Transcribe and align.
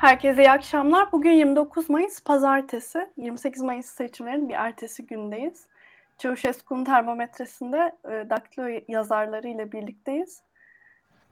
Herkese 0.00 0.42
iyi 0.42 0.50
akşamlar. 0.50 1.12
Bugün 1.12 1.30
29 1.30 1.90
Mayıs 1.90 2.20
Pazartesi. 2.24 3.10
28 3.16 3.62
Mayıs 3.62 3.86
seçimlerin 3.86 4.48
bir 4.48 4.54
ertesi 4.54 5.06
gündeyiz. 5.06 5.66
Çavuşesku'nun 6.18 6.84
termometresinde 6.84 7.92
e, 8.04 8.30
daktilo 8.30 8.80
yazarları 8.88 9.48
ile 9.48 9.72
birlikteyiz. 9.72 10.42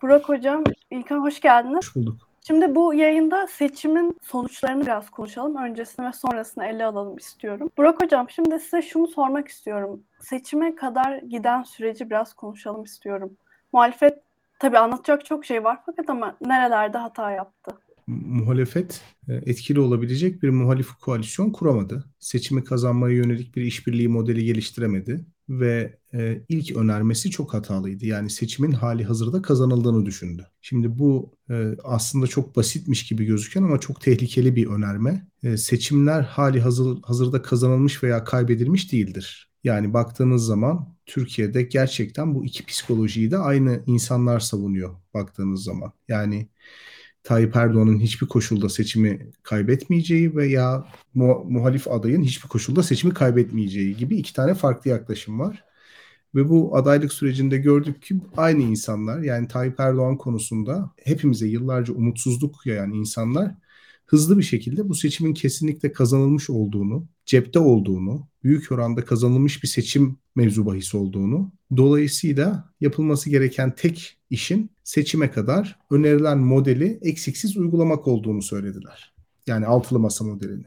Burak 0.02 0.28
Hocam, 0.28 0.64
İlkan 0.90 1.18
hoş 1.18 1.40
geldiniz. 1.40 1.76
Hoş 1.76 1.96
bulduk. 1.96 2.16
Şimdi 2.46 2.74
bu 2.74 2.94
yayında 2.94 3.46
seçimin 3.46 4.18
sonuçlarını 4.22 4.82
biraz 4.82 5.10
konuşalım. 5.10 5.56
Öncesini 5.56 6.06
ve 6.06 6.12
sonrasını 6.12 6.66
ele 6.66 6.84
alalım 6.84 7.16
istiyorum. 7.16 7.70
Burak 7.76 8.02
Hocam, 8.02 8.30
şimdi 8.30 8.60
size 8.60 8.82
şunu 8.82 9.06
sormak 9.06 9.48
istiyorum. 9.48 10.02
Seçime 10.20 10.74
kadar 10.74 11.18
giden 11.18 11.62
süreci 11.62 12.10
biraz 12.10 12.34
konuşalım 12.34 12.84
istiyorum. 12.84 13.36
Muhalefet 13.72 14.18
tabii 14.58 14.78
anlatacak 14.78 15.24
çok 15.24 15.44
şey 15.44 15.64
var 15.64 15.78
fakat 15.86 16.10
ama 16.10 16.36
nerelerde 16.40 16.98
hata 16.98 17.30
yaptı? 17.30 17.87
Muhalefet 18.08 19.00
e, 19.28 19.34
etkili 19.34 19.80
olabilecek 19.80 20.42
bir 20.42 20.48
muhalif 20.48 20.88
koalisyon 21.00 21.50
kuramadı. 21.50 22.04
Seçimi 22.18 22.64
kazanmaya 22.64 23.16
yönelik 23.16 23.56
bir 23.56 23.62
işbirliği 23.62 24.08
modeli 24.08 24.44
geliştiremedi 24.44 25.24
ve 25.48 25.98
e, 26.14 26.42
ilk 26.48 26.76
önermesi 26.76 27.30
çok 27.30 27.54
hatalıydı. 27.54 28.06
Yani 28.06 28.30
seçimin 28.30 28.72
hali 28.72 29.04
hazırda 29.04 29.42
kazanıldığını 29.42 30.06
düşündü. 30.06 30.46
Şimdi 30.60 30.98
bu 30.98 31.32
e, 31.50 31.76
aslında 31.84 32.26
çok 32.26 32.56
basitmiş 32.56 33.06
gibi 33.06 33.24
gözüken 33.24 33.62
ama 33.62 33.80
çok 33.80 34.00
tehlikeli 34.00 34.56
bir 34.56 34.66
önerme. 34.66 35.26
Seçimler 35.56 36.22
hali 36.22 36.60
hazır, 36.60 37.02
hazırda 37.02 37.42
kazanılmış 37.42 38.02
veya 38.02 38.24
kaybedilmiş 38.24 38.92
değildir. 38.92 39.50
Yani 39.64 39.92
baktığınız 39.94 40.46
zaman 40.46 40.96
Türkiye'de 41.06 41.62
gerçekten 41.62 42.34
bu 42.34 42.44
iki 42.44 42.66
psikolojiyi 42.66 43.30
de 43.30 43.38
aynı 43.38 43.82
insanlar 43.86 44.40
savunuyor 44.40 44.96
baktığınız 45.14 45.64
zaman. 45.64 45.92
Yani 46.08 46.48
Tayyip 47.24 47.56
Erdoğan'ın 47.56 48.00
hiçbir 48.00 48.26
koşulda 48.26 48.68
seçimi 48.68 49.30
kaybetmeyeceği 49.42 50.36
veya 50.36 50.84
mu- 51.14 51.44
muhalif 51.48 51.88
adayın 51.88 52.22
hiçbir 52.22 52.48
koşulda 52.48 52.82
seçimi 52.82 53.14
kaybetmeyeceği 53.14 53.96
gibi 53.96 54.16
iki 54.16 54.34
tane 54.34 54.54
farklı 54.54 54.90
yaklaşım 54.90 55.40
var. 55.40 55.64
Ve 56.34 56.48
bu 56.48 56.76
adaylık 56.76 57.12
sürecinde 57.12 57.58
gördük 57.58 58.02
ki 58.02 58.20
aynı 58.36 58.62
insanlar 58.62 59.18
yani 59.20 59.48
Tayyip 59.48 59.80
Erdoğan 59.80 60.16
konusunda 60.16 60.90
hepimize 61.04 61.46
yıllarca 61.48 61.94
umutsuzluk 61.94 62.66
yayan 62.66 62.92
insanlar 62.92 63.54
hızlı 64.08 64.38
bir 64.38 64.42
şekilde 64.42 64.88
bu 64.88 64.94
seçimin 64.94 65.34
kesinlikle 65.34 65.92
kazanılmış 65.92 66.50
olduğunu, 66.50 67.06
cepte 67.26 67.58
olduğunu, 67.58 68.28
büyük 68.44 68.72
oranda 68.72 69.04
kazanılmış 69.04 69.62
bir 69.62 69.68
seçim 69.68 70.16
mevzu 70.36 70.66
bahis 70.66 70.94
olduğunu, 70.94 71.52
dolayısıyla 71.76 72.72
yapılması 72.80 73.30
gereken 73.30 73.74
tek 73.74 74.18
işin 74.30 74.70
seçime 74.84 75.30
kadar 75.30 75.78
önerilen 75.90 76.38
modeli 76.38 76.98
eksiksiz 77.02 77.56
uygulamak 77.56 78.08
olduğunu 78.08 78.42
söylediler. 78.42 79.14
Yani 79.46 79.66
altılı 79.66 79.98
masa 79.98 80.24
modelini. 80.24 80.64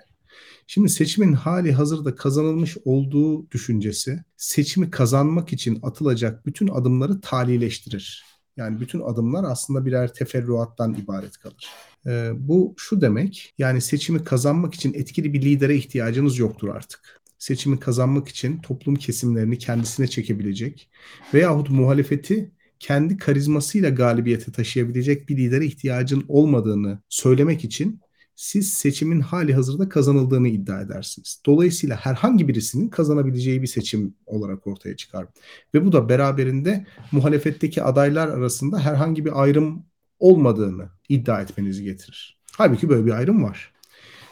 Şimdi 0.67 0.89
seçimin 0.89 1.33
hali 1.33 1.71
hazırda 1.71 2.15
kazanılmış 2.15 2.77
olduğu 2.85 3.51
düşüncesi 3.51 4.23
seçimi 4.37 4.91
kazanmak 4.91 5.53
için 5.53 5.79
atılacak 5.83 6.45
bütün 6.45 6.67
adımları 6.67 7.21
talileştirir. 7.21 8.23
Yani 8.57 8.79
bütün 8.79 9.01
adımlar 9.01 9.43
aslında 9.43 9.85
birer 9.85 10.13
teferruattan 10.13 10.93
ibaret 10.93 11.37
kalır. 11.37 11.67
Ee, 12.07 12.31
bu 12.35 12.73
şu 12.77 13.01
demek 13.01 13.53
yani 13.57 13.81
seçimi 13.81 14.23
kazanmak 14.23 14.73
için 14.73 14.93
etkili 14.93 15.33
bir 15.33 15.41
lidere 15.41 15.75
ihtiyacınız 15.75 16.39
yoktur 16.39 16.69
artık. 16.69 17.21
Seçimi 17.37 17.79
kazanmak 17.79 18.27
için 18.27 18.57
toplum 18.57 18.95
kesimlerini 18.95 19.57
kendisine 19.57 20.07
çekebilecek 20.07 20.89
veyahut 21.33 21.69
muhalefeti 21.69 22.51
kendi 22.79 23.17
karizmasıyla 23.17 23.89
galibiyete 23.89 24.51
taşıyabilecek 24.51 25.29
bir 25.29 25.37
lidere 25.37 25.65
ihtiyacın 25.65 26.25
olmadığını 26.27 26.99
söylemek 27.09 27.63
için 27.63 28.01
siz 28.35 28.73
seçimin 28.73 29.19
hali 29.19 29.53
hazırda 29.53 29.89
kazanıldığını 29.89 30.47
iddia 30.47 30.81
edersiniz. 30.81 31.41
Dolayısıyla 31.45 31.95
herhangi 31.95 32.47
birisinin 32.47 32.89
kazanabileceği 32.89 33.61
bir 33.61 33.67
seçim 33.67 34.15
olarak 34.25 34.67
ortaya 34.67 34.95
çıkar. 34.95 35.27
Ve 35.73 35.85
bu 35.85 35.91
da 35.91 36.09
beraberinde 36.09 36.85
muhalefetteki 37.11 37.83
adaylar 37.83 38.27
arasında 38.27 38.79
herhangi 38.79 39.25
bir 39.25 39.41
ayrım 39.41 39.85
olmadığını 40.21 40.89
iddia 41.09 41.41
etmenizi 41.41 41.83
getirir. 41.83 42.39
Halbuki 42.57 42.89
böyle 42.89 43.05
bir 43.05 43.11
ayrım 43.11 43.43
var. 43.43 43.73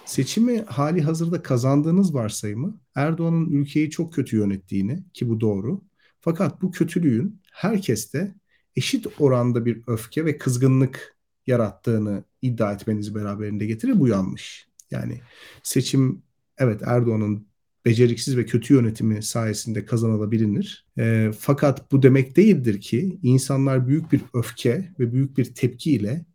Seçimi 0.05 0.61
hali 0.61 1.01
hazırda 1.01 1.43
kazandığınız 1.43 2.13
varsayımı 2.13 2.81
Erdoğan'ın 2.95 3.49
ülkeyi 3.49 3.89
çok 3.89 4.13
kötü 4.13 4.37
yönettiğini 4.37 5.03
ki 5.13 5.29
bu 5.29 5.41
doğru. 5.41 5.81
Fakat 6.21 6.61
bu 6.61 6.71
kötülüğün 6.71 7.41
herkeste 7.51 8.35
eşit 8.75 9.07
oranda 9.19 9.65
bir 9.65 9.81
öfke 9.87 10.25
ve 10.25 10.37
kızgınlık 10.37 11.15
yarattığını 11.47 12.23
iddia 12.41 12.73
etmenizi 12.73 13.15
beraberinde 13.15 13.65
getirir. 13.65 13.99
Bu 13.99 14.07
yanlış. 14.07 14.67
Yani 14.91 15.21
seçim 15.63 16.23
evet 16.57 16.81
Erdoğan'ın 16.85 17.48
beceriksiz 17.89 18.37
ve 18.37 18.45
kötü 18.45 18.73
yönetimi 18.73 19.23
sayesinde 19.23 19.85
kazanılabilir. 19.85 20.85
E, 20.97 21.31
fakat 21.39 21.91
bu 21.91 22.03
demek 22.03 22.37
değildir 22.37 22.81
ki 22.81 23.19
insanlar 23.23 23.87
büyük 23.87 24.11
bir 24.11 24.21
öfke 24.33 24.93
ve 24.99 25.13
büyük 25.13 25.37
bir 25.37 25.53
tepkiyle 25.53 26.25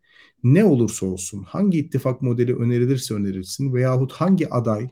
ne 0.43 0.65
olursa 0.65 1.05
olsun, 1.05 1.43
hangi 1.43 1.79
ittifak 1.79 2.21
modeli 2.21 2.55
önerilirse 2.55 3.13
önerilsin 3.13 3.73
veyahut 3.73 4.11
hangi 4.11 4.49
aday 4.49 4.89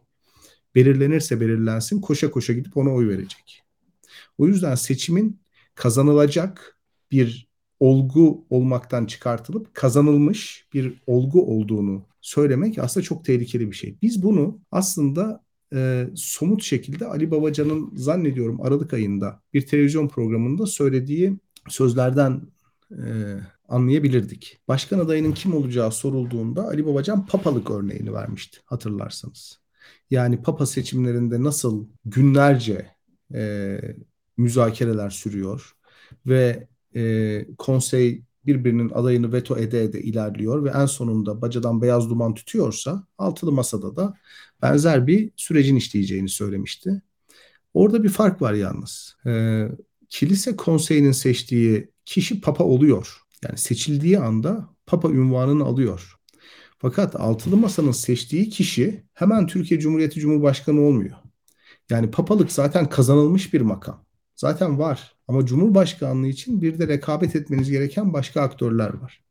belirlenirse 0.76 1.42
belirlensin 1.42 2.02
koşa 2.02 2.32
koşa 2.32 2.54
gidip 2.54 2.78
ona 2.78 2.94
oy 2.94 3.08
verecek. 3.08 3.64
O 4.38 4.48
yüzden 4.48 4.76
seçimin 4.76 5.40
kazanılacak 5.76 6.78
bir 7.12 7.48
olgu 7.80 8.46
olmaktan 8.50 9.06
çıkartılıp 9.06 9.74
kazanılmış 9.74 10.68
bir 10.74 11.02
olgu 11.08 11.46
olduğunu 11.46 12.06
söylemek 12.22 12.80
aslında 12.80 13.04
çok 13.04 13.26
tehlikeli 13.26 13.72
bir 13.72 13.76
şey. 13.76 13.98
Biz 14.02 14.24
bunu 14.24 14.60
aslında 14.72 15.43
e, 15.74 16.08
somut 16.16 16.64
şekilde 16.64 17.06
Ali 17.06 17.32
Babacan'ın 17.32 17.92
zannediyorum 17.96 18.62
Aralık 18.62 18.94
ayında 18.94 19.42
bir 19.54 19.68
televizyon 19.68 20.08
programında 20.08 20.66
söylediği 20.66 21.40
sözlerden 21.70 22.42
e, 22.92 23.04
anlayabilirdik. 23.70 24.60
Başkan 24.68 25.00
adayının 25.00 25.32
kim 25.32 25.54
olacağı 25.54 25.92
sorulduğunda 25.92 26.68
Ali 26.68 26.86
Babacan 26.86 27.26
papalık 27.26 27.72
örneğini 27.72 28.14
vermişti 28.14 28.60
hatırlarsanız. 28.66 29.60
Yani 30.12 30.42
papa 30.42 30.66
seçimlerinde 30.66 31.44
nasıl 31.44 31.88
günlerce 32.06 32.88
e, 33.34 33.80
müzakereler 34.38 35.10
sürüyor 35.10 35.76
ve 36.26 36.68
e, 36.96 37.46
konsey 37.58 38.24
birbirinin 38.46 38.90
adayını 38.90 39.34
veto 39.34 39.58
ede 39.58 39.84
ede 39.84 40.02
ilerliyor 40.02 40.64
ve 40.64 40.70
en 40.70 40.86
sonunda 40.86 41.42
bacadan 41.42 41.82
beyaz 41.82 42.10
duman 42.10 42.34
tutuyorsa 42.34 43.08
altılı 43.18 43.52
masada 43.52 43.96
da 43.96 44.18
benzer 44.62 45.08
bir 45.08 45.32
sürecin 45.36 45.76
işleyeceğini 45.76 46.30
söylemişti. 46.30 47.02
Orada 47.74 48.04
bir 48.04 48.10
fark 48.10 48.42
var 48.42 48.54
yalnız. 48.54 49.16
E, 49.26 49.64
kilise 50.10 50.56
konseyinin 50.56 51.12
seçtiği 51.12 51.90
kişi 52.06 52.42
papa 52.42 52.64
oluyor. 52.64 53.18
Yani 53.44 53.58
seçildiği 53.58 54.20
anda 54.20 54.70
papa 54.86 55.10
ünvanını 55.10 55.64
alıyor. 55.64 56.16
Fakat 56.78 57.16
altılı 57.16 57.58
masanın 57.58 57.92
seçtiği 57.92 58.50
kişi 58.50 59.04
hemen 59.14 59.48
Türkiye 59.48 59.80
Cumhuriyeti 59.80 60.20
Cumhurbaşkanı 60.20 60.82
olmuyor. 60.82 61.16
Yani 61.90 62.12
papalık 62.12 62.52
zaten 62.52 62.90
kazanılmış 62.90 63.54
bir 63.54 63.62
makam. 63.62 64.06
Zaten 64.36 64.80
var 64.80 65.13
ama 65.28 65.46
Cumhurbaşkanlığı 65.46 66.28
için 66.28 66.62
bir 66.62 66.80
de 66.80 66.88
rekabet 66.88 67.36
etmeniz 67.36 67.72
gereken 67.72 68.14
başka 68.14 68.42
aktörler 68.42 68.94
var. 68.94 69.24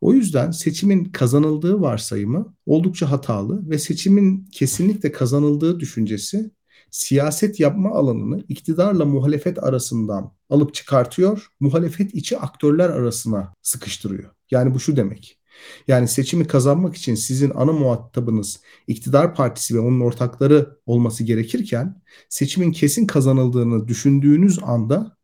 O 0.00 0.12
yüzden 0.12 0.50
seçimin 0.50 1.04
kazanıldığı 1.04 1.80
varsayımı 1.80 2.54
oldukça 2.66 3.10
hatalı 3.10 3.70
ve 3.70 3.78
seçimin 3.78 4.48
kesinlikle 4.52 5.12
kazanıldığı 5.12 5.80
düşüncesi 5.80 6.50
siyaset 6.90 7.60
yapma 7.60 7.90
alanını 7.90 8.44
iktidarla 8.48 9.04
muhalefet 9.04 9.64
arasından 9.64 10.32
alıp 10.50 10.74
çıkartıyor, 10.74 11.48
muhalefet 11.60 12.14
içi 12.14 12.38
aktörler 12.38 12.90
arasına 12.90 13.54
sıkıştırıyor. 13.62 14.30
Yani 14.50 14.74
bu 14.74 14.80
şu 14.80 14.96
demek. 14.96 15.38
Yani 15.88 16.08
seçimi 16.08 16.46
kazanmak 16.46 16.96
için 16.96 17.14
sizin 17.14 17.52
ana 17.54 17.72
muhatabınız 17.72 18.60
iktidar 18.86 19.34
partisi 19.34 19.74
ve 19.74 19.78
onun 19.78 20.00
ortakları 20.00 20.76
olması 20.86 21.24
gerekirken 21.24 22.02
seçimin 22.28 22.72
kesin 22.72 23.06
kazanıldığını 23.06 23.88
düşündüğünüz 23.88 24.58
anda 24.62 25.16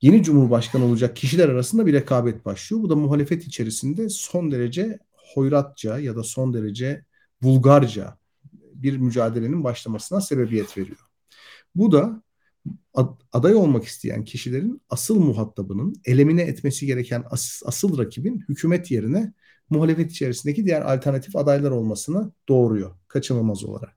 yeni 0.00 0.22
cumhurbaşkanı 0.22 0.84
olacak 0.84 1.16
kişiler 1.16 1.48
arasında 1.48 1.86
bir 1.86 1.92
rekabet 1.92 2.44
başlıyor. 2.44 2.82
Bu 2.82 2.90
da 2.90 2.96
muhalefet 2.96 3.46
içerisinde 3.46 4.08
son 4.08 4.50
derece 4.50 4.98
hoyratça 5.34 5.98
ya 5.98 6.16
da 6.16 6.22
son 6.22 6.54
derece 6.54 7.04
vulgarca 7.42 8.18
bir 8.74 8.96
mücadelenin 8.96 9.64
başlamasına 9.64 10.20
sebebiyet 10.20 10.78
veriyor. 10.78 11.00
Bu 11.74 11.92
da 11.92 12.22
aday 13.32 13.54
olmak 13.54 13.84
isteyen 13.84 14.24
kişilerin 14.24 14.82
asıl 14.90 15.20
muhatabının 15.20 15.94
elemine 16.04 16.42
etmesi 16.42 16.86
gereken 16.86 17.24
as, 17.30 17.62
asıl 17.64 17.98
rakibin 17.98 18.44
hükümet 18.48 18.90
yerine 18.90 19.32
muhalefet 19.70 20.10
içerisindeki 20.10 20.66
diğer 20.66 20.82
alternatif 20.82 21.36
adaylar 21.36 21.70
olmasını 21.70 22.32
doğuruyor 22.48 22.94
kaçınılmaz 23.08 23.64
olarak. 23.64 23.96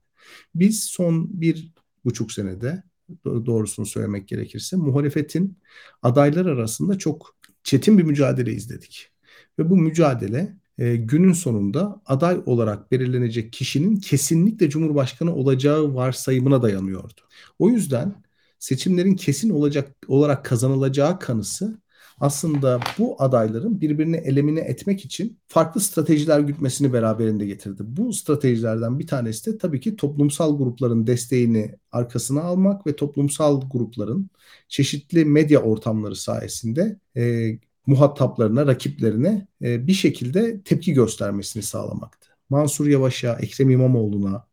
Biz 0.55 0.83
son 0.83 1.41
bir 1.41 1.73
buçuk 2.05 2.31
senede 2.31 2.83
doğrusunu 3.25 3.85
söylemek 3.85 4.27
gerekirse 4.27 4.77
muhalefetin 4.77 5.57
adaylar 6.01 6.45
arasında 6.45 6.97
çok 6.97 7.35
çetin 7.63 7.97
bir 7.97 8.03
mücadele 8.03 8.53
izledik. 8.53 9.11
Ve 9.59 9.69
bu 9.69 9.77
mücadele 9.77 10.57
e, 10.77 10.95
günün 10.95 11.33
sonunda 11.33 12.01
aday 12.05 12.41
olarak 12.45 12.91
belirlenecek 12.91 13.53
kişinin 13.53 13.95
kesinlikle 13.95 14.69
Cumhurbaşkanı 14.69 15.35
olacağı 15.35 15.95
varsayımına 15.95 16.61
dayanıyordu. 16.61 17.21
O 17.59 17.69
yüzden 17.69 18.23
seçimlerin 18.59 19.15
kesin 19.15 19.49
olacak 19.49 19.95
olarak 20.07 20.45
kazanılacağı 20.45 21.19
kanısı 21.19 21.81
aslında 22.19 22.79
bu 22.97 23.15
adayların 23.19 23.81
birbirini 23.81 24.15
elemine 24.15 24.59
etmek 24.59 25.05
için 25.05 25.39
farklı 25.47 25.81
stratejiler 25.81 26.39
gütmesini 26.39 26.93
beraberinde 26.93 27.45
getirdi. 27.45 27.83
Bu 27.85 28.13
stratejilerden 28.13 28.99
bir 28.99 29.07
tanesi 29.07 29.53
de 29.53 29.57
tabii 29.57 29.79
ki 29.79 29.95
toplumsal 29.95 30.57
grupların 30.57 31.07
desteğini 31.07 31.75
arkasına 31.91 32.41
almak 32.41 32.87
ve 32.87 32.95
toplumsal 32.95 33.69
grupların 33.69 34.29
çeşitli 34.67 35.25
medya 35.25 35.61
ortamları 35.61 36.15
sayesinde 36.15 36.99
e, 37.17 37.51
muhataplarına, 37.85 38.67
rakiplerine 38.67 39.47
e, 39.61 39.87
bir 39.87 39.93
şekilde 39.93 40.61
tepki 40.61 40.93
göstermesini 40.93 41.63
sağlamaktı. 41.63 42.29
Mansur 42.49 42.87
Yavaş'a, 42.87 43.33
Ekrem 43.33 43.69
İmamoğlu'na, 43.69 44.47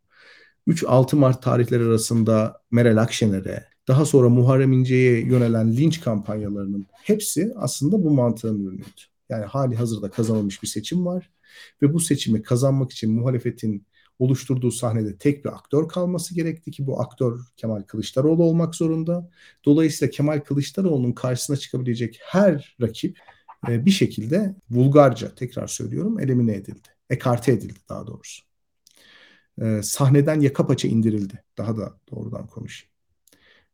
3-6 0.69 1.17
Mart 1.17 1.43
tarihleri 1.43 1.85
arasında 1.85 2.63
Meral 2.71 2.97
Akşener'e, 2.97 3.76
daha 3.89 4.05
sonra 4.05 4.29
Muharrem 4.29 4.73
İnce'ye 4.73 5.21
yönelen 5.21 5.77
linç 5.77 6.01
kampanyalarının 6.01 6.87
hepsi 6.93 7.53
aslında 7.57 8.05
bu 8.05 8.11
mantığın 8.11 8.65
ürünüydü. 8.65 9.01
Yani 9.29 9.45
hali 9.45 9.77
hazırda 9.77 10.11
kazanılmış 10.11 10.63
bir 10.63 10.69
seçim 10.69 11.07
var 11.07 11.31
ve 11.83 11.95
bu 11.95 12.01
seçimi 12.01 12.43
kazanmak 12.43 12.93
için 12.93 13.13
muhalefetin 13.13 13.87
oluşturduğu 14.19 14.71
sahnede 14.71 15.19
tek 15.19 15.45
bir 15.45 15.51
aktör 15.51 15.89
kalması 15.89 16.35
gerekti 16.35 16.71
ki 16.71 16.87
bu 16.87 17.01
aktör 17.01 17.41
Kemal 17.57 17.83
Kılıçdaroğlu 17.83 18.45
olmak 18.45 18.75
zorunda. 18.75 19.31
Dolayısıyla 19.65 20.11
Kemal 20.11 20.41
Kılıçdaroğlu'nun 20.41 21.13
karşısına 21.13 21.57
çıkabilecek 21.57 22.21
her 22.23 22.77
rakip 22.81 23.19
e, 23.69 23.87
bir 23.87 23.91
şekilde 23.91 24.55
vulgarca 24.71 25.35
tekrar 25.35 25.67
söylüyorum 25.67 26.21
elimine 26.21 26.55
edildi. 26.55 26.89
Ekarte 27.11 27.53
edildi 27.53 27.79
daha 27.89 28.07
doğrusu. 28.07 28.43
E, 29.63 29.83
sahneden 29.83 30.41
yaka 30.41 30.67
paça 30.67 30.89
indirildi. 30.89 31.45
Daha 31.59 31.77
da 31.77 31.99
doğrudan 32.11 32.47
konuşayım. 32.47 32.96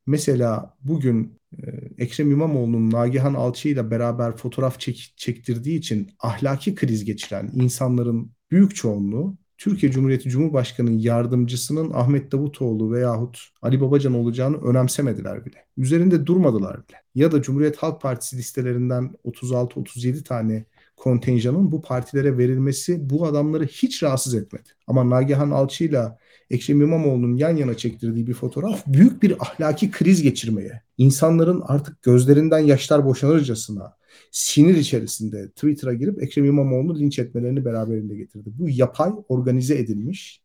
Mesela 0.07 0.77
bugün 0.81 1.39
e, 1.59 1.67
Ekrem 1.99 2.31
İmamoğlu'nun 2.31 2.91
Nagihan 2.91 3.35
Alçı 3.35 3.69
ile 3.69 3.91
beraber 3.91 4.37
fotoğraf 4.37 4.81
çek, 4.81 5.15
çektirdiği 5.17 5.79
için 5.79 6.11
ahlaki 6.21 6.75
kriz 6.75 7.05
geçiren 7.05 7.51
insanların 7.55 8.33
büyük 8.51 8.77
çoğunluğu 8.77 9.37
Türkiye 9.63 9.93
Cumhuriyeti 9.93 10.29
Cumhurbaşkanı'nın 10.29 10.99
yardımcısının 10.99 11.91
Ahmet 11.95 12.33
Davutoğlu 12.33 12.93
veyahut 12.93 13.39
Ali 13.63 13.81
Babacan 13.81 14.15
olacağını 14.15 14.57
önemsemediler 14.57 15.45
bile. 15.45 15.67
Üzerinde 15.77 16.27
durmadılar 16.27 16.89
bile. 16.89 16.97
Ya 17.15 17.33
da 17.33 17.43
Cumhuriyet 17.43 17.77
Halk 17.77 18.01
Partisi 18.01 18.37
listelerinden 18.37 19.15
36-37 19.25 20.25
tane 20.25 20.65
kontenjanın 20.97 21.73
bu 21.73 21.83
partilere 21.83 22.39
verilmesi 22.39 23.11
bu 23.11 23.27
adamları 23.27 23.65
hiç 23.65 24.03
rahatsız 24.03 24.35
etmedi. 24.35 24.69
Ama 24.87 25.11
Nagihan 25.11 25.51
Alçı 25.51 25.85
ile 25.85 26.03
Ekrem 26.51 26.81
İmamoğlu'nun 26.81 27.37
yan 27.37 27.57
yana 27.57 27.77
çektirdiği 27.77 28.27
bir 28.27 28.35
fotoğraf 28.35 28.87
büyük 28.87 29.23
bir 29.23 29.43
ahlaki 29.43 29.91
kriz 29.91 30.23
geçirmeye, 30.23 30.83
insanların 30.99 31.63
artık 31.65 32.03
gözlerinden 32.03 32.59
yaşlar 32.59 33.07
boşanırcasına, 33.07 33.97
sinir 34.31 34.75
içerisinde 34.75 35.51
Twitter'a 35.51 35.95
girip 35.95 36.23
Ekrem 36.23 36.45
İmamoğlu'nu 36.45 36.99
linç 36.99 37.19
etmelerini 37.19 37.65
beraberinde 37.65 38.17
getirdi. 38.17 38.51
Bu 38.59 38.69
yapay, 38.71 39.11
organize 39.29 39.79
edilmiş, 39.79 40.43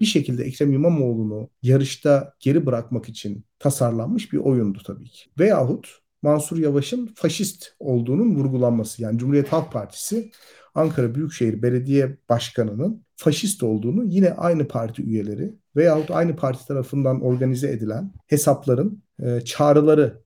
bir 0.00 0.06
şekilde 0.06 0.44
Ekrem 0.44 0.72
İmamoğlu'nu 0.72 1.48
yarışta 1.62 2.34
geri 2.40 2.66
bırakmak 2.66 3.08
için 3.08 3.44
tasarlanmış 3.58 4.32
bir 4.32 4.38
oyundu 4.38 4.78
tabii 4.86 5.08
ki. 5.08 5.24
Veyahut 5.38 6.00
Mansur 6.22 6.58
Yavaş'ın 6.58 7.06
faşist 7.14 7.74
olduğunun 7.78 8.34
vurgulanması. 8.34 9.02
Yani 9.02 9.18
Cumhuriyet 9.18 9.48
Halk 9.48 9.72
Partisi 9.72 10.30
Ankara 10.74 11.14
Büyükşehir 11.14 11.62
Belediye 11.62 12.16
Başkanı'nın 12.28 13.04
faşist 13.16 13.62
olduğunu 13.62 14.04
yine 14.04 14.32
aynı 14.32 14.68
parti 14.68 15.02
üyeleri 15.02 15.54
veyahut 15.76 16.10
aynı 16.10 16.36
parti 16.36 16.66
tarafından 16.66 17.20
organize 17.20 17.70
edilen 17.70 18.12
hesapların 18.26 19.02
e, 19.22 19.40
çağrıları 19.40 20.20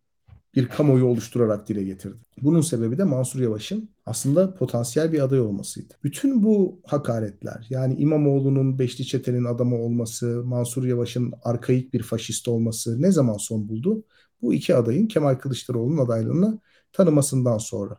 bir 0.57 0.69
kamuoyu 0.69 1.05
oluşturarak 1.05 1.69
dile 1.69 1.85
getirdi. 1.85 2.25
Bunun 2.43 2.61
sebebi 2.61 2.99
de 2.99 3.05
Mansur 3.05 3.41
Yavaş'ın 3.41 3.91
aslında 4.07 4.55
potansiyel 4.55 5.13
bir 5.13 5.21
aday 5.21 5.41
olmasıydı. 5.41 5.95
Bütün 6.05 6.43
bu 6.43 6.81
hakaretler 6.87 7.67
yani 7.71 7.95
İmamoğlu'nun 7.95 8.79
Beşli 8.79 9.07
Çete'nin 9.07 9.45
adamı 9.45 9.77
olması, 9.77 10.43
Mansur 10.45 10.85
Yavaş'ın 10.85 11.33
arkaik 11.43 11.95
bir 11.95 12.03
faşist 12.03 12.49
olması 12.49 13.03
ne 13.03 13.13
zaman 13.13 13.37
son 13.37 13.69
buldu? 13.69 14.05
Bu 14.43 14.55
iki 14.55 14.75
adayın 14.75 15.07
Kemal 15.07 15.35
Kılıçdaroğlu'nun 15.35 16.05
adaylığını 16.05 16.59
tanımasından 16.93 17.59
sonra. 17.59 17.97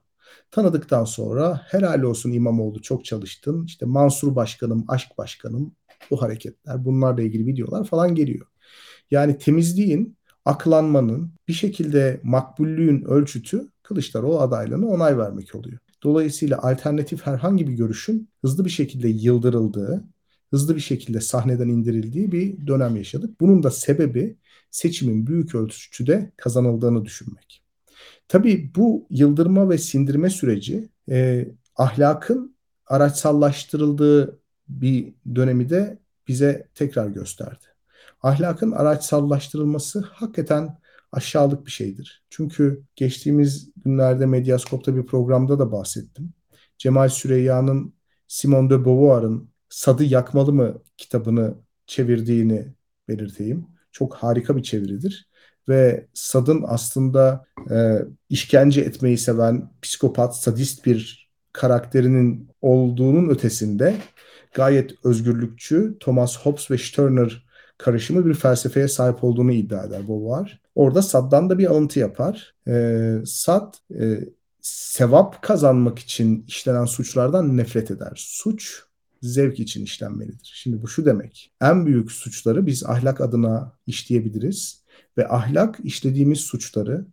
Tanıdıktan 0.55 1.03
sonra 1.03 1.61
helal 1.67 2.01
olsun 2.01 2.31
İmamoğlu 2.31 2.81
çok 2.81 3.05
çalıştın. 3.05 3.65
İşte 3.65 3.85
Mansur 3.85 4.35
Başkanım, 4.35 4.85
Aşk 4.87 5.17
Başkanım 5.17 5.75
bu 6.11 6.21
hareketler 6.21 6.85
bunlarla 6.85 7.21
ilgili 7.21 7.47
videolar 7.47 7.85
falan 7.85 8.15
geliyor. 8.15 8.45
Yani 9.11 9.37
temizliğin, 9.37 10.17
aklanmanın 10.45 11.31
bir 11.47 11.53
şekilde 11.53 12.19
makbullüğün 12.23 13.01
ölçütü 13.01 13.67
Kılıçdaroğlu 13.83 14.39
adaylığına 14.41 14.87
onay 14.87 15.17
vermek 15.17 15.55
oluyor. 15.55 15.77
Dolayısıyla 16.03 16.57
alternatif 16.57 17.25
herhangi 17.25 17.67
bir 17.67 17.73
görüşün 17.73 18.29
hızlı 18.41 18.65
bir 18.65 18.69
şekilde 18.69 19.07
yıldırıldığı, 19.07 20.03
hızlı 20.51 20.75
bir 20.75 20.81
şekilde 20.81 21.21
sahneden 21.21 21.67
indirildiği 21.67 22.31
bir 22.31 22.67
dönem 22.67 22.95
yaşadık. 22.95 23.41
Bunun 23.41 23.63
da 23.63 23.71
sebebi 23.71 24.37
seçimin 24.71 25.27
büyük 25.27 25.55
ölçüde 25.55 26.31
kazanıldığını 26.37 27.05
düşünmek. 27.05 27.64
Tabii 28.27 28.71
bu 28.75 29.07
yıldırma 29.09 29.69
ve 29.69 29.77
sindirme 29.77 30.29
süreci 30.29 30.89
e, 31.09 31.47
ahlakın 31.75 32.55
araçsallaştırıldığı 32.87 34.39
bir 34.67 35.13
dönemi 35.35 35.69
de 35.69 35.99
bize 36.27 36.67
tekrar 36.75 37.07
gösterdi. 37.07 37.65
Ahlakın 38.21 38.71
araçsallaştırılması 38.71 40.01
hakikaten 40.01 40.77
aşağılık 41.11 41.65
bir 41.65 41.71
şeydir. 41.71 42.23
Çünkü 42.29 42.83
geçtiğimiz 42.95 43.71
günlerde 43.85 44.25
Medyaskop'ta 44.25 44.95
bir 44.95 45.05
programda 45.05 45.59
da 45.59 45.71
bahsettim. 45.71 46.33
Cemal 46.77 47.09
Süreyya'nın 47.09 47.93
Simone 48.27 48.69
de 48.69 48.85
Beauvoir'ın 48.85 49.49
Sadı 49.69 50.03
Yakmalı 50.03 50.53
mı 50.53 50.81
kitabını 50.97 51.55
çevirdiğini 51.87 52.73
belirteyim. 53.07 53.67
Çok 53.91 54.15
harika 54.15 54.57
bir 54.57 54.63
çeviridir 54.63 55.29
ve 55.69 56.07
Sad'ın 56.13 56.63
aslında 56.67 57.45
e, 57.71 57.99
işkence 58.29 58.81
etmeyi 58.81 59.17
seven 59.17 59.69
psikopat, 59.81 60.37
sadist 60.37 60.85
bir 60.85 61.29
karakterinin 61.53 62.49
olduğunun 62.61 63.29
ötesinde 63.29 63.95
gayet 64.53 65.05
özgürlükçü 65.05 65.97
Thomas 65.99 66.39
Hobbes 66.39 66.71
ve 66.71 66.77
Stirner 66.77 67.45
karışımı 67.77 68.25
bir 68.25 68.33
felsefeye 68.33 68.87
sahip 68.87 69.23
olduğunu 69.23 69.51
iddia 69.51 69.83
eder 69.83 70.07
Beauvoir. 70.07 70.59
Orada 70.75 71.01
Sad'dan 71.01 71.49
da 71.49 71.57
bir 71.57 71.65
alıntı 71.65 71.99
yapar. 71.99 72.55
E, 72.67 73.15
Sad 73.25 73.73
e, 73.99 74.19
sevap 74.61 75.41
kazanmak 75.41 75.99
için 75.99 76.45
işlenen 76.47 76.85
suçlardan 76.85 77.57
nefret 77.57 77.91
eder. 77.91 78.13
Suç 78.15 78.83
zevk 79.21 79.59
için 79.59 79.83
işlenmelidir. 79.83 80.51
Şimdi 80.55 80.81
bu 80.81 80.87
şu 80.87 81.05
demek. 81.05 81.51
En 81.61 81.85
büyük 81.85 82.11
suçları 82.11 82.65
biz 82.65 82.85
ahlak 82.85 83.21
adına 83.21 83.73
işleyebiliriz 83.87 84.84
ve 85.17 85.27
ahlak 85.27 85.79
işlediğimiz 85.83 86.39
suçları, 86.39 87.05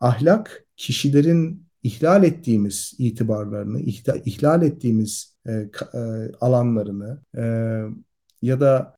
ahlak 0.00 0.64
kişilerin 0.76 1.66
ihlal 1.82 2.24
ettiğimiz 2.24 2.94
itibarlarını, 2.98 3.80
ihlal 4.24 4.62
ettiğimiz 4.62 5.36
e, 5.46 5.52
e, 5.52 5.98
alanlarını 6.40 7.22
e, 7.36 7.42
ya 8.42 8.60
da 8.60 8.96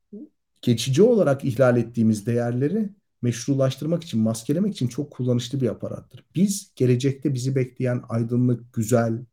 geçici 0.61 1.01
olarak 1.01 1.45
ihlal 1.45 1.77
ettiğimiz 1.77 2.25
değerleri 2.25 2.89
meşrulaştırmak 3.21 4.03
için, 4.03 4.19
maskelemek 4.19 4.73
için 4.73 4.87
çok 4.87 5.11
kullanışlı 5.11 5.61
bir 5.61 5.69
aparattır. 5.69 6.25
Biz 6.35 6.71
gelecekte 6.75 7.33
bizi 7.33 7.55
bekleyen 7.55 8.01
aydınlık, 8.09 8.73
güzel 8.73 9.25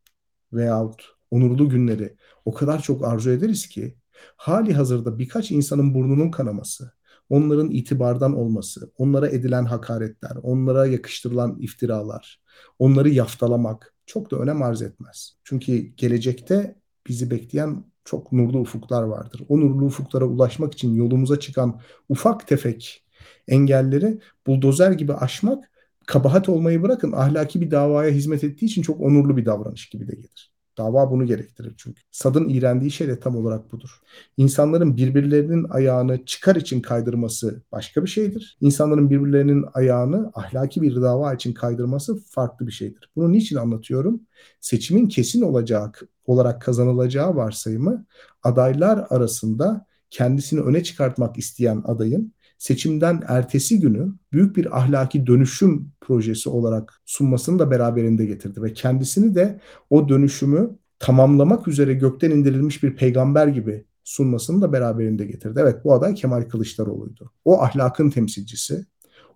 veyahut 0.52 1.02
onurlu 1.30 1.68
günleri 1.68 2.16
o 2.44 2.54
kadar 2.54 2.82
çok 2.82 3.04
arzu 3.04 3.30
ederiz 3.30 3.68
ki 3.68 3.96
hali 4.36 4.74
hazırda 4.74 5.18
birkaç 5.18 5.50
insanın 5.50 5.94
burnunun 5.94 6.30
kanaması, 6.30 6.92
onların 7.30 7.70
itibardan 7.70 8.36
olması, 8.36 8.90
onlara 8.98 9.28
edilen 9.28 9.64
hakaretler, 9.64 10.36
onlara 10.42 10.86
yakıştırılan 10.86 11.56
iftiralar, 11.60 12.40
onları 12.78 13.08
yaftalamak 13.08 13.94
çok 14.06 14.30
da 14.30 14.36
önem 14.36 14.62
arz 14.62 14.82
etmez. 14.82 15.36
Çünkü 15.44 15.76
gelecekte 15.76 16.76
bizi 17.06 17.30
bekleyen 17.30 17.84
çok 18.04 18.32
nurlu 18.32 18.60
ufuklar 18.60 19.02
vardır. 19.02 19.42
O 19.48 19.60
nurlu 19.60 19.84
ufuklara 19.84 20.24
ulaşmak 20.24 20.72
için 20.74 20.94
yolumuza 20.94 21.40
çıkan 21.40 21.80
ufak 22.08 22.48
tefek 22.48 23.04
engelleri 23.48 24.20
buldozer 24.46 24.90
gibi 24.90 25.12
aşmak 25.12 25.70
kabahat 26.06 26.48
olmayı 26.48 26.82
bırakın 26.82 27.12
ahlaki 27.12 27.60
bir 27.60 27.70
davaya 27.70 28.10
hizmet 28.10 28.44
ettiği 28.44 28.66
için 28.66 28.82
çok 28.82 29.00
onurlu 29.00 29.36
bir 29.36 29.46
davranış 29.46 29.88
gibi 29.88 30.08
de 30.08 30.14
gelir. 30.14 30.55
Dava 30.78 31.10
bunu 31.10 31.26
gerektirir 31.26 31.74
çünkü. 31.76 32.02
Sad'ın 32.10 32.48
iğrendiği 32.48 32.90
şey 32.90 33.08
de 33.08 33.20
tam 33.20 33.36
olarak 33.36 33.72
budur. 33.72 33.90
İnsanların 34.36 34.96
birbirlerinin 34.96 35.66
ayağını 35.70 36.24
çıkar 36.24 36.56
için 36.56 36.80
kaydırması 36.80 37.62
başka 37.72 38.04
bir 38.04 38.08
şeydir. 38.08 38.56
İnsanların 38.60 39.10
birbirlerinin 39.10 39.64
ayağını 39.74 40.30
ahlaki 40.34 40.82
bir 40.82 40.96
dava 40.96 41.34
için 41.34 41.52
kaydırması 41.52 42.16
farklı 42.16 42.66
bir 42.66 42.72
şeydir. 42.72 43.10
Bunu 43.16 43.32
niçin 43.32 43.56
anlatıyorum? 43.56 44.20
Seçimin 44.60 45.08
kesin 45.08 45.42
olacağı 45.42 45.92
olarak 46.26 46.62
kazanılacağı 46.62 47.36
varsayımı 47.36 48.06
adaylar 48.42 49.06
arasında 49.10 49.86
kendisini 50.10 50.60
öne 50.60 50.82
çıkartmak 50.82 51.38
isteyen 51.38 51.82
adayın 51.86 52.32
seçimden 52.58 53.22
ertesi 53.28 53.80
günü 53.80 54.12
büyük 54.32 54.56
bir 54.56 54.78
ahlaki 54.78 55.26
dönüşüm 55.26 55.92
projesi 56.00 56.48
olarak 56.48 57.00
sunmasını 57.04 57.58
da 57.58 57.70
beraberinde 57.70 58.26
getirdi 58.26 58.62
ve 58.62 58.72
kendisini 58.72 59.34
de 59.34 59.60
o 59.90 60.08
dönüşümü 60.08 60.70
tamamlamak 60.98 61.68
üzere 61.68 61.94
gökten 61.94 62.30
indirilmiş 62.30 62.82
bir 62.82 62.96
peygamber 62.96 63.46
gibi 63.46 63.84
sunmasını 64.04 64.62
da 64.62 64.72
beraberinde 64.72 65.24
getirdi. 65.24 65.58
Evet 65.62 65.84
bu 65.84 65.92
aday 65.92 66.14
Kemal 66.14 66.42
Kılıçdaroğlu'ydu. 66.42 67.32
O 67.44 67.62
ahlakın 67.62 68.10
temsilcisi. 68.10 68.86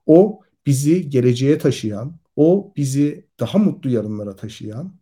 O 0.07 0.41
bizi 0.67 1.11
geleceğe 1.11 1.59
taşıyan, 1.59 2.17
o 2.37 2.73
bizi 2.77 3.27
daha 3.41 3.59
mutlu 3.59 3.91
yarınlara 3.91 4.37
taşıyan, 4.37 4.95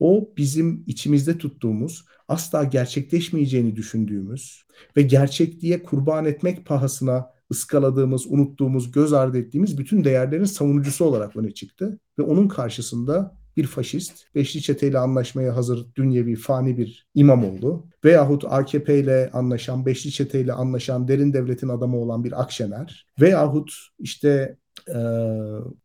o 0.00 0.30
bizim 0.36 0.84
içimizde 0.86 1.38
tuttuğumuz, 1.38 2.04
asla 2.28 2.64
gerçekleşmeyeceğini 2.64 3.76
düşündüğümüz 3.76 4.64
ve 4.96 5.02
gerçekliğe 5.02 5.82
kurban 5.82 6.24
etmek 6.24 6.66
pahasına 6.66 7.30
ıskaladığımız, 7.50 8.26
unuttuğumuz, 8.26 8.92
göz 8.92 9.12
ardı 9.12 9.38
ettiğimiz 9.38 9.78
bütün 9.78 10.04
değerlerin 10.04 10.44
savunucusu 10.44 11.04
olarak 11.04 11.36
öne 11.36 11.50
çıktı. 11.50 11.98
Ve 12.18 12.22
onun 12.22 12.48
karşısında 12.48 13.40
bir 13.56 13.66
faşist, 13.66 14.34
Beşli 14.34 14.62
Çete 14.62 14.88
ile 14.88 14.98
anlaşmaya 14.98 15.56
hazır 15.56 15.86
dünyevi 15.94 16.36
fani 16.36 16.78
bir 16.78 17.06
imam 17.14 17.44
oldu. 17.44 17.84
Veyahut 18.04 18.44
AKP 18.48 18.98
ile 18.98 19.30
anlaşan, 19.32 19.86
Beşli 19.86 20.10
Çete 20.10 20.40
ile 20.40 20.52
anlaşan, 20.52 21.08
derin 21.08 21.32
devletin 21.32 21.68
adamı 21.68 21.96
olan 21.96 22.24
bir 22.24 22.40
Akşener. 22.40 23.06
Veyahut 23.20 23.72
işte 23.98 24.56
e, 24.88 24.98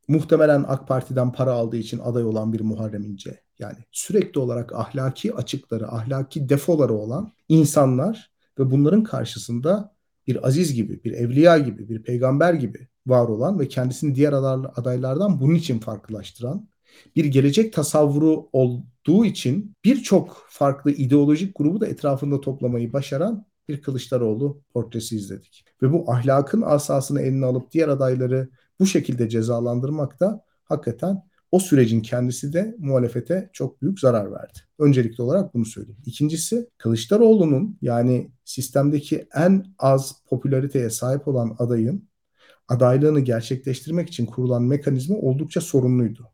muhtemelen 0.08 0.66
AK 0.68 0.88
Parti'den 0.88 1.32
para 1.32 1.52
aldığı 1.52 1.78
için 1.78 2.00
aday 2.00 2.24
olan 2.24 2.54
bir 2.54 2.62
Muharrem 2.62 3.04
İnce. 3.04 3.42
Yani 3.60 3.78
sürekli 3.92 4.40
olarak 4.40 4.74
ahlaki 4.74 5.36
açıkları, 5.36 5.92
ahlaki 5.92 6.50
defoları 6.50 6.94
olan 6.94 7.32
insanlar 7.50 8.32
ve 8.60 8.72
bunların 8.72 9.04
karşısında 9.04 9.95
bir 10.28 10.48
aziz 10.48 10.74
gibi, 10.74 11.04
bir 11.04 11.12
evliya 11.12 11.58
gibi, 11.58 11.90
bir 11.90 12.04
peygamber 12.04 12.54
gibi 12.54 12.88
var 13.08 13.28
olan 13.28 13.60
ve 13.60 13.68
kendisini 13.68 14.16
diğer 14.16 14.34
adaylardan 14.76 15.40
bunun 15.40 15.56
için 15.56 15.80
farklılaştıran 15.80 16.68
bir 17.16 17.26
gelecek 17.26 17.74
tasavvuru 17.74 18.50
olduğu 18.54 19.26
için 19.26 19.76
birçok 19.86 20.46
farklı 20.50 20.92
ideolojik 20.92 21.58
grubu 21.58 21.82
da 21.82 21.88
etrafında 21.88 22.42
toplamayı 22.42 22.94
başaran 22.94 23.46
bir 23.68 23.82
Kılıçdaroğlu 23.82 24.62
portresi 24.74 25.16
izledik. 25.16 25.66
Ve 25.82 25.94
bu 25.94 26.12
ahlakın 26.12 26.62
asasını 26.62 27.22
eline 27.22 27.46
alıp 27.46 27.72
diğer 27.72 27.88
adayları 27.88 28.50
bu 28.80 28.86
şekilde 28.86 29.30
cezalandırmak 29.30 30.20
da 30.20 30.44
hakikaten 30.64 31.24
o 31.56 31.60
sürecin 31.60 32.02
kendisi 32.02 32.54
de 32.54 32.76
muhalefete 32.80 33.50
çok 33.54 33.82
büyük 33.82 34.00
zarar 34.00 34.32
verdi. 34.32 34.60
Öncelikli 34.80 35.22
olarak 35.22 35.54
bunu 35.54 35.66
söyleyeyim. 35.66 36.02
İkincisi 36.06 36.70
Kılıçdaroğlu'nun 36.78 37.78
yani 37.82 38.32
sistemdeki 38.46 39.28
en 39.36 39.66
az 39.80 40.16
popülariteye 40.30 40.90
sahip 40.90 41.28
olan 41.28 41.56
adayın 41.60 42.10
adaylığını 42.68 43.20
gerçekleştirmek 43.20 44.10
için 44.10 44.26
kurulan 44.26 44.64
mekanizma 44.64 45.16
oldukça 45.18 45.62
sorunluydu. 45.62 46.32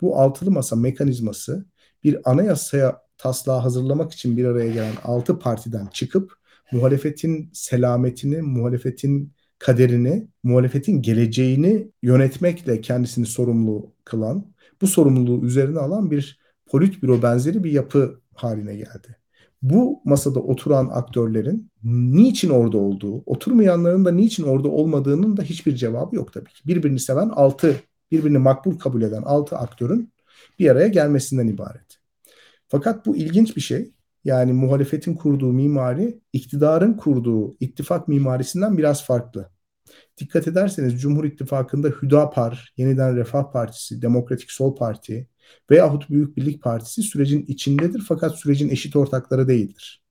Bu 0.00 0.18
altılı 0.18 0.50
masa 0.50 0.76
mekanizması 0.76 1.66
bir 2.04 2.30
anayasaya 2.30 3.00
taslağı 3.18 3.60
hazırlamak 3.60 4.12
için 4.12 4.36
bir 4.36 4.44
araya 4.44 4.70
gelen 4.70 4.94
altı 5.04 5.38
partiden 5.38 5.86
çıkıp 5.86 6.32
muhalefetin 6.72 7.50
selametini, 7.52 8.42
muhalefetin 8.42 9.32
kaderini, 9.58 10.28
muhalefetin 10.42 11.02
geleceğini 11.02 11.88
yönetmekle 12.02 12.80
kendisini 12.80 13.26
sorumlu 13.26 13.92
kılan, 14.04 14.53
bu 14.84 14.88
sorumluluğu 14.88 15.46
üzerine 15.46 15.78
alan 15.78 16.10
bir 16.10 16.38
politbüro 16.66 17.22
benzeri 17.22 17.64
bir 17.64 17.72
yapı 17.72 18.20
haline 18.34 18.76
geldi. 18.76 19.16
Bu 19.62 20.02
masada 20.04 20.40
oturan 20.40 20.88
aktörlerin 20.92 21.70
niçin 21.84 22.50
orada 22.50 22.78
olduğu, 22.78 23.22
oturmayanların 23.26 24.04
da 24.04 24.10
niçin 24.10 24.42
orada 24.42 24.68
olmadığının 24.68 25.36
da 25.36 25.42
hiçbir 25.42 25.76
cevabı 25.76 26.16
yok 26.16 26.32
tabii 26.32 26.50
ki. 26.50 26.66
Birbirini 26.66 27.00
seven 27.00 27.28
altı, 27.28 27.76
birbirini 28.10 28.38
makbul 28.38 28.78
kabul 28.78 29.02
eden 29.02 29.22
altı 29.22 29.56
aktörün 29.56 30.12
bir 30.58 30.70
araya 30.70 30.88
gelmesinden 30.88 31.46
ibaret. 31.46 31.98
Fakat 32.68 33.06
bu 33.06 33.16
ilginç 33.16 33.56
bir 33.56 33.60
şey. 33.60 33.92
Yani 34.24 34.52
muhalefetin 34.52 35.14
kurduğu 35.14 35.52
mimari 35.52 36.20
iktidarın 36.32 36.94
kurduğu 36.94 37.56
ittifak 37.60 38.08
mimarisinden 38.08 38.78
biraz 38.78 39.04
farklı. 39.04 39.53
Dikkat 40.18 40.48
ederseniz 40.48 41.00
Cumhur 41.00 41.24
İttifakı'nda 41.24 41.88
Hüdapar, 41.88 42.72
Yeniden 42.76 43.16
Refah 43.16 43.52
Partisi, 43.52 44.02
Demokratik 44.02 44.50
Sol 44.50 44.76
Parti 44.76 45.28
veyahut 45.70 46.10
Büyük 46.10 46.36
Birlik 46.36 46.62
Partisi 46.62 47.02
sürecin 47.02 47.44
içindedir 47.48 48.04
fakat 48.08 48.38
sürecin 48.38 48.68
eşit 48.68 48.96
ortakları 48.96 49.48
değildir. 49.48 50.02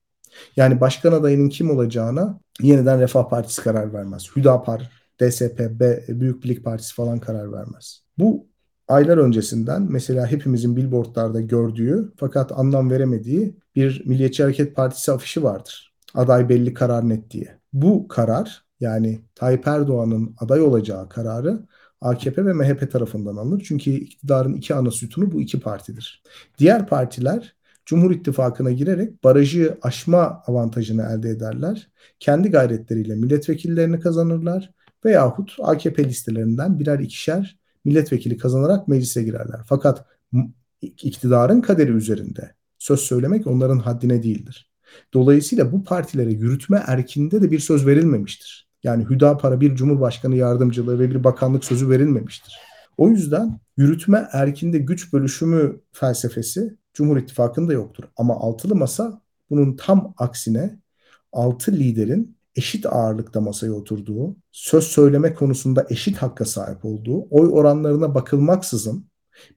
Yani 0.56 0.80
başkan 0.80 1.12
adayının 1.12 1.48
kim 1.48 1.70
olacağına 1.70 2.40
Yeniden 2.60 3.00
Refah 3.00 3.28
Partisi 3.28 3.62
karar 3.62 3.92
vermez. 3.92 4.26
Hüdapar, 4.36 4.90
DSP, 5.20 5.60
B, 5.70 6.04
Büyük 6.08 6.44
Birlik 6.44 6.64
Partisi 6.64 6.94
falan 6.94 7.18
karar 7.20 7.52
vermez. 7.52 8.02
Bu 8.18 8.46
aylar 8.88 9.18
öncesinden 9.18 9.86
mesela 9.90 10.26
hepimizin 10.26 10.76
billboardlarda 10.76 11.40
gördüğü 11.40 12.12
fakat 12.16 12.52
anlam 12.52 12.90
veremediği 12.90 13.56
bir 13.76 14.06
Milliyetçi 14.06 14.42
Hareket 14.42 14.76
Partisi 14.76 15.12
afişi 15.12 15.42
vardır. 15.42 15.94
Aday 16.14 16.48
belli 16.48 16.74
karar 16.74 17.08
net 17.08 17.30
diye. 17.30 17.58
Bu 17.72 18.08
karar 18.08 18.63
yani 18.80 19.20
Tayyip 19.34 19.66
Erdoğan'ın 19.66 20.34
aday 20.38 20.60
olacağı 20.60 21.08
kararı 21.08 21.60
AKP 22.00 22.46
ve 22.46 22.52
MHP 22.52 22.92
tarafından 22.92 23.36
alınır. 23.36 23.62
Çünkü 23.68 23.90
iktidarın 23.90 24.54
iki 24.54 24.74
ana 24.74 24.90
sütunu 24.90 25.32
bu 25.32 25.40
iki 25.40 25.60
partidir. 25.60 26.22
Diğer 26.58 26.86
partiler 26.86 27.56
Cumhur 27.86 28.10
İttifakı'na 28.10 28.70
girerek 28.70 29.24
barajı 29.24 29.78
aşma 29.82 30.42
avantajını 30.46 31.02
elde 31.02 31.30
ederler. 31.30 31.88
Kendi 32.20 32.50
gayretleriyle 32.50 33.14
milletvekillerini 33.14 34.00
kazanırlar 34.00 34.70
veyahut 35.04 35.56
AKP 35.62 36.04
listelerinden 36.04 36.78
birer 36.78 36.98
ikişer 36.98 37.58
milletvekili 37.84 38.36
kazanarak 38.36 38.88
meclise 38.88 39.22
girerler. 39.22 39.60
Fakat 39.66 40.06
iktidarın 40.82 41.60
kaderi 41.60 41.90
üzerinde 41.90 42.54
söz 42.78 43.00
söylemek 43.00 43.46
onların 43.46 43.78
haddine 43.78 44.22
değildir. 44.22 44.70
Dolayısıyla 45.14 45.72
bu 45.72 45.84
partilere 45.84 46.32
yürütme 46.32 46.82
erkinde 46.86 47.42
de 47.42 47.50
bir 47.50 47.58
söz 47.58 47.86
verilmemiştir. 47.86 48.63
Yani 48.84 49.04
Hüdapar'a 49.10 49.60
bir 49.60 49.76
cumhurbaşkanı 49.76 50.36
yardımcılığı 50.36 50.98
ve 50.98 51.10
bir 51.10 51.24
bakanlık 51.24 51.64
sözü 51.64 51.90
verilmemiştir. 51.90 52.58
O 52.96 53.08
yüzden 53.08 53.60
yürütme 53.76 54.28
erkinde 54.32 54.78
güç 54.78 55.12
bölüşümü 55.12 55.80
felsefesi 55.92 56.76
Cumhur 56.94 57.16
İttifakı'nda 57.16 57.72
yoktur. 57.72 58.04
Ama 58.16 58.34
altılı 58.34 58.74
masa 58.74 59.20
bunun 59.50 59.76
tam 59.76 60.14
aksine 60.18 60.78
altı 61.32 61.72
liderin 61.72 62.36
eşit 62.56 62.86
ağırlıkta 62.86 63.40
masaya 63.40 63.72
oturduğu, 63.72 64.36
söz 64.52 64.84
söyleme 64.84 65.34
konusunda 65.34 65.86
eşit 65.90 66.16
hakka 66.16 66.44
sahip 66.44 66.84
olduğu, 66.84 67.26
oy 67.30 67.48
oranlarına 67.52 68.14
bakılmaksızın 68.14 69.06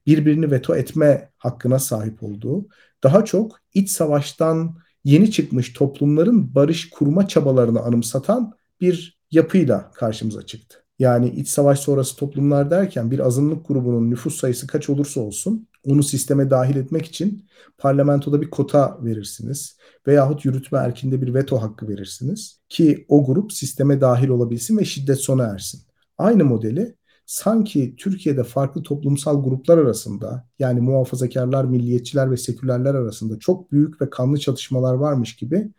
birbirini 0.06 0.50
veto 0.50 0.76
etme 0.76 1.30
hakkına 1.36 1.78
sahip 1.78 2.22
olduğu, 2.22 2.68
daha 3.02 3.24
çok 3.24 3.60
iç 3.74 3.90
savaştan 3.90 4.76
yeni 5.04 5.30
çıkmış 5.30 5.72
toplumların 5.72 6.54
barış 6.54 6.90
kurma 6.90 7.28
çabalarını 7.28 7.80
anımsatan 7.80 8.52
bir 8.80 9.17
yapıyla 9.30 9.90
karşımıza 9.90 10.46
çıktı. 10.46 10.84
Yani 10.98 11.30
iç 11.30 11.48
savaş 11.48 11.80
sonrası 11.80 12.16
toplumlar 12.16 12.70
derken 12.70 13.10
bir 13.10 13.18
azınlık 13.18 13.68
grubunun 13.68 14.10
nüfus 14.10 14.40
sayısı 14.40 14.66
kaç 14.66 14.90
olursa 14.90 15.20
olsun 15.20 15.68
onu 15.84 16.02
sisteme 16.02 16.50
dahil 16.50 16.76
etmek 16.76 17.06
için 17.06 17.44
parlamentoda 17.78 18.42
bir 18.42 18.50
kota 18.50 18.98
verirsiniz. 19.04 19.76
Veyahut 20.06 20.44
yürütme 20.44 20.78
erkinde 20.78 21.22
bir 21.22 21.34
veto 21.34 21.62
hakkı 21.62 21.88
verirsiniz. 21.88 22.60
Ki 22.68 23.04
o 23.08 23.26
grup 23.26 23.52
sisteme 23.52 24.00
dahil 24.00 24.28
olabilsin 24.28 24.78
ve 24.78 24.84
şiddet 24.84 25.20
sona 25.20 25.44
ersin. 25.44 25.80
Aynı 26.18 26.44
modeli 26.44 26.94
sanki 27.26 27.96
Türkiye'de 27.96 28.44
farklı 28.44 28.82
toplumsal 28.82 29.44
gruplar 29.44 29.78
arasında 29.78 30.48
yani 30.58 30.80
muhafazakarlar, 30.80 31.64
milliyetçiler 31.64 32.30
ve 32.30 32.36
sekülerler 32.36 32.94
arasında 32.94 33.38
çok 33.38 33.72
büyük 33.72 34.00
ve 34.00 34.10
kanlı 34.10 34.38
çatışmalar 34.38 34.94
varmış 34.94 35.36
gibi 35.36 35.70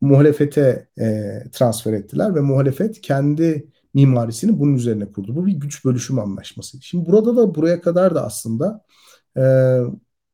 muhalefete 0.00 0.88
e, 0.98 1.32
transfer 1.52 1.92
ettiler 1.92 2.34
ve 2.34 2.40
muhalefet 2.40 3.00
kendi 3.00 3.70
mimarisini 3.94 4.58
bunun 4.58 4.74
üzerine 4.74 5.12
kurdu. 5.12 5.36
Bu 5.36 5.46
bir 5.46 5.52
güç 5.52 5.84
bölüşüm 5.84 6.18
anlaşması. 6.18 6.82
Şimdi 6.82 7.06
burada 7.06 7.36
da 7.36 7.54
buraya 7.54 7.80
kadar 7.80 8.14
da 8.14 8.24
aslında 8.24 8.84
e, 9.36 9.42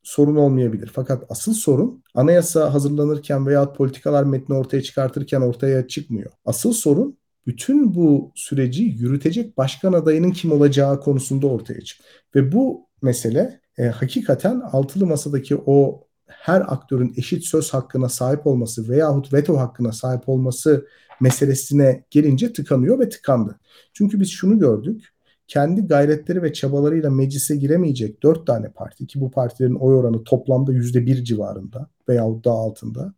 sorun 0.02 0.36
olmayabilir. 0.36 0.90
Fakat 0.94 1.24
asıl 1.28 1.54
sorun 1.54 2.04
anayasa 2.14 2.74
hazırlanırken 2.74 3.46
veya 3.46 3.72
politikalar 3.72 4.24
metni 4.24 4.54
ortaya 4.54 4.82
çıkartırken 4.82 5.40
ortaya 5.40 5.88
çıkmıyor. 5.88 6.30
Asıl 6.44 6.72
sorun 6.72 7.18
bütün 7.46 7.94
bu 7.94 8.32
süreci 8.34 8.82
yürütecek 8.82 9.58
başkan 9.58 9.92
adayının 9.92 10.30
kim 10.30 10.52
olacağı 10.52 11.00
konusunda 11.00 11.46
ortaya 11.46 11.80
çıktı. 11.80 12.04
Ve 12.34 12.52
bu 12.52 12.88
mesele 13.02 13.60
e, 13.78 13.82
hakikaten 13.82 14.60
altılı 14.60 15.06
masadaki 15.06 15.56
o 15.66 16.06
her 16.40 16.60
aktörün 16.60 17.14
eşit 17.16 17.44
söz 17.44 17.74
hakkına 17.74 18.08
sahip 18.08 18.46
olması 18.46 18.88
veyahut 18.88 19.32
veto 19.32 19.58
hakkına 19.58 19.92
sahip 19.92 20.28
olması 20.28 20.86
meselesine 21.20 22.04
gelince 22.10 22.52
tıkanıyor 22.52 22.98
ve 22.98 23.08
tıkandı. 23.08 23.58
Çünkü 23.92 24.20
biz 24.20 24.30
şunu 24.30 24.58
gördük. 24.58 25.08
Kendi 25.48 25.86
gayretleri 25.86 26.42
ve 26.42 26.52
çabalarıyla 26.52 27.10
meclise 27.10 27.56
giremeyecek 27.56 28.22
dört 28.22 28.46
tane 28.46 28.70
parti 28.70 29.06
ki 29.06 29.20
bu 29.20 29.30
partilerin 29.30 29.74
oy 29.74 29.94
oranı 29.94 30.24
toplamda 30.24 30.72
yüzde 30.72 31.06
bir 31.06 31.24
civarında 31.24 31.88
veyahut 32.08 32.44
daha 32.44 32.54
altında. 32.54 33.14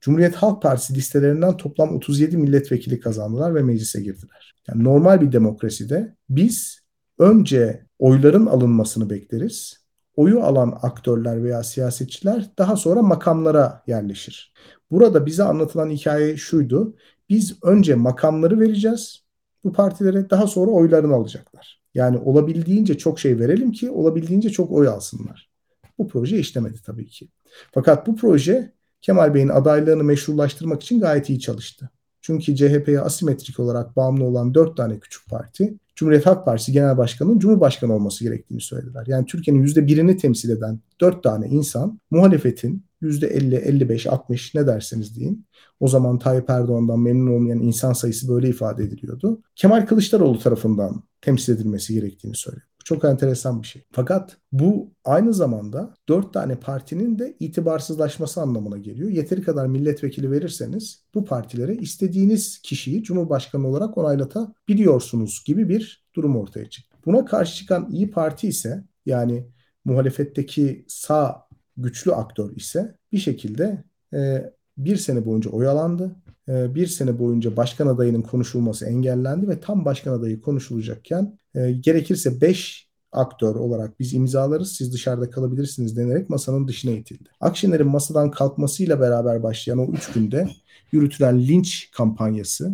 Cumhuriyet 0.00 0.34
Halk 0.34 0.62
Partisi 0.62 0.94
listelerinden 0.94 1.56
toplam 1.56 1.96
37 1.96 2.36
milletvekili 2.36 3.00
kazandılar 3.00 3.54
ve 3.54 3.62
meclise 3.62 4.00
girdiler. 4.00 4.54
Yani 4.68 4.84
normal 4.84 5.20
bir 5.20 5.32
demokraside 5.32 6.16
biz 6.28 6.80
önce 7.18 7.86
oyların 7.98 8.46
alınmasını 8.46 9.10
bekleriz. 9.10 9.83
Oyu 10.16 10.42
alan 10.42 10.78
aktörler 10.82 11.44
veya 11.44 11.62
siyasetçiler 11.62 12.50
daha 12.58 12.76
sonra 12.76 13.02
makamlara 13.02 13.82
yerleşir. 13.86 14.52
Burada 14.90 15.26
bize 15.26 15.42
anlatılan 15.42 15.90
hikaye 15.90 16.36
şuydu. 16.36 16.96
Biz 17.28 17.58
önce 17.62 17.94
makamları 17.94 18.60
vereceğiz 18.60 19.24
bu 19.64 19.72
partilere 19.72 20.30
daha 20.30 20.46
sonra 20.46 20.70
oylarını 20.70 21.14
alacaklar. 21.14 21.82
Yani 21.94 22.18
olabildiğince 22.18 22.98
çok 22.98 23.20
şey 23.20 23.38
verelim 23.38 23.72
ki 23.72 23.90
olabildiğince 23.90 24.50
çok 24.50 24.72
oy 24.72 24.88
alsınlar. 24.88 25.50
Bu 25.98 26.08
proje 26.08 26.38
işlemedi 26.38 26.82
tabii 26.82 27.06
ki. 27.06 27.28
Fakat 27.72 28.06
bu 28.06 28.16
proje 28.16 28.72
Kemal 29.00 29.34
Bey'in 29.34 29.48
adaylığını 29.48 30.04
meşrulaştırmak 30.04 30.82
için 30.82 31.00
gayet 31.00 31.30
iyi 31.30 31.40
çalıştı. 31.40 31.90
Çünkü 32.26 32.56
CHP'ye 32.56 33.00
asimetrik 33.00 33.60
olarak 33.60 33.96
bağımlı 33.96 34.24
olan 34.24 34.54
dört 34.54 34.76
tane 34.76 34.98
küçük 34.98 35.28
parti 35.30 35.74
Cumhuriyet 35.96 36.26
Halk 36.26 36.44
Partisi 36.44 36.72
Genel 36.72 36.98
Başkanı'nın 36.98 37.38
Cumhurbaşkanı 37.38 37.94
olması 37.94 38.24
gerektiğini 38.24 38.60
söylediler. 38.60 39.04
Yani 39.06 39.26
Türkiye'nin 39.26 39.62
yüzde 39.62 39.86
birini 39.86 40.16
temsil 40.16 40.50
eden 40.50 40.80
dört 41.00 41.22
tane 41.22 41.46
insan 41.48 42.00
muhalefetin 42.10 42.84
50, 43.26 43.54
55, 43.54 44.06
60 44.06 44.54
ne 44.54 44.66
derseniz 44.66 45.16
deyin. 45.16 45.46
O 45.80 45.88
zaman 45.88 46.18
Tayyip 46.18 46.50
Erdoğan'dan 46.50 47.00
memnun 47.00 47.34
olmayan 47.34 47.60
insan 47.60 47.92
sayısı 47.92 48.28
böyle 48.28 48.48
ifade 48.48 48.84
ediliyordu. 48.84 49.42
Kemal 49.56 49.86
Kılıçdaroğlu 49.86 50.38
tarafından 50.38 51.02
temsil 51.20 51.52
edilmesi 51.52 51.94
gerektiğini 51.94 52.34
söyledi. 52.36 52.64
Çok 52.84 53.04
enteresan 53.04 53.62
bir 53.62 53.66
şey. 53.66 53.82
Fakat 53.92 54.36
bu 54.52 54.92
aynı 55.04 55.34
zamanda 55.34 55.94
dört 56.08 56.32
tane 56.32 56.56
partinin 56.56 57.18
de 57.18 57.36
itibarsızlaşması 57.40 58.40
anlamına 58.40 58.78
geliyor. 58.78 59.10
Yeteri 59.10 59.42
kadar 59.42 59.66
milletvekili 59.66 60.30
verirseniz 60.30 61.02
bu 61.14 61.24
partilere 61.24 61.74
istediğiniz 61.74 62.58
kişiyi 62.62 63.02
Cumhurbaşkanı 63.02 63.68
olarak 63.68 63.98
onaylatabiliyorsunuz 63.98 65.42
gibi 65.46 65.68
bir 65.68 66.04
durum 66.16 66.36
ortaya 66.36 66.70
çıktı. 66.70 66.96
Buna 67.06 67.24
karşı 67.24 67.56
çıkan 67.56 67.88
İyi 67.90 68.10
Parti 68.10 68.48
ise 68.48 68.84
yani 69.06 69.46
muhalefetteki 69.84 70.84
sağ 70.88 71.43
güçlü 71.76 72.12
aktör 72.12 72.56
ise 72.56 72.94
bir 73.12 73.18
şekilde 73.18 73.84
e, 74.14 74.50
bir 74.78 74.96
sene 74.96 75.26
boyunca 75.26 75.50
oyalandı. 75.50 76.16
E, 76.48 76.74
bir 76.74 76.86
sene 76.86 77.18
boyunca 77.18 77.56
başkan 77.56 77.86
adayının 77.86 78.22
konuşulması 78.22 78.86
engellendi 78.86 79.48
ve 79.48 79.60
tam 79.60 79.84
başkan 79.84 80.12
adayı 80.12 80.40
konuşulacakken 80.40 81.38
e, 81.54 81.72
gerekirse 81.72 82.40
5 82.40 82.88
aktör 83.12 83.54
olarak 83.54 84.00
biz 84.00 84.14
imzalarız 84.14 84.72
siz 84.72 84.92
dışarıda 84.92 85.30
kalabilirsiniz 85.30 85.96
denerek 85.96 86.30
masanın 86.30 86.68
dışına 86.68 86.92
itildi. 86.92 87.28
Akşener'in 87.40 87.86
masadan 87.86 88.30
kalkmasıyla 88.30 89.00
beraber 89.00 89.42
başlayan 89.42 89.78
o 89.78 89.92
3 89.92 90.12
günde 90.12 90.48
yürütülen 90.92 91.40
linç 91.40 91.90
kampanyası 91.90 92.72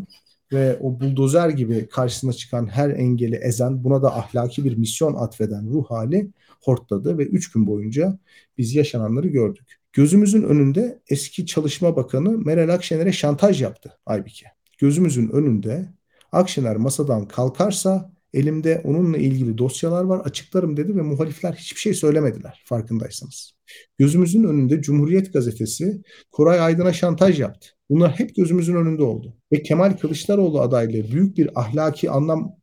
ve 0.53 0.79
o 0.81 1.01
buldozer 1.01 1.49
gibi 1.49 1.89
karşısına 1.89 2.33
çıkan 2.33 2.67
her 2.67 2.91
engeli 2.91 3.37
ezen 3.37 3.85
buna 3.85 4.03
da 4.03 4.17
ahlaki 4.17 4.65
bir 4.65 4.77
misyon 4.77 5.15
atfeden 5.15 5.71
ruh 5.71 5.91
hali 5.91 6.31
hortladı 6.61 7.19
ve 7.19 7.27
3 7.27 7.53
gün 7.53 7.67
boyunca 7.67 8.19
biz 8.59 8.75
yaşananları 8.75 9.29
gördük. 9.29 9.81
Gözümüzün 9.93 10.43
önünde 10.43 11.03
eski 11.09 11.47
Çalışma 11.47 11.97
Bakanı 11.97 12.39
Meral 12.39 12.75
Akşener'e 12.75 13.13
şantaj 13.13 13.63
yaptı 13.63 13.99
Aybike. 14.07 14.47
Gözümüzün 14.79 15.29
önünde 15.29 15.89
Akşener 16.33 16.77
masadan 16.77 17.29
kalkarsa 17.29 18.13
elimde 18.35 18.81
onunla 18.85 19.19
ilgili 19.19 19.59
dosyalar 19.59 20.05
var 20.05 20.21
açıklarım 20.21 20.77
dedi 20.77 20.97
ve 20.97 21.03
muhalifler 21.03 21.53
hiçbir 21.53 21.81
şey 21.81 21.95
söylemediler 21.95 22.63
farkındaysanız. 22.65 23.53
Gözümüzün 23.99 24.45
önünde 24.45 24.83
Cumhuriyet 24.83 25.33
Gazetesi 25.33 26.03
Koray 26.33 26.61
Aydın'a 26.61 26.93
şantaj 26.93 27.41
yaptı. 27.41 27.69
Bunlar 27.91 28.19
hep 28.19 28.37
gözümüzün 28.37 28.77
önünde 28.77 29.03
oldu. 29.03 29.37
Ve 29.53 29.63
Kemal 29.63 29.93
Kılıçdaroğlu 29.93 30.61
adaylığı 30.61 31.13
büyük 31.13 31.37
bir 31.37 31.61
ahlaki 31.61 32.11
anlam 32.11 32.57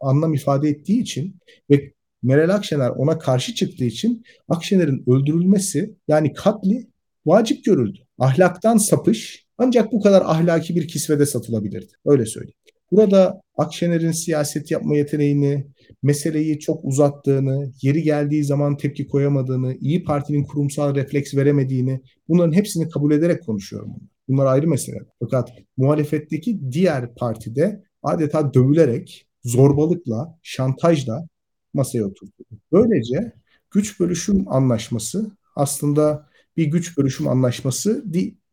anlam 0.00 0.34
ifade 0.34 0.68
ettiği 0.68 1.00
için 1.00 1.36
ve 1.70 1.93
Meral 2.24 2.54
Akşener 2.54 2.90
ona 2.90 3.18
karşı 3.18 3.54
çıktığı 3.54 3.84
için 3.84 4.24
Akşener'in 4.48 5.04
öldürülmesi 5.10 5.94
yani 6.08 6.32
katli 6.32 6.86
vacip 7.26 7.64
görüldü. 7.64 7.98
Ahlaktan 8.18 8.76
sapış 8.76 9.46
ancak 9.58 9.92
bu 9.92 10.00
kadar 10.00 10.22
ahlaki 10.22 10.76
bir 10.76 10.88
kisvede 10.88 11.26
satılabilirdi. 11.26 11.92
Öyle 12.04 12.26
söyleyeyim. 12.26 12.58
Burada 12.90 13.40
Akşener'in 13.56 14.12
siyaset 14.12 14.70
yapma 14.70 14.96
yeteneğini, 14.96 15.66
meseleyi 16.02 16.58
çok 16.58 16.84
uzattığını, 16.84 17.72
yeri 17.82 18.02
geldiği 18.02 18.44
zaman 18.44 18.76
tepki 18.76 19.06
koyamadığını, 19.06 19.74
İyi 19.80 20.04
Parti'nin 20.04 20.44
kurumsal 20.44 20.94
refleks 20.94 21.34
veremediğini 21.34 22.00
bunların 22.28 22.52
hepsini 22.52 22.88
kabul 22.88 23.12
ederek 23.12 23.46
konuşuyorum. 23.46 23.90
Bunlar 24.28 24.46
ayrı 24.46 24.68
mesele. 24.68 24.98
Fakat 25.20 25.50
muhalefetteki 25.76 26.60
diğer 26.72 27.14
partide 27.14 27.82
adeta 28.02 28.54
dövülerek, 28.54 29.26
zorbalıkla, 29.44 30.38
şantajla 30.42 31.26
masaya 31.74 32.04
oturdu. 32.04 32.32
Böylece 32.72 33.32
güç 33.70 34.00
bölüşüm 34.00 34.52
anlaşması 34.52 35.30
aslında 35.56 36.28
bir 36.56 36.64
güç 36.64 36.98
bölüşüm 36.98 37.28
anlaşması 37.28 38.04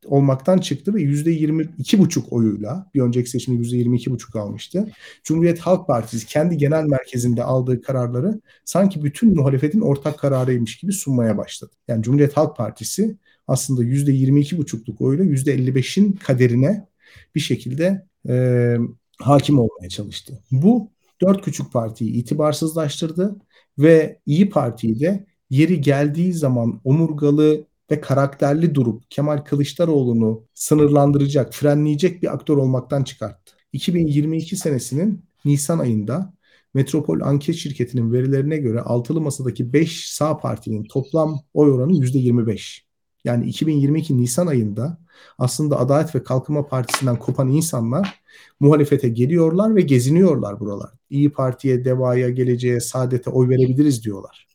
olmaktan 0.05 0.57
çıktı 0.57 0.93
ve 0.93 1.01
yüzde 1.01 1.31
yirmi 1.31 1.69
iki 1.77 1.99
buçuk 1.99 2.33
oyuyla 2.33 2.91
bir 2.93 3.01
önceki 3.01 3.29
seçimde 3.29 3.57
yüzde 3.57 3.77
yirmi 3.77 3.97
iki 3.97 4.11
buçuk 4.11 4.35
almıştı. 4.35 4.91
Cumhuriyet 5.23 5.59
Halk 5.59 5.87
Partisi 5.87 6.25
kendi 6.25 6.57
genel 6.57 6.83
merkezinde 6.83 7.43
aldığı 7.43 7.81
kararları 7.81 8.41
sanki 8.65 9.03
bütün 9.03 9.35
muhalefetin 9.35 9.81
ortak 9.81 10.19
kararıymış 10.19 10.77
gibi 10.77 10.93
sunmaya 10.93 11.37
başladı. 11.37 11.71
Yani 11.87 12.03
Cumhuriyet 12.03 12.37
Halk 12.37 12.57
Partisi 12.57 13.17
aslında 13.47 13.83
yüzde 13.83 14.11
yirmi 14.11 14.41
iki 14.41 14.57
buçukluk 14.57 15.01
oyla 15.01 15.23
yüzde 15.23 15.53
elli 15.53 15.75
beşin 15.75 16.11
kaderine 16.11 16.87
bir 17.35 17.39
şekilde 17.39 18.05
e, 18.29 18.75
hakim 19.19 19.59
olmaya 19.59 19.89
çalıştı. 19.89 20.39
Bu 20.51 20.91
dört 21.21 21.41
küçük 21.41 21.71
partiyi 21.73 22.11
itibarsızlaştırdı 22.11 23.35
ve 23.79 24.19
İyi 24.25 24.49
Parti'yi 24.49 24.99
de 24.99 25.25
yeri 25.49 25.81
geldiği 25.81 26.33
zaman 26.33 26.81
omurgalı 26.83 27.65
ve 27.91 28.01
karakterli 28.01 28.75
durup 28.75 29.03
Kemal 29.09 29.37
Kılıçdaroğlu'nu 29.37 30.43
sınırlandıracak, 30.53 31.53
frenleyecek 31.53 32.23
bir 32.23 32.33
aktör 32.33 32.57
olmaktan 32.57 33.03
çıkarttı. 33.03 33.53
2022 33.73 34.55
senesinin 34.55 35.25
Nisan 35.45 35.79
ayında 35.79 36.33
Metropol 36.73 37.19
Anket 37.21 37.55
Şirketi'nin 37.55 38.11
verilerine 38.11 38.57
göre 38.57 38.79
altılı 38.79 39.21
masadaki 39.21 39.73
5 39.73 40.09
sağ 40.09 40.37
partinin 40.37 40.83
toplam 40.83 41.41
oy 41.53 41.71
oranı 41.71 41.93
%25. 41.93 42.85
Yani 43.23 43.45
2022 43.45 44.17
Nisan 44.17 44.47
ayında 44.47 44.97
aslında 45.37 45.79
Adalet 45.79 46.15
ve 46.15 46.23
Kalkınma 46.23 46.67
Partisi'nden 46.67 47.19
kopan 47.19 47.49
insanlar 47.49 48.21
muhalefete 48.59 49.09
geliyorlar 49.09 49.75
ve 49.75 49.81
geziniyorlar 49.81 50.59
buralar. 50.59 50.91
İyi 51.09 51.31
Parti'ye, 51.31 51.85
Deva'ya, 51.85 52.29
Geleceğe, 52.29 52.79
Saadet'e 52.79 53.29
oy 53.29 53.49
verebiliriz 53.49 54.03
diyorlar. 54.03 54.47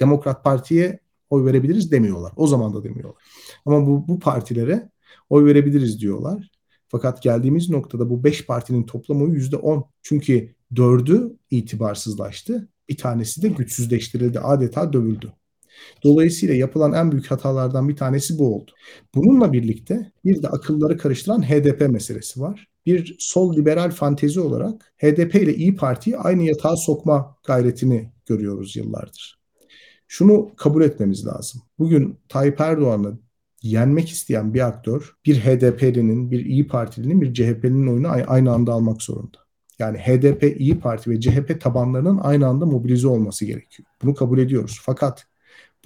Demokrat 0.00 0.44
Parti'ye 0.44 1.00
oy 1.30 1.44
verebiliriz 1.44 1.92
demiyorlar. 1.92 2.32
O 2.36 2.46
zaman 2.46 2.74
da 2.74 2.84
demiyorlar. 2.84 3.22
Ama 3.66 3.86
bu, 3.86 4.08
bu 4.08 4.18
partilere 4.20 4.90
oy 5.30 5.44
verebiliriz 5.44 6.00
diyorlar. 6.00 6.50
Fakat 6.88 7.22
geldiğimiz 7.22 7.70
noktada 7.70 8.10
bu 8.10 8.24
beş 8.24 8.46
partinin 8.46 8.82
toplam 8.82 9.22
oyu 9.22 9.34
yüzde 9.34 9.56
on. 9.56 9.84
Çünkü 10.02 10.54
dördü 10.76 11.36
itibarsızlaştı. 11.50 12.68
Bir 12.88 12.96
tanesi 12.96 13.42
de 13.42 13.48
güçsüzleştirildi. 13.48 14.40
Adeta 14.40 14.92
dövüldü. 14.92 15.32
Dolayısıyla 16.04 16.54
yapılan 16.54 16.92
en 16.92 17.12
büyük 17.12 17.30
hatalardan 17.30 17.88
bir 17.88 17.96
tanesi 17.96 18.38
bu 18.38 18.54
oldu. 18.54 18.70
Bununla 19.14 19.52
birlikte 19.52 20.12
bir 20.24 20.42
de 20.42 20.48
akılları 20.48 20.98
karıştıran 20.98 21.42
HDP 21.42 21.88
meselesi 21.88 22.40
var. 22.40 22.68
Bir 22.86 23.16
sol 23.18 23.56
liberal 23.56 23.90
fantezi 23.90 24.40
olarak 24.40 24.92
HDP 24.98 25.34
ile 25.34 25.54
İyi 25.54 25.76
Parti'yi 25.76 26.16
aynı 26.16 26.42
yatağa 26.42 26.76
sokma 26.76 27.36
gayretini 27.46 28.12
görüyoruz 28.26 28.76
yıllardır. 28.76 29.38
Şunu 30.08 30.50
kabul 30.56 30.82
etmemiz 30.82 31.26
lazım. 31.26 31.62
Bugün 31.78 32.18
Tayyip 32.28 32.60
Erdoğan'ı 32.60 33.18
yenmek 33.62 34.08
isteyen 34.08 34.54
bir 34.54 34.66
aktör 34.66 35.14
bir 35.26 35.36
HDP'linin, 35.40 36.30
bir 36.30 36.44
İyi 36.44 36.66
Partilinin, 36.66 37.20
bir 37.20 37.34
CHP'linin 37.34 37.86
oyunu 37.86 38.08
aynı 38.26 38.52
anda 38.52 38.72
almak 38.72 39.02
zorunda. 39.02 39.38
Yani 39.78 39.98
HDP, 39.98 40.60
İyi 40.60 40.78
Parti 40.78 41.10
ve 41.10 41.20
CHP 41.20 41.60
tabanlarının 41.60 42.18
aynı 42.18 42.46
anda 42.46 42.66
mobilize 42.66 43.08
olması 43.08 43.44
gerekiyor. 43.44 43.88
Bunu 44.02 44.14
kabul 44.14 44.38
ediyoruz. 44.38 44.80
Fakat 44.82 45.26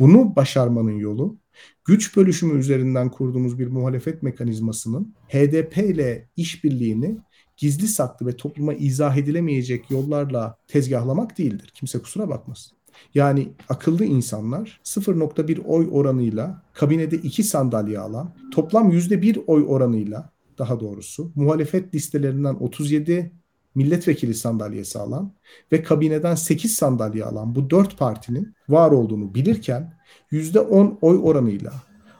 bunu 0.00 0.36
başarmanın 0.36 0.98
yolu 0.98 1.36
güç 1.84 2.16
bölüşümü 2.16 2.58
üzerinden 2.58 3.10
kurduğumuz 3.10 3.58
bir 3.58 3.66
muhalefet 3.66 4.22
mekanizmasının 4.22 5.14
HDP 5.28 5.76
ile 5.78 6.28
işbirliğini 6.36 7.18
gizli 7.56 7.88
saklı 7.88 8.26
ve 8.26 8.36
topluma 8.36 8.74
izah 8.74 9.16
edilemeyecek 9.16 9.90
yollarla 9.90 10.56
tezgahlamak 10.68 11.38
değildir. 11.38 11.70
Kimse 11.74 11.98
kusura 11.98 12.28
bakmasın. 12.28 12.76
Yani 13.14 13.48
akıllı 13.68 14.04
insanlar 14.04 14.80
0.1 14.84 15.64
oy 15.64 15.88
oranıyla 15.92 16.62
kabinede 16.72 17.16
2 17.16 17.42
sandalye 17.42 17.98
alan, 17.98 18.34
toplam 18.52 18.90
%1 18.90 19.44
oy 19.46 19.64
oranıyla 19.68 20.30
daha 20.58 20.80
doğrusu 20.80 21.32
muhalefet 21.34 21.94
listelerinden 21.94 22.54
37 22.54 23.32
milletvekili 23.74 24.34
sandalyesi 24.34 24.98
alan 24.98 25.32
ve 25.72 25.82
kabineden 25.82 26.34
8 26.34 26.74
sandalye 26.74 27.24
alan 27.24 27.54
bu 27.54 27.70
4 27.70 27.98
partinin 27.98 28.54
var 28.68 28.90
olduğunu 28.90 29.34
bilirken 29.34 29.94
%10 30.32 30.98
oy 31.00 31.20
oranıyla 31.22 31.72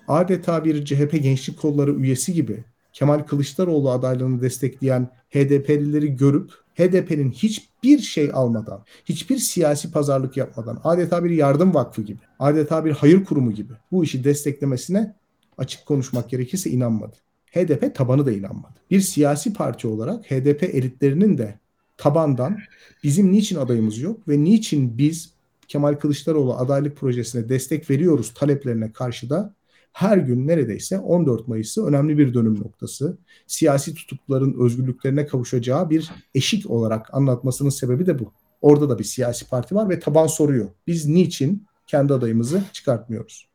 adeta 0.09 0.65
bir 0.65 0.85
CHP 0.85 1.23
Gençlik 1.23 1.59
Kolları 1.61 1.95
üyesi 1.95 2.33
gibi 2.33 2.65
Kemal 2.93 3.19
Kılıçdaroğlu 3.19 3.91
adaylığını 3.91 4.43
destekleyen 4.43 5.09
HDP'lileri 5.31 6.17
görüp 6.17 6.51
HDP'nin 6.75 7.31
hiçbir 7.31 7.99
şey 7.99 8.31
almadan, 8.33 8.85
hiçbir 9.05 9.37
siyasi 9.39 9.93
pazarlık 9.93 10.37
yapmadan, 10.37 10.81
adeta 10.85 11.25
bir 11.25 11.31
yardım 11.31 11.75
vakfı 11.75 12.03
gibi, 12.03 12.21
adeta 12.39 12.85
bir 12.85 12.93
hayır 12.93 13.25
kurumu 13.25 13.53
gibi 13.53 13.73
bu 13.93 14.05
işi 14.05 14.25
desteklemesine 14.25 15.15
açık 15.59 15.87
konuşmak 15.87 16.31
gerekirse 16.31 16.71
inanmadı. 16.71 17.17
HDP 17.51 17.95
tabanı 17.95 18.27
da 18.27 18.33
inanmadı. 18.33 18.75
Bir 18.91 19.01
siyasi 19.01 19.53
parti 19.53 19.87
olarak 19.89 20.31
HDP 20.31 20.63
elitlerinin 20.63 21.39
de 21.39 21.59
tabandan 21.97 22.59
bizim 23.03 23.33
niçin 23.33 23.57
adayımız 23.57 23.99
yok 23.99 24.29
ve 24.29 24.45
niçin 24.45 24.99
biz 24.99 25.33
Kemal 25.69 25.95
Kılıçdaroğlu 25.95 26.55
adaylık 26.55 26.97
projesine 26.97 27.49
destek 27.49 27.91
veriyoruz 27.91 28.35
taleplerine 28.35 28.93
karşı 28.93 29.31
da 29.31 29.55
her 29.93 30.19
gün 30.19 30.49
neredeyse 30.49 30.99
14 30.99 31.49
Mayıs'ı 31.49 31.87
önemli 31.87 32.19
bir 32.19 32.35
dönüm 32.35 32.61
noktası, 32.61 33.19
siyasi 33.47 33.95
tutukluların 33.95 34.61
özgürlüklerine 34.61 35.27
kavuşacağı 35.27 35.91
bir 35.91 36.11
eşik 36.35 36.71
olarak 36.71 37.15
anlatmasının 37.15 37.71
sebebi 37.71 38.07
de 38.07 38.19
bu. 38.19 38.33
Orada 38.61 38.89
da 38.89 38.99
bir 38.99 39.05
siyasi 39.05 39.49
parti 39.49 39.75
var 39.75 39.89
ve 39.89 40.01
taban 40.01 40.27
soruyor. 40.27 40.69
Biz 40.87 41.07
niçin 41.07 41.67
kendi 41.87 42.15
adayımızı 42.15 42.63
çıkartmıyoruz? 42.73 43.49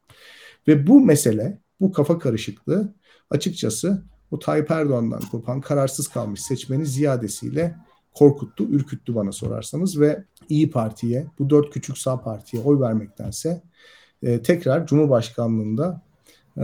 Ve 0.68 0.88
bu 0.88 1.02
mesele, 1.02 1.60
bu 1.82 1.92
kafa 1.92 2.20
karışıklığı 2.20 2.94
açıkçası 3.30 4.04
o 4.32 4.40
Tayyip 4.40 4.72
Erdoğan'dan 4.72 5.22
kopan 5.32 5.62
kararsız 5.62 6.08
kalmış 6.08 6.42
seçmeni 6.42 6.86
ziyadesiyle 6.86 7.76
korkuttu, 8.14 8.64
ürküttü 8.64 9.16
bana 9.16 9.32
sorarsanız 9.32 10.00
ve 10.00 10.24
İyi 10.50 10.72
Parti'ye, 10.72 11.28
bu 11.40 11.50
dört 11.50 11.70
küçük 11.74 11.98
sağ 11.98 12.22
partiye 12.22 12.64
oy 12.64 12.80
vermektense 12.80 13.62
e, 14.24 14.42
tekrar 14.42 14.88
Cumhurbaşkanlığında 14.88 16.02
e, 16.58 16.64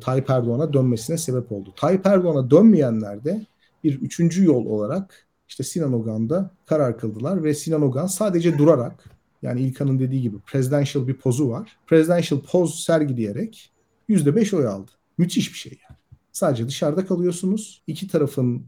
Tayyip 0.00 0.30
Erdoğan'a 0.30 0.72
dönmesine 0.72 1.18
sebep 1.18 1.52
oldu. 1.52 1.72
Tayyip 1.76 2.06
Erdoğan'a 2.06 2.50
dönmeyenler 2.50 3.24
de 3.24 3.46
bir 3.84 4.00
üçüncü 4.00 4.44
yol 4.44 4.66
olarak 4.66 5.26
işte 5.48 5.64
Sinan 5.64 5.92
Ogan'da 5.92 6.50
karar 6.66 6.98
kıldılar 6.98 7.44
ve 7.44 7.54
Sinan 7.54 7.82
Ogan 7.82 8.06
sadece 8.06 8.58
durarak 8.58 9.04
yani 9.42 9.60
İlkan'ın 9.60 9.98
dediği 9.98 10.22
gibi 10.22 10.36
presidential 10.38 11.06
bir 11.06 11.14
pozu 11.14 11.50
var. 11.50 11.76
Presidential 11.86 12.40
poz 12.40 12.84
sergileyerek 12.84 13.72
%5 14.08 14.56
oy 14.56 14.66
aldı. 14.66 14.90
Müthiş 15.18 15.52
bir 15.52 15.58
şey 15.58 15.78
yani. 15.88 15.98
Sadece 16.32 16.68
dışarıda 16.68 17.06
kalıyorsunuz. 17.06 17.82
İki 17.86 18.08
tarafın 18.08 18.66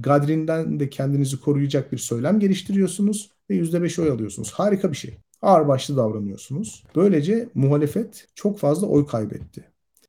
gadrinden 0.00 0.80
de 0.80 0.90
kendinizi 0.90 1.40
koruyacak 1.40 1.92
bir 1.92 1.98
söylem 1.98 2.40
geliştiriyorsunuz 2.40 3.30
ve 3.50 3.54
%5 3.54 4.02
oy 4.02 4.10
alıyorsunuz. 4.10 4.52
Harika 4.52 4.92
bir 4.92 4.96
şey. 4.96 5.14
Ağır 5.42 5.68
başlı 5.68 5.96
davranıyorsunuz. 5.96 6.84
Böylece 6.96 7.48
muhalefet 7.54 8.28
çok 8.34 8.58
fazla 8.58 8.86
oy 8.86 9.06
kaybetti. 9.06 9.64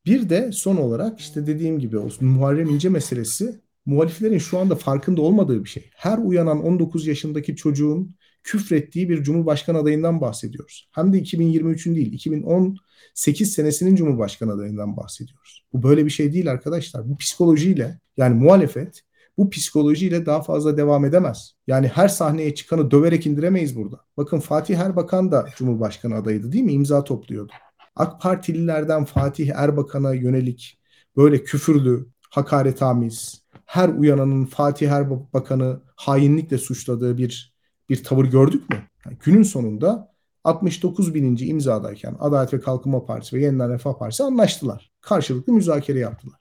Bir 0.05 0.29
de 0.29 0.51
son 0.51 0.75
olarak 0.77 1.19
işte 1.19 1.47
dediğim 1.47 1.79
gibi 1.79 1.97
olsun 1.97 2.27
Muharrem 2.27 2.69
İnce 2.69 2.89
meselesi 2.89 3.59
muhaliflerin 3.85 4.37
şu 4.37 4.59
anda 4.59 4.75
farkında 4.75 5.21
olmadığı 5.21 5.63
bir 5.63 5.69
şey. 5.69 5.89
Her 5.95 6.17
uyanan 6.17 6.63
19 6.63 7.07
yaşındaki 7.07 7.55
çocuğun 7.55 8.15
küfrettiği 8.47 9.09
bir 9.09 9.23
cumhurbaşkanı 9.23 9.77
adayından 9.77 10.21
bahsediyoruz. 10.21 10.89
Hem 10.91 11.13
de 11.13 11.19
2023'ün 11.21 11.95
değil 11.95 12.13
2018 12.13 13.53
senesinin 13.53 13.95
cumhurbaşkanı 13.95 14.53
adayından 14.53 14.97
bahsediyoruz. 14.97 15.65
Bu 15.73 15.83
böyle 15.83 16.05
bir 16.05 16.09
şey 16.09 16.33
değil 16.33 16.51
arkadaşlar. 16.51 17.09
Bu 17.09 17.17
psikolojiyle 17.17 17.99
yani 18.17 18.43
muhalefet 18.43 19.01
bu 19.37 19.49
psikolojiyle 19.49 20.25
daha 20.25 20.41
fazla 20.41 20.77
devam 20.77 21.05
edemez. 21.05 21.53
Yani 21.67 21.87
her 21.87 22.07
sahneye 22.07 22.55
çıkanı 22.55 22.91
döverek 22.91 23.25
indiremeyiz 23.27 23.75
burada. 23.75 24.01
Bakın 24.17 24.39
Fatih 24.39 24.77
Erbakan 24.77 25.31
da 25.31 25.45
Cumhurbaşkanı 25.57 26.15
adayıydı 26.15 26.51
değil 26.51 26.63
mi? 26.63 26.73
İmza 26.73 27.03
topluyordu. 27.03 27.51
AK 27.95 28.21
Partililerden 28.21 29.05
Fatih 29.05 29.51
Erbakan'a 29.55 30.13
yönelik 30.13 30.79
böyle 31.17 31.43
küfürlü, 31.43 32.07
hakaretamiz, 32.29 33.41
her 33.65 33.89
uyananın 33.89 34.45
Fatih 34.45 34.89
Erbakan'ı 34.89 35.81
hainlikle 35.95 36.57
suçladığı 36.57 37.17
bir 37.17 37.56
bir 37.89 38.03
tavır 38.03 38.25
gördük 38.25 38.69
mü? 38.69 38.77
Yani 39.05 39.17
günün 39.25 39.43
sonunda 39.43 40.11
69 40.43 41.13
bininci 41.13 41.45
imzadayken 41.45 42.15
Adalet 42.19 42.53
ve 42.53 42.59
Kalkınma 42.59 43.05
Partisi 43.05 43.35
ve 43.35 43.41
Yeniden 43.41 43.73
Refah 43.73 43.93
Partisi 43.93 44.23
anlaştılar. 44.23 44.91
Karşılıklı 45.01 45.53
müzakere 45.53 45.99
yaptılar. 45.99 46.39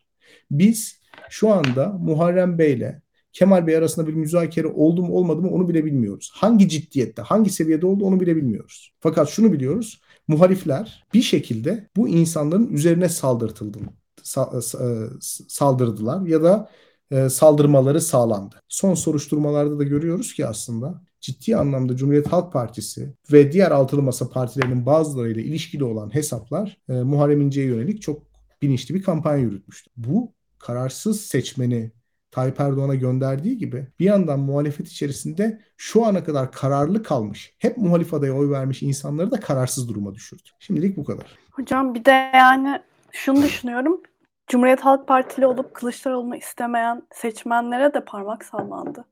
Biz 0.50 1.00
şu 1.30 1.52
anda 1.52 1.88
Muharrem 1.88 2.59
Bey 2.59 2.72
ile 2.72 3.02
Kemal 3.32 3.66
Bey 3.66 3.76
arasında 3.76 4.06
bir 4.06 4.14
müzakere 4.14 4.66
oldu 4.66 5.02
mu 5.02 5.14
olmadı 5.14 5.42
mı 5.42 5.50
onu 5.50 5.68
bile 5.68 5.85
bilmiyoruz. 5.85 6.30
Hangi 6.35 6.68
ciddiyette, 6.68 7.22
hangi 7.22 7.50
seviyede 7.50 7.87
oldu 7.87 8.04
onu 8.04 8.20
bile 8.20 8.37
bilmiyoruz. 8.37 8.92
Fakat 9.00 9.28
şunu 9.28 9.52
biliyoruz. 9.52 10.00
Muhalifler 10.28 11.06
bir 11.14 11.22
şekilde 11.22 11.88
bu 11.96 12.09
insanların 12.09 12.68
üzerine 12.68 13.09
saldırtıldı, 13.09 13.78
saldırdılar 15.48 16.26
ya 16.26 16.42
da 16.42 16.70
e, 17.11 17.28
saldırmaları 17.28 18.00
sağlandı. 18.00 18.54
Son 18.68 18.94
soruşturmalarda 18.94 19.78
da 19.78 19.85
görüyoruz 19.85 20.35
ki 20.35 20.46
aslında 20.46 21.02
ciddi 21.26 21.56
anlamda 21.56 21.96
Cumhuriyet 21.96 22.26
Halk 22.26 22.52
Partisi 22.52 23.14
ve 23.32 23.52
diğer 23.52 23.70
altılı 23.70 24.02
masa 24.02 24.28
partilerinin 24.28 24.86
bazılarıyla 24.86 25.42
ilişkili 25.42 25.84
olan 25.84 26.14
hesaplar 26.14 26.78
e, 26.88 26.92
Muharrem 26.92 27.40
İnce'ye 27.40 27.66
yönelik 27.66 28.02
çok 28.02 28.22
bilinçli 28.62 28.94
bir 28.94 29.02
kampanya 29.02 29.38
yürütmüştü. 29.38 29.90
Bu 29.96 30.32
kararsız 30.58 31.20
seçmeni 31.20 31.92
Tayyip 32.30 32.60
Erdoğan'a 32.60 32.94
gönderdiği 32.94 33.58
gibi 33.58 33.86
bir 34.00 34.04
yandan 34.04 34.40
muhalefet 34.40 34.88
içerisinde 34.88 35.60
şu 35.76 36.06
ana 36.06 36.24
kadar 36.24 36.52
kararlı 36.52 37.02
kalmış, 37.02 37.54
hep 37.58 37.76
muhalif 37.76 38.14
adaya 38.14 38.32
oy 38.32 38.50
vermiş 38.50 38.82
insanları 38.82 39.30
da 39.30 39.40
kararsız 39.40 39.88
duruma 39.88 40.14
düşürdü. 40.14 40.48
Şimdilik 40.58 40.96
bu 40.96 41.04
kadar. 41.04 41.26
Hocam 41.50 41.94
bir 41.94 42.04
de 42.04 42.30
yani 42.34 42.80
şunu 43.12 43.42
düşünüyorum. 43.42 44.00
Cumhuriyet 44.46 44.80
Halk 44.80 45.08
Partili 45.08 45.46
olup 45.46 45.74
Kılıçdaroğlu'nu 45.74 46.36
istemeyen 46.36 47.02
seçmenlere 47.12 47.94
de 47.94 48.04
parmak 48.04 48.44
sallandı. 48.44 49.04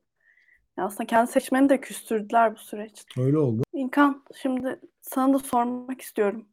Yani 0.79 0.87
aslında 0.87 1.07
kendi 1.07 1.31
seçmeni 1.31 1.69
de 1.69 1.81
küstürdüler 1.81 2.55
bu 2.55 2.59
süreçte. 2.59 3.23
Öyle 3.23 3.39
oldu. 3.39 3.63
İlkan 3.73 4.25
şimdi 4.43 4.81
sana 5.03 5.35
da 5.35 5.39
sormak 5.39 6.01
istiyorum. 6.01 6.47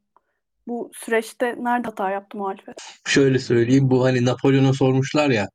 Bu 0.68 0.92
süreçte 0.94 1.56
nerede 1.60 1.88
hata 1.88 2.10
yaptı 2.12 2.38
muhalefet? 2.38 2.76
Şöyle 3.08 3.40
söyleyeyim 3.40 3.90
bu 3.90 4.04
hani 4.04 4.26
Napolyon'a 4.26 4.74
sormuşlar 4.74 5.30
ya 5.30 5.48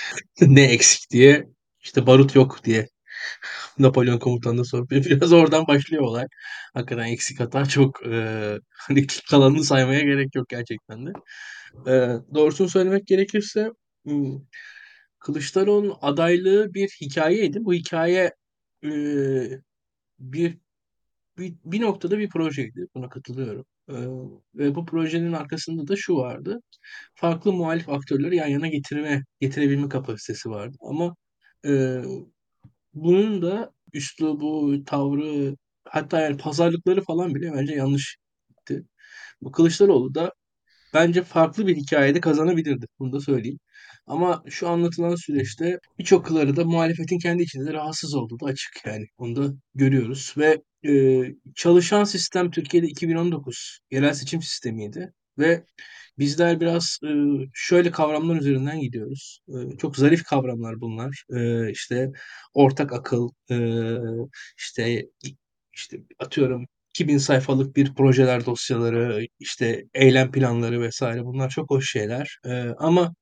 ne 0.40 0.64
eksik 0.64 1.10
diye 1.10 1.48
işte 1.80 2.06
barut 2.06 2.34
yok 2.34 2.64
diye 2.64 2.88
Napolyon 3.78 4.18
komutanına 4.18 4.64
sorup 4.64 4.90
biraz 4.90 5.32
oradan 5.32 5.66
başlıyor 5.66 6.02
olay. 6.02 6.26
Hakikaten 6.74 7.04
eksik 7.04 7.40
hata 7.40 7.64
çok 7.64 8.06
e, 8.06 8.58
hani 8.70 9.06
kalanını 9.30 9.64
saymaya 9.64 10.00
gerek 10.00 10.34
yok 10.34 10.48
gerçekten 10.48 11.06
de. 11.06 11.12
E, 11.86 11.92
doğrusunu 12.34 12.68
söylemek 12.68 13.06
gerekirse 13.06 13.70
Kılıçdaroğlu'nun 15.24 15.96
adaylığı 16.02 16.74
bir 16.74 16.88
hikayeydi. 17.00 17.64
Bu 17.64 17.74
hikaye 17.74 18.34
e, 18.84 18.90
bir, 20.18 20.58
bir 21.38 21.54
bir 21.64 21.80
noktada 21.80 22.18
bir 22.18 22.30
projeydi. 22.30 22.86
Buna 22.94 23.08
katılıyorum. 23.08 23.66
E, 23.88 23.96
ve 24.54 24.74
bu 24.74 24.86
projenin 24.86 25.32
arkasında 25.32 25.88
da 25.88 25.96
şu 25.96 26.16
vardı. 26.16 26.60
Farklı 27.14 27.52
muhalif 27.52 27.88
aktörleri 27.88 28.36
yan 28.36 28.48
yana 28.48 28.68
getirme, 28.68 29.24
getirebilme 29.40 29.88
kapasitesi 29.88 30.50
vardı. 30.50 30.76
Ama 30.80 31.16
e, 31.66 32.02
bunun 32.94 33.42
da 33.42 33.72
üslubu, 33.92 34.84
tavrı, 34.84 35.56
hatta 35.84 36.20
yani 36.20 36.36
pazarlıkları 36.36 37.02
falan 37.02 37.34
bile 37.34 37.52
bence 37.54 37.74
yanlış 37.74 38.16
gitti. 38.50 38.84
Bu 39.42 39.52
Kılıçdaroğlu 39.52 40.14
da 40.14 40.32
bence 40.94 41.22
farklı 41.22 41.66
bir 41.66 41.76
hikayede 41.76 42.20
kazanabilirdi. 42.20 42.86
Bunu 42.98 43.12
da 43.12 43.20
söyleyeyim. 43.20 43.58
Ama 44.06 44.42
şu 44.48 44.68
anlatılan 44.68 45.14
süreçte 45.14 45.78
birçok 45.98 46.26
kıları 46.26 46.56
da 46.56 46.64
muhalefetin 46.64 47.18
kendi 47.18 47.42
içinde 47.42 47.72
rahatsız 47.72 48.14
olduğu 48.14 48.40
da 48.40 48.46
açık 48.46 48.72
yani. 48.86 49.06
Onu 49.18 49.36
da 49.36 49.54
görüyoruz 49.74 50.34
ve 50.38 50.62
e, 50.88 51.22
çalışan 51.54 52.04
sistem 52.04 52.50
Türkiye'de 52.50 52.86
2019 52.86 53.78
yerel 53.90 54.14
seçim 54.14 54.42
sistemiydi 54.42 55.12
ve 55.38 55.64
bizler 56.18 56.60
biraz 56.60 56.98
e, 57.04 57.08
şöyle 57.54 57.90
kavramlar 57.90 58.36
üzerinden 58.36 58.80
gidiyoruz. 58.80 59.40
E, 59.48 59.76
çok 59.78 59.96
zarif 59.96 60.24
kavramlar 60.24 60.80
bunlar. 60.80 61.24
E, 61.36 61.70
işte 61.70 62.12
ortak 62.54 62.92
akıl, 62.92 63.28
e, 63.50 63.56
işte 64.58 65.06
işte 65.72 65.98
atıyorum 66.18 66.66
2000 66.90 67.18
sayfalık 67.18 67.76
bir 67.76 67.94
projeler 67.94 68.46
dosyaları, 68.46 69.26
işte 69.38 69.84
eylem 69.94 70.32
planları 70.32 70.80
vesaire 70.80 71.24
bunlar 71.24 71.50
çok 71.50 71.70
hoş 71.70 71.90
şeyler. 71.92 72.38
E, 72.46 72.50
ama 72.78 73.14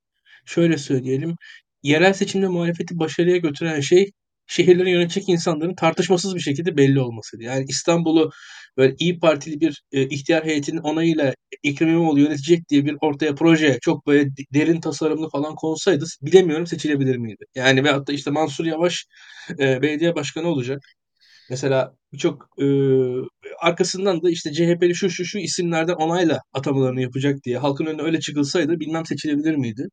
şöyle 0.50 0.78
söyleyelim, 0.78 1.36
yerel 1.82 2.12
seçimde 2.12 2.48
muhalefeti 2.48 2.98
başarıya 2.98 3.36
götüren 3.36 3.80
şey 3.80 4.10
şehirleri 4.46 4.90
yönetecek 4.90 5.28
insanların 5.28 5.74
tartışmasız 5.74 6.34
bir 6.34 6.40
şekilde 6.40 6.76
belli 6.76 7.00
olmasıydı. 7.00 7.42
Yani 7.44 7.64
İstanbul'u 7.68 8.30
böyle 8.76 8.94
İyi 8.98 9.18
Partili 9.20 9.60
bir 9.60 9.82
e, 9.92 10.08
ihtiyar 10.08 10.44
heyetinin 10.44 10.80
onayıyla 10.80 11.34
Ekrem 11.64 11.88
İmamoğlu 11.88 12.20
yönetecek 12.20 12.68
diye 12.68 12.84
bir 12.84 12.96
ortaya 13.00 13.34
proje 13.34 13.78
çok 13.82 14.06
böyle 14.06 14.28
derin 14.54 14.80
tasarımlı 14.80 15.28
falan 15.30 15.54
konsaydı 15.54 16.04
bilemiyorum 16.22 16.66
seçilebilir 16.66 17.16
miydi? 17.16 17.44
Yani 17.54 17.84
veyahut 17.84 18.08
da 18.08 18.12
işte 18.12 18.30
Mansur 18.30 18.64
Yavaş 18.64 19.06
e, 19.58 19.82
belediye 19.82 20.14
başkanı 20.14 20.48
olacak. 20.48 20.80
Mesela 21.50 21.94
birçok 22.12 22.48
e, 22.62 22.66
arkasından 23.62 24.22
da 24.22 24.30
işte 24.30 24.52
CHP'li 24.52 24.94
şu 24.94 25.10
şu 25.10 25.24
şu 25.24 25.38
isimlerden 25.38 25.94
onayla 25.94 26.40
atamalarını 26.52 27.00
yapacak 27.02 27.44
diye 27.44 27.58
halkın 27.58 27.86
önüne 27.86 28.02
öyle 28.02 28.20
çıkılsaydı 28.20 28.80
bilmem 28.80 29.06
seçilebilir 29.06 29.54
miydi? 29.56 29.88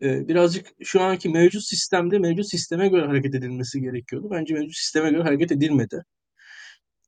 Birazcık 0.00 0.66
şu 0.82 1.02
anki 1.02 1.28
mevcut 1.28 1.64
sistemde 1.64 2.18
mevcut 2.18 2.48
sisteme 2.48 2.88
göre 2.88 3.06
hareket 3.06 3.34
edilmesi 3.34 3.80
gerekiyordu. 3.80 4.28
Bence 4.30 4.54
mevcut 4.54 4.76
sisteme 4.76 5.10
göre 5.10 5.22
hareket 5.22 5.52
edilmedi. 5.52 6.02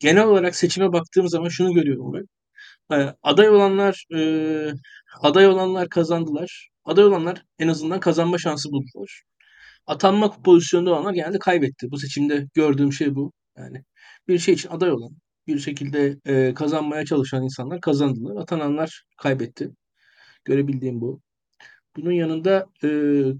Genel 0.00 0.24
olarak 0.26 0.56
seçime 0.56 0.92
baktığım 0.92 1.28
zaman 1.28 1.48
şunu 1.48 1.74
görüyorum 1.74 2.12
ben. 2.12 2.26
Aday 3.22 3.48
olanlar 3.48 4.06
aday 5.22 5.46
olanlar 5.46 5.88
kazandılar. 5.88 6.68
Aday 6.84 7.04
olanlar 7.04 7.42
en 7.58 7.68
azından 7.68 8.00
kazanma 8.00 8.38
şansı 8.38 8.72
buldular. 8.72 9.22
Atanma 9.86 10.42
pozisyonunda 10.42 10.90
olanlar 10.90 11.14
genelde 11.14 11.38
kaybetti. 11.38 11.90
Bu 11.90 11.98
seçimde 11.98 12.46
gördüğüm 12.54 12.92
şey 12.92 13.14
bu. 13.14 13.32
Yani 13.58 13.84
bir 14.28 14.38
şey 14.38 14.54
için 14.54 14.68
aday 14.68 14.90
olan, 14.92 15.10
bir 15.46 15.58
şekilde 15.58 16.18
kazanmaya 16.54 17.04
çalışan 17.04 17.42
insanlar 17.44 17.80
kazandılar. 17.80 18.42
Atananlar 18.42 19.04
kaybetti. 19.18 19.70
Görebildiğim 20.44 21.00
bu. 21.00 21.20
Bunun 21.96 22.12
yanında 22.12 22.66
e, 22.84 22.88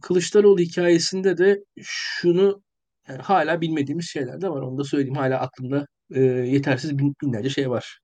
Kılıçdaroğlu 0.03 0.61
hikayesinde 0.61 1.39
de 1.39 1.65
şunu 1.83 2.63
yani 3.09 3.23
hala 3.23 3.61
bilmediğimiz 3.61 4.07
şeyler 4.07 4.41
de 4.41 4.49
var. 4.51 4.63
Onu 4.63 4.79
da 4.79 4.85
söyleyeyim. 4.85 5.17
Hala 5.17 5.41
aklımda 5.41 5.87
e, 6.15 6.21
yetersiz 6.23 6.99
bin, 6.99 7.15
binlerce 7.23 7.51
şey 7.51 7.71
var. 7.71 8.01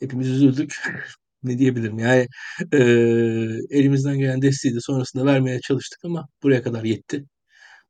Hepimiz 0.00 0.28
üzüldük. 0.30 0.76
ne 1.42 1.58
diyebilirim? 1.58 1.98
Yani 1.98 2.26
e, 2.72 2.78
elimizden 3.70 4.18
gelen 4.18 4.42
desteği 4.42 4.74
de 4.74 4.80
sonrasında 4.80 5.26
vermeye 5.26 5.60
çalıştık 5.60 6.00
ama 6.04 6.28
buraya 6.42 6.62
kadar 6.62 6.84
yetti. 6.84 7.24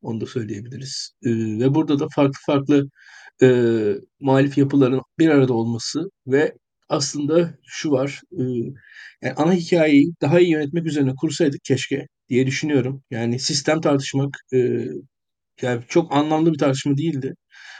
Onu 0.03 0.21
da 0.21 0.27
söyleyebiliriz. 0.27 1.13
E, 1.25 1.31
ve 1.61 1.75
burada 1.75 1.99
da 1.99 2.09
farklı 2.17 2.39
farklı 2.47 2.89
e, 3.43 3.49
muhalif 4.21 4.59
yapıların 4.59 5.03
bir 5.19 5.29
arada 5.29 5.55
olması 5.55 6.11
ve 6.27 6.55
aslında 6.93 7.55
şu 7.67 7.91
var. 7.91 8.21
E, 8.39 8.43
yani 9.23 9.35
ana 9.37 9.53
hikayeyi 9.55 10.13
daha 10.23 10.41
iyi 10.41 10.51
yönetmek 10.53 10.87
üzerine 10.87 11.15
kursaydık 11.17 11.65
keşke 11.65 12.07
diye 12.29 12.47
düşünüyorum. 12.47 13.03
Yani 13.11 13.39
sistem 13.39 13.81
tartışmak 13.81 14.37
e, 14.55 14.59
yani 15.63 15.83
çok 15.89 16.13
anlamlı 16.17 16.53
bir 16.53 16.59
tartışma 16.59 16.97
değildi. 16.97 17.35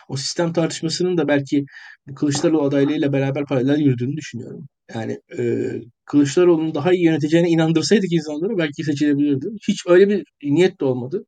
O 0.09 0.17
sistem 0.17 0.53
tartışmasının 0.53 1.19
da 1.19 1.29
belki 1.29 1.65
bu 2.09 2.15
Kılıçdaroğlu 2.15 2.63
adaylığıyla 2.63 3.13
beraber 3.13 3.45
paralel 3.47 3.79
yürüdüğünü 3.81 4.17
düşünüyorum. 4.17 4.69
Yani 4.95 5.21
e, 5.39 5.73
Kılıçdaroğlu'nu 6.07 6.75
daha 6.75 6.93
iyi 6.95 7.05
yöneteceğine 7.05 7.49
inandırsaydık 7.51 8.13
insanları 8.13 8.59
belki 8.59 8.85
seçilebilirdi. 8.85 9.47
Hiç 9.69 9.83
öyle 9.87 10.09
bir 10.09 10.25
niyet 10.45 10.81
de 10.81 10.85
olmadı. 10.85 11.25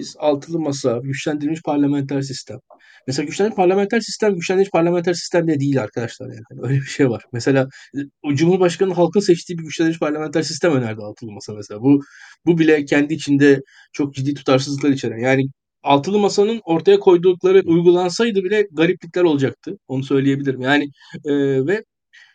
Biz 0.00 0.16
altılı 0.18 0.58
masa, 0.60 1.00
güçlendirilmiş 1.02 1.62
parlamenter 1.62 2.22
sistem. 2.22 2.58
Mesela 3.06 3.26
güçlendirilmiş 3.26 3.56
parlamenter 3.56 4.00
sistem, 4.00 4.34
güçlendirilmiş 4.34 4.70
parlamenter 4.70 5.14
sistem 5.14 5.48
de 5.48 5.60
değil 5.60 5.82
arkadaşlar 5.82 6.26
yani. 6.26 6.42
Hani 6.50 6.60
öyle 6.62 6.80
bir 6.80 6.86
şey 6.86 7.10
var. 7.10 7.24
Mesela 7.32 7.68
o 8.22 8.34
Cumhurbaşkanı 8.34 8.94
halkın 8.94 9.20
seçtiği 9.20 9.58
bir 9.58 9.64
güçlendirilmiş 9.64 10.00
parlamenter 10.00 10.42
sistem 10.42 10.72
önerdi 10.72 11.00
altılı 11.02 11.32
masa 11.32 11.54
mesela. 11.54 11.82
Bu 11.82 12.00
bu 12.46 12.58
bile 12.58 12.84
kendi 12.84 13.14
içinde 13.14 13.60
çok 13.92 14.14
ciddi 14.14 14.34
tutarsızlıklar 14.34 14.90
içeren. 14.90 15.18
Yani 15.18 15.46
altılı 15.82 16.18
masanın 16.18 16.60
ortaya 16.64 17.00
koydukları 17.00 17.62
uygulansaydı 17.66 18.44
bile 18.44 18.68
gariplikler 18.72 19.22
olacaktı. 19.22 19.78
Onu 19.88 20.04
söyleyebilirim. 20.04 20.60
Yani 20.60 20.84
e, 21.24 21.32
ve 21.66 21.84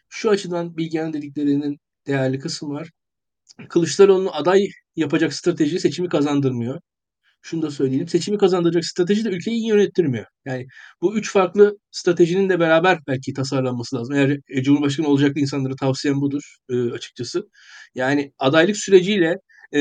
şu 0.10 0.30
açıdan 0.30 0.78
Bilgehan 0.78 1.13
dediklerinin 1.13 1.78
değerli 2.08 2.39
kısım 2.39 2.69
var. 2.71 2.89
Kılıçdaroğlu'nu 3.69 4.36
aday 4.36 4.67
yapacak 4.95 5.34
strateji 5.34 5.80
seçimi 5.80 6.10
kazandırmıyor 6.10 6.82
şunu 7.45 7.62
da 7.62 7.71
söyleyelim. 7.71 8.08
Seçimi 8.08 8.38
kazandıracak 8.38 8.86
strateji 8.86 9.25
de 9.25 9.29
ülkeyi 9.29 9.58
iyi 9.58 9.67
yönettirmiyor. 9.69 10.25
Yani 10.45 10.67
bu 11.01 11.17
üç 11.17 11.31
farklı 11.31 11.77
stratejinin 11.91 12.49
de 12.49 12.60
beraber 12.60 12.99
belki 13.08 13.34
tasarlanması 13.34 13.95
lazım. 13.95 14.15
Eğer 14.15 14.39
e, 14.49 14.63
Cumhurbaşkanı 14.63 15.08
olacak 15.08 15.38
insanlara 15.38 15.75
tavsiyem 15.75 16.21
budur 16.21 16.55
e, 16.69 16.91
açıkçası. 16.91 17.49
Yani 17.95 18.34
adaylık 18.39 18.77
süreciyle 18.77 19.36
e, 19.75 19.79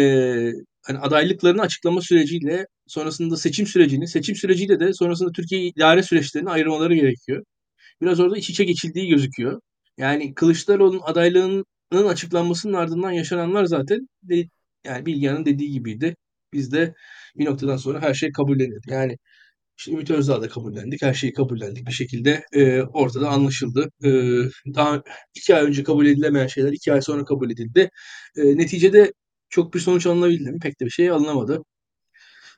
hani 0.83 0.99
adaylıklarını 0.99 1.63
açıklama 1.63 2.01
süreciyle 2.01 2.67
sonrasında 2.87 3.37
seçim 3.37 3.67
sürecini, 3.67 4.09
seçim 4.09 4.37
süreciyle 4.37 4.81
de 4.81 4.93
sonrasında 4.93 5.33
Türkiye 5.33 5.63
idare 5.63 6.03
süreçlerini 6.03 6.51
ayırmaları 6.51 6.95
gerekiyor. 6.95 7.45
Biraz 8.03 8.21
orada 8.21 8.39
iç 8.39 8.51
içe 8.51 8.65
geçildiği 8.65 9.09
gözüküyor. 9.09 9.61
Yani 9.99 10.35
Kılıçdaroğlu'nun 10.35 11.01
adaylığının 11.05 11.65
açıklanmasının 12.09 12.73
ardından 12.75 13.11
yaşananlar 13.13 13.65
zaten 13.65 14.09
de, 14.23 14.49
yani 14.85 15.07
Bilgehan'ın 15.07 15.45
dediği 15.47 15.71
gibiydi. 15.73 16.17
Biz 16.53 16.73
de 16.73 16.95
bir 17.37 17.45
noktadan 17.45 17.77
sonra 17.77 18.03
her 18.03 18.15
şey 18.15 18.33
kabullenildi. 18.33 18.87
Yani 18.91 19.19
işte 19.79 19.93
Ümit 19.93 20.11
Özdağ 20.11 20.43
da 20.43 20.49
kabullendik. 20.49 21.03
Her 21.03 21.15
şeyi 21.15 21.33
kabullendik. 21.33 21.87
Bir 21.87 21.93
şekilde 21.93 22.45
e, 22.53 22.83
ortada 22.83 23.29
anlaşıldı. 23.31 23.91
E, 24.05 24.09
daha 24.75 25.03
iki 25.35 25.57
ay 25.57 25.65
önce 25.65 25.83
kabul 25.85 26.07
edilemeyen 26.07 26.47
şeyler 26.47 26.73
iki 26.73 26.93
ay 26.93 27.03
sonra 27.03 27.25
kabul 27.25 27.51
edildi. 27.51 27.91
E, 28.37 28.57
neticede 28.57 29.13
çok 29.49 29.75
bir 29.75 29.81
sonuç 29.81 30.07
alınabildi 30.07 30.51
mi? 30.53 30.59
Pek 30.63 30.81
de 30.81 30.85
bir 30.85 30.91
şey 30.91 31.11
alınamadı. 31.11 31.63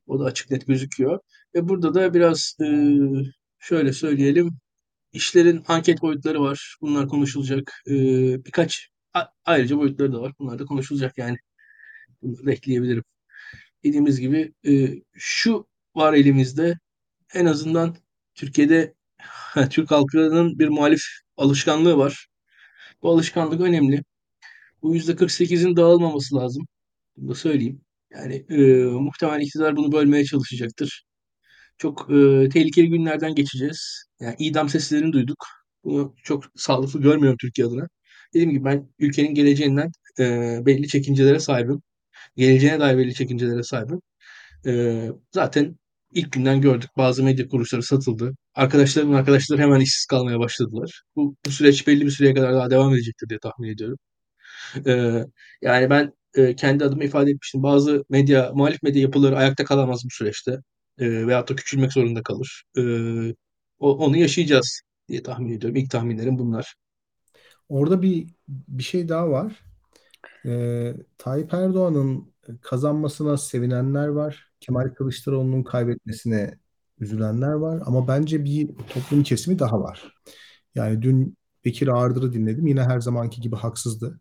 O 0.06 0.20
da 0.20 0.24
açık 0.24 0.50
net 0.50 0.66
gözüküyor. 0.66 1.20
Ve 1.54 1.68
burada 1.68 1.94
da 1.94 2.14
biraz 2.14 2.56
e, 2.64 2.66
şöyle 3.58 3.92
söyleyelim. 3.92 4.50
İşlerin 5.12 5.64
anket 5.68 6.02
boyutları 6.02 6.40
var. 6.42 6.76
Bunlar 6.82 7.08
konuşulacak. 7.08 7.72
E, 7.88 7.94
birkaç 8.44 8.88
ayrıca 9.44 9.76
boyutları 9.78 10.12
da 10.12 10.20
var. 10.22 10.32
Bunlar 10.40 10.58
da 10.58 10.64
konuşulacak 10.64 11.18
yani. 11.18 11.36
Bunları 12.22 12.52
ekleyebilirim 12.52 13.04
dediğimiz 13.84 14.20
gibi 14.20 14.52
e, 14.68 15.02
şu 15.14 15.66
var 15.96 16.14
elimizde 16.14 16.78
en 17.34 17.46
azından 17.46 17.96
Türkiye'de 18.34 18.94
Türk 19.70 19.90
halkının 19.90 20.58
bir 20.58 20.68
muhalif 20.68 21.02
alışkanlığı 21.36 21.98
var. 21.98 22.28
Bu 23.02 23.10
alışkanlık 23.10 23.60
önemli. 23.60 24.04
Bu 24.82 24.96
%48'in 24.96 25.76
dağılmaması 25.76 26.36
lazım. 26.36 26.66
Bunu 27.16 27.28
da 27.30 27.34
söyleyeyim. 27.34 27.80
Yani 28.12 28.46
e, 28.50 28.56
muhtemelen 28.84 29.40
iktidar 29.40 29.76
bunu 29.76 29.92
bölmeye 29.92 30.24
çalışacaktır. 30.24 31.04
Çok 31.78 32.10
e, 32.10 32.48
tehlikeli 32.48 32.88
günlerden 32.90 33.34
geçeceğiz. 33.34 34.04
Yani 34.20 34.36
idam 34.38 34.68
seslerini 34.68 35.12
duyduk. 35.12 35.46
Bunu 35.84 36.14
çok 36.22 36.44
sağlıklı 36.56 37.02
görmüyorum 37.02 37.38
Türkiye 37.40 37.66
adına. 37.68 37.88
Dediğim 38.34 38.50
gibi 38.50 38.64
ben 38.64 38.88
ülkenin 38.98 39.34
geleceğinden 39.34 39.90
e, 40.18 40.58
belli 40.66 40.88
çekincelere 40.88 41.40
sahibim 41.40 41.82
geleceğine 42.36 42.80
dair 42.80 42.98
belli 42.98 43.14
çekincelere 43.14 43.62
sahibim. 43.62 44.00
Ee, 44.66 45.10
zaten 45.34 45.76
ilk 46.12 46.32
günden 46.32 46.60
gördük 46.60 46.90
bazı 46.96 47.24
medya 47.24 47.48
kuruluşları 47.48 47.82
satıldı. 47.82 48.32
Arkadaşlarımın 48.54 49.14
arkadaşları 49.14 49.60
hemen 49.62 49.80
işsiz 49.80 50.06
kalmaya 50.06 50.38
başladılar. 50.38 51.02
Bu, 51.16 51.36
bu 51.46 51.50
süreç 51.50 51.86
belli 51.86 52.06
bir 52.06 52.10
süreye 52.10 52.34
kadar 52.34 52.54
daha 52.54 52.70
devam 52.70 52.94
edecektir 52.94 53.28
diye 53.28 53.38
tahmin 53.40 53.68
ediyorum. 53.68 53.98
Ee, 54.86 55.24
yani 55.62 55.90
ben 55.90 56.12
e, 56.36 56.56
kendi 56.56 56.84
adıma 56.84 57.04
ifade 57.04 57.30
etmiştim. 57.30 57.62
Bazı 57.62 58.04
medya, 58.10 58.52
muhalif 58.54 58.82
medya 58.82 59.02
yapıları 59.02 59.36
ayakta 59.36 59.64
kalamaz 59.64 60.02
bu 60.04 60.10
süreçte. 60.10 60.52
E, 60.98 61.26
veyahut 61.26 61.50
da 61.50 61.56
küçülmek 61.56 61.92
zorunda 61.92 62.22
kalır. 62.22 62.62
E, 62.78 62.82
onu 63.78 64.16
yaşayacağız 64.16 64.80
diye 65.08 65.22
tahmin 65.22 65.52
ediyorum. 65.52 65.76
İlk 65.76 65.90
tahminlerim 65.90 66.38
bunlar. 66.38 66.74
Orada 67.68 68.02
bir 68.02 68.26
bir 68.48 68.82
şey 68.82 69.08
daha 69.08 69.30
var. 69.30 69.65
Ee, 70.46 70.94
Tayyip 71.18 71.54
Erdoğan'ın 71.54 72.32
kazanmasına 72.62 73.36
sevinenler 73.36 74.08
var. 74.08 74.52
Kemal 74.60 74.88
Kılıçdaroğlu'nun 74.88 75.62
kaybetmesine 75.62 76.58
üzülenler 76.98 77.52
var. 77.52 77.82
Ama 77.86 78.08
bence 78.08 78.44
bir 78.44 78.68
toplum 78.68 79.22
kesimi 79.22 79.58
daha 79.58 79.80
var. 79.80 80.14
Yani 80.74 81.02
dün 81.02 81.36
Bekir 81.64 81.88
Ağırdır'ı 81.88 82.32
dinledim. 82.32 82.66
Yine 82.66 82.82
her 82.82 83.00
zamanki 83.00 83.40
gibi 83.40 83.56
haksızdı. 83.56 84.20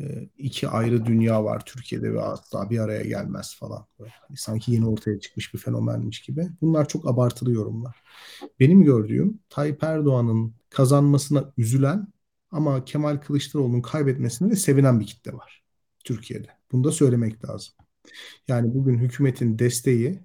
Ee, 0.00 0.28
iki 0.38 0.68
ayrı 0.68 1.06
dünya 1.06 1.44
var 1.44 1.62
Türkiye'de 1.66 2.12
ve 2.14 2.22
asla 2.22 2.70
bir 2.70 2.78
araya 2.78 3.02
gelmez 3.02 3.56
falan. 3.58 3.86
Böyle. 3.98 4.12
Hani 4.28 4.36
sanki 4.36 4.72
yeni 4.72 4.88
ortaya 4.88 5.20
çıkmış 5.20 5.54
bir 5.54 5.58
fenomenmiş 5.58 6.20
gibi. 6.20 6.48
Bunlar 6.60 6.88
çok 6.88 7.08
abartılı 7.08 7.52
yorumlar. 7.52 8.02
Benim 8.60 8.84
gördüğüm 8.84 9.40
Tayyip 9.50 9.82
Erdoğan'ın 9.82 10.54
kazanmasına 10.70 11.52
üzülen 11.56 12.08
ama 12.50 12.84
Kemal 12.84 13.16
Kılıçdaroğlu'nun 13.16 13.82
kaybetmesine 13.82 14.50
de 14.50 14.56
sevinen 14.56 15.00
bir 15.00 15.06
kitle 15.06 15.32
var 15.32 15.64
Türkiye'de. 16.04 16.48
Bunu 16.72 16.84
da 16.84 16.92
söylemek 16.92 17.44
lazım. 17.48 17.74
Yani 18.48 18.74
bugün 18.74 18.98
hükümetin 18.98 19.58
desteği 19.58 20.20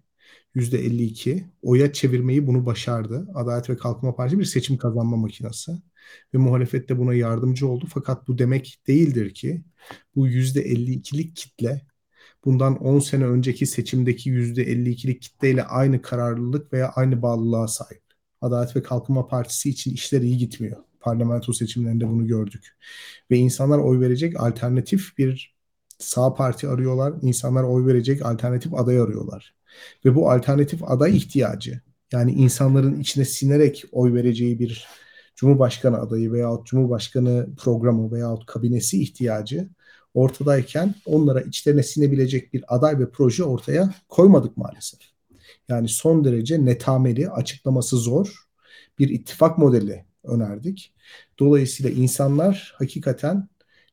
%52 0.56 1.46
oya 1.62 1.94
çevirmeyi 1.94 2.48
bunu 2.48 2.66
başardı. 2.66 3.28
Adalet 3.34 3.70
ve 3.70 3.78
Kalkınma 3.78 4.16
Partisi 4.16 4.40
bir 4.40 4.46
seçim 4.46 4.78
kazanma 4.78 5.18
makinesi 5.18 5.72
ve 6.34 6.38
muhalefet 6.38 6.90
de 6.90 6.98
buna 7.00 7.14
yardımcı 7.14 7.68
oldu. 7.68 7.86
Fakat 7.94 8.28
bu 8.28 8.38
demek 8.38 8.80
değildir 8.88 9.34
ki 9.34 9.64
bu 10.16 10.28
%52'lik 10.28 11.36
kitle 11.36 11.88
bundan 12.46 12.78
10 12.78 13.00
sene 13.00 13.26
önceki 13.26 13.66
seçimdeki 13.66 14.30
%52'lik 14.30 15.22
kitleyle 15.22 15.64
aynı 15.64 16.02
kararlılık 16.02 16.74
veya 16.74 16.90
aynı 16.90 17.22
bağlılığa 17.22 17.68
sahip. 17.68 18.04
Adalet 18.42 18.76
ve 18.76 18.84
Kalkınma 18.84 19.28
Partisi 19.28 19.70
için 19.70 19.94
işler 19.94 20.22
iyi 20.22 20.38
gitmiyor. 20.38 20.84
Parlamento 21.04 21.54
seçimlerinde 21.54 22.08
bunu 22.08 22.28
gördük. 22.28 22.78
Ve 23.32 23.38
insanlar 23.38 23.78
oy 23.80 24.00
verecek 24.00 24.40
alternatif 24.40 25.18
bir 25.18 25.56
sağ 26.00 26.34
parti 26.34 26.68
arıyorlar. 26.68 27.14
İnsanlar 27.22 27.64
oy 27.64 27.86
verecek 27.86 28.26
alternatif 28.26 28.74
aday 28.74 29.00
arıyorlar. 29.00 29.56
Ve 30.06 30.16
bu 30.16 30.32
alternatif 30.32 30.84
aday 30.84 31.18
ihtiyacı 31.18 31.82
yani 32.12 32.32
insanların 32.32 33.00
içine 33.00 33.26
sinerek 33.26 33.86
oy 33.92 34.14
vereceği 34.14 34.60
bir 34.60 34.88
Cumhurbaşkanı 35.36 36.00
adayı 36.00 36.32
veyahut 36.32 36.68
Cumhurbaşkanı 36.68 37.48
programı 37.58 38.12
veyahut 38.12 38.46
kabinesi 38.46 39.02
ihtiyacı 39.02 39.70
ortadayken 40.14 40.96
onlara 41.06 41.42
içlerine 41.42 41.84
sinebilecek 41.84 42.54
bir 42.54 42.64
aday 42.68 43.00
ve 43.00 43.10
proje 43.10 43.44
ortaya 43.44 43.94
koymadık 44.10 44.58
maalesef. 44.58 45.00
Yani 45.68 45.90
son 45.90 46.26
derece 46.26 46.66
netameli, 46.66 47.30
açıklaması 47.30 47.98
zor 47.98 48.48
bir 49.00 49.10
ittifak 49.10 49.58
modeli 49.58 50.06
önerdik. 50.24 50.94
Dolayısıyla 51.40 51.92
insanlar 51.92 52.76
hakikaten 52.78 53.48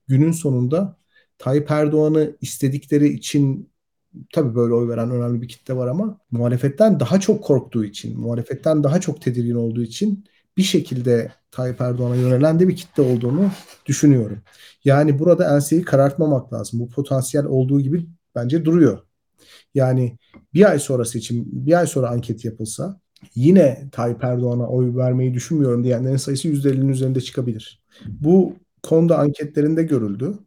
günün 0.08 0.32
sonunda 0.32 0.96
Tayyip 1.38 1.70
Erdoğan'ı 1.70 2.36
istedikleri 2.40 3.08
için 3.08 3.70
tabii 4.32 4.54
böyle 4.54 4.74
oy 4.74 4.88
veren 4.88 5.10
önemli 5.10 5.42
bir 5.42 5.48
kitle 5.48 5.76
var 5.76 5.88
ama 5.88 6.20
muhalefetten 6.30 7.00
daha 7.00 7.20
çok 7.20 7.44
korktuğu 7.44 7.84
için, 7.84 8.20
muhalefetten 8.20 8.84
daha 8.84 9.00
çok 9.00 9.22
tedirgin 9.22 9.54
olduğu 9.54 9.82
için 9.82 10.24
bir 10.56 10.62
şekilde 10.62 11.32
Tayyip 11.50 11.80
Erdoğan'a 11.80 12.16
yönelen 12.16 12.60
de 12.60 12.68
bir 12.68 12.76
kitle 12.76 13.02
olduğunu 13.02 13.50
düşünüyorum. 13.86 14.42
Yani 14.84 15.18
burada 15.18 15.56
enseyi 15.56 15.82
karartmamak 15.82 16.52
lazım. 16.52 16.80
Bu 16.80 16.88
potansiyel 16.88 17.46
olduğu 17.46 17.80
gibi 17.80 18.06
bence 18.34 18.64
duruyor. 18.64 18.98
Yani 19.74 20.18
bir 20.54 20.70
ay 20.70 20.78
sonra 20.78 21.04
seçim, 21.04 21.44
bir 21.46 21.78
ay 21.78 21.86
sonra 21.86 22.10
anket 22.10 22.44
yapılsa 22.44 22.99
yine 23.34 23.88
Tayyip 23.92 24.24
Erdoğan'a 24.24 24.66
oy 24.68 24.96
vermeyi 24.96 25.34
düşünmüyorum 25.34 25.84
diyenlerin 25.84 26.16
sayısı 26.16 26.48
%50'nin 26.48 26.88
üzerinde 26.88 27.20
çıkabilir. 27.20 27.82
Bu 28.06 28.56
konuda 28.82 29.18
anketlerinde 29.18 29.82
görüldü. 29.82 30.38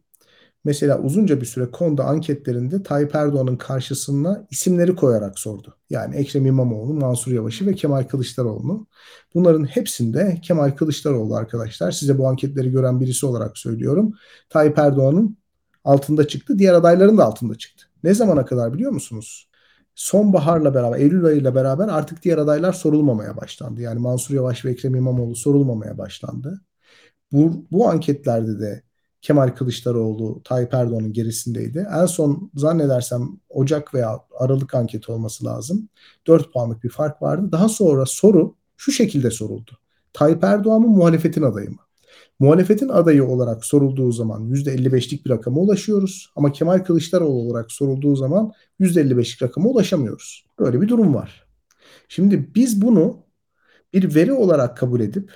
Mesela 0.64 1.00
uzunca 1.00 1.40
bir 1.40 1.46
süre 1.46 1.70
konuda 1.70 2.04
anketlerinde 2.04 2.82
Tayyip 2.82 3.14
Erdoğan'ın 3.14 3.56
karşısına 3.56 4.46
isimleri 4.50 4.96
koyarak 4.96 5.38
sordu. 5.38 5.76
Yani 5.90 6.16
Ekrem 6.16 6.46
İmamoğlu, 6.46 6.94
Mansur 6.94 7.32
Yavaş'ı 7.32 7.66
ve 7.66 7.74
Kemal 7.74 8.02
Kılıçdaroğlu'nu. 8.02 8.86
Bunların 9.34 9.64
hepsinde 9.64 10.38
Kemal 10.42 10.70
Kılıçdaroğlu 10.70 11.34
arkadaşlar 11.34 11.92
size 11.92 12.18
bu 12.18 12.28
anketleri 12.28 12.70
gören 12.70 13.00
birisi 13.00 13.26
olarak 13.26 13.58
söylüyorum. 13.58 14.12
Tayyip 14.48 14.78
Erdoğan'ın 14.78 15.36
altında 15.84 16.28
çıktı. 16.28 16.58
Diğer 16.58 16.74
adayların 16.74 17.18
da 17.18 17.24
altında 17.24 17.54
çıktı. 17.54 17.86
Ne 18.04 18.14
zamana 18.14 18.44
kadar 18.44 18.74
biliyor 18.74 18.92
musunuz? 18.92 19.48
Sonbaharla 19.94 20.74
beraber, 20.74 20.98
Eylül 20.98 21.24
ayıyla 21.24 21.54
beraber 21.54 21.88
artık 21.88 22.22
diğer 22.22 22.38
adaylar 22.38 22.72
sorulmamaya 22.72 23.36
başlandı. 23.36 23.80
Yani 23.80 24.00
Mansur 24.00 24.34
Yavaş 24.34 24.64
ve 24.64 24.70
Ekrem 24.70 24.94
İmamoğlu 24.94 25.34
sorulmamaya 25.36 25.98
başlandı. 25.98 26.60
Bu, 27.32 27.66
bu 27.72 27.88
anketlerde 27.88 28.60
de 28.60 28.82
Kemal 29.22 29.48
Kılıçdaroğlu 29.48 30.42
Tayyip 30.44 30.74
Erdoğan'ın 30.74 31.12
gerisindeydi. 31.12 31.86
En 32.00 32.06
son 32.06 32.50
zannedersem 32.54 33.28
Ocak 33.48 33.94
veya 33.94 34.20
Aralık 34.38 34.74
anketi 34.74 35.12
olması 35.12 35.44
lazım. 35.44 35.88
4 36.26 36.52
puanlık 36.52 36.84
bir 36.84 36.90
fark 36.90 37.22
vardı. 37.22 37.52
Daha 37.52 37.68
sonra 37.68 38.06
soru 38.06 38.56
şu 38.76 38.92
şekilde 38.92 39.30
soruldu. 39.30 39.70
Tayyip 40.12 40.44
Erdoğan 40.44 40.80
mı 40.80 40.88
muhalefetin 40.88 41.42
adayı 41.42 41.70
mı? 41.70 41.78
Muhalefetin 42.40 42.88
adayı 42.88 43.24
olarak 43.24 43.64
sorulduğu 43.64 44.12
zaman 44.12 44.48
%55'lik 44.50 45.24
bir 45.24 45.30
rakama 45.30 45.60
ulaşıyoruz. 45.60 46.32
Ama 46.36 46.52
Kemal 46.52 46.78
Kılıçdaroğlu 46.78 47.40
olarak 47.40 47.72
sorulduğu 47.72 48.16
zaman 48.16 48.52
%55'lik 48.80 49.42
rakama 49.42 49.68
ulaşamıyoruz. 49.68 50.46
Böyle 50.58 50.80
bir 50.80 50.88
durum 50.88 51.14
var. 51.14 51.46
Şimdi 52.08 52.54
biz 52.54 52.82
bunu 52.82 53.24
bir 53.92 54.14
veri 54.14 54.32
olarak 54.32 54.76
kabul 54.76 55.00
edip 55.00 55.32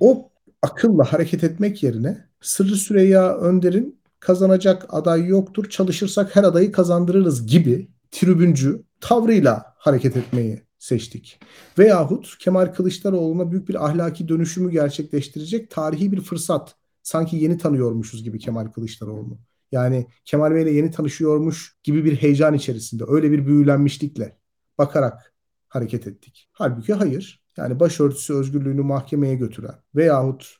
o 0.00 0.30
akılla 0.62 1.12
hareket 1.12 1.44
etmek 1.44 1.82
yerine 1.82 2.28
Sırrı 2.40 2.76
Süreyya 2.76 3.36
Önder'in 3.36 4.00
kazanacak 4.20 4.86
aday 4.88 5.26
yoktur, 5.26 5.70
çalışırsak 5.70 6.36
her 6.36 6.44
adayı 6.44 6.72
kazandırırız 6.72 7.46
gibi 7.46 7.88
tribüncü 8.10 8.82
tavrıyla 9.00 9.74
hareket 9.78 10.16
etmeyi 10.16 10.62
seçtik. 10.80 11.40
Veyahut 11.78 12.38
Kemal 12.38 12.66
Kılıçdaroğlu'na 12.66 13.50
büyük 13.50 13.68
bir 13.68 13.86
ahlaki 13.86 14.28
dönüşümü 14.28 14.72
gerçekleştirecek 14.72 15.70
tarihi 15.70 16.12
bir 16.12 16.20
fırsat. 16.20 16.74
Sanki 17.02 17.36
yeni 17.36 17.58
tanıyormuşuz 17.58 18.24
gibi 18.24 18.38
Kemal 18.38 18.66
Kılıçdaroğlu'nu. 18.66 19.38
Yani 19.72 20.06
Kemal 20.24 20.54
Bey'le 20.54 20.74
yeni 20.74 20.90
tanışıyormuş 20.90 21.76
gibi 21.82 22.04
bir 22.04 22.16
heyecan 22.16 22.54
içerisinde, 22.54 23.04
öyle 23.08 23.30
bir 23.30 23.46
büyülenmişlikle 23.46 24.38
bakarak 24.78 25.34
hareket 25.68 26.06
ettik. 26.06 26.48
Halbuki 26.52 26.94
hayır. 26.94 27.44
Yani 27.56 27.80
başörtüsü 27.80 28.34
özgürlüğünü 28.34 28.82
mahkemeye 28.82 29.34
götüren 29.34 29.74
veyahut 29.94 30.56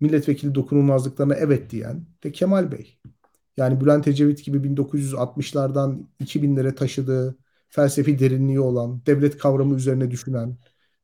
milletvekili 0.00 0.54
dokunulmazlıklarına 0.54 1.34
evet 1.34 1.70
diyen 1.70 2.06
de 2.24 2.32
Kemal 2.32 2.72
Bey. 2.72 2.98
Yani 3.56 3.80
Bülent 3.80 4.08
Ecevit 4.08 4.44
gibi 4.44 4.58
1960'lardan 4.58 6.06
2000'lere 6.20 6.74
taşıdığı 6.74 7.38
felsefi 7.72 8.18
derinliği 8.18 8.60
olan, 8.60 9.02
devlet 9.06 9.38
kavramı 9.38 9.76
üzerine 9.76 10.10
düşünen, 10.10 10.56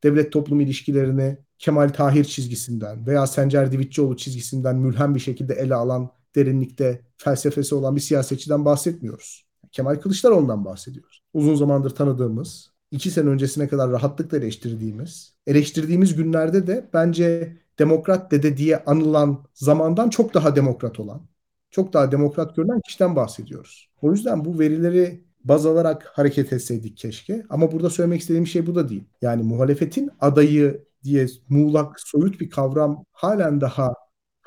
devlet 0.02 0.32
toplum 0.32 0.60
ilişkilerini 0.60 1.38
Kemal 1.58 1.88
Tahir 1.88 2.24
çizgisinden 2.24 3.06
veya 3.06 3.26
Sencer 3.26 3.72
Divitçioğlu 3.72 4.16
çizgisinden 4.16 4.76
mülhem 4.76 5.14
bir 5.14 5.20
şekilde 5.20 5.54
ele 5.54 5.74
alan 5.74 6.10
derinlikte 6.36 7.02
felsefesi 7.16 7.74
olan 7.74 7.96
bir 7.96 8.00
siyasetçiden 8.00 8.64
bahsetmiyoruz. 8.64 9.46
Kemal 9.72 9.96
Kılıçdaroğlu'ndan 9.96 10.64
bahsediyoruz. 10.64 11.22
Uzun 11.34 11.54
zamandır 11.54 11.90
tanıdığımız, 11.90 12.70
iki 12.90 13.10
sene 13.10 13.28
öncesine 13.28 13.68
kadar 13.68 13.90
rahatlıkla 13.90 14.38
eleştirdiğimiz, 14.38 15.34
eleştirdiğimiz 15.46 16.14
günlerde 16.14 16.66
de 16.66 16.90
bence 16.92 17.56
demokrat 17.78 18.30
dede 18.32 18.56
diye 18.56 18.84
anılan 18.84 19.44
zamandan 19.54 20.10
çok 20.10 20.34
daha 20.34 20.56
demokrat 20.56 21.00
olan, 21.00 21.28
çok 21.70 21.92
daha 21.92 22.12
demokrat 22.12 22.56
görülen 22.56 22.80
kişiden 22.80 23.16
bahsediyoruz. 23.16 23.90
O 24.02 24.12
yüzden 24.12 24.44
bu 24.44 24.58
verileri 24.58 25.27
baz 25.48 25.66
alarak 25.66 26.10
hareket 26.14 26.52
etseydik 26.52 26.96
keşke. 26.96 27.46
Ama 27.48 27.72
burada 27.72 27.90
söylemek 27.90 28.20
istediğim 28.20 28.46
şey 28.46 28.66
bu 28.66 28.74
da 28.74 28.88
değil. 28.88 29.04
Yani 29.22 29.42
muhalefetin 29.42 30.10
adayı 30.20 30.84
diye 31.04 31.26
muğlak, 31.48 32.00
soyut 32.00 32.40
bir 32.40 32.50
kavram 32.50 33.04
halen 33.12 33.60
daha 33.60 33.94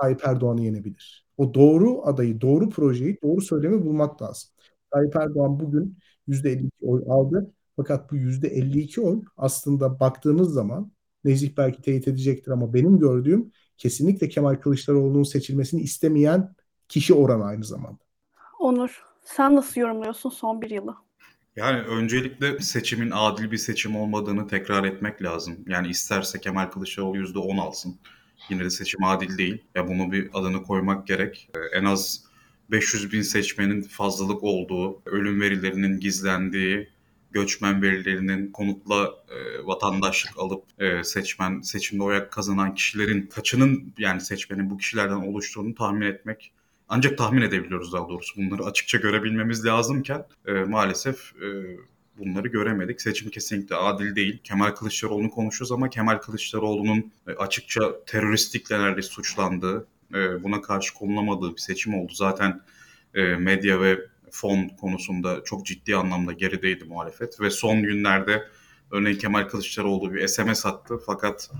Tayyip 0.02 0.22
Erdoğan'ı 0.28 0.62
yenebilir. 0.62 1.26
O 1.38 1.54
doğru 1.54 2.06
adayı, 2.06 2.42
doğru 2.42 2.70
projeyi, 2.70 3.18
doğru 3.24 3.42
söylemi 3.42 3.86
bulmak 3.86 4.22
lazım. 4.22 4.50
Tayyip 4.92 5.16
Erdoğan 5.16 5.60
bugün 5.60 5.98
%52 6.28 6.70
oy 6.82 7.04
aldı. 7.10 7.52
Fakat 7.76 8.12
bu 8.12 8.16
%52 8.16 9.02
oy 9.02 9.22
aslında 9.38 10.00
baktığınız 10.00 10.54
zaman 10.54 10.92
Nezih 11.24 11.58
belki 11.58 11.82
teyit 11.82 12.08
edecektir 12.08 12.52
ama 12.52 12.74
benim 12.74 13.00
gördüğüm 13.00 13.52
kesinlikle 13.78 14.30
Kemal 14.30 14.56
Kılıçdaroğlu'nun 14.56 15.24
seçilmesini 15.24 15.82
istemeyen 15.82 16.56
kişi 16.88 17.14
oranı 17.14 17.44
aynı 17.44 17.64
zamanda. 17.64 18.00
Onur, 18.60 19.04
sen 19.24 19.56
nasıl 19.56 19.82
yorumluyorsun 19.82 20.30
son 20.30 20.62
bir 20.62 20.70
yılı? 20.70 20.96
Yani 21.56 21.82
öncelikle 21.82 22.60
seçimin 22.60 23.12
adil 23.14 23.52
bir 23.52 23.58
seçim 23.58 23.96
olmadığını 23.96 24.48
tekrar 24.48 24.84
etmek 24.84 25.22
lazım. 25.24 25.58
Yani 25.68 25.88
isterse 25.88 26.40
Kemal 26.40 26.66
Kılıçdaroğlu 26.66 27.18
%10 27.18 27.62
alsın. 27.62 28.00
Yine 28.50 28.64
de 28.64 28.70
seçim 28.70 29.04
adil 29.04 29.38
değil. 29.38 29.64
Ya 29.76 29.88
bunu 29.88 30.12
bir 30.12 30.30
adını 30.34 30.64
koymak 30.64 31.08
gerek. 31.08 31.50
Ee, 31.56 31.78
en 31.78 31.86
az 31.86 32.24
500 32.72 33.12
bin 33.12 33.22
seçmenin 33.22 33.82
fazlalık 33.82 34.44
olduğu, 34.44 35.02
ölüm 35.06 35.42
verilerinin 35.42 36.00
gizlendiği, 36.00 36.90
göçmen 37.32 37.82
verilerinin 37.82 38.52
konutla 38.52 39.10
e, 39.30 39.66
vatandaşlık 39.66 40.40
alıp 40.40 40.64
e, 40.82 41.04
seçmen 41.04 41.62
seçimde 41.62 42.04
oy 42.04 42.30
kazanan 42.30 42.76
kişilerin 42.76 43.28
kaçının 43.28 43.94
yani 43.98 44.22
seçmenin 44.22 44.70
bu 44.70 44.78
kişilerden 44.78 45.16
oluştuğunu 45.16 45.76
tahmin 45.76 46.02
etmek 46.02 46.54
ancak 46.92 47.18
tahmin 47.18 47.42
edebiliyoruz 47.42 47.94
daha 47.94 48.10
doğrusu. 48.10 48.42
Bunları 48.42 48.64
açıkça 48.64 48.98
görebilmemiz 48.98 49.66
lazımken 49.66 50.26
e, 50.48 50.52
maalesef 50.52 51.34
e, 51.36 51.48
bunları 52.18 52.48
göremedik. 52.48 53.02
Seçim 53.02 53.30
kesinlikle 53.30 53.76
adil 53.76 54.16
değil. 54.16 54.40
Kemal 54.44 54.72
Kılıçdaroğlu'nu 54.72 55.30
konuşuyoruz 55.30 55.72
ama 55.72 55.90
Kemal 55.90 56.18
Kılıçdaroğlu'nun 56.18 57.12
e, 57.28 57.32
açıkça 57.32 58.06
teröristlikle 58.06 58.80
neredeyse 58.80 59.10
suçlandığı, 59.10 59.88
e, 60.14 60.44
buna 60.44 60.62
karşı 60.62 60.94
konulamadığı 60.94 61.52
bir 61.52 61.62
seçim 61.62 61.94
oldu. 61.94 62.12
Zaten 62.14 62.62
e, 63.16 63.24
medya 63.24 63.82
ve 63.82 64.00
fon 64.32 64.68
konusunda 64.68 65.44
çok 65.44 65.66
ciddi 65.66 65.96
anlamda 65.96 66.34
gerideydi 66.34 66.84
muhalefet 66.84 67.42
ve 67.42 67.50
son 67.50 67.84
günlerde 67.84 68.48
örneğin 68.92 69.18
Kemal 69.18 69.48
Kılıçdaroğlu 69.48 70.14
bir 70.14 70.28
SMS 70.28 70.66
attı 70.66 71.00
fakat 71.06 71.52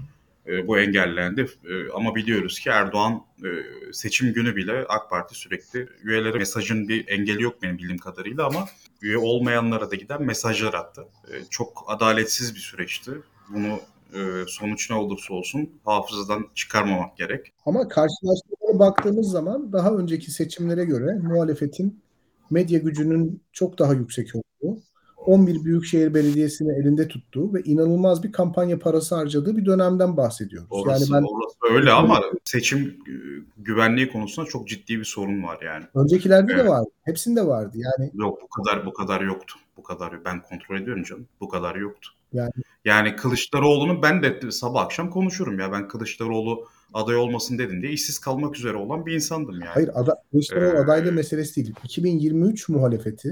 e, 0.48 0.68
bu 0.68 0.80
engellendi. 0.80 1.42
E, 1.42 1.92
ama 1.96 2.16
biliyoruz 2.16 2.60
ki 2.60 2.70
Erdoğan 2.70 3.26
e, 3.44 3.50
seçim 3.94 4.34
günü 4.34 4.56
bile 4.56 4.86
AK 4.90 5.10
Parti 5.10 5.36
sürekli 5.36 5.88
üyelere 6.04 6.38
mesajın 6.38 6.88
bir 6.88 7.08
engeli 7.08 7.44
yok 7.44 7.64
benim 7.64 7.78
bildiğim 7.78 7.98
kadarıyla 7.98 8.46
ama 8.46 8.66
üye 9.02 9.18
olmayanlara 9.18 9.92
da 9.92 9.96
giden 9.96 10.24
mesajlar 10.24 10.74
attı. 10.74 11.06
Çok 11.50 11.86
adaletsiz 11.88 12.56
bir 12.56 12.60
süreçti. 12.60 13.12
Bunu 13.50 13.80
e, 14.14 14.20
sonuç 14.48 14.90
ne 14.90 14.96
olursa 14.96 15.34
olsun 15.34 15.70
hafızadan 15.86 16.48
çıkarmamak 16.56 17.18
gerek. 17.18 17.54
Ama 17.66 17.88
karşılaştırmaya 17.88 18.80
baktığımız 18.80 19.32
zaman 19.32 19.74
daha 19.74 19.96
önceki 19.96 20.32
seçimlere 20.32 20.86
göre 20.86 21.20
muhalefetin 21.24 22.02
medya 22.50 22.80
gücünün 22.80 23.42
çok 23.52 23.80
daha 23.80 23.94
yüksek 23.94 24.32
olduğu, 24.36 24.80
11 25.26 25.64
büyükşehir 25.66 26.14
belediyesini 26.14 26.72
elinde 26.80 27.08
tuttuğu 27.08 27.54
ve 27.54 27.62
inanılmaz 27.62 28.24
bir 28.24 28.32
kampanya 28.32 28.80
parası 28.80 29.16
harcadığı 29.16 29.58
bir 29.58 29.66
dönemden 29.66 30.18
bahsediyoruz. 30.18 30.68
Orası, 30.72 31.14
yani 31.14 31.24
ben 31.24 31.28
orası 31.28 31.76
öyle 31.76 31.92
ama 31.92 32.22
seçim 32.44 32.80
e, 32.80 33.14
güvenliği 33.58 34.12
konusunda 34.12 34.50
çok 34.50 34.68
ciddi 34.68 35.00
bir 35.00 35.04
sorun 35.06 35.44
var 35.44 35.60
yani. 35.66 35.86
öncekilerde 35.96 36.48
de 36.48 36.58
Evet. 36.62 36.70
vardı. 36.70 36.90
Hepsinde 37.04 37.48
vardı. 37.48 37.78
Yani 37.78 38.12
Yok 38.14 38.40
bu 38.42 38.48
kadar 38.48 38.86
bu 38.86 38.94
kadar 38.94 39.22
yoktu. 39.22 39.56
Bu 39.78 39.84
kadar 39.84 40.26
ben 40.26 40.42
kontrol 40.42 40.82
ediyorum 40.82 41.04
canım. 41.04 41.28
Bu 41.42 41.50
kadar 41.50 41.76
yoktu. 41.76 42.10
Yani- 42.34 42.52
Yani 42.86 43.16
Kılıçdaroğlu'nun 43.16 44.02
ben 44.02 44.24
de 44.24 44.52
sabah 44.52 44.82
akşam 44.86 45.10
konuşurum 45.10 45.60
ya. 45.60 45.72
Ben 45.72 45.88
Kılıçdaroğlu 45.88 46.66
aday 46.94 47.16
olmasın 47.16 47.58
dedin 47.58 47.82
diye 47.82 47.92
işsiz 47.92 48.20
kalmak 48.20 48.56
üzere 48.56 48.78
olan 48.78 49.06
bir 49.06 49.14
insandım 49.14 49.54
yani. 49.56 49.66
hayır 49.74 49.90
ada, 49.94 50.16
Kılıçdaroğlu 50.32 50.76
Ee, 50.78 50.80
adaylığı 50.80 51.12
meselesi 51.12 51.56
değil. 51.66 51.76
2023 51.84 52.70
muhalefeti 52.70 53.30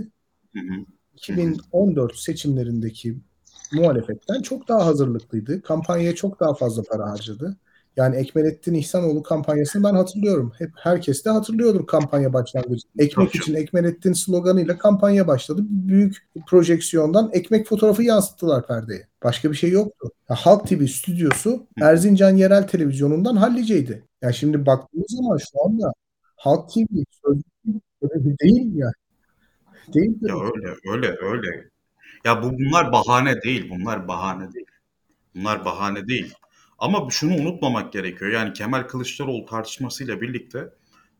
Hı 0.53 0.59
hı. 0.59 0.85
2014 1.19 2.15
seçimlerindeki 2.15 3.17
muhalefetten 3.71 4.41
çok 4.41 4.67
daha 4.67 4.85
hazırlıklıydı. 4.85 5.61
Kampanyaya 5.61 6.15
çok 6.15 6.39
daha 6.39 6.53
fazla 6.53 6.83
para 6.83 7.09
harcadı. 7.09 7.57
Yani 7.95 8.15
Ekmelettin 8.15 8.73
İhsanoğlu 8.73 9.23
kampanyasını 9.23 9.83
ben 9.83 9.93
hatırlıyorum. 9.93 10.53
Hep 10.57 10.71
herkes 10.75 11.25
de 11.25 11.29
hatırlıyordur 11.29 11.87
kampanya 11.87 12.33
başlangıcı. 12.33 12.87
Ekmek 12.99 13.35
için 13.35 13.53
Ekmelettin 13.53 14.13
sloganıyla 14.13 14.77
kampanya 14.77 15.27
başladı. 15.27 15.61
Büyük 15.69 16.27
projeksiyondan 16.47 17.29
ekmek 17.33 17.67
fotoğrafı 17.67 18.03
yansıttılar 18.03 18.67
perdeye. 18.67 19.07
Başka 19.23 19.51
bir 19.51 19.55
şey 19.55 19.69
yoktu. 19.69 20.11
Ya, 20.29 20.35
Halk 20.35 20.67
TV 20.67 20.85
stüdyosu 20.85 21.67
Erzincan 21.81 22.35
Yerel 22.35 22.67
Televizyonu'ndan 22.67 23.35
halliceydi. 23.35 24.03
Yani 24.21 24.33
şimdi 24.33 24.65
baktığımız 24.65 25.07
zaman 25.09 25.37
şu 25.37 25.65
anda 25.65 25.93
Halk 26.35 26.69
TV 26.69 26.85
değil 28.41 28.75
ya. 28.75 28.91
Değil 29.93 30.17
Ya 30.21 30.35
öyle 30.35 30.75
öyle 30.85 31.17
öyle. 31.21 31.69
Ya 32.25 32.43
bu 32.43 32.51
bunlar 32.59 32.91
bahane 32.91 33.41
değil. 33.41 33.69
Bunlar 33.69 34.07
bahane 34.07 34.53
değil. 34.53 34.67
Bunlar 35.35 35.65
bahane 35.65 36.07
değil. 36.07 36.33
Ama 36.79 37.07
şunu 37.09 37.35
unutmamak 37.35 37.93
gerekiyor. 37.93 38.31
Yani 38.31 38.53
Kemal 38.53 38.83
Kılıçdaroğlu 38.83 39.45
tartışmasıyla 39.45 40.21
birlikte 40.21 40.69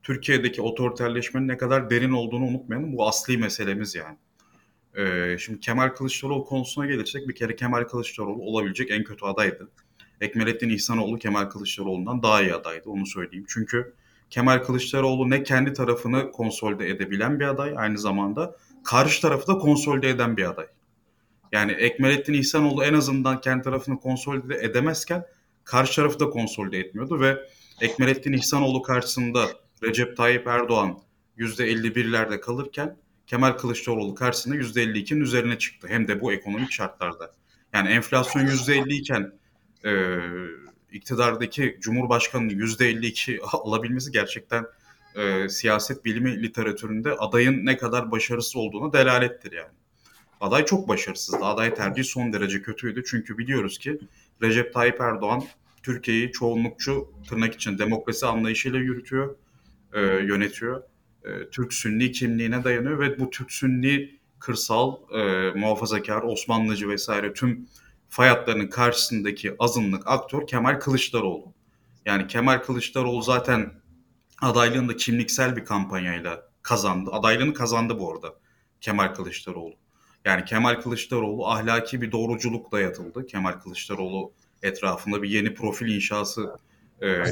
Türkiye'deki 0.04 0.62
otoriterleşmenin 0.62 1.48
ne 1.48 1.58
kadar 1.58 1.90
derin 1.90 2.12
olduğunu 2.12 2.46
unutmayalım. 2.46 2.94
Bu 2.94 3.08
asli 3.08 3.38
meselemiz 3.38 3.96
yani. 3.96 4.18
Ee, 4.98 5.38
şimdi 5.40 5.60
Kemal 5.60 5.90
Kılıçdaroğlu 5.90 6.46
konusuna 6.46 6.86
gelirsek 6.86 7.28
bir 7.28 7.36
kere 7.36 7.56
Kemal 7.56 7.84
Kılıçdaroğlu 7.84 8.42
olabilecek 8.44 8.92
en 8.92 9.04
kötü 9.04 9.26
adaydı. 9.26 9.72
Ekmelettin 10.22 10.70
İhsanoğlu 10.70 11.18
Kemal 11.18 11.46
Kılıçdaroğlu'ndan 11.46 12.24
daha 12.24 12.42
iyi 12.42 12.54
adaydı 12.54 12.90
onu 12.90 13.06
söyleyeyim. 13.06 13.46
Çünkü 13.50 13.94
Kemal 14.30 14.64
Kılıçdaroğlu 14.64 15.30
ne 15.30 15.44
kendi 15.44 15.74
tarafını 15.74 16.32
konsolide 16.32 16.90
edebilen 16.90 17.40
bir 17.40 17.46
aday 17.46 17.74
aynı 17.78 17.98
zamanda 17.98 18.56
karşı 18.84 19.22
tarafı 19.22 19.48
da 19.48 19.58
konsolide 19.58 20.10
eden 20.10 20.38
bir 20.38 20.50
aday. 20.50 20.66
Yani 21.52 21.72
Ekmelettin 21.72 22.34
İhsanoğlu 22.34 22.84
en 22.84 22.94
azından 22.94 23.42
kendi 23.42 23.64
tarafını 23.64 24.00
konsolide 24.00 24.56
edemezken 24.56 25.26
karşı 25.64 25.96
tarafı 25.96 26.20
da 26.20 26.30
konsolide 26.30 26.80
etmiyordu 26.80 27.20
ve 27.20 27.38
Ekmelettin 27.82 28.34
İhsanoğlu 28.34 28.82
karşısında 28.82 29.48
Recep 29.84 30.18
Tayyip 30.18 30.48
Erdoğan 30.48 31.00
%51'lerde 31.38 32.40
kalırken 32.40 32.98
Kemal 33.28 33.52
Kılıçdaroğlu 33.52 34.16
karşısında 34.16 34.56
%52'nin 34.56 35.22
üzerine 35.22 35.58
çıktı. 35.58 35.88
Hem 35.88 36.08
de 36.08 36.22
bu 36.22 36.34
ekonomik 36.34 36.72
şartlarda. 36.72 37.32
Yani 37.74 37.90
enflasyon 37.90 38.46
%50 38.46 38.94
iken 38.94 39.32
e, 39.86 39.92
iktidardaki 40.92 41.78
Cumhurbaşkanı'nın 41.82 42.50
%52 42.50 43.40
alabilmesi 43.52 44.12
gerçekten 44.12 44.66
e, 45.16 45.50
siyaset 45.50 46.06
bilimi 46.06 46.44
literatüründe 46.44 47.12
adayın 47.12 47.66
ne 47.66 47.78
kadar 47.78 48.12
başarısız 48.12 48.56
olduğunu 48.56 48.94
delalettir 48.94 49.52
yani. 49.52 49.72
Aday 50.42 50.66
çok 50.66 50.88
başarısızdı. 50.88 51.46
Aday 51.46 51.74
tercihi 51.74 52.06
son 52.06 52.34
derece 52.34 52.62
kötüydü. 52.62 53.04
Çünkü 53.06 53.38
biliyoruz 53.38 53.78
ki 53.78 54.00
Recep 54.42 54.74
Tayyip 54.74 55.02
Erdoğan 55.02 55.44
Türkiye'yi 55.84 56.32
çoğunlukçu 56.32 57.12
tırnak 57.30 57.54
için 57.54 57.78
demokrasi 57.78 58.26
anlayışıyla 58.26 58.80
yürütüyor, 58.80 59.36
e, 59.94 60.02
yönetiyor. 60.02 60.84
E, 61.26 61.50
Türk 61.52 61.74
Sünni 61.74 62.12
kimliğine 62.12 62.64
dayanıyor 62.64 63.00
ve 63.00 63.20
bu 63.20 63.30
Türk 63.30 63.52
Sünni 63.52 64.20
kırsal, 64.40 64.96
e, 65.14 65.52
muhafazakar, 65.60 66.22
Osmanlıcı 66.22 66.90
vesaire 66.90 67.34
tüm 67.34 67.68
fay 68.10 68.30
hatlarının 68.30 68.68
karşısındaki 68.68 69.56
azınlık 69.60 70.08
aktör 70.08 70.48
Kemal 70.48 70.80
Kılıçdaroğlu. 70.80 71.54
Yani 72.06 72.28
Kemal 72.28 72.58
Kılıçdaroğlu 72.58 73.22
zaten 73.22 73.72
adaylığında 74.42 74.96
kimliksel 74.96 75.56
bir 75.56 75.66
kampanyayla 75.66 76.50
kazandı. 76.62 77.12
Adaylığını 77.14 77.54
kazandı 77.54 78.00
bu 78.00 78.14
arada 78.14 78.36
Kemal 78.82 79.14
Kılıçdaroğlu. 79.14 79.76
Yani 80.26 80.46
Kemal 80.46 80.82
Kılıçdaroğlu 80.82 81.48
ahlaki 81.48 82.02
bir 82.02 82.12
doğruculukla 82.12 82.80
yatıldı. 82.80 83.26
Kemal 83.26 83.52
Kılıçdaroğlu 83.52 84.34
etrafında 84.64 85.22
bir 85.22 85.30
yeni 85.30 85.54
profil 85.54 85.88
inşası 85.88 86.56
e, 87.02 87.24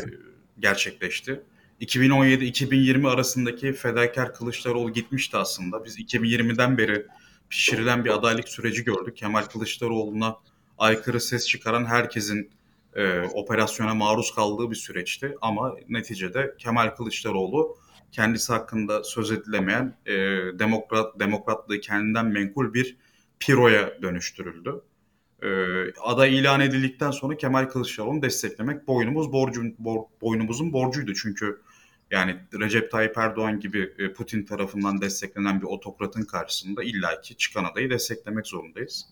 gerçekleşti. 0.59 1.43
2017-2020 1.81 3.09
arasındaki 3.09 3.73
fedakar 3.73 4.33
Kılıçdaroğlu 4.33 4.93
gitmişti 4.93 5.37
aslında. 5.37 5.85
Biz 5.85 5.99
2020'den 5.99 6.77
beri 6.77 7.05
pişirilen 7.49 8.05
bir 8.05 8.09
adaylık 8.09 8.49
süreci 8.49 8.83
gördük. 8.83 9.17
Kemal 9.17 9.43
Kılıçdaroğlu'na 9.43 10.37
aykırı 10.77 11.21
ses 11.21 11.47
çıkaran 11.47 11.85
herkesin 11.85 12.51
e, 12.95 13.21
operasyona 13.21 13.93
maruz 13.93 14.35
kaldığı 14.35 14.71
bir 14.71 14.75
süreçti. 14.75 15.35
Ama 15.41 15.75
neticede 15.89 16.55
Kemal 16.57 16.95
Kılıçdaroğlu 16.95 17.77
kendisi 18.11 18.53
hakkında 18.53 19.03
söz 19.03 19.31
edilemeyen 19.31 19.97
e, 20.05 20.13
demokrat 20.59 21.19
demokratlığı 21.19 21.79
kendinden 21.79 22.25
menkul 22.25 22.73
bir 22.73 22.97
piroya 23.39 24.01
dönüştürüldü. 24.01 24.81
E, 25.43 25.49
aday 26.01 26.39
ilan 26.39 26.59
edildikten 26.61 27.11
sonra 27.11 27.37
Kemal 27.37 27.65
Kılıçdaroğlu'nu 27.65 28.21
desteklemek 28.21 28.87
boynumuz 28.87 29.31
borcun 29.31 29.75
bor, 29.79 30.03
boynumuzun 30.21 30.73
borcuydu 30.73 31.13
çünkü 31.13 31.61
yani 32.11 32.35
Recep 32.59 32.91
Tayyip 32.91 33.17
Erdoğan 33.17 33.59
gibi 33.59 33.93
e, 33.99 34.13
Putin 34.13 34.45
tarafından 34.45 35.01
desteklenen 35.01 35.61
bir 35.61 35.65
otokratın 35.65 36.23
karşısında 36.23 36.83
illaki 36.83 37.37
çıkan 37.37 37.63
adayı 37.63 37.89
desteklemek 37.89 38.47
zorundayız. 38.47 39.05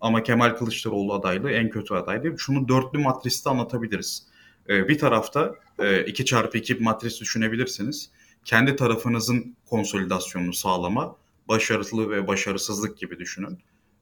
Ama 0.00 0.22
Kemal 0.22 0.56
Kılıçdaroğlu 0.56 1.14
adaylığı 1.14 1.50
en 1.50 1.70
kötü 1.70 1.94
adaydı. 1.94 2.34
Şunu 2.38 2.68
dörtlü 2.68 2.98
matriste 2.98 3.50
anlatabiliriz. 3.50 4.26
E, 4.68 4.88
bir 4.88 4.98
tarafta 4.98 5.54
e, 5.78 6.04
2 6.04 6.24
çarpı 6.24 6.58
2 6.58 6.74
matris 6.74 7.20
düşünebilirsiniz 7.20 8.10
kendi 8.48 8.76
tarafınızın 8.76 9.56
konsolidasyonunu 9.66 10.52
sağlama, 10.52 11.16
başarılı 11.48 12.10
ve 12.10 12.26
başarısızlık 12.26 12.98
gibi 12.98 13.18
düşünün. 13.18 13.58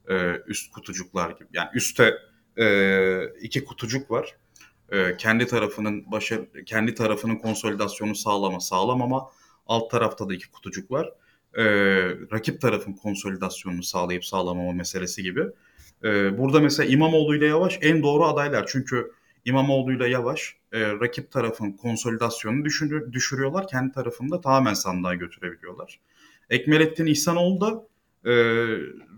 Ee, 0.09 0.41
üst 0.47 0.71
kutucuklar 0.71 1.29
gibi. 1.29 1.47
Yani 1.53 1.69
üstte 1.73 2.13
e, 2.57 2.65
iki 3.41 3.65
kutucuk 3.65 4.11
var. 4.11 4.35
E, 4.91 5.17
kendi 5.17 5.47
tarafının 5.47 6.11
başarı, 6.11 6.47
kendi 6.65 6.95
tarafının 6.95 7.35
konsolidasyonu 7.35 8.15
sağlama, 8.15 8.59
sağlamama. 8.59 9.31
Alt 9.67 9.91
tarafta 9.91 10.29
da 10.29 10.33
iki 10.33 10.51
kutucuk 10.51 10.91
var. 10.91 11.13
E, 11.53 11.63
rakip 12.31 12.61
tarafın 12.61 12.93
konsolidasyonunu 12.93 13.83
sağlayıp 13.83 14.25
sağlamama 14.25 14.71
meselesi 14.71 15.23
gibi. 15.23 15.43
E, 16.03 16.37
burada 16.37 16.59
mesela 16.59 16.89
İmamoğlu 16.89 17.35
ile 17.35 17.45
Yavaş 17.45 17.79
en 17.81 18.03
doğru 18.03 18.25
adaylar. 18.25 18.65
Çünkü 18.67 19.11
İmamoğlu 19.45 19.93
ile 19.93 20.09
Yavaş 20.09 20.55
e, 20.71 20.81
rakip 20.81 21.31
tarafın 21.31 21.71
konsolidasyonunu 21.71 22.65
düşürü, 22.65 23.13
düşürüyorlar. 23.13 23.67
Kendi 23.67 23.91
tarafını 23.91 24.31
da 24.31 24.41
tamamen 24.41 24.73
sandığa 24.73 25.13
götürebiliyorlar. 25.13 25.99
Ekmelettin 26.49 27.05
İhsanoğlu 27.05 27.61
da 27.61 27.87
e, 28.29 28.33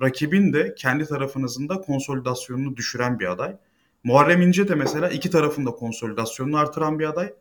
rakibin 0.02 0.54
de 0.54 0.76
kendi 0.78 1.06
tarafınızın 1.06 1.70
da 1.70 1.82
konsolidasyonunu 1.82 2.78
düşüren 2.78 3.20
bir 3.20 3.32
aday. 3.32 3.58
Muharrem 4.04 4.42
İnce 4.42 4.68
de 4.68 4.76
mesela 4.76 5.10
iki 5.10 5.30
tarafın 5.30 5.66
da 5.66 5.72
konsolidasyonunu 5.72 6.58
artıran 6.58 7.00
bir 7.00 7.10
aday. 7.10 7.34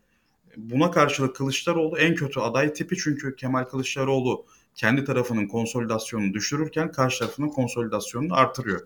Buna 0.56 0.90
karşılık 0.90 1.36
Kılıçdaroğlu 1.36 1.98
en 1.98 2.14
kötü 2.14 2.40
aday 2.40 2.72
tipi 2.72 2.96
çünkü 2.96 3.36
Kemal 3.36 3.64
Kılıçdaroğlu 3.64 4.46
kendi 4.74 5.04
tarafının 5.04 5.46
konsolidasyonunu 5.46 6.34
düşürürken 6.34 6.92
karşı 6.92 7.18
tarafının 7.18 7.48
konsolidasyonunu 7.48 8.34
artırıyor. 8.34 8.80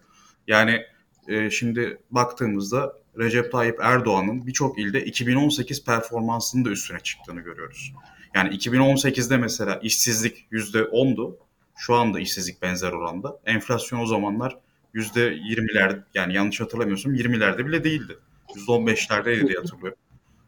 Yani 0.47 0.83
e, 1.29 1.51
şimdi 1.51 1.99
baktığımızda 2.11 3.03
Recep 3.19 3.53
Tayyip 3.53 3.81
Erdoğan'ın 3.81 4.47
birçok 4.47 4.79
ilde 4.79 5.05
2018 5.05 5.85
performansının 5.85 6.65
da 6.65 6.71
üstüne 6.71 7.01
çıktığını 7.01 7.41
görüyoruz. 7.41 7.93
Yani 8.35 8.57
2018'de 8.57 9.37
mesela 9.37 9.81
işsizlik 9.83 10.47
%10'du. 10.53 11.39
Şu 11.77 11.95
anda 11.95 12.21
işsizlik 12.21 12.63
benzer 12.63 12.93
oranda. 12.93 13.41
Enflasyon 13.47 14.01
o 14.01 14.07
zamanlar 14.07 14.59
%20'ler 14.95 16.03
yani 16.15 16.35
yanlış 16.35 16.61
hatırlamıyorsam 16.61 17.15
20'lerde 17.15 17.67
bile 17.67 17.85
değildi. 17.85 18.19
%15'lerdeydi 18.55 19.49
diye 19.49 19.59
hatırlıyorum. 19.59 19.99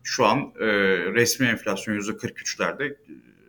Şu 0.03 0.27
an 0.27 0.53
e, 0.61 0.67
resmi 1.15 1.47
enflasyon 1.47 1.95
%43'lerde 1.95 2.97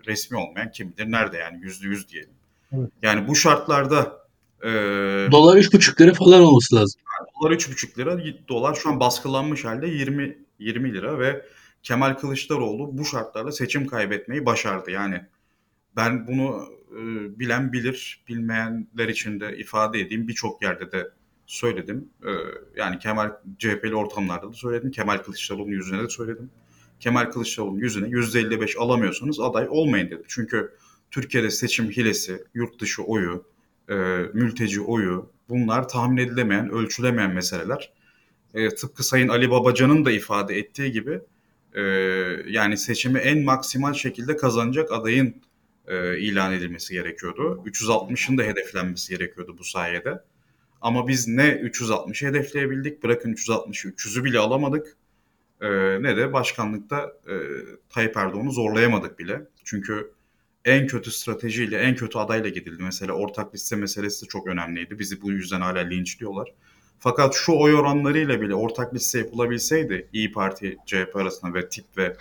resmi 0.07 0.37
olmayan 0.37 0.71
kim 0.71 0.93
bilir 0.93 1.11
nerede 1.11 1.37
yani 1.37 1.57
%100 1.57 2.09
diyelim. 2.09 2.33
Evet. 2.71 2.89
Yani 3.01 3.27
bu 3.27 3.35
şartlarda 3.35 4.24
e, 4.65 5.31
Dolar 5.31 5.57
3,5 5.57 6.01
lira 6.01 6.13
falan 6.13 6.41
olması 6.41 6.75
lazım. 6.75 7.01
dolar 7.41 7.51
3,5 7.51 7.97
lira, 7.97 8.19
dolar 8.47 8.75
şu 8.75 8.89
an 8.89 8.99
baskılanmış 8.99 9.65
halde 9.65 9.87
20 9.87 10.37
20 10.59 10.93
lira 10.93 11.19
ve 11.19 11.45
Kemal 11.83 12.13
Kılıçdaroğlu 12.13 12.97
bu 12.97 13.05
şartlarda 13.05 13.51
seçim 13.51 13.87
kaybetmeyi 13.87 14.45
başardı. 14.45 14.91
Yani 14.91 15.21
Ben 15.95 16.27
bunu 16.27 16.67
e, 16.91 16.99
bilen 17.39 17.73
bilir, 17.73 18.23
bilmeyenler 18.27 19.07
için 19.07 19.39
de 19.39 19.57
ifade 19.57 19.99
edeyim. 19.99 20.27
Birçok 20.27 20.61
yerde 20.61 20.91
de 20.91 21.09
söyledim. 21.45 22.09
E, 22.23 22.31
yani 22.75 22.99
Kemal 22.99 23.31
CHP'li 23.59 23.95
ortamlarda 23.95 24.49
da 24.49 24.53
söyledim. 24.53 24.91
Kemal 24.91 25.17
Kılıçdaroğlu'nun 25.17 25.71
yüzüne 25.71 26.03
de 26.03 26.09
söyledim. 26.09 26.51
Kemal 26.99 27.25
Kılıçdaroğlu'nun 27.31 27.79
yüzüne 27.79 28.07
%55 28.07 28.77
alamıyorsanız 28.77 29.39
aday 29.39 29.67
olmayın 29.69 30.07
dedim. 30.07 30.25
Çünkü 30.27 30.75
Türkiye'de 31.11 31.51
seçim 31.51 31.91
hilesi, 31.91 32.43
yurt 32.53 32.79
dışı 32.81 33.03
oyu, 33.03 33.45
e, 33.89 33.95
mülteci 34.33 34.81
oyu 34.81 35.31
bunlar 35.49 35.89
tahmin 35.89 36.17
edilemeyen, 36.17 36.69
ölçülemeyen 36.69 37.33
meseleler. 37.33 37.93
E, 38.53 38.69
tıpkı 38.69 39.03
Sayın 39.03 39.27
Ali 39.27 39.51
Babacan'ın 39.51 40.05
da 40.05 40.11
ifade 40.11 40.57
ettiği 40.57 40.91
gibi 40.91 41.21
e, 41.73 41.81
yani 42.47 42.77
seçimi 42.77 43.19
en 43.19 43.43
maksimal 43.43 43.93
şekilde 43.93 44.37
kazanacak 44.37 44.91
adayın 44.91 45.35
e, 45.87 46.19
ilan 46.19 46.53
edilmesi 46.53 46.93
gerekiyordu. 46.93 47.63
360'ın 47.65 48.37
da 48.37 48.43
hedeflenmesi 48.43 49.17
gerekiyordu 49.17 49.55
bu 49.57 49.63
sayede. 49.63 50.23
Ama 50.81 51.07
biz 51.07 51.27
ne 51.27 51.49
360'ı 51.49 52.29
hedefleyebildik, 52.29 53.03
bırakın 53.03 53.33
360'ı 53.33 53.91
300'ü 53.91 54.23
bile 54.23 54.39
alamadık. 54.39 54.97
E, 55.61 55.67
ne 56.03 56.17
de 56.17 56.33
başkanlıkta 56.33 57.13
e, 57.27 57.33
Tayyip 57.89 58.17
Erdoğan'ı 58.17 58.51
zorlayamadık 58.51 59.19
bile. 59.19 59.41
Çünkü 59.63 60.11
en 60.65 60.87
kötü 60.87 61.11
stratejiyle, 61.11 61.77
en 61.77 61.95
kötü 61.95 62.17
adayla 62.17 62.49
gidildi. 62.49 62.83
Mesela 62.83 63.13
ortak 63.13 63.55
liste 63.55 63.75
meselesi 63.75 64.25
de 64.25 64.29
çok 64.29 64.47
önemliydi. 64.47 64.99
Bizi 64.99 65.21
bu 65.21 65.31
yüzden 65.31 65.61
hala 65.61 65.79
linçliyorlar. 65.79 66.53
Fakat 66.99 67.35
şu 67.35 67.53
oy 67.53 67.75
oranlarıyla 67.75 68.41
bile 68.41 68.55
ortak 68.55 68.93
liste 68.93 69.19
yapılabilseydi 69.19 70.07
İyi 70.13 70.31
Parti, 70.31 70.77
CHP 70.85 71.15
arasında 71.15 71.53
ve 71.53 71.69
TİP 71.69 71.85
ve 71.97 72.15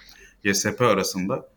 YSP 0.44 0.80
arasında 0.80 1.48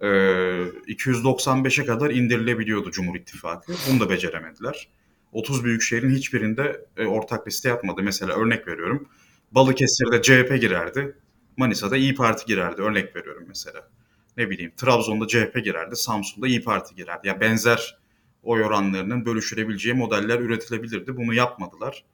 295'e 0.00 1.84
kadar 1.84 2.10
indirilebiliyordu 2.10 2.90
Cumhur 2.90 3.16
İttifakı. 3.16 3.72
Bunu 3.90 4.00
da 4.00 4.10
beceremediler. 4.10 4.88
30 5.32 5.64
büyük 5.64 5.82
şehrin 5.82 6.10
hiçbirinde 6.10 6.86
ortak 7.06 7.48
liste 7.48 7.68
yapmadı. 7.68 8.02
Mesela 8.02 8.34
örnek 8.34 8.68
veriyorum. 8.68 9.08
Balıkesir'de 9.52 10.22
CHP 10.22 10.60
girerdi. 10.60 11.16
Manisa'da 11.56 11.96
İyi 11.96 12.14
Parti 12.14 12.46
girerdi. 12.46 12.82
Örnek 12.82 13.16
veriyorum 13.16 13.44
mesela. 13.48 13.88
Ne 14.36 14.50
bileyim 14.50 14.72
Trabzon'da 14.76 15.26
CHP 15.26 15.64
girerdi. 15.64 15.96
Samsun'da 15.96 16.48
İyi 16.48 16.62
Parti 16.62 16.94
girerdi. 16.94 17.26
Ya 17.26 17.32
yani 17.32 17.40
benzer 17.40 17.98
oy 18.42 18.64
oranlarının 18.64 19.26
bölüşülebileceği 19.26 19.94
modeller 19.94 20.40
üretilebilirdi. 20.40 21.16
Bunu 21.16 21.34
yapmadılar. 21.34 22.04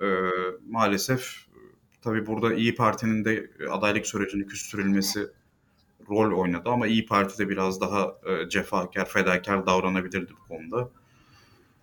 Ee, 0.00 0.06
maalesef 0.68 1.46
tabii 2.02 2.26
burada 2.26 2.54
İyi 2.54 2.74
Parti'nin 2.74 3.24
de 3.24 3.50
adaylık 3.70 4.06
sürecini 4.06 4.46
küstürülmesi 4.46 5.26
rol 6.10 6.38
oynadı 6.38 6.68
ama 6.70 6.86
İyi 6.86 7.06
Parti 7.06 7.38
de 7.38 7.48
biraz 7.48 7.80
daha 7.80 8.14
e, 8.26 8.48
cefakar, 8.48 9.08
fedakar 9.08 9.66
davranabilirdi 9.66 10.32
bu 10.32 10.48
konuda. 10.48 10.90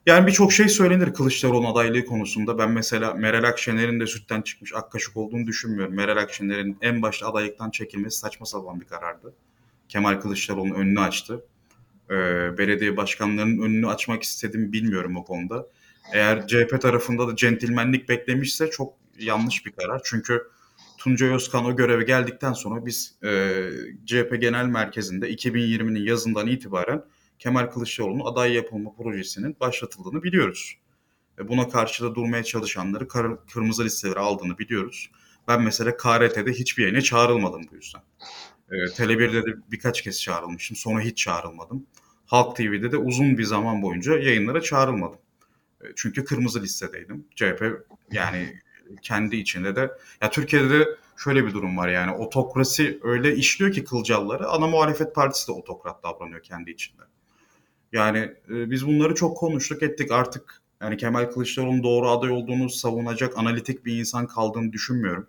Yani 0.06 0.28
birçok 0.28 0.54
şey 0.54 0.70
söylenir 0.70 1.14
Kılıçdaroğlu'nun 1.14 1.72
adaylığı 1.72 2.06
konusunda. 2.06 2.58
Ben 2.58 2.72
mesela 2.72 3.14
Meral 3.14 3.44
Akşener'in 3.44 4.00
de 4.00 4.08
sütten 4.08 4.42
çıkmış 4.42 4.74
ak 4.76 4.92
kaşık 4.92 5.18
olduğunu 5.18 5.48
düşünmüyorum. 5.48 5.96
Meral 5.96 6.18
Akşener'in 6.18 6.78
en 6.82 7.02
başta 7.02 7.28
adaylıktan 7.28 7.70
çekilmesi 7.70 8.20
saçma 8.20 8.46
sapan 8.46 8.82
bir 8.82 8.86
karardı. 8.86 9.34
Kemal 9.90 10.22
Kılıçdaroğlu'nun 10.22 10.76
önünü 10.76 11.00
açtı. 11.00 11.46
Ee, 12.10 12.16
belediye 12.58 12.98
başkanlarının 12.98 13.62
önünü 13.62 13.88
açmak 13.88 14.24
istedim 14.24 14.74
bilmiyorum 14.74 15.18
o 15.18 15.24
konuda. 15.24 15.68
Eğer 16.14 16.48
CHP 16.48 16.82
tarafında 16.82 17.28
da 17.28 17.36
centilmenlik 17.36 18.10
beklemişse 18.10 18.70
çok 18.70 18.94
yanlış 19.20 19.66
bir 19.66 19.72
karar. 19.72 20.02
Çünkü 20.04 20.44
Tuncay 20.98 21.30
Özkan 21.30 21.66
o 21.66 21.76
göreve 21.76 22.04
geldikten 22.04 22.54
sonra 22.54 22.86
biz 22.86 23.16
e, 23.24 23.30
CHP 24.06 24.42
Genel 24.42 24.66
Merkezi'nde 24.66 25.34
2020'nin 25.34 26.06
yazından 26.06 26.48
itibaren 26.48 27.04
Kemal 27.40 27.66
Kılıçdaroğlu'nun 27.66 28.26
aday 28.26 28.54
yapılma 28.54 28.96
projesinin 28.96 29.58
başlatıldığını 29.60 30.24
biliyoruz. 30.24 30.78
E, 31.40 31.48
buna 31.48 31.70
karşı 31.70 32.04
da 32.04 32.16
durmaya 32.16 32.44
çalışanları 32.44 33.08
kar, 33.08 33.46
kırmızı 33.46 33.84
listelere 33.84 34.20
aldığını 34.20 34.58
biliyoruz. 34.58 35.12
Ben 35.48 35.62
mesela 35.62 35.98
KRT'de 35.98 36.52
hiçbir 36.52 36.84
yayına 36.84 37.02
çağrılmadım 37.02 37.62
bu 37.72 37.76
yüzden. 37.76 38.02
E, 38.72 38.76
Tele1'de 38.76 39.46
de 39.46 39.56
birkaç 39.72 40.02
kez 40.02 40.22
çağrılmıştım. 40.22 40.78
Sonra 40.78 41.02
hiç 41.02 41.18
çağrılmadım. 41.18 41.86
Halk 42.26 42.56
TV'de 42.56 42.92
de 42.92 42.98
uzun 42.98 43.38
bir 43.38 43.44
zaman 43.44 43.82
boyunca 43.82 44.18
yayınlara 44.18 44.62
çağrılmadım. 44.62 45.20
E, 45.82 45.86
çünkü 45.96 46.26
kırmızı 46.26 46.62
listedeydim. 46.62 47.26
CHP 47.36 47.86
yani 48.12 48.62
kendi 49.02 49.36
içinde 49.36 49.76
de 49.76 49.92
ya 50.22 50.30
Türkiye'de 50.32 50.70
de 50.70 50.88
şöyle 51.18 51.46
bir 51.46 51.54
durum 51.54 51.78
var 51.78 51.90
yani 51.90 52.12
otokrasi 52.12 53.00
öyle 53.04 53.36
işliyor 53.36 53.72
ki 53.72 53.84
kılcalları 53.84 54.48
ana 54.48 54.68
muhalefet 54.68 55.16
partisi 55.16 55.48
de 55.48 55.52
otokrat 55.52 56.04
davranıyor 56.04 56.44
kendi 56.44 56.72
içinde. 56.72 57.04
Yani 57.92 58.20
e, 58.50 58.72
biz 58.72 58.88
bunları 58.88 59.16
çok 59.16 59.38
konuştuk 59.38 59.84
ettik 59.84 60.12
artık 60.12 60.62
yani 60.82 60.98
Kemal 60.98 61.32
Kılıçdaroğlu'nun 61.32 61.84
doğru 61.84 62.10
aday 62.10 62.32
olduğunu 62.32 62.70
savunacak 62.70 63.38
analitik 63.38 63.86
bir 63.86 64.00
insan 64.00 64.28
kaldığını 64.28 64.74
düşünmüyorum. 64.74 65.28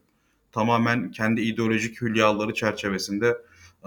Tamamen 0.55 1.11
kendi 1.11 1.41
ideolojik 1.41 2.03
hülyaları 2.03 2.55
çerçevesinde 2.55 3.39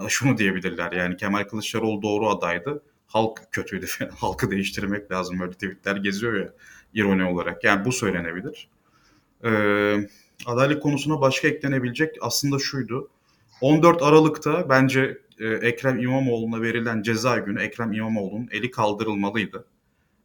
e, 0.04 0.08
şunu 0.08 0.38
diyebilirler 0.38 0.92
yani 0.92 1.16
Kemal 1.16 1.44
Kılıçdaroğlu 1.44 2.02
doğru 2.02 2.28
adaydı. 2.28 2.82
Halk 3.06 3.48
kötüydü. 3.52 3.86
Halkı 4.16 4.50
değiştirmek 4.50 5.10
lazım. 5.10 5.40
Böyle 5.40 5.52
tweetler 5.52 5.96
geziyor 5.96 6.34
ya 6.34 6.52
ironi 6.94 7.24
olarak. 7.24 7.64
Yani 7.64 7.84
bu 7.84 7.92
söylenebilir. 7.92 8.68
Ee, 9.44 10.08
adaylık 10.46 10.82
konusuna 10.82 11.20
başka 11.20 11.48
eklenebilecek 11.48 12.16
aslında 12.20 12.58
şuydu. 12.58 13.10
14 13.60 14.02
Aralık'ta 14.02 14.68
bence 14.68 15.18
e, 15.38 15.46
Ekrem 15.46 15.98
İmamoğlu'na 15.98 16.62
verilen 16.62 17.02
ceza 17.02 17.38
günü 17.38 17.62
Ekrem 17.62 17.92
İmamoğlu'nun 17.92 18.48
eli 18.50 18.70
kaldırılmalıydı. 18.70 19.64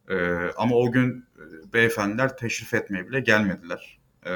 E, 0.10 0.16
ama 0.58 0.76
o 0.76 0.92
gün 0.92 1.26
e, 1.38 1.74
beyefendiler 1.74 2.38
teşrif 2.38 2.74
etmeye 2.74 3.08
bile 3.08 3.20
gelmediler. 3.20 4.00
E, 4.26 4.32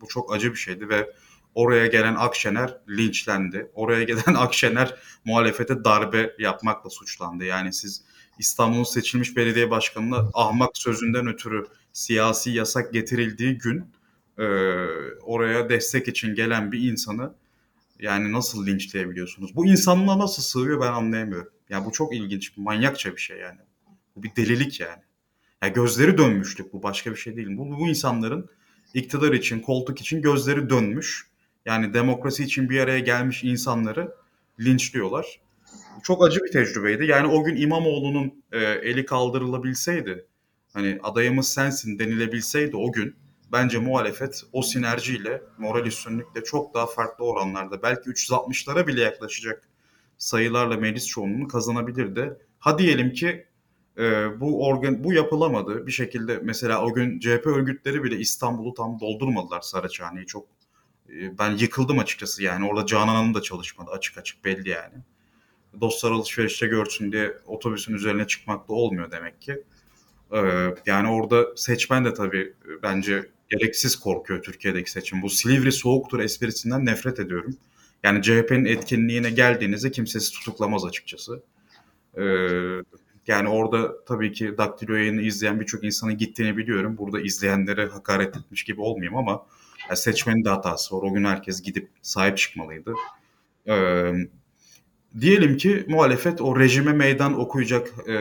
bu 0.00 0.08
çok 0.08 0.34
acı 0.34 0.50
bir 0.50 0.58
şeydi 0.58 0.88
ve 0.88 1.12
oraya 1.54 1.86
gelen 1.86 2.14
Akşener 2.14 2.78
linçlendi. 2.88 3.70
Oraya 3.74 4.02
gelen 4.02 4.34
Akşener 4.36 4.94
muhalefete 5.24 5.84
darbe 5.84 6.34
yapmakla 6.38 6.90
suçlandı. 6.90 7.44
Yani 7.44 7.72
siz 7.72 8.02
İstanbul'un 8.38 8.84
seçilmiş 8.84 9.36
belediye 9.36 9.70
başkanına 9.70 10.30
ahmak 10.34 10.76
sözünden 10.78 11.26
ötürü 11.26 11.66
siyasi 11.92 12.50
yasak 12.50 12.92
getirildiği 12.92 13.58
gün 13.58 13.84
e, 14.38 14.44
oraya 15.22 15.68
destek 15.68 16.08
için 16.08 16.34
gelen 16.34 16.72
bir 16.72 16.92
insanı 16.92 17.34
yani 17.98 18.32
nasıl 18.32 18.66
linçleyebiliyorsunuz? 18.66 19.56
Bu 19.56 19.66
insanlığa 19.66 20.18
nasıl 20.18 20.42
sığıyor 20.42 20.80
ben 20.80 20.92
anlayamıyorum. 20.92 21.52
Yani 21.68 21.86
bu 21.86 21.92
çok 21.92 22.14
ilginç, 22.14 22.56
manyakça 22.56 23.16
bir 23.16 23.20
şey 23.20 23.38
yani. 23.38 23.58
Bu 24.16 24.22
bir 24.22 24.36
delilik 24.36 24.80
yani. 24.80 25.02
Ya 25.62 25.68
gözleri 25.68 26.18
dönmüşlük 26.18 26.72
bu 26.72 26.82
başka 26.82 27.10
bir 27.10 27.16
şey 27.16 27.36
değil. 27.36 27.48
Bu, 27.50 27.70
bu 27.78 27.88
insanların 27.88 28.48
iktidar 28.94 29.32
için, 29.32 29.60
koltuk 29.60 30.00
için 30.00 30.22
gözleri 30.22 30.70
dönmüş. 30.70 31.26
Yani 31.66 31.94
demokrasi 31.94 32.44
için 32.44 32.70
bir 32.70 32.80
araya 32.80 32.98
gelmiş 32.98 33.44
insanları 33.44 34.14
linçliyorlar. 34.60 35.40
Çok 36.02 36.26
acı 36.26 36.40
bir 36.40 36.52
tecrübeydi. 36.52 37.06
Yani 37.06 37.26
o 37.26 37.44
gün 37.44 37.56
İmamoğlu'nun 37.56 38.42
e, 38.52 38.58
eli 38.60 39.06
kaldırılabilseydi, 39.06 40.26
hani 40.72 40.98
adayımız 41.02 41.48
sensin 41.48 41.98
denilebilseydi 41.98 42.76
o 42.76 42.92
gün 42.92 43.16
bence 43.52 43.78
muhalefet 43.78 44.42
o 44.52 44.62
sinerjiyle, 44.62 45.42
moral 45.58 45.86
üstünlükle 45.86 46.44
çok 46.44 46.74
daha 46.74 46.86
farklı 46.86 47.24
oranlarda 47.24 47.82
belki 47.82 48.10
360'lara 48.10 48.86
bile 48.86 49.00
yaklaşacak 49.00 49.68
sayılarla 50.18 50.76
meclis 50.76 51.06
çoğunluğunu 51.06 51.48
kazanabilirdi. 51.48 52.38
Ha 52.58 52.78
diyelim 52.78 53.12
ki 53.12 53.46
e, 53.98 54.02
bu 54.40 54.66
organ 54.66 55.04
bu 55.04 55.12
yapılamadı. 55.12 55.86
Bir 55.86 55.92
şekilde 55.92 56.38
mesela 56.42 56.84
o 56.84 56.94
gün 56.94 57.18
CHP 57.18 57.46
örgütleri 57.46 58.04
bile 58.04 58.16
İstanbul'u 58.18 58.74
tam 58.74 59.00
doldurmadılar 59.00 59.60
Saraçhane'yi 59.60 60.26
çok. 60.26 60.46
E, 61.12 61.38
ben 61.38 61.50
yıkıldım 61.50 61.98
açıkçası 61.98 62.42
yani 62.42 62.66
orada 62.66 62.86
Canan 62.86 63.14
Hanım 63.14 63.34
da 63.34 63.42
çalışmadı 63.42 63.90
açık 63.90 64.18
açık 64.18 64.44
belli 64.44 64.68
yani. 64.68 64.94
Dostlar 65.80 66.10
alışverişte 66.10 66.66
görsün 66.66 67.12
diye 67.12 67.36
otobüsün 67.46 67.94
üzerine 67.94 68.26
çıkmak 68.26 68.68
da 68.68 68.72
olmuyor 68.72 69.10
demek 69.10 69.40
ki. 69.40 69.64
Ee, 70.32 70.38
yani 70.86 71.08
orada 71.08 71.46
seçmen 71.56 72.04
de 72.04 72.14
tabii 72.14 72.52
bence 72.82 73.30
gereksiz 73.50 73.96
korkuyor 73.96 74.42
Türkiye'deki 74.42 74.90
seçim. 74.90 75.22
Bu 75.22 75.30
Silivri 75.30 75.72
soğuktur 75.72 76.20
esprisinden 76.20 76.86
nefret 76.86 77.20
ediyorum. 77.20 77.56
Yani 78.02 78.22
CHP'nin 78.22 78.64
etkinliğine 78.64 79.30
geldiğinizde 79.30 79.90
kimsesi 79.90 80.32
tutuklamaz 80.32 80.84
açıkçası. 80.84 81.42
Ee, 82.16 82.22
yani 83.26 83.48
orada 83.48 84.04
tabii 84.04 84.32
ki 84.32 84.58
daktilo 84.58 84.94
yayını 84.94 85.22
izleyen 85.22 85.60
birçok 85.60 85.84
insanın 85.84 86.18
gittiğini 86.18 86.56
biliyorum. 86.56 86.98
Burada 86.98 87.20
izleyenlere 87.20 87.86
hakaret 87.86 88.36
etmiş 88.36 88.64
gibi 88.64 88.80
olmayayım 88.80 89.16
ama 89.16 89.46
yani 89.92 90.00
seçmenin 90.00 90.44
de 90.44 90.48
hatası 90.48 90.96
var. 90.96 91.02
O 91.02 91.14
gün 91.14 91.24
herkes 91.24 91.62
gidip 91.62 91.90
sahip 92.02 92.38
çıkmalıydı. 92.38 92.94
Ee, 93.68 94.12
diyelim 95.20 95.56
ki 95.56 95.84
muhalefet 95.88 96.40
o 96.40 96.60
rejime 96.60 96.92
meydan 96.92 97.40
okuyacak 97.40 98.08
e, 98.08 98.14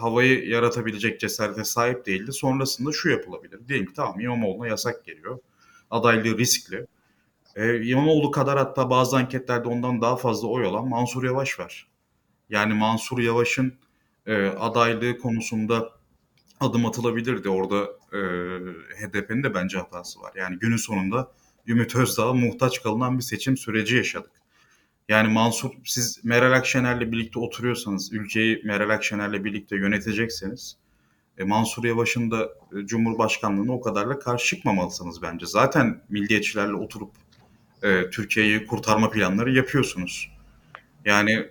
havayı 0.00 0.48
yaratabilecek 0.48 1.20
cesarete 1.20 1.64
sahip 1.64 2.06
değildi. 2.06 2.32
Sonrasında 2.32 2.92
şu 2.92 3.08
yapılabilir. 3.08 3.68
Diyelim 3.68 3.86
ki 3.86 3.92
tamam 3.96 4.20
İmamoğlu'na 4.20 4.66
yasak 4.66 5.04
geliyor. 5.04 5.38
Adaylığı 5.90 6.38
riskli. 6.38 6.86
E, 7.56 7.86
İmamoğlu 7.86 8.30
kadar 8.30 8.58
hatta 8.58 8.90
bazı 8.90 9.16
anketlerde 9.16 9.68
ondan 9.68 10.02
daha 10.02 10.16
fazla 10.16 10.48
oy 10.48 10.66
alan 10.66 10.88
Mansur 10.88 11.24
Yavaş 11.24 11.60
var. 11.60 11.88
Yani 12.50 12.74
Mansur 12.74 13.18
Yavaş'ın 13.18 13.74
e, 14.26 14.46
adaylığı 14.46 15.18
konusunda 15.18 15.90
adım 16.60 16.86
atılabilirdi. 16.86 17.48
Orada 17.48 17.97
e, 18.12 18.18
HDP'nin 19.00 19.42
de 19.42 19.54
bence 19.54 19.78
hatası 19.78 20.20
var. 20.20 20.32
Yani 20.36 20.58
günün 20.58 20.76
sonunda 20.76 21.32
Ümit 21.66 21.96
Özdağ'a 21.96 22.32
muhtaç 22.32 22.82
kalınan 22.82 23.18
bir 23.18 23.22
seçim 23.22 23.56
süreci 23.56 23.96
yaşadık. 23.96 24.32
Yani 25.08 25.28
Mansur 25.28 25.70
siz 25.84 26.24
Meral 26.24 26.52
Akşener'le 26.52 27.12
birlikte 27.12 27.38
oturuyorsanız, 27.38 28.12
ülkeyi 28.12 28.62
Meral 28.64 28.90
Akşener'le 28.90 29.44
birlikte 29.44 29.76
yönetecekseniz 29.76 30.76
e, 31.38 31.44
Mansur 31.44 31.84
Yavaş'ın 31.84 32.30
da 32.30 32.44
e, 32.44 32.86
Cumhurbaşkanlığına 32.86 33.72
o 33.72 33.80
kadarla 33.80 34.18
karşı 34.18 34.46
çıkmamalısınız 34.46 35.22
bence. 35.22 35.46
Zaten 35.46 36.02
milliyetçilerle 36.08 36.74
oturup 36.74 37.10
e, 37.82 38.10
Türkiye'yi 38.10 38.66
kurtarma 38.66 39.10
planları 39.10 39.52
yapıyorsunuz. 39.52 40.30
Yani 41.04 41.48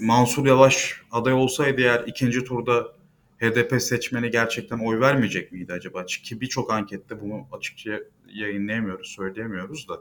Mansur 0.00 0.46
Yavaş 0.46 1.00
aday 1.10 1.32
olsaydı 1.32 1.80
eğer 1.80 2.04
ikinci 2.06 2.44
turda 2.44 2.99
HDP 3.40 3.82
seçmeni 3.82 4.30
gerçekten 4.30 4.78
oy 4.78 5.00
vermeyecek 5.00 5.52
miydi 5.52 5.72
acaba? 5.72 6.06
Ki 6.06 6.40
birçok 6.40 6.72
ankette 6.72 7.20
bunu 7.20 7.46
açıkça 7.52 8.00
yayınlayamıyoruz, 8.28 9.08
söyleyemiyoruz 9.08 9.88
da 9.88 9.98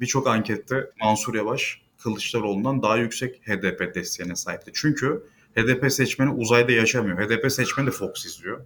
birçok 0.00 0.26
ankette 0.26 0.90
Mansur 1.00 1.34
Yavaş 1.34 1.82
Kılıçdaroğlu'ndan 1.98 2.82
daha 2.82 2.96
yüksek 2.96 3.48
HDP 3.48 3.94
desteğine 3.94 4.36
sahipti. 4.36 4.70
Çünkü 4.74 5.22
HDP 5.56 5.92
seçmeni 5.92 6.30
uzayda 6.30 6.72
yaşamıyor. 6.72 7.18
HDP 7.18 7.52
seçmeni 7.52 7.86
de 7.86 7.90
Fox 7.90 8.26
izliyor. 8.26 8.60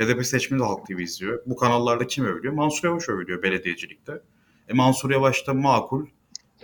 HDP 0.00 0.26
seçmeni 0.26 0.60
de 0.60 0.64
Halk 0.64 0.86
TV 0.86 0.98
izliyor. 0.98 1.42
Bu 1.46 1.56
kanallarda 1.56 2.06
kim 2.06 2.24
övülüyor? 2.24 2.54
Mansur 2.54 2.88
Yavaş 2.88 3.08
övülüyor 3.08 3.42
belediyecilikte. 3.42 4.20
E, 4.68 4.74
Mansur 4.74 5.10
Yavaş 5.10 5.46
da 5.46 5.54
makul, 5.54 6.06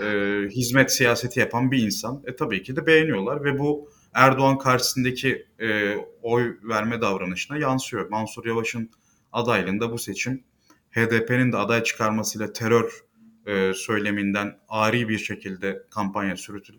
e, 0.01 0.05
hizmet 0.51 0.93
siyaseti 0.93 1.41
yapan 1.41 1.71
bir 1.71 1.83
insan. 1.83 2.23
E 2.27 2.37
tabii 2.37 2.63
ki 2.63 2.77
de 2.77 2.87
beğeniyorlar 2.87 3.45
ve 3.45 3.59
bu 3.59 3.91
Erdoğan 4.19 4.59
karşısındaki 4.59 5.47
e, 5.61 5.97
oy 6.23 6.57
verme 6.63 7.01
davranışına 7.01 7.59
yansıyor. 7.59 8.09
Mansur 8.09 8.47
Yavaş'ın 8.47 8.91
adaylığında 9.33 9.93
bu 9.93 9.99
seçim 9.99 10.45
HDP'nin 10.91 11.53
de 11.53 11.57
aday 11.57 11.83
çıkarmasıyla 11.83 12.53
terör 12.53 13.05
e, 13.47 13.73
söyleminden 13.75 14.59
ari 14.69 15.09
bir 15.09 15.19
şekilde 15.19 15.83
kampanya 15.91 16.37
sürütül, 16.37 16.75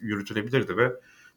yürütülebilirdi 0.00 0.76
ve 0.76 0.92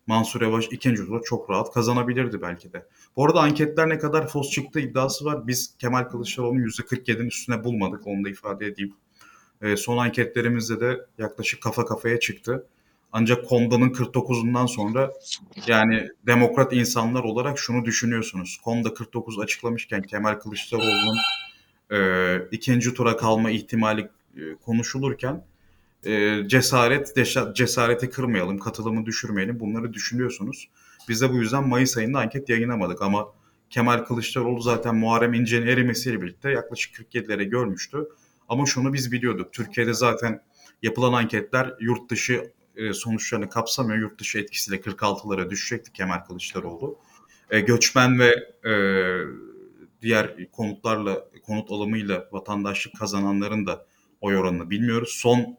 Mansur 0.07 0.41
Yavaş 0.41 0.67
ikinci 0.71 1.05
turda 1.05 1.23
çok 1.23 1.49
rahat 1.49 1.73
kazanabilirdi 1.73 2.41
belki 2.41 2.73
de. 2.73 2.87
Bu 3.15 3.25
arada 3.25 3.39
anketler 3.39 3.89
ne 3.89 3.99
kadar 3.99 4.27
fos 4.27 4.51
çıktı 4.51 4.79
iddiası 4.79 5.25
var. 5.25 5.47
Biz 5.47 5.75
Kemal 5.79 6.03
Kılıçdaroğlu'nun 6.03 6.67
%47'nin 6.67 7.27
üstüne 7.27 7.63
bulmadık. 7.63 8.07
Onu 8.07 8.25
da 8.25 8.29
ifade 8.29 8.65
edeyim. 8.65 8.93
E, 9.61 9.77
son 9.77 9.97
anketlerimizde 9.97 10.79
de 10.79 11.05
yaklaşık 11.17 11.63
kafa 11.63 11.85
kafaya 11.85 12.19
çıktı. 12.19 12.67
Ancak 13.13 13.47
Konda'nın 13.47 13.89
49'undan 13.89 14.67
sonra 14.67 15.11
yani 15.67 16.07
demokrat 16.27 16.73
insanlar 16.73 17.23
olarak 17.23 17.59
şunu 17.59 17.85
düşünüyorsunuz. 17.85 18.59
Konda 18.63 18.93
49 18.93 19.39
açıklamışken 19.39 20.01
Kemal 20.01 20.33
Kılıçdaroğlu'nun 20.33 21.17
e, 21.91 22.37
ikinci 22.51 22.93
tura 22.93 23.17
kalma 23.17 23.51
ihtimali 23.51 24.01
e, 24.35 24.55
konuşulurken 24.65 25.45
e, 26.05 26.41
cesaret, 26.47 27.15
cesareti 27.55 28.09
kırmayalım, 28.09 28.57
katılımı 28.57 29.05
düşürmeyelim 29.05 29.59
bunları 29.59 29.93
düşünüyorsunuz. 29.93 30.69
Biz 31.09 31.21
de 31.21 31.29
bu 31.29 31.37
yüzden 31.37 31.67
Mayıs 31.67 31.97
ayında 31.97 32.19
anket 32.19 32.49
yayınlamadık 32.49 33.01
ama 33.01 33.27
Kemal 33.69 33.97
Kılıçdaroğlu 33.97 34.61
zaten 34.61 34.95
Muharrem 34.95 35.33
İnce'nin 35.33 35.67
erimesiyle 35.67 36.21
birlikte 36.21 36.51
yaklaşık 36.51 36.95
47'lere 36.95 37.43
görmüştü. 37.43 37.97
Ama 38.49 38.65
şunu 38.65 38.93
biz 38.93 39.11
biliyorduk. 39.11 39.53
Türkiye'de 39.53 39.93
zaten 39.93 40.41
yapılan 40.83 41.13
anketler 41.13 41.73
yurt 41.79 42.11
dışı 42.11 42.51
e, 42.75 42.93
sonuçlarını 42.93 43.49
kapsamıyor. 43.49 43.99
Yurt 43.99 44.19
dışı 44.19 44.39
etkisiyle 44.39 44.77
46'lara 44.77 45.49
düşecekti 45.49 45.93
Kemal 45.93 46.19
Kılıçdaroğlu. 46.19 46.99
E, 47.49 47.59
göçmen 47.59 48.19
ve 48.19 48.35
e, 48.69 48.73
diğer 50.01 50.51
konutlarla, 50.51 51.25
konut 51.43 51.71
alımıyla 51.71 52.29
vatandaşlık 52.31 52.99
kazananların 52.99 53.67
da 53.67 53.85
oy 54.21 54.37
oranını 54.37 54.69
bilmiyoruz. 54.69 55.09
Son 55.09 55.57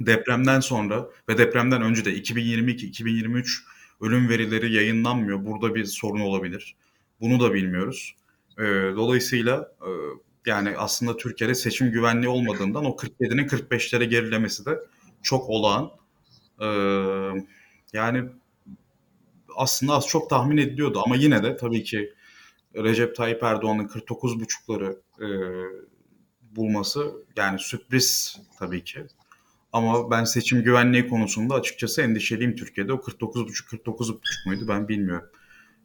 depremden 0.00 0.60
sonra 0.60 1.08
ve 1.28 1.38
depremden 1.38 1.82
önce 1.82 2.04
de 2.04 2.18
2022-2023 2.18 3.46
ölüm 4.00 4.28
verileri 4.28 4.72
yayınlanmıyor. 4.72 5.46
Burada 5.46 5.74
bir 5.74 5.84
sorun 5.84 6.20
olabilir. 6.20 6.76
Bunu 7.20 7.40
da 7.40 7.54
bilmiyoruz. 7.54 8.16
E, 8.58 8.62
dolayısıyla 8.96 9.72
e, 9.80 9.90
yani 10.46 10.78
aslında 10.78 11.16
Türkiye'de 11.16 11.54
seçim 11.54 11.90
güvenliği 11.90 12.28
olmadığından 12.28 12.84
o 12.84 12.88
47'nin 12.88 13.48
45'lere 13.48 14.04
gerilemesi 14.04 14.66
de 14.66 14.78
çok 15.22 15.48
olağan. 15.50 15.90
Yani 17.92 18.24
aslında 19.56 19.92
az 19.92 20.06
çok 20.06 20.30
tahmin 20.30 20.56
ediliyordu 20.56 21.02
ama 21.06 21.16
yine 21.16 21.42
de 21.42 21.56
tabii 21.56 21.82
ki 21.82 22.12
Recep 22.76 23.16
Tayyip 23.16 23.42
Erdoğan'ın 23.42 23.86
49,5'ları 23.86 24.96
e, 25.20 25.28
bulması 26.56 27.12
yani 27.36 27.58
sürpriz 27.58 28.40
tabii 28.58 28.84
ki. 28.84 29.06
Ama 29.72 30.10
ben 30.10 30.24
seçim 30.24 30.62
güvenliği 30.62 31.08
konusunda 31.08 31.54
açıkçası 31.54 32.02
endişeliyim 32.02 32.56
Türkiye'de. 32.56 32.92
O 32.92 32.96
49,5-49,5 32.96 34.18
muydu 34.46 34.64
ben 34.68 34.88
bilmiyorum. 34.88 35.28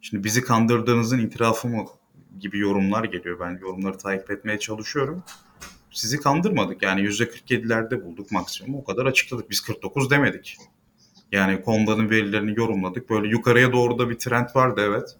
Şimdi 0.00 0.24
bizi 0.24 0.44
kandırdığınızın 0.44 1.18
itirafı 1.18 1.68
mı 1.68 1.84
gibi 2.38 2.58
yorumlar 2.58 3.04
geliyor. 3.04 3.40
Ben 3.40 3.58
yorumları 3.60 3.98
takip 3.98 4.30
etmeye 4.30 4.58
çalışıyorum. 4.58 5.22
Sizi 5.92 6.20
kandırmadık. 6.20 6.82
Yani 6.82 7.00
%47'lerde 7.00 8.04
bulduk 8.04 8.30
maksimum. 8.30 8.74
O 8.74 8.84
kadar 8.84 9.06
açıkladık. 9.06 9.50
Biz 9.50 9.60
49 9.60 10.10
demedik. 10.10 10.56
Yani 11.32 11.62
Konda'nın 11.62 12.10
verilerini 12.10 12.58
yorumladık. 12.58 13.10
Böyle 13.10 13.28
yukarıya 13.28 13.72
doğru 13.72 13.98
da 13.98 14.10
bir 14.10 14.18
trend 14.18 14.48
vardı 14.54 14.80
evet. 14.84 15.16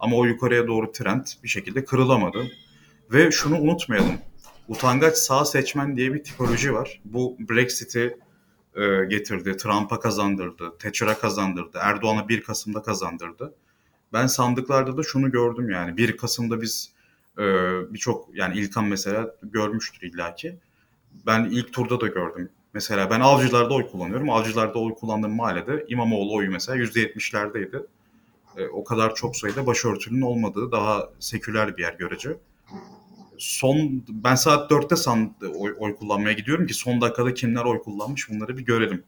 Ama 0.00 0.16
o 0.16 0.24
yukarıya 0.24 0.66
doğru 0.66 0.92
trend 0.92 1.24
bir 1.42 1.48
şekilde 1.48 1.84
kırılamadı. 1.84 2.50
Ve 3.12 3.30
şunu 3.30 3.58
unutmayalım. 3.58 4.18
Utangaç 4.68 5.16
sağ 5.16 5.44
seçmen 5.44 5.96
diye 5.96 6.14
bir 6.14 6.24
tipoloji 6.24 6.74
var. 6.74 7.00
Bu 7.04 7.36
Brexit'i 7.38 8.18
e, 8.76 9.04
getirdi, 9.04 9.56
Trump'a 9.56 10.00
kazandırdı, 10.00 10.78
Thatcher'a 10.78 11.18
kazandırdı, 11.18 11.78
Erdoğan'a 11.80 12.28
1 12.28 12.42
Kasım'da 12.42 12.82
kazandırdı. 12.82 13.54
Ben 14.12 14.26
sandıklarda 14.26 14.96
da 14.96 15.02
şunu 15.02 15.30
gördüm 15.30 15.70
yani 15.70 15.96
1 15.96 16.16
Kasım'da 16.16 16.60
biz 16.60 16.93
e, 17.38 17.44
birçok 17.94 18.28
yani 18.34 18.58
İlkan 18.58 18.84
mesela 18.84 19.34
görmüştür 19.42 20.08
illaki. 20.08 20.56
Ben 21.26 21.44
ilk 21.44 21.72
turda 21.72 22.00
da 22.00 22.06
gördüm. 22.06 22.48
Mesela 22.74 23.10
ben 23.10 23.20
avcılarda 23.20 23.74
oy 23.74 23.86
kullanıyorum. 23.86 24.30
Avcılarda 24.30 24.78
oy 24.78 24.94
kullandığım 24.94 25.36
mahallede 25.36 25.84
İmamoğlu 25.88 26.34
oyu 26.34 26.50
mesela 26.50 26.78
%70'lerdeydi. 26.78 27.86
E, 28.56 28.66
o 28.66 28.84
kadar 28.84 29.14
çok 29.14 29.36
sayıda 29.36 29.66
başörtülünün 29.66 30.22
olmadığı 30.22 30.72
daha 30.72 31.08
seküler 31.18 31.76
bir 31.76 31.82
yer 31.82 31.94
görece 31.94 32.36
son 33.38 34.04
ben 34.08 34.34
saat 34.34 34.70
4'te 34.70 34.96
san, 34.96 35.34
oy, 35.54 35.74
oy 35.78 35.96
kullanmaya 35.96 36.32
gidiyorum 36.32 36.66
ki 36.66 36.74
son 36.74 37.00
dakikada 37.00 37.34
kimler 37.34 37.64
oy 37.64 37.78
kullanmış 37.78 38.30
bunları 38.30 38.58
bir 38.58 38.64
görelim. 38.64 39.02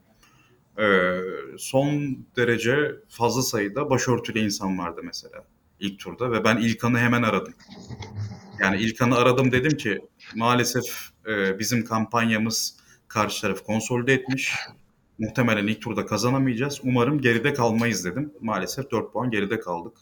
Ee, 0.79 1.21
son 1.59 2.19
derece 2.37 2.93
fazla 3.09 3.43
sayıda 3.43 3.91
başörtülü 3.91 4.39
insan 4.39 4.79
vardı 4.79 5.01
mesela 5.05 5.45
ilk 5.81 5.99
turda 5.99 6.33
ve 6.33 6.45
ben 6.45 6.57
İlkan'ı 6.57 6.99
hemen 6.99 7.23
aradım. 7.23 7.55
Yani 8.61 8.83
İlkan'ı 8.83 9.17
aradım 9.17 9.53
dedim 9.53 9.77
ki 9.77 9.99
maalesef 10.35 11.11
e, 11.27 11.59
bizim 11.59 11.85
kampanyamız 11.85 12.77
karşı 13.09 13.43
taraf 13.43 13.65
konsolide 13.65 14.13
etmiş. 14.13 14.55
Muhtemelen 15.19 15.67
ilk 15.67 15.83
turda 15.83 16.07
kazanamayacağız. 16.07 16.81
Umarım 16.83 17.21
geride 17.21 17.55
kalmayız 17.55 18.05
dedim. 18.05 18.33
Maalesef 18.41 18.91
4 18.91 19.13
puan 19.13 19.31
geride 19.31 19.61
kaldık. 19.61 19.97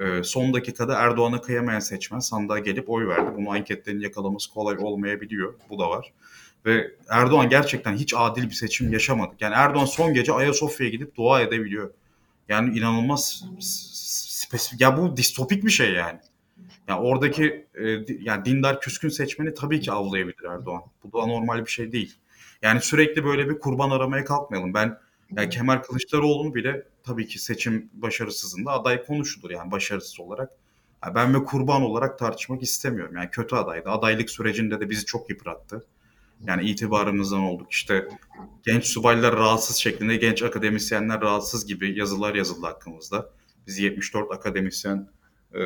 Ee, 0.00 0.22
son 0.22 0.54
dakikada 0.54 0.94
Erdoğan'a 0.94 1.40
kıyamayan 1.40 1.78
seçmen 1.78 2.18
sandığa 2.18 2.58
gelip 2.58 2.90
oy 2.90 3.08
verdi. 3.08 3.30
Bunu 3.36 3.50
anketlerin 3.50 4.00
yakalaması 4.00 4.50
kolay 4.50 4.76
olmayabiliyor. 4.80 5.54
Bu 5.70 5.78
da 5.78 5.90
var. 5.90 6.12
Ve 6.66 6.90
Erdoğan 7.08 7.48
gerçekten 7.48 7.96
hiç 7.96 8.14
adil 8.16 8.44
bir 8.44 8.54
seçim 8.54 8.92
yaşamadı. 8.92 9.34
Yani 9.40 9.54
Erdoğan 9.54 9.84
son 9.84 10.14
gece 10.14 10.32
Ayasofya'ya 10.32 10.90
gidip 10.90 11.16
dua 11.16 11.40
edebiliyor. 11.40 11.90
Yani 12.48 12.78
inanılmaz 12.78 13.44
spesifik. 14.50 14.80
Ya 14.80 14.98
bu 14.98 15.16
distopik 15.16 15.64
bir 15.64 15.70
şey 15.70 15.92
yani. 15.92 16.18
Yani 16.88 17.00
oradaki 17.00 17.66
e, 17.74 17.88
yani 18.20 18.44
dindar 18.44 18.80
küskün 18.80 19.08
seçmeni 19.08 19.54
tabii 19.54 19.80
ki 19.80 19.92
avlayabilir 19.92 20.44
Erdoğan. 20.44 20.82
Bu 21.04 21.20
da 21.20 21.26
normal 21.26 21.64
bir 21.64 21.70
şey 21.70 21.92
değil. 21.92 22.14
Yani 22.62 22.80
sürekli 22.80 23.24
böyle 23.24 23.48
bir 23.48 23.58
kurban 23.58 23.90
aramaya 23.90 24.24
kalkmayalım. 24.24 24.74
Ben 24.74 24.98
yani 25.36 25.48
Kemal 25.48 25.76
Kılıçdaroğlu'nu 25.76 26.54
bile 26.54 26.82
tabii 27.04 27.26
ki 27.26 27.38
seçim 27.38 27.90
başarısızında 27.92 28.70
aday 28.70 29.04
konuşulur 29.04 29.50
yani 29.50 29.70
başarısız 29.70 30.20
olarak. 30.20 30.50
Yani 31.04 31.14
ben 31.14 31.34
ve 31.34 31.44
kurban 31.44 31.82
olarak 31.82 32.18
tartışmak 32.18 32.62
istemiyorum. 32.62 33.16
Yani 33.16 33.30
kötü 33.30 33.56
adaydı. 33.56 33.90
Adaylık 33.90 34.30
sürecinde 34.30 34.80
de 34.80 34.90
bizi 34.90 35.04
çok 35.04 35.30
yıprattı. 35.30 35.86
Yani 36.46 36.70
itibarımızdan 36.70 37.40
olduk. 37.40 37.72
İşte 37.72 38.08
genç 38.66 38.84
subaylar 38.84 39.36
rahatsız 39.36 39.76
şeklinde 39.76 40.16
genç 40.16 40.42
akademisyenler 40.42 41.20
rahatsız 41.20 41.66
gibi 41.66 41.98
yazılar 41.98 42.34
yazıldı 42.34 42.66
hakkımızda. 42.66 43.30
Biz 43.66 43.78
74 43.78 44.32
akademisyen 44.32 45.08
e, 45.54 45.60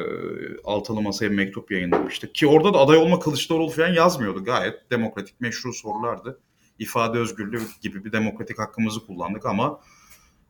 altılı 0.65 1.03
masaya 1.03 1.29
mektup 1.29 1.71
yayınlamıştık. 1.71 2.35
Ki 2.35 2.47
orada 2.47 2.75
da 2.75 2.79
aday 2.79 2.97
olma 2.97 3.21
Kılıçdaroğlu 3.21 3.71
falan 3.71 3.93
yazmıyordu. 3.93 4.45
Gayet 4.45 4.91
demokratik 4.91 5.41
meşru 5.41 5.73
sorulardı. 5.73 6.41
İfade 6.79 7.19
özgürlüğü 7.19 7.63
gibi 7.81 8.05
bir 8.05 8.13
demokratik 8.13 8.59
hakkımızı 8.59 9.07
kullandık 9.07 9.47
ama 9.47 9.81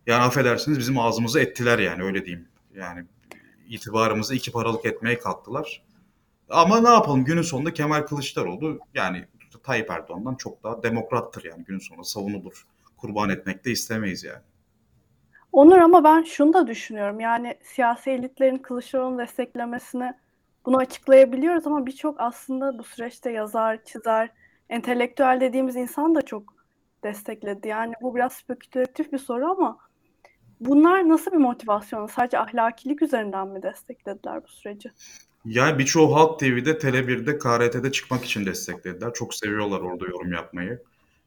yani 0.07 0.23
affedersiniz 0.23 0.79
bizim 0.79 0.99
ağzımızı 0.99 1.41
ettiler 1.41 1.79
yani 1.79 2.03
öyle 2.03 2.27
diyeyim. 2.27 2.49
Yani 2.75 3.05
itibarımızı 3.69 4.35
iki 4.35 4.53
paralık 4.53 4.87
etmeye 4.87 5.19
kalktılar. 5.19 5.85
Ama 6.49 6.81
ne 6.81 6.89
yapalım 6.89 7.25
günün 7.25 7.43
sonunda 7.43 7.75
Kemal 7.75 8.03
Kılıçdaroğlu 8.03 8.79
yani 8.95 9.27
Tayyip 9.63 9.91
Erdoğan'dan 9.91 10.35
çok 10.35 10.63
daha 10.63 10.83
demokrattır 10.83 11.45
yani 11.45 11.65
günün 11.65 11.79
sonunda 11.79 12.05
savunulur. 12.05 12.67
Kurban 12.97 13.31
etmek 13.31 13.65
de 13.65 13.71
istemeyiz 13.71 14.25
yani. 14.25 14.43
Onur 15.55 15.79
ama 15.79 16.05
ben 16.05 16.23
şunu 16.23 16.53
da 16.53 16.67
düşünüyorum. 16.67 17.21
Yani 17.21 17.55
siyasi 17.63 18.11
elitlerin 18.11 18.59
Kılıçdaroğlu'nu 18.59 19.19
desteklemesini 19.19 20.13
bunu 20.67 20.77
açıklayabiliyoruz 20.77 21.67
ama 21.67 21.87
birçok 21.87 22.21
aslında 22.21 22.79
bu 22.79 22.85
süreçte 22.85 23.31
yazar, 23.31 23.85
çizer, 23.85 24.31
entelektüel 24.69 25.39
dediğimiz 25.41 25.77
insan 25.77 26.15
da 26.15 26.23
çok 26.23 26.55
destekledi. 27.05 27.69
Yani 27.69 27.95
bu 28.03 28.15
biraz 28.15 28.33
spekülatif 28.33 29.13
bir 29.13 29.19
soru 29.19 29.47
ama 29.47 29.79
bunlar 30.61 31.09
nasıl 31.09 31.33
bir 31.33 31.37
motivasyon? 31.37 32.07
Sadece 32.07 32.39
ahlakilik 32.39 33.03
üzerinden 33.03 33.49
mi 33.49 33.63
desteklediler 33.63 34.45
bu 34.45 34.49
süreci? 34.49 34.91
Yani 35.45 35.79
birçoğu 35.79 36.15
Halk 36.15 36.39
TV'de, 36.39 36.71
Tele1'de, 36.71 37.39
KRT'de 37.39 37.93
çıkmak 37.93 38.25
için 38.25 38.47
desteklediler. 38.47 39.13
Çok 39.13 39.35
seviyorlar 39.35 39.81
orada 39.81 40.05
yorum 40.05 40.33
yapmayı. 40.33 40.83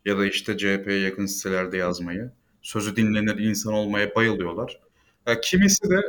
Ya 0.05 0.17
da 0.17 0.25
işte 0.25 0.57
CHP'ye 0.57 0.99
yakın 0.99 1.25
sitelerde 1.25 1.78
yazmayı. 1.78 2.32
Sözü 2.68 2.95
dinlenir 2.95 3.38
insan 3.38 3.74
olmaya 3.74 4.15
bayılıyorlar. 4.15 4.80
Kimisi 5.43 5.89
de 5.89 6.01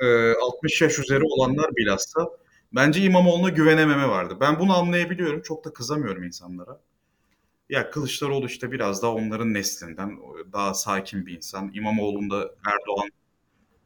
e, 0.00 0.32
60 0.32 0.82
yaş 0.82 0.98
üzeri 0.98 1.22
olanlar 1.24 1.76
bilhassa 1.76 2.28
bence 2.72 3.00
İmamoğlu'na 3.00 3.48
güvenememe 3.48 4.08
vardı. 4.08 4.36
Ben 4.40 4.58
bunu 4.58 4.76
anlayabiliyorum. 4.76 5.42
Çok 5.42 5.64
da 5.64 5.72
kızamıyorum 5.72 6.22
insanlara. 6.22 6.80
Ya 7.68 7.90
Kılıçdaroğlu 7.90 8.46
işte 8.46 8.72
biraz 8.72 9.02
daha 9.02 9.12
onların 9.14 9.54
neslinden 9.54 10.18
daha 10.52 10.74
sakin 10.74 11.26
bir 11.26 11.36
insan. 11.36 11.70
İmamoğlu'nda 11.74 12.36
Erdoğan 12.66 13.10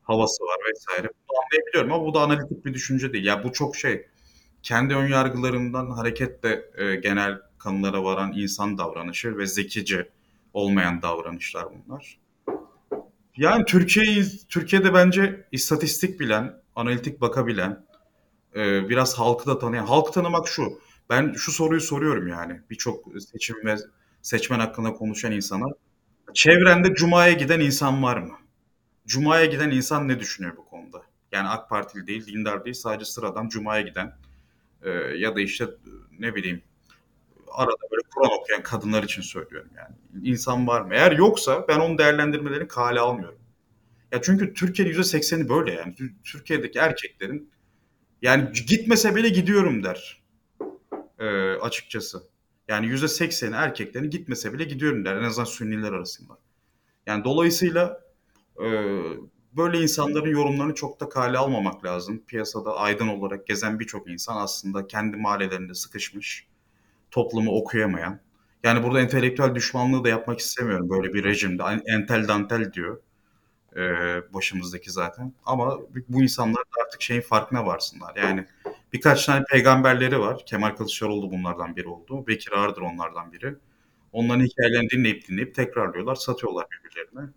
havası 0.02 0.44
var 0.44 0.58
vesaire. 0.70 1.08
Bunu 1.28 1.38
anlayabiliyorum 1.38 1.92
ama 1.92 2.06
bu 2.06 2.14
da 2.14 2.20
analitik 2.20 2.64
bir 2.64 2.74
düşünce 2.74 3.12
değil. 3.12 3.24
Ya 3.24 3.44
bu 3.44 3.52
çok 3.52 3.76
şey 3.76 4.06
kendi 4.62 4.94
ön 4.94 5.08
yargılarından 5.08 5.90
hareketle 5.90 6.64
e, 6.78 6.94
genel 6.94 7.38
kanılara 7.58 8.04
varan 8.04 8.32
insan 8.32 8.78
davranışı 8.78 9.38
ve 9.38 9.46
zekice 9.46 10.10
olmayan 10.52 11.02
davranışlar 11.02 11.66
bunlar. 11.70 12.19
Yani 13.40 13.64
Türkiye'yi 13.64 14.24
Türkiye'de 14.48 14.94
bence 14.94 15.46
istatistik 15.52 16.20
bilen, 16.20 16.62
analitik 16.76 17.20
bakabilen, 17.20 17.86
e, 18.56 18.88
biraz 18.88 19.18
halkı 19.18 19.46
da 19.46 19.58
tanıyan. 19.58 19.86
Halkı 19.86 20.12
tanımak 20.12 20.48
şu. 20.48 20.80
Ben 21.10 21.32
şu 21.32 21.52
soruyu 21.52 21.80
soruyorum 21.80 22.28
yani 22.28 22.60
birçok 22.70 23.04
seçim 23.22 23.56
ve 23.64 23.76
seçmen 24.22 24.58
hakkında 24.58 24.92
konuşan 24.92 25.32
insana. 25.32 25.66
Çevrende 26.34 26.94
Cuma'ya 26.94 27.32
giden 27.32 27.60
insan 27.60 28.02
var 28.02 28.16
mı? 28.16 28.34
Cuma'ya 29.06 29.44
giden 29.44 29.70
insan 29.70 30.08
ne 30.08 30.20
düşünüyor 30.20 30.56
bu 30.56 30.64
konuda? 30.64 31.02
Yani 31.32 31.48
AK 31.48 31.68
Partili 31.68 32.06
değil, 32.06 32.26
dindar 32.26 32.64
değil, 32.64 32.74
sadece 32.74 33.04
sıradan 33.04 33.48
Cuma'ya 33.48 33.82
giden 33.82 34.16
e, 34.82 34.90
ya 34.90 35.36
da 35.36 35.40
işte 35.40 35.66
ne 36.18 36.34
bileyim 36.34 36.62
arada 37.52 37.82
böyle 37.90 38.02
Kur'an 38.14 38.38
okuyan 38.40 38.62
kadınlar 38.62 39.02
için 39.02 39.22
söylüyorum 39.22 39.70
yani. 39.76 40.28
İnsan 40.28 40.66
var 40.66 40.80
mı? 40.80 40.94
Eğer 40.94 41.12
yoksa 41.12 41.64
ben 41.68 41.80
onun 41.80 41.98
değerlendirmelerini 41.98 42.68
kale 42.68 43.00
almıyorum. 43.00 43.38
Ya 44.12 44.22
çünkü 44.22 44.54
Türkiye'nin 44.54 44.94
%80'i 44.94 45.48
böyle 45.48 45.72
yani. 45.72 45.94
Türkiye'deki 46.24 46.78
erkeklerin 46.78 47.50
yani 48.22 48.52
gitmese 48.52 49.16
bile 49.16 49.28
gidiyorum 49.28 49.84
der. 49.84 50.22
E, 51.18 51.26
açıkçası. 51.52 52.22
Yani 52.68 52.86
%80'i 52.86 53.54
erkeklerin 53.54 54.10
gitmese 54.10 54.52
bile 54.52 54.64
gidiyorum 54.64 55.04
der. 55.04 55.16
En 55.16 55.24
azından 55.24 55.44
Sünniler 55.44 55.92
arasında. 55.92 56.38
Yani 57.06 57.24
dolayısıyla 57.24 58.00
e, 58.64 58.66
böyle 59.52 59.82
insanların 59.82 60.30
yorumlarını 60.30 60.74
çok 60.74 61.00
da 61.00 61.08
kale 61.08 61.38
almamak 61.38 61.84
lazım. 61.84 62.22
Piyasada 62.26 62.76
aydın 62.76 63.08
olarak 63.08 63.46
gezen 63.46 63.80
birçok 63.80 64.10
insan 64.10 64.36
aslında 64.36 64.86
kendi 64.86 65.16
mahallelerinde 65.16 65.74
sıkışmış 65.74 66.49
toplumu 67.10 67.50
okuyamayan. 67.50 68.20
Yani 68.62 68.82
burada 68.82 69.00
entelektüel 69.00 69.54
düşmanlığı 69.54 70.04
da 70.04 70.08
yapmak 70.08 70.38
istemiyorum 70.38 70.90
böyle 70.90 71.14
bir 71.14 71.24
rejimde. 71.24 71.62
Entel 71.86 72.28
dantel 72.28 72.72
diyor 72.72 73.00
e, 73.76 73.80
başımızdaki 74.34 74.90
zaten. 74.90 75.32
Ama 75.46 75.78
bu 76.08 76.22
insanlar 76.22 76.62
da 76.62 76.82
artık 76.86 77.02
şeyin 77.02 77.20
farkına 77.20 77.66
varsınlar. 77.66 78.16
Yani 78.16 78.46
birkaç 78.92 79.26
tane 79.26 79.44
peygamberleri 79.44 80.20
var. 80.20 80.42
Kemal 80.46 80.70
Kılıçdaroğlu 80.70 81.30
bunlardan 81.30 81.76
biri 81.76 81.88
oldu. 81.88 82.26
Bekir 82.26 82.52
Ağırdır 82.52 82.80
onlardan 82.82 83.32
biri. 83.32 83.54
Onların 84.12 84.44
hikayelerini 84.44 84.90
dinleyip 84.90 85.28
dinleyip 85.28 85.54
tekrarlıyorlar, 85.54 86.14
satıyorlar 86.14 86.66
birbirlerine. 86.70 87.30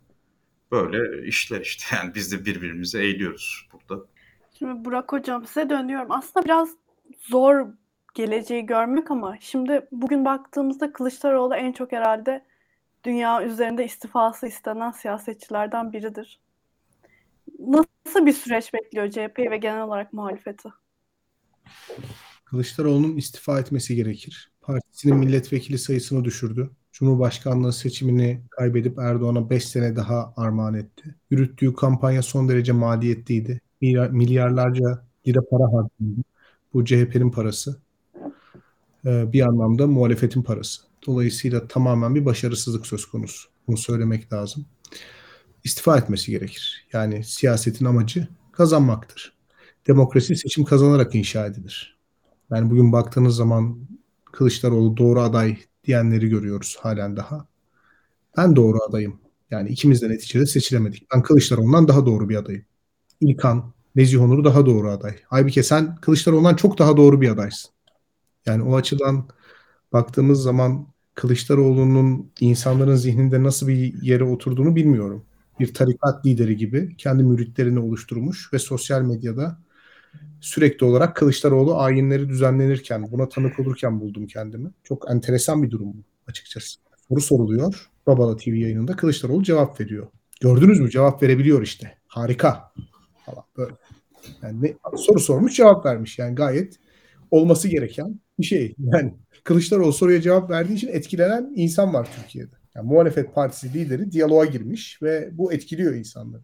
Böyle 0.72 1.28
işler 1.28 1.62
işte. 1.62 1.96
Yani 1.96 2.16
biz 2.16 2.32
de 2.32 2.46
birbirimizi 2.46 3.00
eğiliyoruz 3.00 3.68
burada. 3.74 4.06
Şimdi 4.60 4.86
Burak 4.86 5.12
Hocam 5.12 5.46
size 5.46 5.70
dönüyorum. 5.70 6.12
Aslında 6.12 6.46
biraz 6.46 6.70
zor 7.22 7.68
geleceği 8.14 8.66
görmek 8.66 9.12
ama 9.12 9.38
şimdi 9.40 9.88
bugün 9.92 10.26
baktığımızda 10.26 10.94
Kılıçdaroğlu 10.94 11.56
en 11.56 11.72
çok 11.72 11.92
herhalde 11.92 12.46
dünya 13.04 13.44
üzerinde 13.44 13.86
istifası 13.86 14.48
istenen 14.48 14.92
siyasetçilerden 14.92 15.94
biridir. 15.94 16.40
Nasıl 17.60 18.26
bir 18.26 18.34
süreç 18.34 18.74
bekliyor 18.74 19.10
CHP 19.10 19.40
ve 19.40 19.58
genel 19.58 19.82
olarak 19.82 20.14
muhalefeti? 20.14 20.70
Kılıçdaroğlu'nun 22.46 23.18
istifa 23.18 23.60
etmesi 23.60 23.96
gerekir. 23.96 24.52
Partisinin 24.62 25.18
milletvekili 25.18 25.78
sayısını 25.78 26.26
düşürdü. 26.26 26.70
Cumhurbaşkanlığı 26.92 27.74
seçimini 27.74 28.42
kaybedip 28.50 29.00
Erdoğan'a 29.00 29.50
5 29.50 29.68
sene 29.68 29.96
daha 29.96 30.34
armağan 30.38 30.74
etti. 30.74 31.16
Yürüttüğü 31.30 31.74
kampanya 31.74 32.22
son 32.22 32.50
derece 32.50 32.72
maliyetliydi. 32.72 33.62
Milyarlarca 34.12 35.06
lira 35.28 35.42
para 35.50 35.64
harcandı. 35.64 36.22
Bu 36.74 36.86
CHP'nin 36.86 37.32
parası. 37.32 37.82
Ee, 39.06 39.34
bir 39.34 39.42
anlamda 39.42 39.88
muhalefetin 39.88 40.42
parası. 40.42 40.82
Dolayısıyla 41.08 41.68
tamamen 41.68 42.16
bir 42.16 42.26
başarısızlık 42.26 42.88
söz 42.88 43.06
konusu. 43.06 43.50
Bunu 43.68 43.78
söylemek 43.78 44.34
lazım. 44.34 44.66
İstifa 45.64 45.98
etmesi 45.98 46.32
gerekir. 46.32 46.88
Yani 46.94 47.24
siyasetin 47.24 47.86
amacı 47.86 48.28
kazanmaktır. 48.52 49.34
Demokrasi 49.88 50.36
seçim 50.36 50.64
kazanarak 50.64 51.16
inşa 51.16 51.46
edilir. 51.46 51.98
Yani 52.52 52.70
bugün 52.70 52.92
baktığınız 52.92 53.36
zaman 53.36 53.80
Kılıçdaroğlu 54.32 54.98
doğru 54.98 55.22
aday 55.22 55.58
diyenleri 55.84 56.30
görüyoruz 56.30 56.78
halen 56.82 57.18
daha. 57.18 57.48
Ben 58.38 58.56
doğru 58.56 58.78
adayım. 58.90 59.20
Yani 59.52 59.70
ikimiz 59.70 60.02
de 60.02 60.10
neticede 60.10 60.46
seçilemedik. 60.46 61.08
Ben 61.14 61.22
Kılıçdaroğlu'ndan 61.22 61.88
daha 61.88 62.06
doğru 62.06 62.30
bir 62.30 62.36
adayım. 62.36 62.66
İlkan, 63.22 63.74
Nezih 63.96 64.22
Onur 64.22 64.44
daha 64.44 64.66
doğru 64.66 64.90
aday. 64.90 65.16
Aybike 65.30 65.64
sen 65.64 65.96
Kılıçdaroğlu'ndan 65.96 66.56
çok 66.56 66.80
daha 66.80 66.98
doğru 66.98 67.22
bir 67.22 67.30
adaysın. 67.30 67.73
Yani 68.46 68.64
o 68.64 68.76
açıdan 68.76 69.28
baktığımız 69.94 70.44
zaman 70.44 70.88
Kılıçdaroğlu'nun 71.16 72.32
insanların 72.40 72.96
zihninde 72.96 73.44
nasıl 73.44 73.68
bir 73.68 74.02
yere 74.02 74.24
oturduğunu 74.24 74.76
bilmiyorum. 74.76 75.26
Bir 75.60 75.74
tarikat 75.74 76.26
lideri 76.26 76.58
gibi 76.58 76.96
kendi 76.98 77.24
müritlerini 77.24 77.80
oluşturmuş 77.80 78.54
ve 78.54 78.60
sosyal 78.60 79.02
medyada 79.02 79.60
sürekli 80.42 80.86
olarak 80.86 81.16
Kılıçdaroğlu 81.16 81.78
ayinleri 81.78 82.30
düzenlenirken, 82.30 83.12
buna 83.12 83.30
tanık 83.30 83.60
olurken 83.60 84.00
buldum 84.00 84.28
kendimi. 84.28 84.72
Çok 84.84 85.12
enteresan 85.12 85.64
bir 85.64 85.72
durum 85.72 85.94
bu 85.94 86.04
açıkçası. 86.28 86.80
Soru 87.10 87.22
soruluyor. 87.22 87.90
Babala 88.08 88.38
TV 88.38 88.50
yayınında 88.50 88.96
Kılıçdaroğlu 88.96 89.44
cevap 89.44 89.82
veriyor. 89.82 90.08
Gördünüz 90.42 90.80
mü? 90.80 90.90
Cevap 90.90 91.24
verebiliyor 91.24 91.62
işte. 91.62 91.98
Harika. 92.08 92.72
Falan 93.26 93.44
böyle. 93.58 93.74
Yani 94.42 94.62
ne, 94.62 94.76
soru 94.98 95.20
sormuş 95.20 95.56
cevap 95.56 95.86
vermiş. 95.86 96.20
Yani 96.20 96.36
gayet 96.36 96.80
olması 97.32 97.68
gereken 97.68 98.20
bir 98.40 98.46
şey. 98.46 98.76
Yani 98.80 99.14
Kılıçdaroğlu 99.44 99.94
soruya 99.94 100.22
cevap 100.22 100.50
verdiği 100.50 100.74
için 100.74 100.88
etkilenen 100.88 101.54
insan 101.56 101.94
var 101.94 102.10
Türkiye'de. 102.16 102.56
Yani 102.76 102.88
muhalefet 102.88 103.36
partisi 103.36 103.74
lideri 103.74 104.12
diyaloğa 104.12 104.46
girmiş 104.46 105.02
ve 105.02 105.30
bu 105.32 105.54
etkiliyor 105.54 105.94
insanları. 105.94 106.42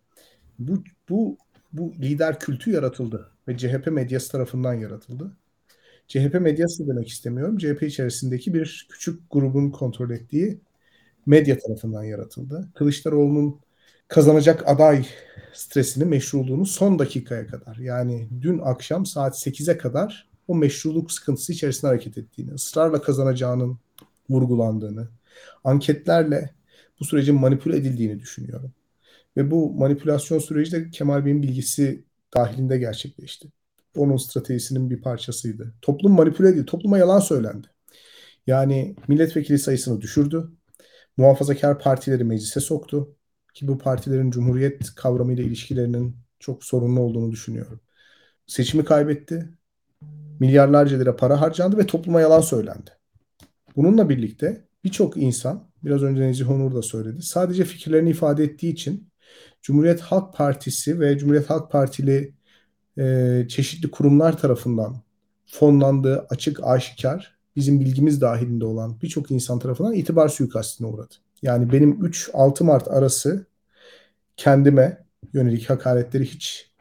Bu, 0.60 0.84
bu, 1.10 1.38
bu 1.74 1.94
lider 1.94 2.40
kültü 2.40 2.72
yaratıldı 2.72 3.32
ve 3.48 3.58
CHP 3.58 3.88
medyası 3.88 4.32
tarafından 4.32 4.74
yaratıldı. 4.74 5.32
CHP 6.08 6.34
medyası 6.42 6.88
demek 6.88 7.08
istemiyorum. 7.08 7.58
CHP 7.58 7.84
içerisindeki 7.84 8.54
bir 8.54 8.88
küçük 8.92 9.32
grubun 9.32 9.72
kontrol 9.72 10.12
ettiği 10.12 10.62
medya 11.26 11.58
tarafından 11.60 12.04
yaratıldı. 12.04 12.70
Kılıçdaroğlu'nun 12.76 13.60
kazanacak 14.08 14.68
aday 14.68 15.06
stresini, 15.54 16.06
meşruluğunu 16.06 16.66
son 16.66 17.00
dakikaya 17.00 17.48
kadar 17.48 17.76
yani 17.76 18.30
dün 18.42 18.60
akşam 18.60 19.06
saat 19.06 19.48
8'e 19.48 19.78
kadar 19.78 20.29
o 20.50 20.56
meşruluk 20.56 21.12
sıkıntısı 21.12 21.54
içerisinde 21.54 21.88
hareket 21.88 22.18
ettiğini, 22.18 22.54
ısrarla 22.54 23.02
kazanacağının 23.02 23.80
vurgulandığını, 24.30 25.08
anketlerle 25.64 26.54
bu 27.00 27.06
sürecin 27.06 27.36
manipüle 27.36 27.78
edildiğini 27.78 28.20
düşünüyorum. 28.20 28.74
Ve 29.38 29.52
bu 29.52 29.74
manipülasyon 29.74 30.40
süreci 30.40 30.72
de 30.72 30.92
Kemal 30.92 31.26
Bey'in 31.26 31.44
bilgisi 31.44 32.04
dahilinde 32.36 32.78
gerçekleşti. 32.78 33.50
Onun 33.98 34.18
stratejisinin 34.18 34.90
bir 34.90 35.02
parçasıydı. 35.02 35.74
Toplum 35.82 36.12
manipüle 36.14 36.50
edildi. 36.50 36.66
Topluma 36.66 36.98
yalan 36.98 37.20
söylendi. 37.20 37.68
Yani 38.48 38.96
milletvekili 39.08 39.60
sayısını 39.60 40.02
düşürdü. 40.02 40.52
Muhafazakar 41.18 41.80
partileri 41.80 42.24
meclise 42.24 42.60
soktu. 42.60 43.16
Ki 43.54 43.68
bu 43.68 43.78
partilerin 43.78 44.32
cumhuriyet 44.32 44.96
kavramıyla 44.96 45.44
ilişkilerinin 45.44 46.18
çok 46.40 46.64
sorunlu 46.64 47.00
olduğunu 47.00 47.32
düşünüyorum. 47.32 47.80
Seçimi 48.48 48.86
kaybetti. 48.86 49.50
Milyarlarca 50.40 50.98
lira 50.98 51.16
para 51.16 51.42
harcandı 51.42 51.78
ve 51.78 51.86
topluma 51.86 52.22
yalan 52.22 52.42
söylendi. 52.42 52.92
Bununla 53.76 54.10
birlikte 54.10 54.66
birçok 54.84 55.18
insan, 55.18 55.64
biraz 55.84 56.04
önce 56.04 56.22
Nezih 56.22 56.50
Onur 56.50 56.76
da 56.76 56.82
söyledi, 56.82 57.22
sadece 57.22 57.64
fikirlerini 57.64 58.10
ifade 58.10 58.44
ettiği 58.44 58.74
için 58.74 59.10
Cumhuriyet 59.62 60.02
Halk 60.02 60.34
Partisi 60.36 61.00
ve 61.00 61.18
Cumhuriyet 61.18 61.50
Halk 61.50 61.72
Partili 61.72 62.34
e, 62.98 63.46
çeşitli 63.50 63.92
kurumlar 63.92 64.38
tarafından 64.38 65.02
fonlandığı 65.46 66.26
açık 66.30 66.64
aşikar 66.64 67.40
bizim 67.56 67.80
bilgimiz 67.80 68.22
dahilinde 68.22 68.66
olan 68.66 69.02
birçok 69.02 69.32
insan 69.32 69.60
tarafından 69.60 69.94
itibar 69.94 70.30
suikastine 70.30 70.88
uğradı. 70.88 71.16
Yani 71.42 71.72
benim 71.72 71.92
3-6 71.92 72.64
Mart 72.64 72.88
arası 72.88 73.46
kendime 74.38 75.06
yönelik 75.34 75.70
hakaretleri 75.70 76.26
hiç 76.26 76.72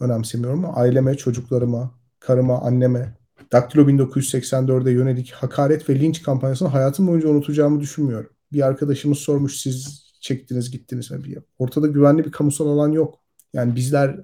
önemsemiyorum 0.00 0.64
aileme, 0.78 1.16
çocuklarıma, 1.16 1.94
karıma, 2.26 2.60
anneme, 2.60 3.16
Daktilo 3.52 3.82
1984'e 3.82 4.92
yönelik 4.92 5.32
hakaret 5.32 5.88
ve 5.90 6.00
linç 6.00 6.22
kampanyasını 6.22 6.68
hayatım 6.68 7.06
boyunca 7.06 7.28
unutacağımı 7.28 7.80
düşünmüyorum. 7.80 8.30
Bir 8.52 8.66
arkadaşımız 8.66 9.18
sormuş 9.18 9.56
siz 9.56 10.04
çektiniz 10.20 10.70
gittiniz 10.70 11.10
mi? 11.10 11.34
Ortada 11.58 11.86
güvenli 11.86 12.24
bir 12.24 12.32
kamusal 12.32 12.68
alan 12.68 12.92
yok. 12.92 13.20
Yani 13.52 13.76
bizler 13.76 14.20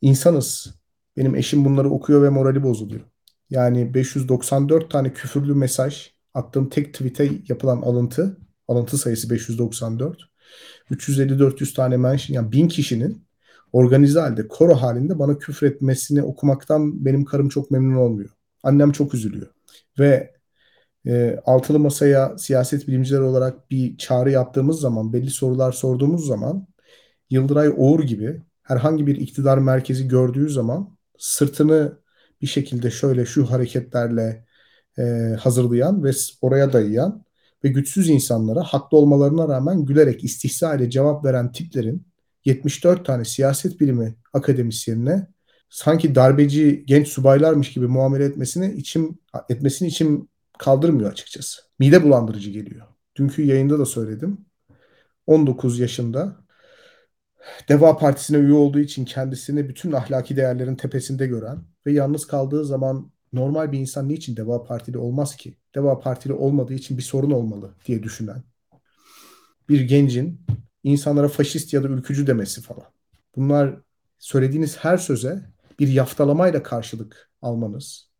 insanız. 0.00 0.74
Benim 1.16 1.34
eşim 1.34 1.64
bunları 1.64 1.90
okuyor 1.90 2.22
ve 2.22 2.28
morali 2.28 2.62
bozuluyor. 2.62 3.00
Yani 3.50 3.94
594 3.94 4.90
tane 4.90 5.12
küfürlü 5.12 5.54
mesaj 5.54 6.10
attığım 6.34 6.68
tek 6.68 6.94
tweet'e 6.94 7.30
yapılan 7.48 7.82
alıntı, 7.82 8.36
alıntı 8.68 8.98
sayısı 8.98 9.30
594. 9.30 10.18
350-400 10.90 11.74
tane 11.74 11.96
mention 11.96 12.34
yani 12.34 12.52
1000 12.52 12.68
kişinin 12.68 13.26
organize 13.72 14.20
halde, 14.20 14.48
koro 14.48 14.74
halinde 14.74 15.18
bana 15.18 15.38
küfür 15.38 15.66
etmesini 15.66 16.22
okumaktan 16.22 17.04
benim 17.04 17.24
karım 17.24 17.48
çok 17.48 17.70
memnun 17.70 17.96
olmuyor. 17.96 18.30
Annem 18.62 18.92
çok 18.92 19.14
üzülüyor. 19.14 19.48
Ve 19.98 20.34
e, 21.06 21.40
altılı 21.46 21.78
masaya 21.78 22.38
siyaset 22.38 22.88
bilimciler 22.88 23.20
olarak 23.20 23.70
bir 23.70 23.96
çağrı 23.98 24.30
yaptığımız 24.30 24.80
zaman, 24.80 25.12
belli 25.12 25.30
sorular 25.30 25.72
sorduğumuz 25.72 26.26
zaman 26.26 26.66
Yıldıray 27.30 27.68
Oğur 27.76 28.02
gibi 28.02 28.42
herhangi 28.62 29.06
bir 29.06 29.16
iktidar 29.16 29.58
merkezi 29.58 30.08
gördüğü 30.08 30.48
zaman 30.50 30.96
sırtını 31.18 31.98
bir 32.42 32.46
şekilde 32.46 32.90
şöyle 32.90 33.26
şu 33.26 33.50
hareketlerle 33.50 34.46
e, 34.98 35.02
hazırlayan 35.40 36.04
ve 36.04 36.10
oraya 36.42 36.72
dayayan 36.72 37.24
ve 37.64 37.68
güçsüz 37.68 38.08
insanlara 38.08 38.62
haklı 38.62 38.98
olmalarına 38.98 39.48
rağmen 39.48 39.84
gülerek 39.84 40.24
istihza 40.24 40.74
ile 40.74 40.90
cevap 40.90 41.24
veren 41.24 41.52
tiplerin 41.52 42.06
74 42.44 43.06
tane 43.06 43.24
siyaset 43.24 43.80
bilimi 43.80 44.14
akademisyenine 44.32 45.26
sanki 45.70 46.14
darbeci 46.14 46.84
genç 46.86 47.08
subaylarmış 47.08 47.72
gibi 47.72 47.86
muamele 47.86 48.24
etmesini 48.24 48.74
içim 48.74 49.18
etmesini 49.48 49.88
içim 49.88 50.28
kaldırmıyor 50.58 51.12
açıkçası. 51.12 51.62
Mide 51.78 52.02
bulandırıcı 52.02 52.50
geliyor. 52.50 52.86
Dünkü 53.16 53.42
yayında 53.42 53.78
da 53.78 53.86
söyledim. 53.86 54.38
19 55.26 55.78
yaşında 55.78 56.36
Deva 57.68 57.96
Partisi'ne 57.96 58.38
üye 58.38 58.52
olduğu 58.52 58.80
için 58.80 59.04
kendisini 59.04 59.68
bütün 59.68 59.92
ahlaki 59.92 60.36
değerlerin 60.36 60.76
tepesinde 60.76 61.26
gören 61.26 61.58
ve 61.86 61.92
yalnız 61.92 62.26
kaldığı 62.26 62.64
zaman 62.64 63.12
normal 63.32 63.72
bir 63.72 63.78
insan 63.78 64.08
niçin 64.08 64.36
Deva 64.36 64.64
Partili 64.64 64.98
olmaz 64.98 65.36
ki? 65.36 65.56
Deva 65.74 66.00
Partili 66.00 66.32
olmadığı 66.32 66.74
için 66.74 66.98
bir 66.98 67.02
sorun 67.02 67.30
olmalı 67.30 67.74
diye 67.86 68.02
düşünen 68.02 68.42
bir 69.68 69.80
gencin 69.80 70.40
insanlara 70.84 71.28
faşist 71.28 71.72
ya 71.72 71.82
da 71.82 71.88
ülkücü 71.88 72.26
demesi 72.26 72.62
falan. 72.62 72.86
Bunlar 73.36 73.80
söylediğiniz 74.18 74.76
her 74.76 74.96
söze 74.96 75.50
bir 75.78 75.88
yaftalamayla 75.88 76.62
karşılık 76.62 77.30
almanız, 77.42 78.10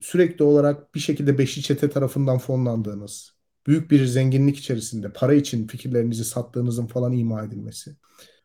sürekli 0.00 0.44
olarak 0.44 0.94
bir 0.94 1.00
şekilde 1.00 1.38
beşli 1.38 1.62
çete 1.62 1.90
tarafından 1.90 2.38
fonlandığınız, 2.38 3.32
büyük 3.66 3.90
bir 3.90 4.04
zenginlik 4.04 4.58
içerisinde 4.58 5.12
para 5.12 5.34
için 5.34 5.66
fikirlerinizi 5.66 6.24
sattığınızın 6.24 6.86
falan 6.86 7.12
ima 7.12 7.44
edilmesi 7.44 7.96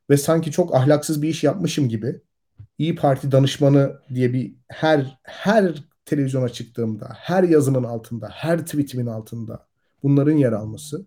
ve 0.10 0.18
sanki 0.18 0.52
çok 0.52 0.76
ahlaksız 0.76 1.22
bir 1.22 1.30
iş 1.30 1.44
yapmışım 1.44 1.90
gibi 1.90 2.22
İyi 2.78 2.96
Parti 2.96 3.32
danışmanı 3.32 4.00
diye 4.14 4.34
bir 4.34 4.56
her 4.68 5.20
her 5.24 5.84
televizyona 6.06 6.50
çıktığımda, 6.50 7.10
her 7.14 7.44
yazımın 7.44 7.84
altında, 7.84 8.30
her 8.30 8.66
tweetimin 8.66 9.06
altında 9.06 9.68
bunların 10.04 10.38
yer 10.38 10.52
alması 10.52 11.06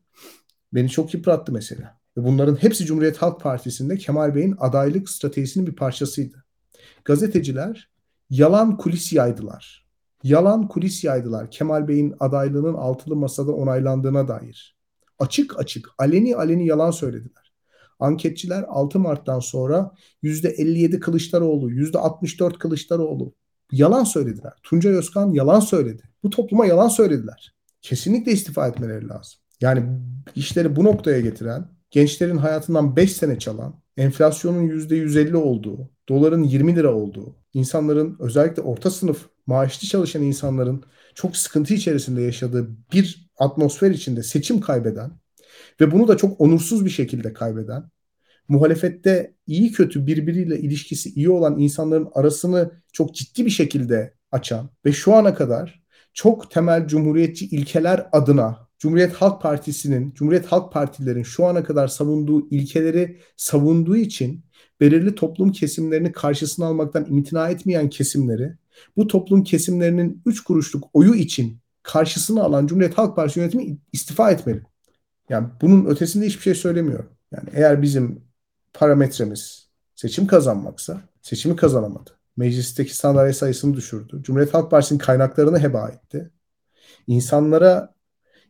beni 0.75 0.89
çok 0.89 1.15
yıprattı 1.15 1.53
mesela. 1.53 2.00
Bunların 2.17 2.55
hepsi 2.55 2.85
Cumhuriyet 2.85 3.17
Halk 3.17 3.41
Partisi'nde 3.41 3.97
Kemal 3.97 4.35
Bey'in 4.35 4.57
adaylık 4.59 5.11
stratejisinin 5.11 5.67
bir 5.67 5.77
parçasıydı. 5.77 6.45
Gazeteciler 7.05 7.91
yalan 8.31 8.77
kulis 8.77 9.13
yaydılar. 9.13 9.87
Yalan 10.23 10.69
kulis 10.69 11.05
yaydılar 11.05 11.51
Kemal 11.51 11.89
Bey'in 11.89 12.15
adaylığının 12.21 12.75
altılı 12.75 13.17
masada 13.17 13.53
onaylandığına 13.53 14.29
dair. 14.29 14.77
Açık 15.19 15.59
açık, 15.59 15.89
aleni 15.99 16.37
aleni 16.37 16.67
yalan 16.67 16.91
söylediler. 16.91 17.53
Anketçiler 18.01 18.65
6 18.69 18.99
Mart'tan 18.99 19.41
sonra 19.41 19.95
%57 20.23 21.01
Kılıçdaroğlu, 21.01 21.71
%64 21.71 22.59
Kılıçdaroğlu 22.59 23.35
yalan 23.73 24.05
söylediler. 24.05 24.53
Tuncay 24.63 24.93
Özkan 24.93 25.33
yalan 25.33 25.61
söyledi. 25.61 26.03
Bu 26.23 26.31
topluma 26.31 26.67
yalan 26.67 26.89
söylediler. 26.89 27.55
Kesinlikle 27.83 28.33
istifa 28.33 28.69
etmeleri 28.69 29.09
lazım. 29.09 29.41
Yani 29.61 29.85
işleri 30.35 30.77
bu 30.77 30.85
noktaya 30.85 31.21
getiren, 31.21 31.69
gençlerin 31.91 32.37
hayatından 32.37 32.97
5 32.97 33.13
sene 33.13 33.39
çalan, 33.39 33.83
enflasyonun 33.97 34.69
%150 34.69 35.37
olduğu, 35.37 35.91
doların 36.09 36.43
20 36.43 36.77
lira 36.77 36.95
olduğu, 36.95 37.37
insanların 37.55 38.17
özellikle 38.21 38.63
orta 38.63 38.91
sınıf 38.91 39.27
maaşlı 39.47 39.89
çalışan 39.89 40.23
insanların 40.23 40.85
çok 41.15 41.37
sıkıntı 41.37 41.75
içerisinde 41.75 42.23
yaşadığı 42.23 42.71
bir 42.93 43.31
atmosfer 43.39 43.91
içinde 43.91 44.23
seçim 44.23 44.61
kaybeden 44.61 45.11
ve 45.81 45.93
bunu 45.93 46.09
da 46.09 46.17
çok 46.17 46.41
onursuz 46.41 46.85
bir 46.85 46.91
şekilde 46.91 47.33
kaybeden, 47.33 47.91
muhalefette 48.49 49.35
iyi 49.47 49.73
kötü 49.73 50.07
birbiriyle 50.07 50.59
ilişkisi 50.59 51.11
iyi 51.11 51.31
olan 51.31 51.59
insanların 51.59 52.09
arasını 52.15 52.71
çok 52.93 53.15
ciddi 53.15 53.47
bir 53.47 53.51
şekilde 53.51 54.15
açan 54.33 54.71
ve 54.85 54.93
şu 54.93 55.15
ana 55.15 55.35
kadar 55.35 55.83
çok 56.13 56.51
temel 56.51 56.87
cumhuriyetçi 56.87 57.47
ilkeler 57.47 58.09
adına 58.13 58.70
Cumhuriyet 58.81 59.13
Halk 59.13 59.43
Partisi'nin, 59.43 60.15
Cumhuriyet 60.15 60.47
Halk 60.47 60.73
Partilerin 60.73 61.23
şu 61.23 61.47
ana 61.47 61.65
kadar 61.65 61.89
savunduğu 61.89 62.51
ilkeleri 62.51 63.21
savunduğu 63.37 63.97
için 63.97 64.45
belirli 64.81 65.15
toplum 65.15 65.53
kesimlerini 65.53 66.13
karşısına 66.13 66.67
almaktan 66.67 67.07
imtina 67.09 67.49
etmeyen 67.49 67.89
kesimleri 67.89 68.55
bu 68.97 69.07
toplum 69.07 69.45
kesimlerinin 69.45 70.23
3 70.27 70.45
kuruşluk 70.45 70.91
oyu 70.93 71.15
için 71.15 71.59
karşısına 71.83 72.43
alan 72.43 72.67
Cumhuriyet 72.67 72.99
Halk 72.99 73.17
Partisi 73.17 73.41
yönetimi 73.41 73.79
istifa 73.93 74.31
etmeli. 74.31 74.63
Yani 75.29 75.49
bunun 75.63 75.85
ötesinde 75.87 76.27
hiçbir 76.27 76.43
şey 76.43 76.55
söylemiyorum. 76.55 77.11
Yani 77.33 77.49
eğer 77.53 77.83
bizim 77.83 78.25
parametremiz 78.73 79.69
seçim 79.95 80.27
kazanmaksa 80.27 81.01
seçimi 81.23 81.57
kazanamadı. 81.57 82.11
Meclisteki 82.37 82.97
sandalye 82.97 83.33
sayısını 83.33 83.77
düşürdü. 83.77 84.23
Cumhuriyet 84.23 84.55
Halk 84.55 84.71
Partisi'nin 84.71 84.99
kaynaklarını 84.99 85.59
heba 85.59 85.89
etti. 85.89 86.31
İnsanlara 87.07 87.95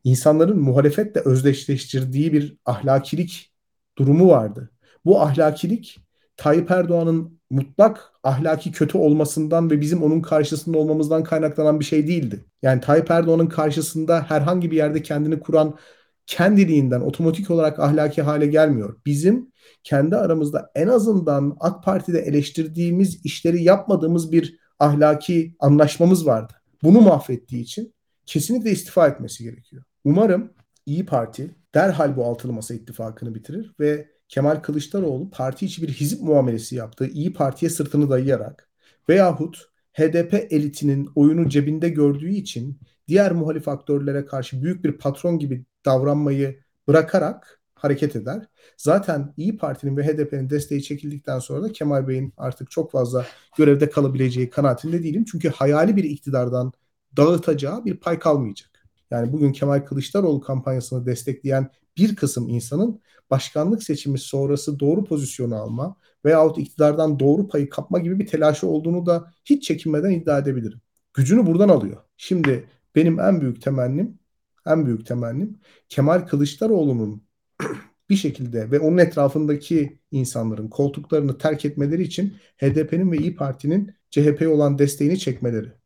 insanların 0.04 0.60
muhalefetle 0.60 1.20
özdeşleştirdiği 1.20 2.32
bir 2.32 2.56
ahlakilik 2.64 3.52
durumu 3.98 4.28
vardı. 4.28 4.70
Bu 5.04 5.20
ahlakilik 5.20 5.98
Tayyip 6.36 6.70
Erdoğan'ın 6.70 7.40
mutlak 7.50 8.12
ahlaki 8.22 8.72
kötü 8.72 8.98
olmasından 8.98 9.70
ve 9.70 9.80
bizim 9.80 10.02
onun 10.02 10.20
karşısında 10.20 10.78
olmamızdan 10.78 11.24
kaynaklanan 11.24 11.80
bir 11.80 11.84
şey 11.84 12.06
değildi. 12.06 12.44
Yani 12.62 12.80
Tayyip 12.80 13.10
Erdoğan'ın 13.10 13.46
karşısında 13.46 14.22
herhangi 14.28 14.70
bir 14.70 14.76
yerde 14.76 15.02
kendini 15.02 15.40
kuran 15.40 15.78
kendiliğinden 16.26 17.00
otomatik 17.00 17.50
olarak 17.50 17.78
ahlaki 17.78 18.22
hale 18.22 18.46
gelmiyor. 18.46 18.96
Bizim 19.06 19.52
kendi 19.84 20.16
aramızda 20.16 20.70
en 20.74 20.88
azından 20.88 21.56
AK 21.60 21.84
Parti'de 21.84 22.18
eleştirdiğimiz 22.18 23.24
işleri 23.24 23.62
yapmadığımız 23.62 24.32
bir 24.32 24.58
ahlaki 24.78 25.54
anlaşmamız 25.60 26.26
vardı. 26.26 26.52
Bunu 26.82 27.00
mahvettiği 27.00 27.62
için 27.62 27.94
kesinlikle 28.26 28.70
istifa 28.70 29.08
etmesi 29.08 29.44
gerekiyor. 29.44 29.84
Umarım 30.04 30.52
İyi 30.86 31.06
Parti 31.06 31.54
derhal 31.74 32.16
bu 32.16 32.24
altılı 32.24 32.52
masa 32.52 32.74
ittifakını 32.74 33.34
bitirir 33.34 33.74
ve 33.80 34.10
Kemal 34.28 34.56
Kılıçdaroğlu 34.56 35.30
parti 35.30 35.66
içi 35.66 35.82
bir 35.82 35.88
hizip 35.88 36.22
muamelesi 36.22 36.76
yaptığı 36.76 37.06
İyi 37.06 37.32
Parti'ye 37.32 37.70
sırtını 37.70 38.10
dayayarak 38.10 38.70
veyahut 39.08 39.70
HDP 39.92 40.34
elitinin 40.50 41.10
oyunu 41.14 41.48
cebinde 41.48 41.88
gördüğü 41.88 42.30
için 42.30 42.80
diğer 43.08 43.32
muhalif 43.32 43.68
aktörlere 43.68 44.24
karşı 44.24 44.62
büyük 44.62 44.84
bir 44.84 44.92
patron 44.98 45.38
gibi 45.38 45.64
davranmayı 45.84 46.60
bırakarak 46.88 47.60
hareket 47.74 48.16
eder. 48.16 48.46
Zaten 48.76 49.34
İyi 49.36 49.56
Parti'nin 49.56 49.96
ve 49.96 50.04
HDP'nin 50.06 50.50
desteği 50.50 50.82
çekildikten 50.82 51.38
sonra 51.38 51.62
da 51.62 51.72
Kemal 51.72 52.08
Bey'in 52.08 52.32
artık 52.36 52.70
çok 52.70 52.92
fazla 52.92 53.26
görevde 53.56 53.90
kalabileceği 53.90 54.50
kanaatinde 54.50 55.02
değilim. 55.02 55.24
Çünkü 55.30 55.48
hayali 55.48 55.96
bir 55.96 56.04
iktidardan 56.04 56.72
dağıtacağı 57.16 57.84
bir 57.84 57.96
pay 57.96 58.18
kalmayacak. 58.18 58.69
Yani 59.10 59.32
bugün 59.32 59.52
Kemal 59.52 59.80
Kılıçdaroğlu 59.80 60.40
kampanyasını 60.40 61.06
destekleyen 61.06 61.70
bir 61.96 62.16
kısım 62.16 62.48
insanın 62.48 63.00
başkanlık 63.30 63.82
seçimi 63.82 64.18
sonrası 64.18 64.80
doğru 64.80 65.04
pozisyonu 65.04 65.54
alma 65.56 65.96
veyahut 66.24 66.58
iktidardan 66.58 67.20
doğru 67.20 67.48
payı 67.48 67.70
kapma 67.70 67.98
gibi 67.98 68.18
bir 68.18 68.26
telaşı 68.26 68.66
olduğunu 68.66 69.06
da 69.06 69.32
hiç 69.44 69.64
çekinmeden 69.64 70.10
iddia 70.10 70.38
edebilirim. 70.38 70.80
Gücünü 71.14 71.46
buradan 71.46 71.68
alıyor. 71.68 71.96
Şimdi 72.16 72.68
benim 72.94 73.20
en 73.20 73.40
büyük 73.40 73.62
temennim, 73.62 74.18
en 74.66 74.86
büyük 74.86 75.06
temennim 75.06 75.58
Kemal 75.88 76.20
Kılıçdaroğlu'nun 76.26 77.22
bir 78.10 78.16
şekilde 78.16 78.70
ve 78.70 78.80
onun 78.80 78.98
etrafındaki 78.98 79.98
insanların 80.10 80.68
koltuklarını 80.68 81.38
terk 81.38 81.64
etmeleri 81.64 82.02
için 82.02 82.36
HDP'nin 82.56 83.12
ve 83.12 83.18
İyi 83.18 83.36
Parti'nin 83.36 83.94
CHP'ye 84.10 84.48
olan 84.48 84.78
desteğini 84.78 85.18
çekmeleri. 85.18 85.79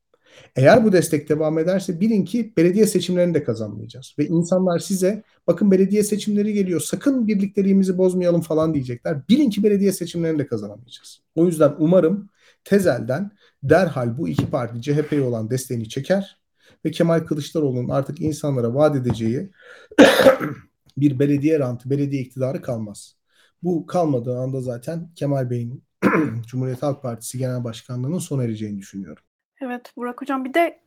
Eğer 0.57 0.85
bu 0.85 0.93
destek 0.93 1.29
devam 1.29 1.59
ederse 1.59 2.01
bilin 2.01 2.25
ki 2.25 2.53
belediye 2.57 2.87
seçimlerini 2.87 3.35
de 3.35 3.45
kazanmayacağız. 3.45 4.15
Ve 4.19 4.27
insanlar 4.27 4.79
size 4.79 5.23
bakın 5.47 5.71
belediye 5.71 6.05
seçimleri 6.05 6.53
geliyor 6.53 6.81
sakın 6.81 7.27
birlikteliğimizi 7.27 7.99
bozmayalım 7.99 8.41
falan 8.41 8.75
diyecekler. 8.75 9.29
Bilin 9.29 9.51
ki 9.51 9.63
belediye 9.63 9.93
seçimlerini 9.93 10.39
de 10.39 10.47
kazanamayacağız. 10.47 11.21
O 11.35 11.47
yüzden 11.47 11.75
umarım 11.79 12.29
tezelden 12.65 13.31
derhal 13.63 14.19
bu 14.19 14.29
iki 14.29 14.51
parti 14.51 14.83
CHP'ye 14.83 15.23
olan 15.23 15.51
desteğini 15.51 15.89
çeker 15.89 16.41
ve 16.85 16.91
Kemal 16.91 17.21
Kılıçdaroğlu'nun 17.21 17.89
artık 17.89 18.21
insanlara 18.21 18.75
vaat 18.75 18.97
edeceği 18.97 19.51
bir 20.97 21.19
belediye 21.19 21.59
rantı, 21.59 21.91
belediye 21.91 22.23
iktidarı 22.23 22.63
kalmaz. 22.63 23.17
Bu 23.63 23.87
kalmadığı 23.87 24.39
anda 24.39 24.61
zaten 24.61 25.11
Kemal 25.15 25.51
Bey'in 25.51 25.85
Cumhuriyet 26.47 26.83
Halk 26.83 27.03
Partisi 27.03 27.39
Genel 27.39 27.65
Başkanlığı'nın 27.65 28.19
sona 28.19 28.45
ereceğini 28.45 28.79
düşünüyorum. 28.79 29.23
Evet 29.65 29.93
Burak 29.97 30.21
Hocam 30.21 30.45
bir 30.45 30.55
de 30.55 30.81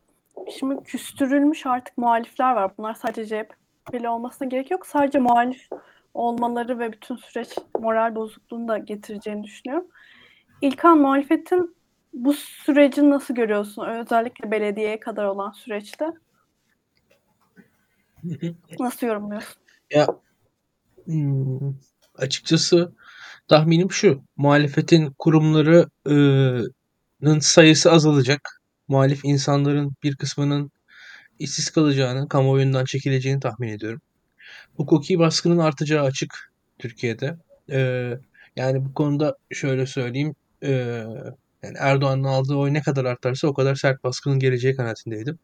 şimdi 0.60 0.84
küstürülmüş 0.84 1.66
artık 1.66 1.98
muhalifler 1.98 2.54
var. 2.54 2.72
Bunlar 2.78 2.94
sadece 2.94 3.48
CHP'li 3.90 4.10
olmasına 4.10 4.48
gerek 4.48 4.72
yok. 4.72 4.88
Sadece 4.88 5.20
muhalif 5.20 5.70
olmaları 6.14 6.80
ve 6.80 6.92
bütün 6.92 7.16
süreç 7.16 7.50
moral 7.80 8.16
bozukluğunu 8.16 8.68
da 8.68 8.78
getireceğini 8.78 9.44
düşünüyorum. 9.44 9.88
İlkan 10.62 10.98
muhalefetin 10.98 11.76
bu 12.14 12.34
süreci 12.34 13.10
nasıl 13.10 13.36
görüyorsun? 13.36 13.86
Özellikle 13.86 14.52
belediyeye 14.52 15.00
kadar 15.00 15.26
olan 15.26 15.52
süreçte. 15.52 16.06
Nasıl 18.80 19.08
yorumluyorsun? 19.08 19.62
Ya 19.92 20.08
hmm, 21.06 21.74
açıkçası 22.16 22.94
tahminim 23.48 23.92
şu. 23.92 24.22
Muhalefetin 24.38 25.14
kurumlarının 25.20 27.40
sayısı 27.40 27.92
azalacak. 27.92 28.57
Muhalif 28.88 29.26
insanların 29.26 29.94
bir 30.04 30.16
kısmının 30.16 30.72
işsiz 31.40 31.70
kalacağını, 31.70 32.30
kamuoyundan 32.30 32.86
çekileceğini 32.86 33.40
tahmin 33.40 33.68
ediyorum. 33.68 34.02
Hukuki 34.78 35.20
baskının 35.20 35.58
artacağı 35.58 36.06
açık 36.06 36.54
Türkiye'de. 36.80 37.38
Ee, 37.72 38.14
yani 38.56 38.86
bu 38.86 38.94
konuda 38.94 39.38
şöyle 39.52 39.86
söyleyeyim. 39.86 40.36
E, 40.64 40.72
yani 41.64 41.78
Erdoğan'ın 41.80 42.24
aldığı 42.24 42.56
oy 42.56 42.74
ne 42.74 42.82
kadar 42.82 43.06
artarsa 43.06 43.48
o 43.48 43.54
kadar 43.54 43.76
sert 43.76 44.04
baskının 44.04 44.40
geleceği 44.40 44.76
kanaatindeydim. 44.76 45.40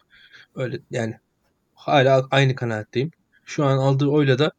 Öyle 0.55 0.79
yani 0.91 1.15
hala 1.75 2.27
aynı 2.31 2.55
kanaatteyim. 2.55 3.11
Şu 3.45 3.65
an 3.65 3.77
aldığı 3.77 4.07
oyla 4.07 4.39
da 4.39 4.51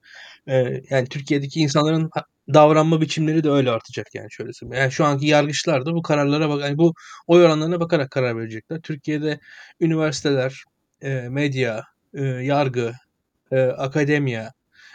e, 0.49 0.83
yani 0.91 1.09
Türkiye'deki 1.09 1.61
insanların 1.61 2.11
davranma 2.55 3.01
biçimleri 3.01 3.45
de 3.45 3.51
öyle 3.51 3.71
artacak 3.71 4.07
yani 4.15 4.29
şöyle 4.31 4.53
söyleyeyim. 4.53 4.83
Yani 4.83 4.93
şu 4.93 5.05
anki 5.05 5.27
yargıçlar 5.27 5.87
da 5.87 5.95
bu 5.95 6.03
kararlara 6.03 6.49
bak 6.49 6.63
yani 6.63 6.79
bu 6.79 6.95
oy 7.27 7.45
oranlarına 7.45 7.81
bakarak 7.81 8.11
karar 8.11 8.37
verecekler. 8.37 8.81
Türkiye'de 8.81 9.39
üniversiteler, 9.81 10.65
e, 11.03 11.29
medya, 11.29 11.83
e, 12.15 12.23
yargı, 12.25 12.93
e, 13.53 13.61
akademiya, 13.61 14.53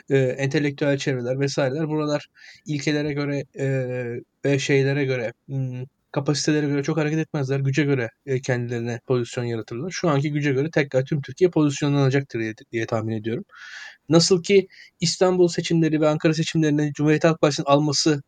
e, 0.10 0.18
entelektüel 0.18 0.97
çevreler 0.97 1.39
vesaireler 1.39 1.88
buralar 1.89 2.28
ilkelere 2.68 3.14
göre 3.14 3.43
e, 3.60 3.68
ve 4.45 4.60
şeylere 4.60 5.06
göre 5.06 5.34
hmm, 5.47 5.84
kapasitelere 6.12 6.68
göre 6.68 6.84
çok 6.84 6.97
hareket 6.97 7.20
etmezler. 7.20 7.60
Güce 7.60 7.84
göre 7.84 8.10
e, 8.26 8.41
kendilerine 8.41 9.00
pozisyon 9.08 9.43
yaratırlar. 9.45 9.91
Şu 9.91 10.10
anki 10.10 10.32
güce 10.32 10.52
göre 10.52 10.70
tekrar 10.72 11.06
tüm 11.06 11.22
Türkiye 11.22 11.50
pozisyonlanacaktır 11.50 12.39
diye, 12.39 12.54
diye 12.72 12.86
tahmin 12.86 13.16
ediyorum. 13.16 13.45
Nasıl 14.10 14.43
ki 14.43 14.68
İstanbul 14.99 15.47
seçimleri 15.47 16.01
ve 16.01 16.07
Ankara 16.10 16.34
seçimlerinde 16.34 16.91
Cumhuriyet 16.93 17.24
Halk 17.24 17.41
Partisi'nin 17.41 17.66
alması 17.66 18.22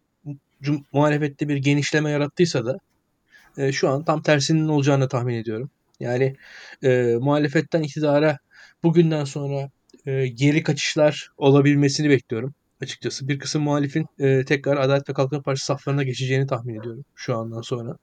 cum- 0.61 0.83
muhalefette 0.93 1.47
bir 1.47 1.57
genişleme 1.57 2.11
yarattıysa 2.11 2.65
da 2.65 2.77
e, 3.57 3.71
şu 3.71 3.89
an 3.89 4.03
tam 4.03 4.21
tersinin 4.21 4.67
olacağını 4.67 5.09
tahmin 5.09 5.35
ediyorum. 5.35 5.69
Yani 5.99 6.35
e, 6.83 7.17
muhalefetten 7.21 7.83
iktidara 7.83 8.37
bugünden 8.83 9.23
sonra 9.23 9.69
e, 10.05 10.27
geri 10.27 10.63
kaçışlar 10.63 11.31
olabilmesini 11.37 12.09
bekliyorum 12.09 12.53
açıkçası. 12.81 13.27
Bir 13.27 13.39
kısım 13.39 13.63
muhalifin 13.63 14.05
e, 14.19 14.45
tekrar 14.45 14.77
Adalet 14.77 15.09
ve 15.09 15.13
Kalkınma 15.13 15.41
Partisi 15.41 15.65
saflarına 15.65 16.03
geçeceğini 16.03 16.47
tahmin 16.47 16.79
ediyorum 16.79 17.05
şu 17.15 17.37
andan 17.37 17.61
sonra. 17.61 17.97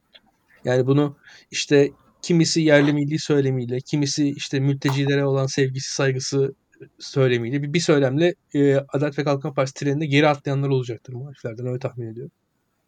Yani 0.64 0.86
bunu 0.86 1.16
işte 1.50 1.90
kimisi 2.22 2.60
yerli 2.60 2.92
milli 2.92 3.18
söylemiyle, 3.18 3.80
kimisi 3.80 4.28
işte 4.30 4.60
mültecilere 4.60 5.24
olan 5.24 5.46
sevgisi, 5.46 5.94
saygısı 5.94 6.54
söylemiyle 6.98 7.62
bir, 7.62 7.72
bir 7.72 7.80
söylemle 7.80 8.34
e, 8.54 8.76
Adalet 8.76 9.18
ve 9.18 9.24
Kalkınma 9.24 9.54
Partisi 9.54 9.74
treninde 9.74 10.06
geri 10.06 10.28
atlayanlar 10.28 10.68
olacaktır 10.68 11.12
muhaliflerden 11.12 11.66
öyle 11.66 11.78
tahmin 11.78 12.06
ediyorum 12.06 12.32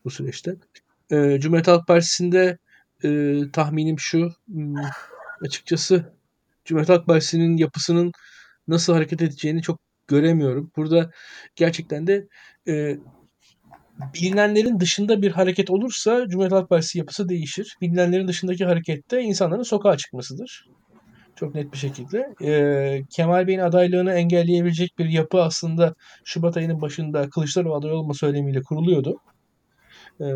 bu 0.04 0.10
süreçte. 0.10 0.56
E, 1.10 1.40
Cumhuriyet 1.40 1.68
Halk 1.68 1.86
Partisi'nde 1.86 2.58
e, 3.04 3.38
tahminim 3.52 3.98
şu 3.98 4.32
hmm, 4.46 4.74
açıkçası 5.42 6.12
Cumhuriyet 6.64 6.88
Halk 6.88 7.06
Partisi'nin 7.06 7.56
yapısının 7.56 8.12
nasıl 8.68 8.92
hareket 8.92 9.22
edeceğini 9.22 9.62
çok 9.62 9.80
göremiyorum. 10.08 10.70
Burada 10.76 11.10
gerçekten 11.56 12.06
de 12.06 12.26
e, 12.68 12.98
bilinenlerin 14.14 14.80
dışında 14.80 15.22
bir 15.22 15.30
hareket 15.30 15.70
olursa 15.70 16.26
Cumhuriyet 16.28 16.52
Halk 16.52 16.68
Partisi 16.68 16.98
yapısı 16.98 17.28
değişir. 17.28 17.76
Bilinenlerin 17.80 18.28
dışındaki 18.28 18.64
harekette 18.64 19.22
insanların 19.22 19.62
sokağa 19.62 19.96
çıkmasıdır. 19.96 20.66
Çok 21.40 21.54
net 21.54 21.72
bir 21.72 21.78
şekilde. 21.78 22.34
E, 22.42 23.02
Kemal 23.10 23.46
Bey'in 23.46 23.58
adaylığını 23.58 24.12
engelleyebilecek 24.12 24.98
bir 24.98 25.04
yapı 25.04 25.42
aslında 25.42 25.94
Şubat 26.24 26.56
ayının 26.56 26.80
başında 26.80 27.30
Kılıçdaroğlu 27.30 27.74
aday 27.74 27.92
olma 27.92 28.14
söylemiyle 28.14 28.62
kuruluyordu. 28.62 29.20
E, 30.20 30.26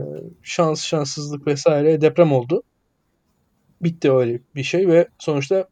şans, 0.42 0.84
şanssızlık 0.84 1.46
vesaire 1.46 2.00
deprem 2.00 2.32
oldu. 2.32 2.62
Bitti 3.80 4.12
öyle 4.12 4.40
bir 4.55 4.62
şey 4.62 4.88
ve 4.88 5.09
sonuçta 5.18 5.68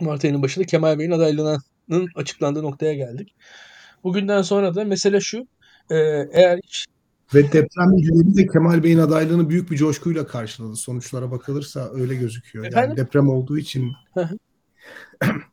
Mart 0.00 0.24
ayının 0.24 0.42
başında 0.42 0.64
Kemal 0.64 0.98
Bey'in 0.98 1.10
adaylığının 1.10 2.08
açıklandığı 2.14 2.62
noktaya 2.62 2.94
geldik. 2.94 3.34
Bugünden 4.04 4.42
sonra 4.42 4.74
da 4.74 4.84
mesele 4.84 5.20
şu. 5.20 5.38
E, 5.90 5.96
eğer 6.32 6.58
hiç 6.64 6.86
Ve 7.34 7.52
depremcileri 7.52 8.36
de 8.36 8.46
Kemal 8.46 8.82
Bey'in 8.82 8.98
adaylığını 8.98 9.48
büyük 9.48 9.70
bir 9.70 9.76
coşkuyla 9.76 10.26
karşıladı. 10.26 10.76
Sonuçlara 10.76 11.30
bakılırsa 11.30 11.90
öyle 11.94 12.14
gözüküyor. 12.14 12.64
Efendim? 12.64 12.88
Yani 12.88 12.96
deprem 13.06 13.28
olduğu 13.28 13.58
için 13.58 13.92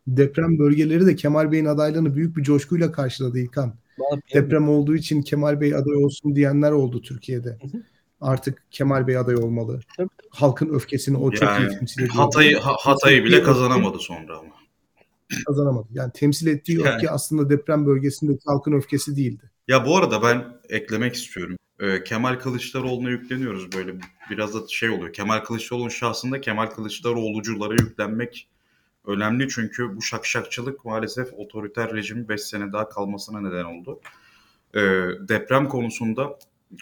deprem 0.07 0.59
bölgeleri 0.59 1.05
de 1.05 1.15
Kemal 1.15 1.51
Bey'in 1.51 1.65
adaylığını 1.65 2.15
büyük 2.15 2.37
bir 2.37 2.43
coşkuyla 2.43 2.91
karşıladı 2.91 3.39
İlkan. 3.39 3.73
Deprem 4.33 4.69
olduğu 4.69 4.95
için 4.95 5.21
Kemal 5.21 5.61
Bey 5.61 5.75
aday 5.75 5.95
olsun 5.95 6.35
diyenler 6.35 6.71
oldu 6.71 7.01
Türkiye'de. 7.01 7.49
hı. 7.49 7.83
Artık 8.21 8.63
Kemal 8.71 9.07
Bey 9.07 9.17
aday 9.17 9.35
olmalı. 9.35 9.79
Tabii. 9.97 10.09
Halkın 10.29 10.69
öfkesini 10.73 11.17
o 11.17 11.31
çok 11.31 11.49
iyi 11.49 11.61
Yani 11.61 11.77
temsil 11.79 12.01
ediyor. 12.01 12.15
Hatay'ı 12.15 12.57
ha- 12.57 12.75
Hatay'ı 12.79 13.23
bile 13.23 13.43
kazanamadı 13.43 13.97
sonra 13.99 14.37
ama. 14.37 14.53
Kazanamadı. 15.47 15.87
Yani 15.93 16.11
temsil 16.13 16.47
ettiği 16.47 16.79
Yani. 16.79 16.89
öfke 16.95 17.09
aslında 17.09 17.49
deprem 17.49 17.85
bölgesindeki 17.85 18.41
halkın 18.45 18.71
öfkesi 18.73 19.15
değildi. 19.15 19.51
Ya 19.67 19.85
bu 19.85 19.97
arada 19.97 20.21
ben 20.23 20.43
eklemek 20.69 21.15
istiyorum. 21.15 21.57
Ee, 21.79 22.03
Kemal 22.03 22.35
Kılıçdaroğlu'na 22.35 23.09
yükleniyoruz 23.09 23.71
böyle 23.71 23.95
biraz 24.29 24.53
da 24.53 24.67
şey 24.67 24.89
oluyor. 24.89 25.13
Kemal 25.13 25.39
Kılıçdaroğlu'nun 25.39 25.89
şahsında 25.89 26.41
Kemal 26.41 26.67
Kılıçdaroğluculara 26.67 27.73
yüklenmek 27.73 28.47
önemli 29.05 29.49
çünkü 29.49 29.95
bu 29.95 30.01
şakşakçılık 30.01 30.85
maalesef 30.85 31.33
otoriter 31.33 31.93
rejimin 31.93 32.29
5 32.29 32.41
sene 32.41 32.73
daha 32.73 32.89
kalmasına 32.89 33.41
neden 33.41 33.65
oldu. 33.65 33.99
Ee, 34.75 34.79
deprem 35.27 35.67
konusunda 35.67 36.39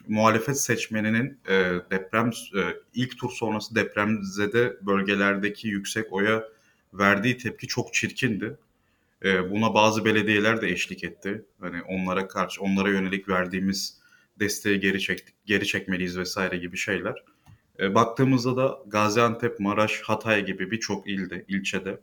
muhalefet 0.07 0.59
seçmeninin 0.59 1.39
e, 1.49 1.53
deprem 1.91 2.31
e, 2.57 2.61
ilk 2.93 3.17
tur 3.17 3.29
sonrası 3.31 3.75
depremzede 3.75 4.77
bölgelerdeki 4.81 5.67
yüksek 5.67 6.13
oya 6.13 6.43
verdiği 6.93 7.37
tepki 7.37 7.67
çok 7.67 7.93
çirkindi. 7.93 8.57
E, 9.23 9.51
buna 9.51 9.73
bazı 9.73 10.05
belediyeler 10.05 10.61
de 10.61 10.69
eşlik 10.69 11.03
etti. 11.03 11.45
Hani 11.59 11.81
onlara 11.81 12.27
karşı 12.27 12.61
onlara 12.61 12.89
yönelik 12.89 13.29
verdiğimiz 13.29 13.97
desteği 14.39 14.79
geri 14.79 15.01
çektik, 15.01 15.35
geri 15.45 15.67
çekmeliyiz 15.67 16.17
vesaire 16.17 16.57
gibi 16.57 16.77
şeyler. 16.77 17.23
E, 17.79 17.95
baktığımızda 17.95 18.57
da 18.57 18.79
Gaziantep, 18.87 19.59
Maraş, 19.59 20.01
Hatay 20.01 20.45
gibi 20.45 20.71
birçok 20.71 21.07
ilde, 21.07 21.45
ilçede, 21.47 21.99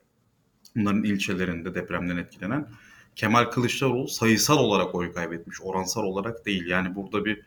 bunların 0.76 1.04
ilçelerinde 1.04 1.74
depremden 1.74 2.16
etkilenen 2.16 2.68
Kemal 3.16 3.44
Kılıçdaroğlu 3.44 4.08
sayısal 4.08 4.58
olarak 4.58 4.94
oy 4.94 5.12
kaybetmiş, 5.12 5.62
oransal 5.62 6.02
olarak 6.02 6.46
değil. 6.46 6.66
Yani 6.66 6.94
burada 6.94 7.24
bir 7.24 7.42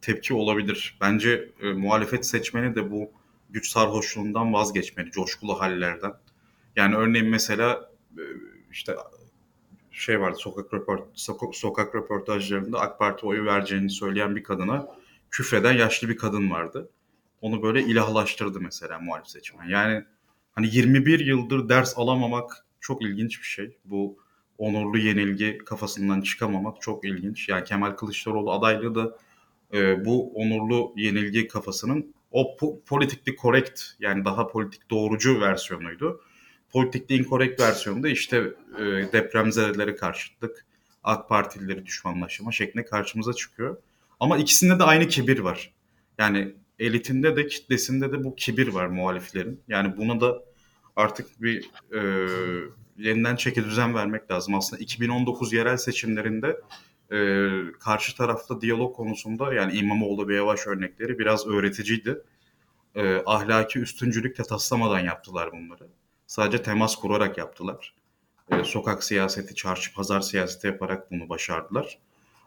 tepki 0.00 0.34
olabilir. 0.34 0.98
Bence 1.00 1.48
e, 1.62 1.72
muhalefet 1.72 2.26
seçmeni 2.26 2.74
de 2.74 2.90
bu 2.90 3.10
güç 3.50 3.68
sarhoşluğundan 3.68 4.52
vazgeçmeli, 4.52 5.10
coşkulu 5.10 5.60
hallerden. 5.60 6.12
Yani 6.76 6.96
örneğin 6.96 7.26
mesela 7.26 7.90
e, 8.18 8.22
işte 8.70 8.96
şey 9.92 10.20
vardı 10.20 10.36
sokak 10.38 10.74
röport 10.74 11.04
sokak, 11.14 11.54
sokak 11.54 11.94
röportajlarında 11.94 12.80
AK 12.80 12.98
Parti 12.98 13.26
oyu 13.26 13.44
vereceğini 13.44 13.90
söyleyen 13.90 14.36
bir 14.36 14.42
kadına 14.42 14.88
küfreden 15.30 15.72
yaşlı 15.72 16.08
bir 16.08 16.16
kadın 16.16 16.50
vardı. 16.50 16.90
Onu 17.40 17.62
böyle 17.62 17.82
ilahlaştırdı 17.82 18.60
mesela 18.60 18.98
muhalif 18.98 19.26
seçmen. 19.26 19.68
Yani 19.68 20.04
hani 20.52 20.76
21 20.76 21.26
yıldır 21.26 21.68
ders 21.68 21.98
alamamak 21.98 22.66
çok 22.80 23.02
ilginç 23.02 23.40
bir 23.40 23.46
şey. 23.46 23.76
Bu 23.84 24.18
onurlu 24.58 24.98
yenilgi 24.98 25.58
kafasından 25.58 26.20
çıkamamak 26.20 26.82
çok 26.82 27.04
ilginç. 27.04 27.48
Yani 27.48 27.64
Kemal 27.64 27.90
Kılıçdaroğlu 27.90 28.52
adaylığı 28.52 28.94
da 28.94 29.18
e, 29.72 30.04
bu 30.04 30.32
onurlu 30.34 30.92
yenilgi 30.96 31.48
kafasının 31.48 32.14
o 32.30 32.56
po- 32.56 32.84
politikli 32.84 33.36
correct 33.36 33.82
yani 34.00 34.24
daha 34.24 34.46
politik 34.46 34.90
doğrucu 34.90 35.40
versiyonuydu. 35.40 36.20
Politikli 36.72 37.14
incorrect 37.14 37.60
versiyonu 37.60 38.02
da 38.02 38.08
işte 38.08 38.36
e, 38.78 38.82
depremzedelere 39.12 39.96
karşıtlık, 39.96 40.66
AK 41.04 41.28
Partilileri 41.28 41.86
düşmanlaşma 41.86 42.52
şeklinde 42.52 42.84
karşımıza 42.84 43.32
çıkıyor. 43.32 43.76
Ama 44.20 44.38
ikisinde 44.38 44.78
de 44.78 44.84
aynı 44.84 45.08
kibir 45.08 45.38
var. 45.38 45.72
Yani 46.18 46.54
elitinde 46.78 47.36
de 47.36 47.46
kitlesinde 47.46 48.12
de 48.12 48.24
bu 48.24 48.34
kibir 48.36 48.68
var 48.68 48.86
muhaliflerin. 48.86 49.60
Yani 49.68 49.96
buna 49.96 50.20
da 50.20 50.42
artık 50.96 51.42
bir 51.42 51.70
e, 51.92 52.00
yeniden 52.98 53.36
çeki 53.36 53.64
düzen 53.64 53.94
vermek 53.94 54.30
lazım. 54.30 54.54
Aslında 54.54 54.82
2019 54.82 55.52
yerel 55.52 55.76
seçimlerinde 55.76 56.60
e, 57.12 57.48
karşı 57.80 58.16
tarafta 58.16 58.60
diyalog 58.60 58.96
konusunda 58.96 59.54
yani 59.54 59.72
İmamoğlu 59.72 60.28
ve 60.28 60.34
Yavaş 60.34 60.66
örnekleri 60.66 61.18
biraz 61.18 61.46
öğreticiydi. 61.46 62.22
E, 62.94 63.22
ahlaki 63.26 63.78
üstüncülük 63.78 64.38
de 64.38 64.42
taslamadan 64.42 65.00
yaptılar 65.00 65.52
bunları. 65.52 65.88
Sadece 66.26 66.62
temas 66.62 66.96
kurarak 66.96 67.38
yaptılar. 67.38 67.94
E, 68.50 68.64
sokak 68.64 69.04
siyaseti, 69.04 69.54
çarşı 69.54 69.94
pazar 69.94 70.20
siyaseti 70.20 70.66
yaparak 70.66 71.10
bunu 71.10 71.28
başardılar. 71.28 71.98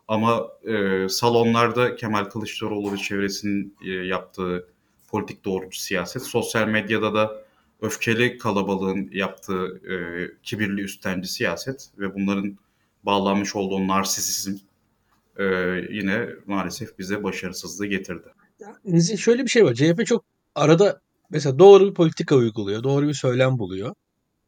Ama 0.07 0.47
e, 0.63 1.09
salonlarda 1.09 1.95
Kemal 1.95 2.26
Kılıçdaroğlu 2.26 2.93
ve 2.93 2.97
çevresinin 2.97 3.78
e, 3.86 3.91
yaptığı 3.91 4.67
politik 5.07 5.45
doğrucu 5.45 5.80
siyaset, 5.80 6.23
sosyal 6.23 6.67
medyada 6.67 7.13
da 7.13 7.45
öfkeli 7.82 8.38
kalabalığın 8.38 9.09
yaptığı 9.11 9.82
e, 9.91 9.95
kibirli 10.43 10.82
üstenci 10.82 11.28
siyaset 11.28 11.89
ve 11.97 12.15
bunların 12.15 12.57
bağlanmış 13.03 13.55
olduğu 13.55 13.88
narsisizm 13.88 14.57
e, 15.38 15.45
yine 15.89 16.30
maalesef 16.45 16.99
bize 16.99 17.23
başarısızlığı 17.23 17.86
getirdi. 17.86 18.28
Şöyle 19.17 19.43
bir 19.43 19.49
şey 19.49 19.65
var. 19.65 19.73
CHP 19.73 20.05
çok 20.05 20.26
arada 20.55 21.01
mesela 21.30 21.59
doğru 21.59 21.89
bir 21.89 21.93
politika 21.93 22.36
uyguluyor. 22.36 22.84
Doğru 22.84 23.07
bir 23.07 23.13
söylem 23.13 23.59
buluyor. 23.59 23.95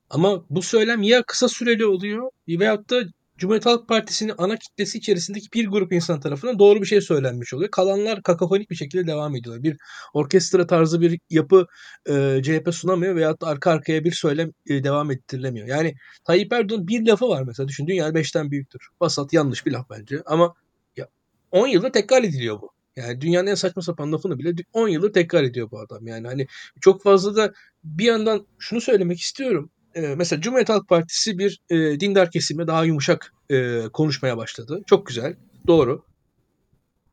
Ama 0.09 0.45
bu 0.49 0.61
söylem 0.61 1.03
ya 1.03 1.23
kısa 1.23 1.49
süreli 1.49 1.85
oluyor 1.85 2.31
veyahut 2.47 2.89
da 2.89 3.03
Cumhuriyet 3.37 3.65
Halk 3.65 3.87
Partisi'nin 3.87 4.33
ana 4.37 4.57
kitlesi 4.57 4.97
içerisindeki 4.97 5.47
bir 5.53 5.67
grup 5.67 5.93
insan 5.93 6.19
tarafından 6.19 6.59
doğru 6.59 6.81
bir 6.81 6.85
şey 6.85 7.01
söylenmiş 7.01 7.53
oluyor. 7.53 7.71
Kalanlar 7.71 8.23
kakafonik 8.23 8.69
bir 8.69 8.75
şekilde 8.75 9.07
devam 9.07 9.35
ediyorlar. 9.35 9.63
Bir 9.63 9.77
orkestra 10.13 10.67
tarzı 10.67 11.01
bir 11.01 11.19
yapı 11.29 11.67
e, 12.09 12.41
CHP 12.43 12.73
sunamıyor 12.73 13.15
veyahut 13.15 13.41
da 13.41 13.47
arka 13.47 13.71
arkaya 13.71 14.03
bir 14.03 14.11
söylem 14.11 14.51
e, 14.69 14.83
devam 14.83 15.11
ettirilemiyor. 15.11 15.67
Yani 15.67 15.95
Tayyip 16.23 16.53
Erdoğan 16.53 16.87
bir 16.87 17.05
lafı 17.05 17.29
var 17.29 17.43
mesela 17.43 17.67
düşün 17.67 17.87
dünya 17.87 18.15
beşten 18.15 18.51
büyüktür. 18.51 18.87
Basat 18.99 19.33
yanlış 19.33 19.65
bir 19.65 19.71
laf 19.71 19.89
bence 19.89 20.21
ama 20.25 20.53
ya 20.97 21.07
10 21.51 21.67
yılda 21.67 21.91
tekrar 21.91 22.23
ediliyor 22.23 22.61
bu. 22.61 22.76
Yani 22.97 23.21
dünyanın 23.21 23.47
en 23.47 23.55
saçma 23.55 23.81
sapan 23.81 24.11
lafını 24.11 24.39
bile 24.39 24.53
10 24.73 24.87
yıldır 24.87 25.13
tekrar 25.13 25.43
ediyor 25.43 25.71
bu 25.71 25.79
adam. 25.79 26.07
Yani 26.07 26.27
hani 26.27 26.47
çok 26.81 27.03
fazla 27.03 27.35
da 27.35 27.53
bir 27.83 28.05
yandan 28.05 28.47
şunu 28.59 28.81
söylemek 28.81 29.19
istiyorum 29.19 29.71
e, 29.97 30.15
mesela 30.15 30.41
Cumhuriyet 30.41 30.69
Halk 30.69 30.87
Partisi 30.87 31.37
bir 31.37 31.61
e, 31.69 31.99
dindar 31.99 32.31
kesimle 32.31 32.67
daha 32.67 32.85
yumuşak 32.85 33.33
e, 33.49 33.81
konuşmaya 33.93 34.37
başladı. 34.37 34.81
Çok 34.85 35.05
güzel, 35.07 35.35
doğru. 35.67 36.05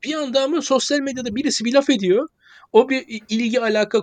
Bir 0.04 0.14
anda 0.14 0.42
ama 0.42 0.62
sosyal 0.62 1.00
medyada 1.00 1.36
birisi 1.36 1.64
bir 1.64 1.74
laf 1.74 1.90
ediyor. 1.90 2.28
O 2.72 2.88
bir 2.88 3.22
ilgi 3.28 3.60
alaka 3.60 4.02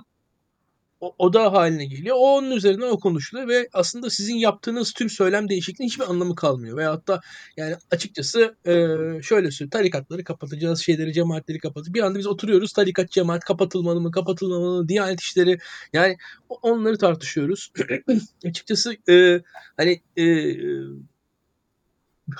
oda 1.02 1.54
haline 1.54 1.86
geliyor. 1.86 2.16
O 2.20 2.38
onun 2.38 2.52
üzerinden 2.52 2.88
o 2.88 3.00
konuşuluyor 3.00 3.48
ve 3.48 3.70
aslında 3.74 4.10
sizin 4.10 4.36
yaptığınız 4.36 4.94
tüm 4.94 5.10
söylem 5.10 5.50
değişikliğinin 5.50 5.90
hiçbir 5.90 6.10
anlamı 6.10 6.36
kalmıyor. 6.36 6.78
Veya 6.78 6.92
hatta 6.92 7.22
yani 7.58 7.76
açıkçası 7.92 8.56
e, 8.66 8.74
şöyle 9.22 9.52
söyleyeyim 9.52 9.70
tarikatları 9.70 10.24
kapatacağız, 10.24 10.82
şeyleri 10.82 11.14
cemaatleri 11.14 11.60
kapatacağız. 11.60 11.94
Bir 11.94 12.02
anda 12.02 12.20
biz 12.20 12.28
oturuyoruz 12.28 12.74
tarikat 12.74 13.12
cemaat 13.12 13.44
kapatılmalı 13.44 14.02
mı 14.02 14.12
kapatılmamalı 14.12 14.82
mı 14.82 14.90
diyanet 14.90 15.22
işleri 15.22 15.58
yani 15.94 16.18
onları 16.50 16.98
tartışıyoruz. 16.98 17.72
açıkçası 18.46 18.96
e, 19.10 19.42
hani 19.78 20.02
e, 20.18 20.26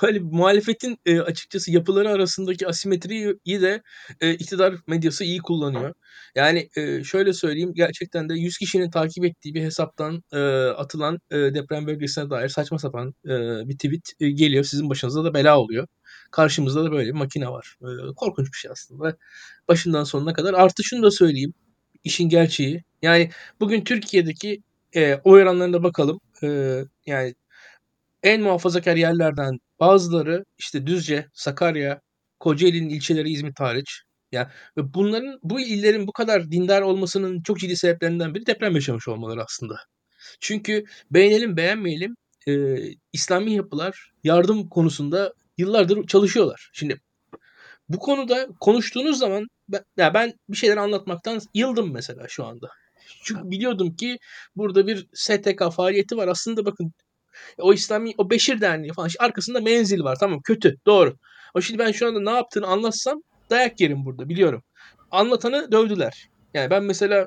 böyle 0.02 0.18
muhalefetin 0.18 0.98
e, 1.06 1.20
açıkçası 1.20 1.72
yapıları 1.72 2.10
arasındaki 2.10 2.68
asimetriyi 2.68 3.36
de 3.46 3.82
e, 4.20 4.34
iktidar 4.34 4.74
medyası 4.86 5.24
iyi 5.24 5.38
kullanıyor. 5.38 5.94
Yani 6.34 6.68
e, 6.76 7.04
şöyle 7.04 7.32
söyleyeyim 7.32 7.72
gerçekten 7.74 8.28
de 8.28 8.34
100 8.34 8.58
kişinin 8.58 8.90
takip 8.90 9.24
ettiği 9.24 9.54
bir 9.54 9.62
hesaptan 9.62 10.22
e, 10.32 10.38
atılan 10.66 11.18
e, 11.30 11.36
deprem 11.36 11.86
bölgesine 11.86 12.30
dair 12.30 12.48
saçma 12.48 12.78
sapan 12.78 13.14
e, 13.24 13.30
bir 13.68 13.74
tweet 13.74 14.12
e, 14.20 14.30
geliyor. 14.30 14.64
Sizin 14.64 14.90
başınıza 14.90 15.24
da 15.24 15.34
bela 15.34 15.58
oluyor. 15.58 15.86
Karşımızda 16.30 16.84
da 16.84 16.92
böyle 16.92 17.08
bir 17.08 17.14
makine 17.18 17.48
var. 17.48 17.76
E, 17.82 18.14
korkunç 18.16 18.52
bir 18.52 18.58
şey 18.58 18.70
aslında. 18.70 19.16
Başından 19.68 20.04
sonuna 20.04 20.32
kadar. 20.32 20.54
Artı 20.54 20.84
şunu 20.84 21.02
da 21.02 21.10
söyleyeyim. 21.10 21.54
işin 22.04 22.28
gerçeği. 22.28 22.84
Yani 23.02 23.30
bugün 23.60 23.84
Türkiye'deki 23.84 24.62
e, 24.96 25.14
oy 25.24 25.42
oranlarına 25.42 25.82
bakalım. 25.82 26.20
E, 26.42 26.48
yani 27.06 27.34
en 28.22 28.42
muhafazakar 28.42 28.96
yerlerden 28.96 29.58
bazıları 29.80 30.44
işte 30.58 30.86
Düzce, 30.86 31.28
Sakarya, 31.34 32.00
Kocaeli'nin 32.40 32.88
ilçeleri 32.88 33.30
İzmit 33.30 33.60
hariç. 33.60 34.02
Ya 34.32 34.50
ve 34.76 34.94
bunların 34.94 35.38
bu 35.42 35.60
illerin 35.60 36.06
bu 36.06 36.12
kadar 36.12 36.50
dindar 36.50 36.82
olmasının 36.82 37.42
çok 37.42 37.58
ciddi 37.58 37.76
sebeplerinden 37.76 38.34
biri 38.34 38.46
deprem 38.46 38.74
yaşamış 38.74 39.08
olmaları 39.08 39.44
aslında. 39.44 39.76
Çünkü 40.40 40.84
beğenelim 41.10 41.56
beğenmeyelim 41.56 42.14
e, 42.48 42.76
İslami 43.12 43.52
yapılar 43.54 44.12
yardım 44.24 44.68
konusunda 44.68 45.32
yıllardır 45.58 46.06
çalışıyorlar. 46.06 46.70
Şimdi 46.72 47.00
bu 47.88 47.98
konuda 47.98 48.48
konuştuğunuz 48.60 49.18
zaman 49.18 49.46
ben, 49.68 49.84
ya 49.96 50.14
ben 50.14 50.32
bir 50.48 50.56
şeyler 50.56 50.76
anlatmaktan 50.76 51.40
yıldım 51.54 51.92
mesela 51.92 52.28
şu 52.28 52.44
anda. 52.44 52.68
Çünkü 53.22 53.50
biliyordum 53.50 53.96
ki 53.96 54.18
burada 54.56 54.86
bir 54.86 55.06
STK 55.14 55.62
faaliyeti 55.76 56.16
var. 56.16 56.28
Aslında 56.28 56.64
bakın 56.66 56.92
o 57.58 57.72
İslami 57.72 58.12
o 58.18 58.30
Beşir 58.30 58.60
Derneği 58.60 58.92
falan 58.92 59.08
arkasında 59.18 59.60
menzil 59.60 60.00
var 60.00 60.16
tamam 60.20 60.40
kötü 60.44 60.76
doğru. 60.86 61.16
O 61.54 61.60
şimdi 61.60 61.78
ben 61.78 61.92
şu 61.92 62.06
anda 62.06 62.20
ne 62.20 62.30
yaptığını 62.30 62.66
anlatsam 62.66 63.22
dayak 63.50 63.80
yerim 63.80 64.04
burada 64.04 64.28
biliyorum. 64.28 64.62
Anlatanı 65.10 65.72
dövdüler. 65.72 66.28
Yani 66.54 66.70
ben 66.70 66.84
mesela 66.84 67.26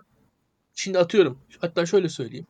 şimdi 0.76 0.99
atıyorum 0.99 1.39
hatta 1.62 1.86
şöyle 1.86 2.10
söyleyeyim. 2.10 2.47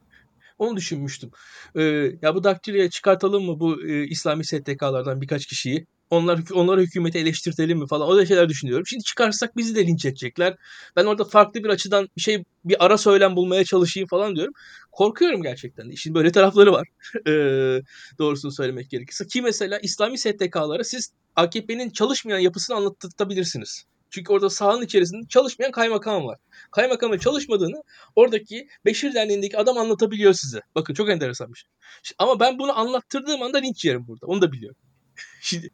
Onu 0.58 0.78
düşünmüştüm. 0.78 1.32
Ee, 1.76 1.82
ya 2.22 2.36
bu 2.36 2.43
daktiloya 2.43 2.89
çıkartalım 2.89 3.43
mı 3.45 3.60
bu 3.60 3.88
e, 3.88 4.03
İslami 4.08 4.45
STK'lardan 4.45 5.22
birkaç 5.22 5.45
kişiyi? 5.45 5.86
Onlar 6.10 6.39
onlara 6.53 6.82
hükümeti 6.82 7.18
eleştirtelim 7.18 7.80
mi 7.80 7.88
falan. 7.88 8.08
O 8.08 8.18
da 8.18 8.26
şeyler 8.26 8.49
düşünüyorum. 8.49 8.88
Şimdi 8.88 9.03
çıkarsak 9.03 9.58
bizi 9.58 9.76
de 9.76 9.88
linç 9.88 10.06
edecekler. 10.06 10.56
Ben 10.95 11.06
orada 11.06 11.24
farklı 11.24 11.64
bir 11.64 11.69
açıdan 11.69 12.10
bir 12.18 12.22
şey 12.22 12.44
bir 12.65 12.86
ara 12.86 12.98
söylem 12.98 13.36
bulmaya 13.36 13.64
çalışayım 13.65 14.07
falan 14.07 14.36
diyorum. 14.36 14.53
Korkuyorum 14.91 15.41
gerçekten. 15.41 15.90
İşin 15.90 16.15
böyle 16.15 16.32
tarafları 16.32 16.72
var. 16.72 16.88
doğrusunu 18.19 18.52
söylemek 18.52 18.90
gerekirse. 18.90 19.27
Ki 19.27 19.41
mesela 19.41 19.80
İslami 19.80 20.18
STK'lara 20.18 20.84
siz 20.84 21.11
AKP'nin 21.36 21.90
çalışmayan 21.90 22.40
yapısını 22.40 22.77
anlatabilirsiniz. 22.77 23.86
Çünkü 24.10 24.34
orada 24.34 24.49
sahanın 24.49 24.82
içerisinde 24.82 25.27
çalışmayan 25.27 25.72
kaymakam 25.72 26.26
var. 26.26 26.38
Kaymakamın 26.72 27.18
çalışmadığını 27.18 27.84
oradaki 28.15 28.68
Beşir 28.86 29.14
Derneği'ndeki 29.14 29.57
adam 29.57 29.77
anlatabiliyor 29.77 30.34
size. 30.34 30.61
Bakın 30.76 30.94
çok 30.94 31.10
enteresan 31.10 31.53
bir 31.53 31.57
şey. 31.57 31.69
Ama 32.18 32.40
ben 32.40 32.60
bunu 32.60 32.80
anlattırdığım 32.80 33.41
anda 33.41 33.57
linç 33.57 33.86
yerim 33.86 34.07
burada. 34.07 34.26
Onu 34.26 34.41
da 34.41 34.52
biliyorum. 34.52 34.77
Şimdi 35.41 35.69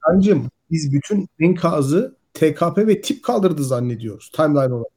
Kancım 0.00 0.50
biz 0.70 0.92
bütün 0.92 1.28
enkazı 1.40 2.16
TKP 2.34 2.78
ve 2.78 3.00
tip 3.00 3.22
kaldırdı 3.22 3.64
zannediyoruz 3.64 4.30
timeline 4.30 4.74
olarak. 4.74 4.92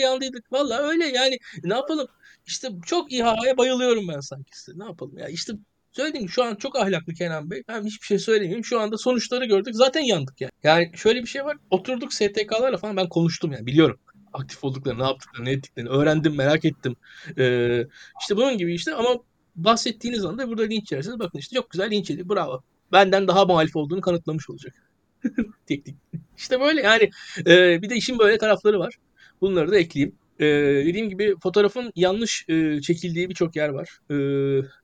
Yandıydık 0.00 0.52
valla 0.52 0.78
öyle 0.78 1.04
yani. 1.04 1.38
Ne 1.64 1.74
yapalım? 1.74 2.06
İşte 2.46 2.68
çok 2.86 3.12
İHA'ya 3.12 3.58
bayılıyorum 3.58 4.08
ben 4.08 4.20
sanki 4.20 4.58
size. 4.58 4.78
Ne 4.78 4.84
yapalım? 4.84 5.18
Ya 5.18 5.28
işte 5.28 5.52
söyleyeyim 5.92 6.28
şu 6.28 6.44
an 6.44 6.54
çok 6.54 6.76
ahlaklı 6.76 7.14
Kenan 7.14 7.50
Bey. 7.50 7.62
Ben 7.68 7.84
hiçbir 7.84 8.06
şey 8.06 8.18
söylemeyeyim. 8.18 8.64
Şu 8.64 8.80
anda 8.80 8.98
sonuçları 8.98 9.44
gördük. 9.44 9.74
Zaten 9.74 10.00
yandık 10.00 10.40
yani. 10.40 10.52
Yani 10.62 10.90
şöyle 10.94 11.22
bir 11.22 11.26
şey 11.26 11.44
var. 11.44 11.56
Oturduk 11.70 12.12
STK'larla 12.12 12.76
falan 12.76 12.96
ben 12.96 13.08
konuştum 13.08 13.52
yani. 13.52 13.66
Biliyorum 13.66 13.98
aktif 14.32 14.64
olduklarını 14.64 15.02
ne 15.02 15.06
yaptıklarını 15.06 15.48
ne 15.48 15.52
ettiklerini. 15.52 15.90
Öğrendim 15.90 16.36
merak 16.36 16.64
ettim. 16.64 16.96
Ee, 17.38 17.86
işte 18.20 18.36
bunun 18.36 18.58
gibi 18.58 18.74
işte 18.74 18.94
ama 18.94 19.08
bahsettiğiniz 19.56 20.24
anda 20.24 20.48
burada 20.48 20.62
linç 20.62 20.92
yersiniz. 20.92 21.18
Bakın 21.18 21.38
işte 21.38 21.56
çok 21.56 21.70
güzel 21.70 21.90
linç 21.90 22.10
edildi 22.10 22.28
bravo 22.28 22.62
benden 22.92 23.28
daha 23.28 23.44
muhalif 23.44 23.76
olduğunu 23.76 24.00
kanıtlamış 24.00 24.50
olacak. 24.50 24.74
Teknik. 25.66 25.96
İşte 26.36 26.60
böyle 26.60 26.80
yani 26.80 27.10
e, 27.46 27.82
bir 27.82 27.90
de 27.90 27.96
işin 27.96 28.18
böyle 28.18 28.38
tarafları 28.38 28.78
var. 28.78 28.94
Bunları 29.40 29.70
da 29.72 29.78
ekleyeyim. 29.78 30.14
E, 30.40 30.46
dediğim 30.86 31.08
gibi 31.08 31.34
fotoğrafın 31.42 31.92
yanlış 31.96 32.44
e, 32.48 32.80
çekildiği 32.80 33.30
birçok 33.30 33.56
yer 33.56 33.68
var. 33.68 33.98
E, 34.10 34.14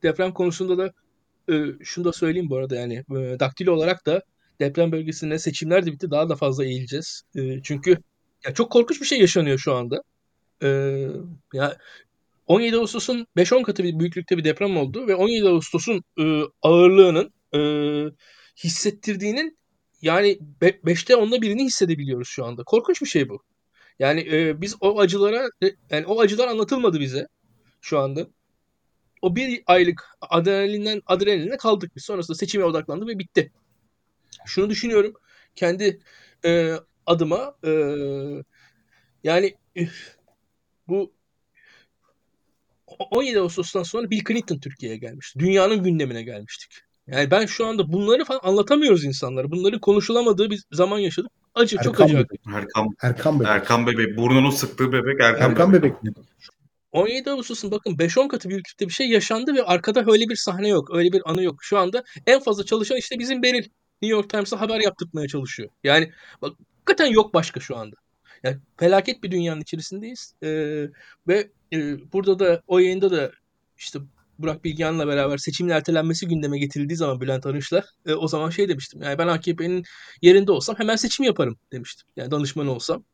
deprem 0.02 0.32
konusunda 0.32 0.78
da 0.78 0.93
e, 1.52 1.55
şunu 1.85 2.05
da 2.05 2.12
söyleyeyim 2.12 2.51
bu 2.51 2.56
arada 2.56 2.76
yani 2.76 2.94
e, 2.94 3.40
daktilo 3.40 3.72
olarak 3.72 4.06
da 4.06 4.22
deprem 4.60 4.93
bölgesinde 4.93 5.39
seçimler 5.39 5.86
de 5.86 5.93
bitti 5.93 6.10
daha 6.10 6.28
da 6.28 6.36
fazla 6.36 6.64
eğileceğiz. 6.64 7.22
E, 7.36 7.62
çünkü 7.62 7.98
ya 8.47 8.55
çok 8.55 8.72
korkunç 8.72 9.01
bir 9.01 9.06
şey 9.06 9.20
yaşanıyor 9.20 9.59
şu 9.59 9.74
anda. 9.74 10.02
E, 10.62 10.68
ya 11.55 11.76
17 12.47 12.76
Ağustos'un 12.76 13.26
5-10 13.36 13.62
katı 13.62 13.82
bir 13.85 13.98
büyüklükte 13.98 14.39
bir 14.39 14.44
deprem 14.44 14.76
oldu 14.76 15.06
ve 15.09 15.14
17 15.14 15.48
Ağustos'un 15.48 16.02
e, 16.20 16.43
ağırlığının 16.62 17.32
e, 17.55 17.61
hissettirdiğinin 18.65 19.59
yani 20.03 20.39
5'te 20.61 21.16
onda 21.16 21.43
birini 21.43 21.65
hissedebiliyoruz 21.65 22.29
şu 22.29 22.45
anda. 22.45 22.65
Korkunç 22.65 23.03
bir 23.03 23.07
şey 23.07 23.29
bu. 23.29 23.43
Yani 23.99 24.20
e, 24.20 24.61
biz 24.61 24.77
o 24.81 25.01
acılara 25.01 25.49
e, 25.62 25.66
yani 25.91 26.07
o 26.07 26.20
acılar 26.20 26.49
anlatılmadı 26.49 27.01
bize 27.01 27.29
şu 27.81 27.99
anda. 27.99 28.27
O 29.23 29.37
bir 29.37 29.62
aylık 29.66 30.05
adrenalinden 30.20 31.03
adrenaline 31.07 31.57
kaldık 31.57 31.97
biz. 31.97 32.05
Sonrasında 32.05 32.37
seçime 32.37 32.65
odaklandık 32.65 33.09
ve 33.09 33.19
bitti. 33.19 33.53
Şunu 34.47 34.70
düşünüyorum. 34.70 35.15
Kendi 35.57 36.01
e, 36.45 36.75
adıma 37.07 37.55
e, 37.65 37.70
yani 39.25 39.55
e, 39.77 39.89
bu 40.89 41.12
17 42.87 43.41
Ağustos'tan 43.41 43.83
sonra 43.83 44.11
Bill 44.11 44.25
Clinton 44.29 44.59
Türkiye'ye 44.59 44.99
gelmişti. 44.99 45.39
Dünyanın 45.39 45.83
gündemine 45.83 46.23
gelmiştik. 46.23 46.88
Yani 47.12 47.30
ben 47.30 47.47
şu 47.47 47.66
anda 47.66 47.93
bunları 47.93 48.24
falan 48.24 48.40
anlatamıyoruz 48.43 49.05
insanlara. 49.05 49.51
Bunları 49.51 49.80
konuşulamadığı 49.80 50.51
bir 50.51 50.62
zaman 50.72 50.98
yaşadık. 50.98 51.30
Acı 51.55 51.76
Erkan 51.76 51.85
çok 51.85 52.01
acı. 52.01 52.14
Bebek. 52.14 52.40
Erkan, 52.55 52.89
Erkan 53.02 53.40
Bebek. 53.40 53.51
Erkan 53.51 53.86
Bebek. 53.86 54.16
Burnunu 54.16 54.52
sıktığı 54.52 54.93
bebek 54.93 55.20
Erkan, 55.20 55.51
Erkan 55.51 55.72
Bebek. 55.72 56.05
Bebek. 56.05 56.24
17 56.93 57.30
Ağustos'un 57.30 57.70
bakın 57.70 57.97
5-10 57.97 58.28
katı 58.28 58.48
büyüklükte 58.48 58.86
bir 58.86 58.93
şey 58.93 59.09
yaşandı 59.09 59.55
ve 59.55 59.62
arkada 59.62 60.05
öyle 60.12 60.28
bir 60.28 60.36
sahne 60.36 60.68
yok. 60.68 60.94
Öyle 60.94 61.12
bir 61.12 61.30
anı 61.30 61.43
yok. 61.43 61.59
Şu 61.62 61.78
anda 61.78 62.05
en 62.26 62.40
fazla 62.40 62.64
çalışan 62.64 62.98
işte 62.98 63.18
bizim 63.18 63.43
Beril. 63.43 63.68
New 64.02 64.16
York 64.16 64.30
Times'a 64.30 64.60
haber 64.60 64.80
yaptırmaya 64.80 65.28
çalışıyor. 65.28 65.70
Yani 65.85 66.12
bak 66.43 66.52
hakikaten 66.76 67.12
yok 67.12 67.35
başka 67.35 67.60
şu 67.60 67.76
anda. 67.76 67.97
Yani 68.43 68.56
felaket 68.76 69.22
bir 69.22 69.30
dünyanın 69.30 69.60
içerisindeyiz. 69.60 70.35
Ee, 70.43 70.48
ve 71.28 71.51
e, 71.72 71.78
burada 72.12 72.39
da 72.39 72.62
o 72.66 72.78
yayında 72.78 73.10
da 73.10 73.32
işte 73.78 73.98
Burak 74.39 74.65
Bilgehan'la 74.65 75.06
beraber 75.06 75.39
seçimin 75.39 75.70
ertelenmesi 75.70 76.28
gündeme 76.28 76.59
getirildiği 76.59 76.97
zaman 76.97 77.20
Bülent 77.20 77.47
Arınç'la 77.47 77.85
e, 78.06 78.12
o 78.15 78.28
zaman 78.28 78.51
şey 78.51 78.69
demiştim. 78.69 79.02
Yani 79.02 79.19
ben 79.19 79.27
AKP'nin 79.28 79.85
yerinde 80.23 80.52
olsam 80.52 80.77
hemen 80.78 80.97
seçim 80.97 81.24
yaparım 81.24 81.59
demiştim. 81.73 82.09
Yani 82.16 82.31
danışman 82.31 82.66
olsam. 82.66 83.05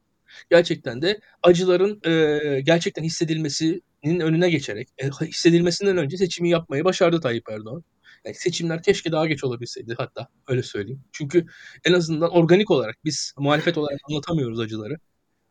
Gerçekten 0.50 1.02
de 1.02 1.20
acıların 1.42 2.00
e, 2.06 2.60
gerçekten 2.60 3.02
hissedilmesinin 3.02 4.20
önüne 4.20 4.50
geçerek 4.50 4.88
e, 4.98 5.08
hissedilmesinden 5.08 5.96
önce 5.96 6.16
seçimi 6.16 6.50
yapmayı 6.50 6.84
başardı 6.84 7.20
Tayyip 7.20 7.48
Erdoğan. 7.48 7.84
Yani 8.24 8.34
seçimler 8.36 8.82
keşke 8.82 9.12
daha 9.12 9.26
geç 9.26 9.44
olabilseydi 9.44 9.94
hatta 9.98 10.28
öyle 10.48 10.62
söyleyeyim. 10.62 11.04
Çünkü 11.12 11.46
en 11.84 11.92
azından 11.92 12.30
organik 12.30 12.70
olarak 12.70 12.96
biz 13.04 13.34
muhalefet 13.38 13.78
olarak 13.78 13.98
anlatamıyoruz 14.10 14.60
acıları. 14.60 14.96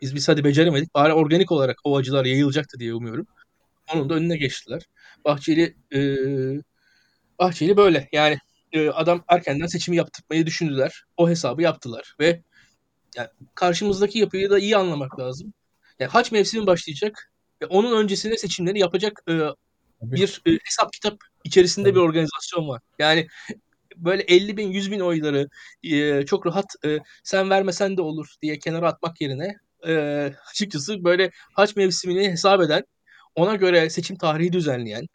Biz 0.02 0.16
biz 0.16 0.28
hadi 0.30 0.44
beceremedik. 0.44 0.94
Bari 0.96 1.14
organik 1.14 1.52
olarak 1.52 1.78
o 1.84 1.98
acılar 1.98 2.26
yayılacaktı 2.26 2.80
diye 2.80 2.94
umuyorum. 2.94 3.28
Onun 3.94 4.10
da 4.10 4.14
önüne 4.14 4.38
geçtiler. 4.38 4.82
Bahçeli 5.26 5.76
e, 5.96 6.00
Bahçeli 7.40 7.78
böyle 7.78 8.10
yani 8.12 8.38
e, 8.72 8.90
adam 8.90 9.24
erkenden 9.28 9.68
seçimi 9.68 9.98
yaptırmayı 9.98 10.46
düşündüler. 10.46 11.04
O 11.18 11.30
hesabı 11.30 11.62
yaptılar 11.62 12.16
ve 12.20 12.42
yani 13.16 13.28
karşımızdaki 13.56 14.20
yapıyı 14.20 14.50
da 14.50 14.60
iyi 14.60 14.78
anlamak 14.78 15.20
lazım. 15.20 15.54
Yani 16.00 16.12
haç 16.12 16.32
mevsimi 16.32 16.68
başlayacak 16.68 17.32
ve 17.62 17.66
onun 17.66 18.04
öncesinde 18.04 18.38
seçimleri 18.38 18.80
yapacak 18.80 19.24
e, 19.30 19.34
bir 20.02 20.42
e, 20.46 20.52
hesap 20.52 20.94
kitap 20.94 21.18
içerisinde 21.44 21.90
Tabii. 21.90 21.96
bir 21.96 22.06
organizasyon 22.06 22.68
var. 22.68 22.82
Yani 23.00 23.28
böyle 23.96 24.24
50 24.24 24.58
bin 24.58 24.72
100 24.72 24.92
bin 24.92 25.00
oyları 25.00 25.50
e, 25.84 26.26
çok 26.26 26.46
rahat 26.46 26.66
e, 26.86 27.00
sen 27.24 27.50
vermesen 27.50 27.98
de 27.98 28.02
olur 28.02 28.36
diye 28.42 28.60
kenara 28.60 28.88
atmak 28.88 29.22
yerine 29.22 29.58
e, 29.88 30.34
açıkçası 30.52 31.04
böyle 31.04 31.32
haç 31.54 31.76
mevsimini 31.76 32.32
hesap 32.32 32.62
eden 32.62 32.84
ona 33.36 33.56
göre 33.56 33.90
seçim 33.90 34.18
tarihi 34.18 34.54
düzenleyen 34.54 35.08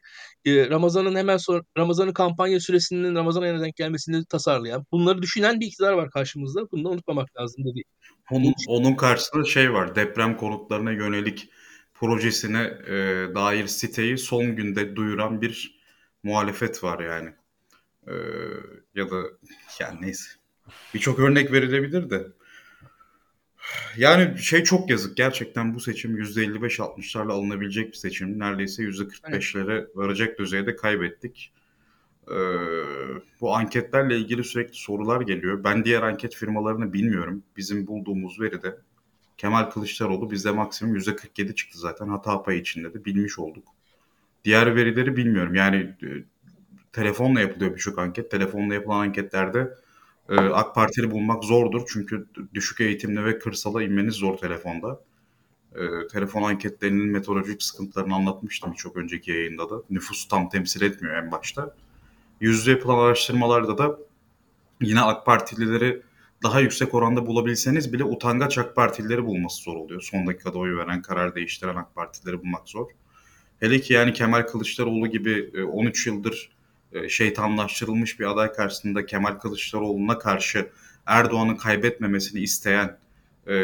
e, 0.44 0.70
Ramazan'ın 0.70 1.16
hemen 1.16 1.36
sonra 1.36 1.62
Ramazan'ın 1.78 2.12
kampanya 2.12 2.60
süresinin 2.60 3.14
Ramazan 3.14 3.42
ayına 3.42 3.60
denk 3.60 3.76
gelmesini 3.76 4.24
tasarlayan 4.24 4.86
bunları 4.92 5.22
düşünen 5.22 5.60
bir 5.60 5.66
iktidar 5.66 5.92
var 5.92 6.10
karşımızda. 6.10 6.70
Bunu 6.70 6.84
da 6.84 6.88
unutmamak 6.88 7.36
lazım 7.36 7.64
dedi. 7.64 7.82
Onun, 8.30 8.54
onun 8.68 8.94
karşısında 8.94 9.44
şey 9.44 9.72
var. 9.72 9.94
Deprem 9.94 10.36
konutlarına 10.36 10.92
yönelik 10.92 11.50
projesine 11.94 12.62
e, 12.86 12.94
dair 13.34 13.66
siteyi 13.66 14.18
son 14.18 14.56
günde 14.56 14.96
duyuran 14.96 15.40
bir 15.40 15.80
muhalefet 16.22 16.84
var 16.84 17.00
yani. 17.00 17.30
E, 18.06 18.14
ya 18.94 19.10
da 19.10 19.22
yani 19.80 20.02
neyse. 20.02 20.30
Birçok 20.94 21.18
örnek 21.18 21.52
verilebilir 21.52 22.10
de. 22.10 22.26
Yani 23.96 24.38
şey 24.38 24.64
çok 24.64 24.90
yazık. 24.90 25.16
Gerçekten 25.16 25.74
bu 25.74 25.80
seçim 25.80 26.18
%55-60'larla 26.18 27.32
alınabilecek 27.32 27.92
bir 27.92 27.96
seçim. 27.96 28.38
Neredeyse 28.38 28.82
%45'lere 28.82 29.86
varacak 29.94 30.38
düzeyde 30.38 30.76
kaybettik. 30.76 31.52
Ee, 32.30 32.34
bu 33.40 33.54
anketlerle 33.56 34.18
ilgili 34.18 34.44
sürekli 34.44 34.74
sorular 34.74 35.20
geliyor. 35.20 35.64
Ben 35.64 35.84
diğer 35.84 36.02
anket 36.02 36.34
firmalarını 36.34 36.92
bilmiyorum. 36.92 37.42
Bizim 37.56 37.86
bulduğumuz 37.86 38.40
veride 38.40 38.78
Kemal 39.38 39.70
Kılıçdaroğlu 39.70 40.30
bizde 40.30 40.50
maksimum 40.50 40.96
%47 40.96 41.54
çıktı 41.54 41.78
zaten. 41.78 42.08
Hata 42.08 42.42
payı 42.42 42.60
içinde 42.60 42.94
de 42.94 43.04
bilmiş 43.04 43.38
olduk. 43.38 43.68
Diğer 44.44 44.76
verileri 44.76 45.16
bilmiyorum. 45.16 45.54
Yani 45.54 45.76
e, 45.76 46.08
telefonla 46.92 47.40
yapılıyor 47.40 47.74
birçok 47.74 47.98
anket. 47.98 48.30
Telefonla 48.30 48.74
yapılan 48.74 49.00
anketlerde 49.00 49.74
e, 50.28 50.36
AK 50.36 50.74
Partili 50.74 51.10
bulmak 51.10 51.44
zordur. 51.44 51.82
Çünkü 51.92 52.26
düşük 52.54 52.80
eğitimli 52.80 53.24
ve 53.24 53.38
kırsala 53.38 53.82
inmeniz 53.82 54.14
zor 54.14 54.36
telefonda. 54.36 55.00
E, 55.74 56.06
telefon 56.12 56.42
anketlerinin 56.42 57.06
metodolojik 57.06 57.62
sıkıntılarını 57.62 58.14
anlatmıştım 58.14 58.72
çok 58.72 58.96
önceki 58.96 59.30
yayında 59.30 59.70
da. 59.70 59.82
Nüfus 59.90 60.28
tam 60.28 60.48
temsil 60.48 60.82
etmiyor 60.82 61.16
en 61.16 61.32
başta. 61.32 61.74
Yüzde 62.40 62.70
yapılan 62.70 62.98
araştırmalarda 62.98 63.78
da 63.78 63.98
yine 64.80 65.00
AK 65.00 65.26
Partilileri 65.26 66.02
daha 66.42 66.60
yüksek 66.60 66.94
oranda 66.94 67.26
bulabilseniz 67.26 67.92
bile 67.92 68.04
utangaç 68.04 68.58
AK 68.58 68.76
Partilileri 68.76 69.26
bulması 69.26 69.62
zor 69.62 69.76
oluyor. 69.76 70.00
Son 70.00 70.26
dakikada 70.26 70.58
oy 70.58 70.76
veren, 70.76 71.02
karar 71.02 71.34
değiştiren 71.34 71.76
AK 71.76 71.94
Partilileri 71.94 72.40
bulmak 72.40 72.68
zor. 72.68 72.86
Hele 73.60 73.80
ki 73.80 73.92
yani 73.92 74.12
Kemal 74.12 74.42
Kılıçdaroğlu 74.42 75.06
gibi 75.06 75.50
e, 75.54 75.62
13 75.62 76.06
yıldır 76.06 76.50
e, 76.52 76.57
şeytanlaştırılmış 77.08 78.20
bir 78.20 78.24
aday 78.24 78.52
karşısında 78.52 79.06
Kemal 79.06 79.32
Kılıçdaroğlu'na 79.32 80.18
karşı 80.18 80.70
Erdoğan'ın 81.06 81.56
kaybetmemesini 81.56 82.40
isteyen 82.40 82.98
e, 83.46 83.54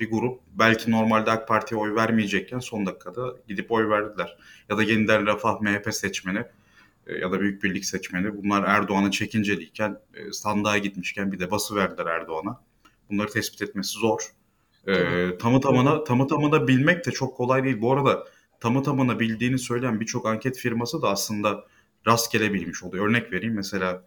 bir 0.00 0.10
grup 0.10 0.40
belki 0.52 0.90
normalde 0.90 1.30
AK 1.30 1.48
Parti'ye 1.48 1.80
oy 1.80 1.94
vermeyecekken 1.94 2.58
son 2.58 2.86
dakikada 2.86 3.34
gidip 3.48 3.72
oy 3.72 3.88
verdiler. 3.88 4.36
Ya 4.68 4.76
da 4.76 4.82
yeniden 4.82 5.26
Refah 5.26 5.60
MHP 5.60 5.94
seçmeni 5.94 6.44
e, 7.06 7.18
ya 7.18 7.32
da 7.32 7.40
Büyük 7.40 7.62
Birlik 7.62 7.84
seçmeni 7.84 8.42
bunlar 8.42 8.64
Erdoğan'a 8.64 9.10
çekinceliyken 9.10 9.98
e, 10.14 10.32
sandığa 10.32 10.78
gitmişken 10.78 11.32
bir 11.32 11.38
de 11.38 11.50
bası 11.50 11.76
verdiler 11.76 12.06
Erdoğan'a. 12.06 12.60
Bunları 13.10 13.28
tespit 13.28 13.62
etmesi 13.62 13.98
zor. 13.98 14.20
E, 14.86 14.94
tamı 15.38 15.60
tamına 15.60 16.04
tamı 16.04 16.26
tamına 16.26 16.68
bilmek 16.68 17.06
de 17.06 17.10
çok 17.10 17.36
kolay 17.36 17.64
değil. 17.64 17.80
Bu 17.80 17.92
arada 17.92 18.26
tamı 18.60 18.82
tamına 18.82 19.20
bildiğini 19.20 19.58
söyleyen 19.58 20.00
birçok 20.00 20.26
anket 20.26 20.58
firması 20.58 21.02
da 21.02 21.08
aslında 21.08 21.64
rastgele 22.06 22.52
bilmiş 22.54 22.82
oluyor. 22.82 23.08
Örnek 23.08 23.32
vereyim 23.32 23.54
mesela 23.54 24.04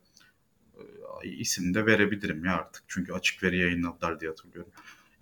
e, 1.23 1.29
isim 1.29 1.73
de 1.73 1.85
verebilirim 1.85 2.45
ya 2.45 2.55
artık. 2.55 2.83
Çünkü 2.87 3.13
açık 3.13 3.43
veri 3.43 3.57
yayınladılar 3.57 4.19
diye 4.19 4.29
hatırlıyorum. 4.29 4.71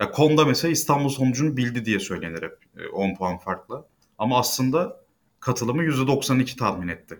Ya 0.00 0.10
Konda 0.10 0.44
mesela 0.44 0.72
İstanbul 0.72 1.08
sonucunu 1.08 1.56
bildi 1.56 1.84
diye 1.84 2.00
söylenir 2.00 2.42
hep 2.42 2.58
e, 2.76 2.88
10 2.88 3.14
puan 3.14 3.38
farkla. 3.38 3.86
Ama 4.18 4.38
aslında 4.38 5.04
katılımı 5.40 5.84
%92 5.84 6.56
tahmin 6.56 6.88
etti. 6.88 7.18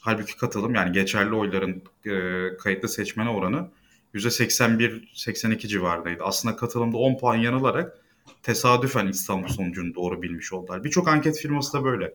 Halbuki 0.00 0.36
katılım 0.36 0.74
yani 0.74 0.92
geçerli 0.92 1.34
oyların 1.34 1.82
e, 2.06 2.56
kayıtlı 2.56 2.88
seçmene 2.88 3.28
oranı 3.28 3.70
%81-82 4.14 5.68
civarındaydı. 5.68 6.24
Aslında 6.24 6.56
katılımda 6.56 6.96
10 6.96 7.18
puan 7.18 7.36
yanılarak 7.36 7.98
tesadüfen 8.42 9.06
İstanbul 9.06 9.48
sonucunu 9.48 9.94
doğru 9.94 10.22
bilmiş 10.22 10.52
oldular. 10.52 10.84
Birçok 10.84 11.08
anket 11.08 11.38
firması 11.38 11.72
da 11.72 11.84
böyle. 11.84 12.14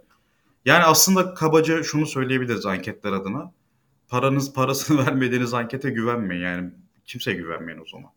Yani 0.66 0.84
aslında 0.84 1.34
kabaca 1.34 1.84
şunu 1.84 2.06
söyleyebiliriz 2.06 2.66
anketler 2.66 3.12
adına. 3.12 3.52
Paranız 4.08 4.54
parasını 4.54 4.98
vermediğiniz 5.08 5.54
ankete 5.54 5.90
güvenmeyin. 5.90 6.42
Yani 6.42 6.72
kimse 7.06 7.34
güvenmeyin 7.34 7.80
o 7.80 7.86
zaman. 7.86 8.12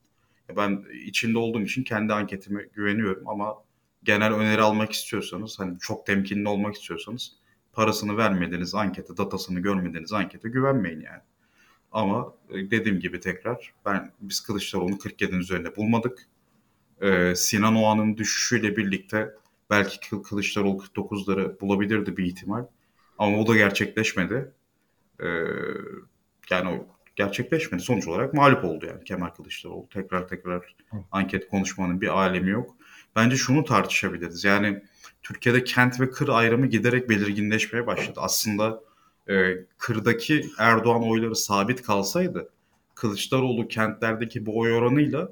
Ben 0.56 0.84
içinde 1.04 1.38
olduğum 1.38 1.60
için 1.60 1.84
kendi 1.84 2.12
anketime 2.12 2.66
güveniyorum 2.74 3.28
ama 3.28 3.54
genel 4.02 4.34
öneri 4.34 4.62
almak 4.62 4.92
istiyorsanız 4.92 5.58
hani 5.58 5.78
çok 5.78 6.06
temkinli 6.06 6.48
olmak 6.48 6.74
istiyorsanız 6.74 7.32
parasını 7.72 8.16
vermediğiniz 8.16 8.74
ankete, 8.74 9.16
datasını 9.16 9.60
görmediğiniz 9.60 10.12
ankete 10.12 10.48
güvenmeyin 10.48 11.00
yani. 11.00 11.22
Ama 11.92 12.34
e, 12.50 12.70
dediğim 12.70 13.00
gibi 13.00 13.20
tekrar 13.20 13.72
ben 13.84 14.12
biz 14.20 14.40
Kılıçdaroğlu'nu 14.40 14.96
47'nin 14.96 15.38
üzerinde 15.38 15.76
bulmadık. 15.76 16.28
Ee, 17.00 17.34
Sinan 17.36 17.76
Oğan'ın 17.76 18.16
düşüşüyle 18.16 18.76
birlikte 18.76 19.34
belki 19.70 20.22
Kılıçdaroğlu 20.22 20.82
49'ları 20.82 21.60
bulabilirdi 21.60 22.16
bir 22.16 22.24
ihtimal. 22.24 22.64
Ama 23.18 23.38
o 23.38 23.46
da 23.46 23.56
gerçekleşmedi. 23.56 24.52
e, 25.20 25.26
yani 26.50 26.68
o 26.68 26.86
gerçekleşmedi. 27.16 27.82
Sonuç 27.82 28.08
olarak 28.08 28.34
mağlup 28.34 28.64
oldu 28.64 28.86
yani 28.86 29.04
Kemal 29.04 29.28
Kılıçdaroğlu. 29.28 29.88
Tekrar 29.88 30.28
tekrar 30.28 30.74
anket 31.12 31.48
konuşmanın 31.48 32.00
bir 32.00 32.08
alemi 32.08 32.50
yok. 32.50 32.76
Bence 33.16 33.36
şunu 33.36 33.64
tartışabiliriz. 33.64 34.44
Yani 34.44 34.82
Türkiye'de 35.22 35.64
kent 35.64 36.00
ve 36.00 36.10
kır 36.10 36.28
ayrımı 36.28 36.66
giderek 36.66 37.08
belirginleşmeye 37.08 37.86
başladı. 37.86 38.20
Aslında 38.22 38.80
e, 39.28 39.54
kırdaki 39.78 40.46
Erdoğan 40.58 41.08
oyları 41.08 41.36
sabit 41.36 41.82
kalsaydı 41.82 42.50
Kılıçdaroğlu 42.94 43.68
kentlerdeki 43.68 44.46
bu 44.46 44.58
oy 44.58 44.74
oranıyla 44.74 45.28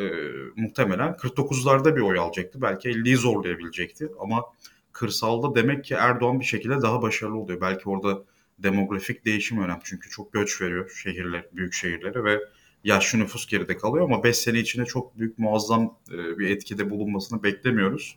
e, 0.00 0.10
muhtemelen 0.56 1.12
49'larda 1.12 1.96
bir 1.96 2.00
oy 2.00 2.18
alacaktı. 2.18 2.62
Belki 2.62 2.88
50'yi 2.88 3.16
zorlayabilecekti 3.16 4.08
ama 4.20 4.44
kırsalda 4.92 5.54
demek 5.54 5.84
ki 5.84 5.94
Erdoğan 5.94 6.40
bir 6.40 6.44
şekilde 6.44 6.82
daha 6.82 7.02
başarılı 7.02 7.38
oluyor. 7.38 7.60
Belki 7.60 7.88
orada 7.88 8.22
demografik 8.58 9.24
değişim 9.24 9.64
önemli 9.64 9.80
çünkü 9.84 10.10
çok 10.10 10.32
göç 10.32 10.60
veriyor 10.62 10.90
şehirler, 11.02 11.44
büyük 11.52 11.72
şehirlere 11.72 12.24
ve 12.24 12.40
yaşlı 12.84 13.18
nüfus 13.18 13.46
geride 13.46 13.76
kalıyor 13.76 14.04
ama 14.04 14.24
5 14.24 14.36
sene 14.36 14.58
içinde 14.58 14.84
çok 14.84 15.18
büyük 15.18 15.38
muazzam 15.38 15.98
e, 16.12 16.38
bir 16.38 16.50
etkide 16.50 16.90
bulunmasını 16.90 17.42
beklemiyoruz. 17.42 18.16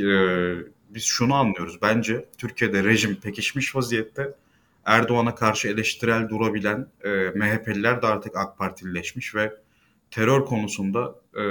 E, 0.00 0.06
biz 0.88 1.04
şunu 1.04 1.34
anlıyoruz. 1.34 1.78
Bence 1.82 2.28
Türkiye'de 2.38 2.84
rejim 2.84 3.14
pekişmiş 3.20 3.76
vaziyette. 3.76 4.34
Erdoğan'a 4.84 5.34
karşı 5.34 5.68
eleştirel 5.68 6.28
durabilen 6.28 6.86
e, 7.04 7.08
MHP'liler 7.10 8.02
de 8.02 8.06
artık 8.06 8.36
AK 8.36 8.58
Partilileşmiş 8.58 9.34
ve 9.34 9.52
terör 10.10 10.44
konusunda 10.44 11.14
e, 11.38 11.42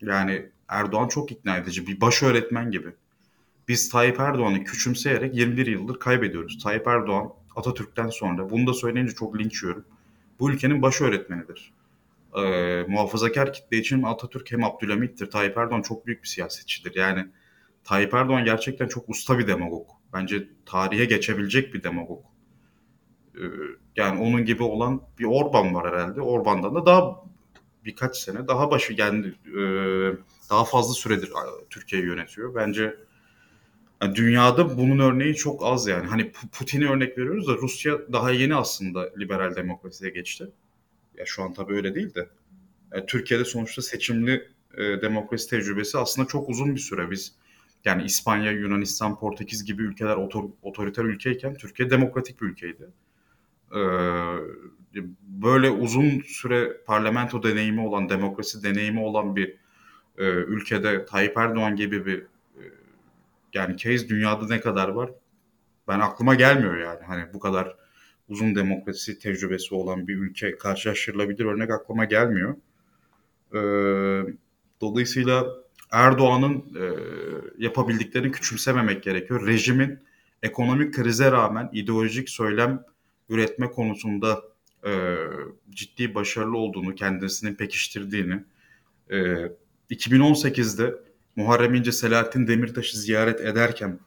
yani 0.00 0.50
Erdoğan 0.68 1.08
çok 1.08 1.32
ikna 1.32 1.56
edici 1.56 1.86
bir 1.86 2.00
baş 2.00 2.22
öğretmen 2.22 2.70
gibi. 2.70 2.88
Biz 3.68 3.90
Tayyip 3.90 4.20
Erdoğan'ı 4.20 4.64
küçümseyerek 4.64 5.34
21 5.34 5.66
yıldır 5.66 5.98
kaybediyoruz. 5.98 6.62
Tayyip 6.62 6.86
Erdoğan 6.86 7.32
Atatürk'ten 7.56 8.08
sonra 8.08 8.50
bunu 8.50 8.66
da 8.66 8.74
söyleyince 8.74 9.14
çok 9.14 9.38
linç 9.38 9.62
yiyorum. 9.62 9.84
Bu 10.40 10.50
ülkenin 10.50 10.82
baş 10.82 11.00
öğretmenidir. 11.00 11.72
Ee, 12.36 12.84
muhafazakar 12.88 13.52
kitle 13.52 13.76
için 13.76 14.02
Atatürk 14.02 14.52
hem 14.52 14.64
Abdülhamit'tir. 14.64 15.30
Tayyip 15.30 15.56
Erdoğan 15.56 15.82
çok 15.82 16.06
büyük 16.06 16.22
bir 16.22 16.28
siyasetçidir. 16.28 16.94
Yani 16.96 17.26
Tayyip 17.84 18.14
Erdoğan 18.14 18.44
gerçekten 18.44 18.88
çok 18.88 19.08
usta 19.08 19.38
bir 19.38 19.46
demagog. 19.46 19.86
Bence 20.12 20.48
tarihe 20.66 21.04
geçebilecek 21.04 21.74
bir 21.74 21.82
demagog. 21.82 22.24
Ee, 23.36 23.40
yani 23.96 24.20
onun 24.20 24.44
gibi 24.44 24.62
olan 24.62 25.02
bir 25.18 25.24
Orban 25.24 25.74
var 25.74 25.92
herhalde. 25.92 26.20
Orban'dan 26.20 26.74
da 26.74 26.86
daha 26.86 27.24
birkaç 27.84 28.16
sene 28.16 28.48
daha 28.48 28.70
başı 28.70 28.94
yani 28.98 29.26
e, 29.46 29.60
daha 30.50 30.64
fazla 30.64 30.94
süredir 30.94 31.30
Türkiye'yi 31.70 32.08
yönetiyor. 32.08 32.54
Bence 32.54 32.96
yani 34.02 34.14
dünyada 34.14 34.78
bunun 34.78 34.98
örneği 34.98 35.34
çok 35.34 35.64
az 35.64 35.86
yani. 35.86 36.06
Hani 36.06 36.32
Putin'i 36.52 36.88
örnek 36.88 37.18
veriyoruz 37.18 37.48
da 37.48 37.52
Rusya 37.52 37.98
daha 38.12 38.30
yeni 38.30 38.54
aslında 38.54 39.10
liberal 39.18 39.56
demokrasiye 39.56 40.10
geçti. 40.10 40.50
Ya 41.16 41.26
şu 41.26 41.42
an 41.42 41.52
tabii 41.52 41.74
öyle 41.74 41.94
değil 41.94 42.14
de. 42.14 42.28
Yani 42.94 43.06
Türkiye'de 43.06 43.44
sonuçta 43.44 43.82
seçimli 43.82 44.48
e, 44.76 44.82
demokrasi 44.82 45.50
tecrübesi 45.50 45.98
aslında 45.98 46.28
çok 46.28 46.48
uzun 46.48 46.74
bir 46.74 46.80
süre. 46.80 47.10
Biz 47.10 47.34
yani 47.84 48.04
İspanya, 48.04 48.52
Yunanistan, 48.52 49.18
Portekiz 49.18 49.64
gibi 49.64 49.82
ülkeler 49.82 50.16
otor, 50.16 50.44
otoriter 50.62 51.04
ülkeyken 51.04 51.54
Türkiye 51.54 51.90
demokratik 51.90 52.42
bir 52.42 52.46
ülkeydi. 52.46 52.88
Ee, 53.74 53.78
böyle 55.22 55.70
uzun 55.70 56.20
süre 56.20 56.76
parlamento 56.86 57.42
deneyimi 57.42 57.80
olan, 57.80 58.08
demokrasi 58.08 58.62
deneyimi 58.62 59.00
olan 59.00 59.36
bir 59.36 59.56
e, 60.18 60.24
ülkede 60.24 61.04
Tayyip 61.04 61.36
Erdoğan 61.36 61.76
gibi 61.76 62.06
bir 62.06 62.18
e, 62.18 62.62
yani 63.54 63.76
case 63.76 64.08
dünyada 64.08 64.46
ne 64.46 64.60
kadar 64.60 64.88
var? 64.88 65.10
Ben 65.88 66.00
aklıma 66.00 66.34
gelmiyor 66.34 66.76
yani. 66.76 67.00
Hani 67.06 67.24
bu 67.34 67.38
kadar 67.38 67.76
uzun 68.28 68.54
demokrasi 68.54 69.18
tecrübesi 69.18 69.74
olan 69.74 70.08
bir 70.08 70.16
ülke 70.16 70.58
karşılaştırılabilir 70.58 71.44
örnek 71.44 71.70
aklıma 71.70 72.04
gelmiyor. 72.04 72.56
Ee, 73.54 74.34
dolayısıyla 74.80 75.46
Erdoğan'ın 75.90 76.56
e, 76.56 76.84
yapabildiklerini 77.58 78.32
küçümsememek 78.32 79.02
gerekiyor. 79.02 79.46
Rejimin 79.46 79.98
ekonomik 80.42 80.94
krize 80.94 81.32
rağmen 81.32 81.70
ideolojik 81.72 82.28
söylem 82.28 82.84
üretme 83.28 83.70
konusunda 83.70 84.42
e, 84.86 85.16
ciddi 85.70 86.14
başarılı 86.14 86.56
olduğunu, 86.56 86.94
kendisini 86.94 87.56
pekiştirdiğini, 87.56 88.44
e, 89.10 89.16
2018'de 89.90 90.94
Muharrem 91.36 91.74
İnce 91.74 91.92
Selahattin 91.92 92.46
Demirtaş'ı 92.46 92.98
ziyaret 92.98 93.40
ederken 93.40 93.98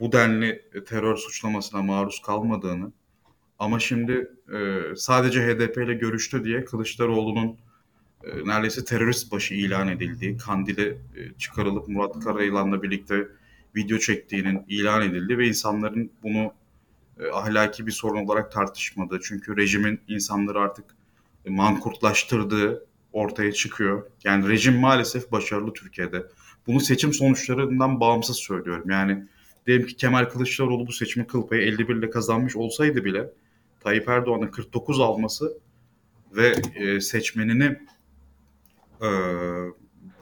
bu 0.00 0.12
denli 0.12 0.64
terör 0.86 1.16
suçlamasına 1.16 1.82
maruz 1.82 2.22
kalmadığını 2.22 2.92
ama 3.58 3.80
şimdi 3.80 4.30
e, 4.54 4.82
sadece 4.96 5.46
HDP 5.46 5.76
ile 5.76 5.94
görüştü 5.94 6.44
diye 6.44 6.64
Kılıçdaroğlu'nun 6.64 7.56
e, 8.24 8.48
neredeyse 8.48 8.84
terörist 8.84 9.32
başı 9.32 9.54
ilan 9.54 9.88
edildiği, 9.88 10.36
Kandil'e 10.36 10.88
e, 10.88 11.34
çıkarılıp 11.38 11.88
Murat 11.88 12.24
Karayılan'la 12.24 12.82
birlikte 12.82 13.28
video 13.76 13.98
çektiğinin 13.98 14.64
ilan 14.68 15.02
edildi 15.02 15.38
ve 15.38 15.48
insanların 15.48 16.10
bunu 16.22 16.52
e, 17.20 17.30
ahlaki 17.30 17.86
bir 17.86 17.92
sorun 17.92 18.24
olarak 18.24 18.52
tartışmadığı 18.52 19.20
çünkü 19.22 19.56
rejimin 19.56 20.00
insanları 20.08 20.60
artık 20.60 20.84
mankurtlaştırdığı 21.48 22.86
ortaya 23.12 23.52
çıkıyor. 23.52 24.10
Yani 24.24 24.48
rejim 24.48 24.78
maalesef 24.78 25.32
başarılı 25.32 25.72
Türkiye'de. 25.72 26.26
Bunu 26.66 26.80
seçim 26.80 27.12
sonuçlarından 27.12 28.00
bağımsız 28.00 28.36
söylüyorum. 28.36 28.90
Yani 28.90 29.24
diyelim 29.66 29.86
ki 29.86 29.96
Kemal 29.96 30.24
Kılıçdaroğlu 30.24 30.86
bu 30.86 30.92
seçimi 30.92 31.26
kıl 31.26 31.46
payı 31.46 31.62
51 31.62 31.96
ile 31.96 32.10
kazanmış 32.10 32.56
olsaydı 32.56 33.04
bile 33.04 33.30
Tayyip 33.80 34.08
Erdoğan'ın 34.08 34.50
49 34.50 35.00
alması 35.00 35.58
ve 36.32 36.54
e, 36.74 37.00
seçmenini 37.00 37.78
e, 39.02 39.08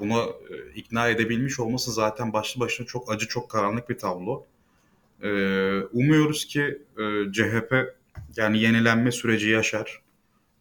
buna 0.01 0.23
e, 0.23 0.73
ikna 0.75 1.09
edebilmiş 1.09 1.61
olması 1.61 1.93
zaten 1.93 2.33
başlı 2.33 2.61
başına 2.61 2.87
çok 2.87 3.13
acı, 3.13 3.29
çok 3.29 3.51
karanlık 3.51 3.89
bir 3.89 3.99
tablo. 3.99 4.47
E, 5.23 5.29
umuyoruz 5.93 6.45
ki 6.45 6.79
e, 6.99 7.33
CHP 7.33 7.75
yani 8.37 8.63
yenilenme 8.63 9.13
süreci 9.13 9.49
yaşar. 9.49 10.03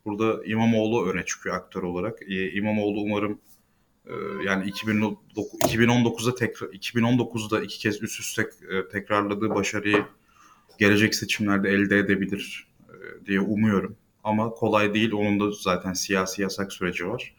Burada 0.06 0.46
İmamoğlu 0.46 1.10
öne 1.10 1.26
çıkıyor 1.26 1.56
aktör 1.56 1.84
olarak. 1.84 2.22
E, 2.22 2.52
İmamoğlu 2.52 3.02
umarım 3.02 3.40
e, 4.06 4.14
yani 4.46 4.70
2019'da 4.70 6.36
tekrar 6.36 6.68
2019'da 6.68 7.62
iki 7.62 7.80
kez 7.80 8.04
üst 8.04 8.20
üste 8.20 8.50
e, 8.70 8.90
tekrarladığı 8.90 9.50
başarıyı 9.50 10.06
gelecek 10.80 11.16
seçimlerde 11.16 11.70
elde 11.70 11.98
edebilir 11.98 12.68
e, 12.90 13.26
diye 13.26 13.40
umuyorum. 13.40 13.98
Ama 14.24 14.50
kolay 14.50 14.94
değil. 14.94 15.12
Onun 15.12 15.40
da 15.40 15.52
zaten 15.52 15.94
siyasi 15.94 16.42
yasak 16.42 16.74
süreci 16.74 17.08
var. 17.08 17.36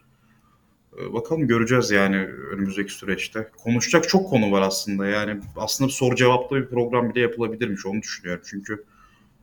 E, 0.99 1.13
bakalım 1.13 1.47
göreceğiz 1.47 1.91
yani 1.91 2.17
önümüzdeki 2.27 2.93
süreçte. 2.93 3.51
Konuşacak 3.65 4.09
çok 4.09 4.31
konu 4.31 4.53
var 4.53 4.63
aslında. 4.63 5.07
Yani 5.07 5.41
aslında 5.57 5.91
soru 5.91 6.17
cevaplı 6.17 6.57
bir 6.57 6.67
program 6.67 7.11
bile 7.11 7.21
yapılabilirmiş 7.21 7.87
onu 7.87 8.03
düşünüyorum. 8.03 8.43
Çünkü 8.47 8.85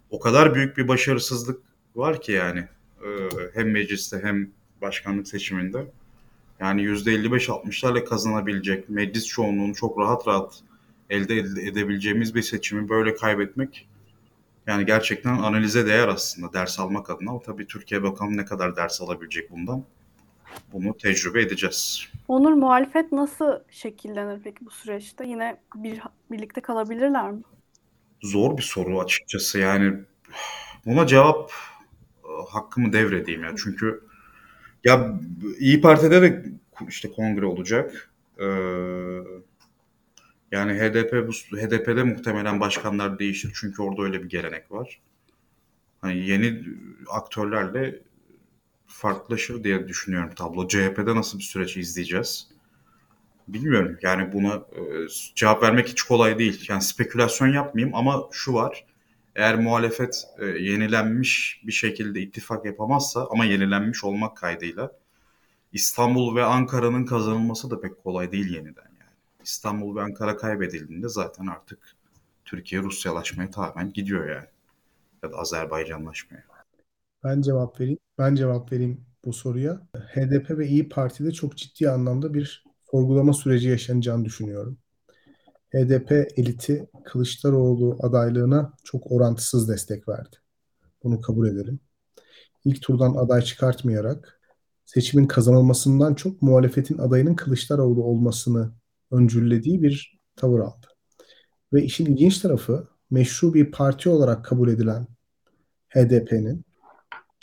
o 0.10 0.20
kadar 0.20 0.56
büyük 0.56 0.78
bir 0.78 0.88
başarısızlık 0.88 1.62
var 1.96 2.22
ki 2.22 2.32
yani 2.32 2.60
e, 3.04 3.10
hem 3.54 3.72
mecliste 3.72 4.20
hem 4.24 4.50
başkanlık 4.82 5.28
seçiminde. 5.28 5.86
Yani 6.60 6.82
%55-60'larla 6.82 8.06
kazanabilecek 8.06 8.90
meclis 8.90 9.28
çoğunluğunu 9.28 9.76
çok 9.76 10.00
rahat 10.00 10.28
rahat 10.28 10.60
elde 11.10 11.38
edebileceğimiz 11.40 12.36
bir 12.36 12.42
seçimi 12.42 12.90
böyle 12.90 13.16
kaybetmek 13.16 13.88
yani 14.68 14.86
gerçekten 14.86 15.38
analize 15.38 15.86
değer 15.86 16.08
aslında 16.08 16.54
ders 16.54 16.80
almak 16.80 17.10
adına. 17.10 17.40
Tabii 17.40 17.68
Türkiye 17.68 18.04
bakalım 18.04 18.38
ne 18.38 18.46
kadar 18.46 18.76
ders 18.76 19.02
alabilecek 19.02 19.52
bundan. 19.52 19.84
Bunu 20.74 20.98
tecrübe 20.98 21.42
edeceğiz. 21.42 22.08
Onur 22.28 22.54
muhalefet 22.54 23.12
nasıl 23.12 23.60
şekillenir 23.70 24.42
peki 24.44 24.66
bu 24.66 24.72
süreçte? 24.72 25.28
Yine 25.28 25.58
bir 25.76 26.02
birlikte 26.32 26.62
kalabilirler 26.62 27.32
mi? 27.32 27.42
Zor 28.24 28.58
bir 28.58 28.64
soru 28.64 29.00
açıkçası. 29.00 29.60
Yani 29.60 29.94
buna 30.86 31.08
cevap 31.08 31.52
e, 32.24 32.30
hakkımı 32.50 32.94
devredeyim 32.94 33.44
ya. 33.44 33.52
Çünkü 33.58 34.04
ya 34.84 35.20
İyi 35.60 35.82
Parti'de 35.82 36.22
de 36.22 36.46
işte 36.88 37.12
kongre 37.12 37.46
olacak. 37.46 38.14
Ee, 38.40 38.46
yani 40.52 40.74
HDP 40.74 41.28
bu 41.28 41.32
HDP'de 41.58 42.04
muhtemelen 42.04 42.60
başkanlar 42.60 43.20
değişir 43.20 43.52
çünkü 43.56 43.82
orada 43.82 44.02
öyle 44.02 44.24
bir 44.24 44.30
gelenek 44.30 44.72
var. 44.72 45.02
Hani 46.02 46.18
yeni 46.18 46.64
aktörlerle 47.10 48.00
farklılaşır 48.94 49.64
diye 49.64 49.88
düşünüyorum 49.88 50.36
tablo. 50.36 50.68
CHP'de 50.68 51.16
nasıl 51.16 51.38
bir 51.38 51.44
süreci 51.44 51.80
izleyeceğiz? 51.80 52.48
Bilmiyorum. 53.48 53.98
Yani 54.02 54.34
buna 54.34 54.54
e, 54.54 54.82
cevap 55.36 55.64
vermek 55.64 55.88
hiç 55.88 56.02
kolay 56.02 56.40
değil. 56.40 56.66
Yani 56.70 56.82
spekülasyon 56.82 57.48
yapmayayım 57.48 57.96
ama 57.96 58.24
şu 58.32 58.54
var. 58.54 58.86
Eğer 59.36 59.60
muhalefet 59.60 60.24
e, 60.40 60.46
yenilenmiş 60.46 61.62
bir 61.68 61.72
şekilde 61.72 62.22
ittifak 62.22 62.66
yapamazsa 62.66 63.28
ama 63.32 63.46
yenilenmiş 63.46 64.04
olmak 64.04 64.38
kaydıyla 64.38 64.92
İstanbul 65.74 66.36
ve 66.36 66.44
Ankara'nın 66.44 67.06
kazanılması 67.06 67.72
da 67.72 67.82
pek 67.82 68.04
kolay 68.04 68.32
değil 68.32 68.54
yeniden 68.54 68.92
yani. 69.00 69.12
İstanbul 69.44 69.96
ve 69.96 70.02
Ankara 70.02 70.38
kaybedildiğinde 70.38 71.10
zaten 71.10 71.48
artık 71.48 71.80
Türkiye 72.46 72.82
Rusyalaşmaya 72.82 73.52
tamamen 73.52 73.94
gidiyor 73.94 74.30
yani. 74.30 74.48
ya 75.24 75.32
da 75.32 75.38
Azerbaycanlaşmaya? 75.38 76.53
Ben 77.24 77.42
cevap 77.42 77.80
vereyim. 77.82 78.00
Ben 78.18 78.36
cevap 78.36 78.72
vereyim 78.72 79.06
bu 79.26 79.34
soruya. 79.34 79.88
HDP 79.96 80.58
ve 80.58 80.68
İyi 80.68 80.90
Parti'de 80.90 81.32
çok 81.32 81.58
ciddi 81.58 81.90
anlamda 81.90 82.34
bir 82.34 82.64
sorgulama 82.92 83.34
süreci 83.34 83.70
yaşanacağını 83.70 84.26
düşünüyorum. 84.26 84.78
HDP 85.74 86.12
eliti 86.36 86.90
Kılıçdaroğlu 87.06 87.98
adaylığına 88.02 88.74
çok 88.84 89.12
orantısız 89.12 89.70
destek 89.70 90.08
verdi. 90.10 90.36
Bunu 91.04 91.22
kabul 91.22 91.48
edelim. 91.48 91.80
İlk 92.66 92.82
turdan 92.82 93.16
aday 93.16 93.42
çıkartmayarak 93.42 94.40
seçimin 94.86 95.28
kazanılmasından 95.28 96.14
çok 96.14 96.42
muhalefetin 96.42 96.98
adayının 96.98 97.36
Kılıçdaroğlu 97.36 98.04
olmasını 98.04 98.72
öncüllediği 99.12 99.84
bir 99.84 100.20
tavır 100.36 100.60
aldı. 100.60 100.88
Ve 101.74 101.84
işin 101.84 102.06
ilginç 102.06 102.40
tarafı 102.40 102.88
meşru 103.12 103.54
bir 103.54 103.72
parti 103.72 104.10
olarak 104.10 104.46
kabul 104.46 104.70
edilen 104.70 105.08
HDP'nin 105.90 106.66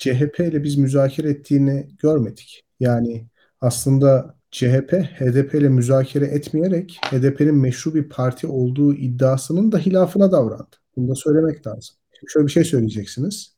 CHP 0.01 0.41
ile 0.41 0.65
biz 0.65 0.77
müzakere 0.79 1.31
ettiğini 1.31 1.89
görmedik. 1.99 2.65
Yani 2.81 3.27
aslında 3.61 4.35
CHP 4.51 4.93
HDP 4.93 5.55
ile 5.55 5.69
müzakere 5.69 6.25
etmeyerek 6.25 7.01
HDP'nin 7.11 7.55
meşru 7.55 7.95
bir 7.95 8.09
parti 8.09 8.47
olduğu 8.47 8.95
iddiasının 8.95 9.73
da 9.73 9.79
hilafına 9.79 10.33
davrandı. 10.33 10.77
Bunu 10.97 11.09
da 11.09 11.15
söylemek 11.15 11.67
lazım. 11.67 11.97
Şöyle 12.27 12.47
bir 12.47 12.53
şey 12.53 12.65
söyleyeceksiniz. 12.65 13.55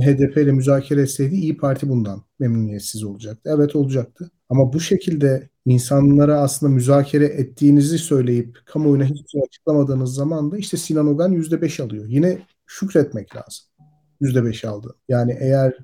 HDP 0.00 0.36
ile 0.36 0.52
müzakere 0.52 1.02
etseydi 1.02 1.34
İyi 1.34 1.56
Parti 1.56 1.88
bundan 1.88 2.22
memnuniyetsiz 2.38 3.04
olacaktı. 3.04 3.50
Evet 3.56 3.76
olacaktı. 3.76 4.30
Ama 4.48 4.72
bu 4.72 4.80
şekilde 4.80 5.48
insanlara 5.66 6.40
aslında 6.40 6.72
müzakere 6.72 7.24
ettiğinizi 7.24 7.98
söyleyip 7.98 8.58
kamuoyuna 8.66 9.04
hiçbir 9.04 9.28
şey 9.28 9.42
açıklamadığınız 9.42 10.14
zaman 10.14 10.52
da 10.52 10.58
işte 10.58 10.76
Sinan 10.76 11.06
Ogan 11.06 11.32
%5 11.32 11.80
alıyor. 11.82 12.04
Yine 12.08 12.38
şükretmek 12.66 13.36
lazım. 13.36 13.67
%5 14.20 14.66
aldı. 14.66 14.94
Yani 15.08 15.36
eğer 15.40 15.78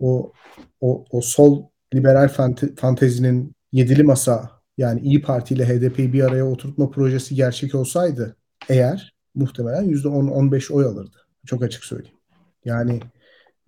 o 0.00 0.32
o, 0.80 1.04
o 1.10 1.20
sol 1.20 1.64
liberal 1.94 2.28
fante, 2.28 2.74
fantezinin 2.74 3.54
yedili 3.72 4.02
masa 4.02 4.50
yani 4.78 5.00
İyi 5.00 5.22
Parti 5.22 5.54
ile 5.54 5.66
HDP'yi 5.68 6.12
bir 6.12 6.22
araya 6.22 6.46
oturtma 6.46 6.90
projesi 6.90 7.34
gerçek 7.34 7.74
olsaydı 7.74 8.36
eğer 8.68 9.14
muhtemelen 9.34 9.84
%10-15 9.84 10.72
oy 10.72 10.84
alırdı. 10.84 11.16
Çok 11.46 11.62
açık 11.62 11.84
söyleyeyim. 11.84 12.16
Yani 12.64 13.00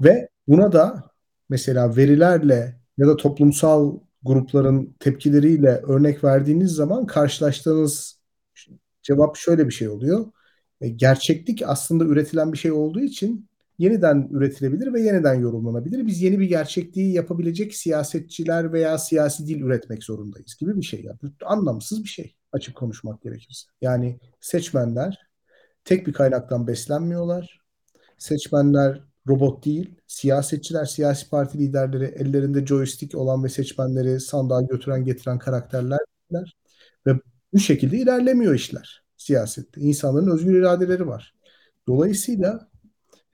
ve 0.00 0.28
buna 0.48 0.72
da 0.72 1.10
mesela 1.48 1.96
verilerle 1.96 2.80
ya 2.98 3.06
da 3.06 3.16
toplumsal 3.16 3.98
grupların 4.22 4.96
tepkileriyle 5.00 5.68
örnek 5.68 6.24
verdiğiniz 6.24 6.72
zaman 6.72 7.06
karşılaştığınız 7.06 8.20
cevap 9.02 9.36
şöyle 9.36 9.66
bir 9.66 9.72
şey 9.72 9.88
oluyor. 9.88 10.26
E, 10.80 10.88
gerçeklik 10.88 11.62
aslında 11.66 12.04
üretilen 12.04 12.52
bir 12.52 12.58
şey 12.58 12.72
olduğu 12.72 13.00
için 13.00 13.49
yeniden 13.80 14.28
üretilebilir 14.30 14.92
ve 14.92 15.00
yeniden 15.00 15.34
yorumlanabilir. 15.34 16.06
Biz 16.06 16.22
yeni 16.22 16.40
bir 16.40 16.48
gerçekliği 16.48 17.12
yapabilecek 17.12 17.74
siyasetçiler 17.74 18.72
veya 18.72 18.98
siyasi 18.98 19.46
dil 19.46 19.60
üretmek 19.60 20.04
zorundayız 20.04 20.56
gibi 20.56 20.76
bir 20.76 20.82
şey. 20.82 21.04
Ya. 21.04 21.18
Bu 21.22 21.28
anlamsız 21.44 22.04
bir 22.04 22.08
şey 22.08 22.36
açık 22.52 22.76
konuşmak 22.76 23.22
gerekirse. 23.22 23.70
Yani 23.80 24.20
seçmenler 24.40 25.18
tek 25.84 26.06
bir 26.06 26.12
kaynaktan 26.12 26.66
beslenmiyorlar. 26.66 27.60
Seçmenler 28.18 29.04
robot 29.28 29.64
değil. 29.64 29.94
Siyasetçiler, 30.06 30.84
siyasi 30.84 31.28
parti 31.28 31.58
liderleri 31.58 32.04
ellerinde 32.04 32.66
joystick 32.66 33.14
olan 33.14 33.44
ve 33.44 33.48
seçmenleri 33.48 34.20
sandığa 34.20 34.62
götüren 34.62 35.04
getiren 35.04 35.38
karakterler 35.38 36.00
ve 37.06 37.12
bu 37.52 37.58
şekilde 37.58 37.96
ilerlemiyor 37.96 38.54
işler 38.54 39.04
siyasette. 39.16 39.80
İnsanların 39.80 40.30
özgür 40.30 40.58
iradeleri 40.58 41.06
var. 41.06 41.34
Dolayısıyla 41.88 42.69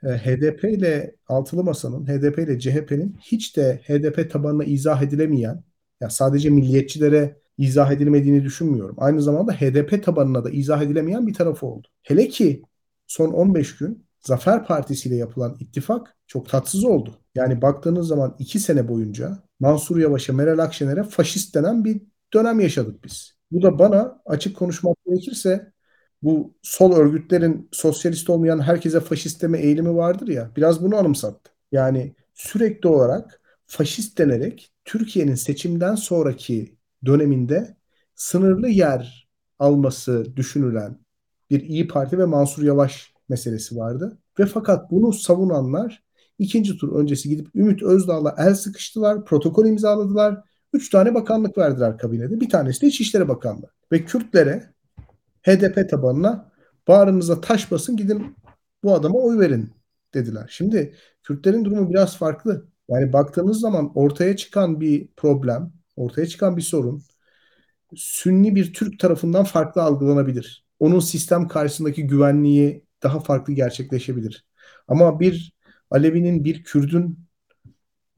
HDP 0.02 0.64
ile 0.64 1.16
Altılı 1.28 1.64
Masa'nın, 1.64 2.06
HDP 2.06 2.38
ile 2.38 2.58
CHP'nin 2.58 3.16
hiç 3.20 3.56
de 3.56 3.80
HDP 3.86 4.30
tabanına 4.30 4.64
izah 4.64 5.02
edilemeyen, 5.02 5.64
ya 6.00 6.10
sadece 6.10 6.50
milliyetçilere 6.50 7.36
izah 7.58 7.92
edilmediğini 7.92 8.44
düşünmüyorum. 8.44 8.96
Aynı 8.98 9.22
zamanda 9.22 9.52
HDP 9.52 10.04
tabanına 10.04 10.44
da 10.44 10.50
izah 10.50 10.82
edilemeyen 10.82 11.26
bir 11.26 11.34
tarafı 11.34 11.66
oldu. 11.66 11.88
Hele 12.02 12.28
ki 12.28 12.62
son 13.06 13.32
15 13.32 13.76
gün 13.76 14.06
Zafer 14.20 14.66
Partisi 14.66 15.08
ile 15.08 15.16
yapılan 15.16 15.56
ittifak 15.60 16.16
çok 16.26 16.48
tatsız 16.48 16.84
oldu. 16.84 17.14
Yani 17.34 17.62
baktığınız 17.62 18.08
zaman 18.08 18.36
iki 18.38 18.58
sene 18.58 18.88
boyunca 18.88 19.38
Mansur 19.60 19.98
Yavaş'a, 19.98 20.32
Meral 20.32 20.58
Akşener'e 20.58 21.02
faşist 21.02 21.54
denen 21.54 21.84
bir 21.84 22.02
dönem 22.34 22.60
yaşadık 22.60 23.04
biz. 23.04 23.36
Bu 23.50 23.62
da 23.62 23.78
bana 23.78 24.22
açık 24.26 24.56
konuşmak 24.56 24.96
gerekirse 25.06 25.72
bu 26.22 26.54
sol 26.62 26.96
örgütlerin 26.96 27.68
sosyalist 27.72 28.30
olmayan 28.30 28.60
herkese 28.60 29.00
faşist 29.00 29.42
deme 29.42 29.58
eğilimi 29.58 29.96
vardır 29.96 30.28
ya 30.28 30.50
biraz 30.56 30.82
bunu 30.82 30.96
anımsattı. 30.96 31.50
Yani 31.72 32.14
sürekli 32.34 32.88
olarak 32.88 33.40
faşist 33.66 34.18
denerek 34.18 34.72
Türkiye'nin 34.84 35.34
seçimden 35.34 35.94
sonraki 35.94 36.76
döneminde 37.06 37.76
sınırlı 38.14 38.68
yer 38.68 39.28
alması 39.58 40.36
düşünülen 40.36 40.98
bir 41.50 41.60
İyi 41.60 41.88
Parti 41.88 42.18
ve 42.18 42.24
Mansur 42.24 42.62
Yavaş 42.62 43.12
meselesi 43.28 43.76
vardı. 43.76 44.18
Ve 44.38 44.46
fakat 44.46 44.90
bunu 44.90 45.12
savunanlar 45.12 46.04
ikinci 46.38 46.78
tur 46.78 47.00
öncesi 47.00 47.28
gidip 47.28 47.56
Ümit 47.56 47.82
Özdağ'la 47.82 48.34
el 48.38 48.54
sıkıştılar, 48.54 49.24
protokol 49.24 49.66
imzaladılar. 49.66 50.42
Üç 50.72 50.90
tane 50.90 51.14
bakanlık 51.14 51.58
verdiler 51.58 51.98
kabinede. 51.98 52.40
Bir 52.40 52.48
tanesi 52.48 52.82
de 52.82 52.86
İçişleri 52.86 53.28
Bakanlığı. 53.28 53.70
Ve 53.92 54.04
Kürtlere 54.04 54.72
HDP 55.46 55.90
tabanına 55.90 56.52
bağrınıza 56.88 57.40
taş 57.40 57.70
basın 57.70 57.96
gidin 57.96 58.36
bu 58.84 58.94
adama 58.94 59.18
oy 59.18 59.38
verin 59.38 59.70
dediler. 60.14 60.46
Şimdi 60.50 60.94
Kürtlerin 61.22 61.64
durumu 61.64 61.90
biraz 61.90 62.16
farklı. 62.18 62.66
Yani 62.88 63.12
baktığınız 63.12 63.60
zaman 63.60 63.92
ortaya 63.94 64.36
çıkan 64.36 64.80
bir 64.80 65.08
problem, 65.16 65.72
ortaya 65.96 66.26
çıkan 66.26 66.56
bir 66.56 66.62
sorun 66.62 67.02
Sünni 67.94 68.54
bir 68.54 68.72
Türk 68.72 68.98
tarafından 69.00 69.44
farklı 69.44 69.82
algılanabilir. 69.82 70.64
Onun 70.80 71.00
sistem 71.00 71.48
karşısındaki 71.48 72.06
güvenliği 72.06 72.84
daha 73.02 73.20
farklı 73.20 73.52
gerçekleşebilir. 73.52 74.46
Ama 74.88 75.20
bir 75.20 75.52
Alevi'nin, 75.90 76.44
bir 76.44 76.64
Kürdün 76.64 77.18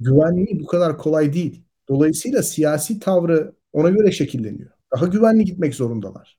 güvenliği 0.00 0.60
bu 0.60 0.66
kadar 0.66 0.98
kolay 0.98 1.32
değil. 1.32 1.64
Dolayısıyla 1.88 2.42
siyasi 2.42 3.00
tavrı 3.00 3.54
ona 3.72 3.90
göre 3.90 4.12
şekilleniyor. 4.12 4.70
Daha 4.92 5.06
güvenli 5.06 5.44
gitmek 5.44 5.74
zorundalar. 5.74 6.37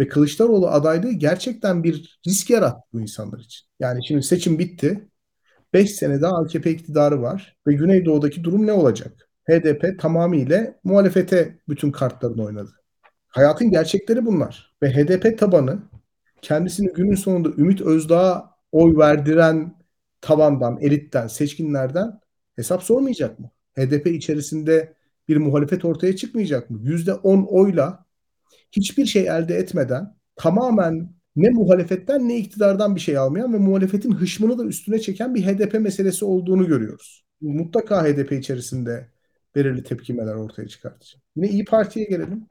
Ve 0.00 0.08
Kılıçdaroğlu 0.08 0.68
adaylığı 0.68 1.12
gerçekten 1.12 1.84
bir 1.84 2.20
risk 2.26 2.50
yarattı 2.50 2.82
bu 2.92 3.00
insanlar 3.00 3.38
için. 3.38 3.66
Yani 3.80 4.06
şimdi 4.06 4.22
seçim 4.22 4.58
bitti. 4.58 5.08
5 5.74 5.94
sene 5.94 6.20
daha 6.22 6.36
AKP 6.36 6.70
iktidarı 6.70 7.22
var. 7.22 7.56
Ve 7.66 7.72
Güneydoğu'daki 7.72 8.44
durum 8.44 8.66
ne 8.66 8.72
olacak? 8.72 9.28
HDP 9.48 10.00
tamamıyla 10.00 10.74
muhalefete 10.84 11.58
bütün 11.68 11.90
kartlarını 11.90 12.44
oynadı. 12.44 12.70
Hayatın 13.28 13.70
gerçekleri 13.70 14.26
bunlar. 14.26 14.74
Ve 14.82 14.90
HDP 14.90 15.38
tabanı 15.38 15.78
kendisini 16.42 16.92
günün 16.92 17.14
sonunda 17.14 17.48
Ümit 17.48 17.80
Özdağ'a 17.80 18.56
oy 18.72 18.96
verdiren 18.96 19.76
tabandan, 20.20 20.78
elitten, 20.80 21.26
seçkinlerden 21.26 22.20
hesap 22.56 22.82
sormayacak 22.82 23.38
mı? 23.38 23.50
HDP 23.78 24.06
içerisinde 24.06 24.94
bir 25.28 25.36
muhalefet 25.36 25.84
ortaya 25.84 26.16
çıkmayacak 26.16 26.70
mı? 26.70 26.78
%10 26.82 27.46
oyla 27.46 28.05
hiçbir 28.72 29.06
şey 29.06 29.28
elde 29.28 29.54
etmeden 29.56 30.16
tamamen 30.36 31.16
ne 31.36 31.50
muhalefetten 31.50 32.28
ne 32.28 32.36
iktidardan 32.38 32.94
bir 32.94 33.00
şey 33.00 33.18
almayan 33.18 33.52
ve 33.52 33.58
muhalefetin 33.58 34.12
hışmını 34.12 34.58
da 34.58 34.64
üstüne 34.64 34.98
çeken 34.98 35.34
bir 35.34 35.46
HDP 35.46 35.80
meselesi 35.80 36.24
olduğunu 36.24 36.66
görüyoruz. 36.66 37.24
Mutlaka 37.40 38.04
HDP 38.04 38.32
içerisinde 38.32 39.08
belirli 39.54 39.82
tepkimeler 39.82 40.34
ortaya 40.34 40.68
çıkartacak. 40.68 41.22
Yine 41.36 41.48
İyi 41.48 41.64
Parti'ye 41.64 42.06
gelelim. 42.06 42.46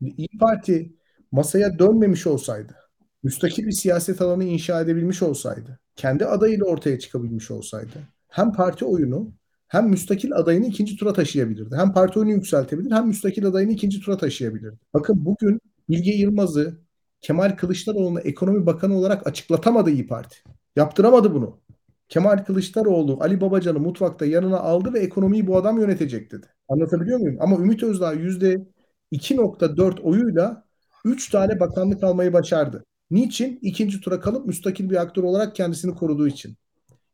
İyi 0.00 0.38
Parti 0.40 0.92
masaya 1.32 1.78
dönmemiş 1.78 2.26
olsaydı, 2.26 2.74
müstakil 3.22 3.66
bir 3.66 3.72
siyaset 3.72 4.20
alanı 4.20 4.44
inşa 4.44 4.80
edebilmiş 4.80 5.22
olsaydı, 5.22 5.78
kendi 5.96 6.26
adayıyla 6.26 6.64
ortaya 6.64 6.98
çıkabilmiş 6.98 7.50
olsaydı, 7.50 7.98
hem 8.28 8.52
parti 8.52 8.84
oyunu 8.84 9.32
hem 9.70 9.88
müstakil 9.88 10.32
adayını 10.32 10.66
ikinci 10.66 10.96
tura 10.96 11.12
taşıyabilirdi. 11.12 11.76
Hem 11.76 11.92
parti 11.92 12.18
oyunu 12.18 12.32
yükseltebilir 12.32 12.90
hem 12.90 13.06
müstakil 13.06 13.46
adayını 13.46 13.72
ikinci 13.72 14.00
tura 14.00 14.16
taşıyabilirdi. 14.16 14.78
Bakın 14.94 15.24
bugün 15.24 15.60
Bilge 15.88 16.10
Yılmaz'ı 16.10 16.80
Kemal 17.20 17.56
Kılıçdaroğlu'na 17.56 18.20
ekonomi 18.20 18.66
bakanı 18.66 18.98
olarak 18.98 19.26
açıklatamadı 19.26 19.90
İyi 19.90 20.06
Parti. 20.06 20.36
Yaptıramadı 20.76 21.34
bunu. 21.34 21.60
Kemal 22.08 22.44
Kılıçdaroğlu 22.44 23.18
Ali 23.20 23.40
Babacan'ı 23.40 23.80
mutfakta 23.80 24.26
yanına 24.26 24.58
aldı 24.58 24.92
ve 24.94 24.98
ekonomiyi 25.00 25.46
bu 25.46 25.56
adam 25.56 25.80
yönetecek 25.80 26.32
dedi. 26.32 26.46
Anlatabiliyor 26.68 27.18
muyum? 27.18 27.36
Ama 27.40 27.56
Ümit 27.56 27.82
Özdağ 27.82 28.14
%2.4 28.14 30.00
oyuyla 30.00 30.64
3 31.04 31.30
tane 31.30 31.60
bakanlık 31.60 32.04
almayı 32.04 32.32
başardı. 32.32 32.84
Niçin? 33.10 33.58
İkinci 33.62 34.00
tura 34.00 34.20
kalıp 34.20 34.46
müstakil 34.46 34.90
bir 34.90 34.96
aktör 34.96 35.22
olarak 35.22 35.56
kendisini 35.56 35.94
koruduğu 35.94 36.28
için. 36.28 36.56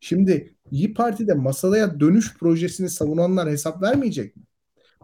Şimdi 0.00 0.56
İyi 0.70 0.94
Parti'de 0.94 1.34
masaya 1.34 2.00
dönüş 2.00 2.34
projesini 2.38 2.90
savunanlar 2.90 3.50
hesap 3.50 3.82
vermeyecek 3.82 4.36
mi? 4.36 4.42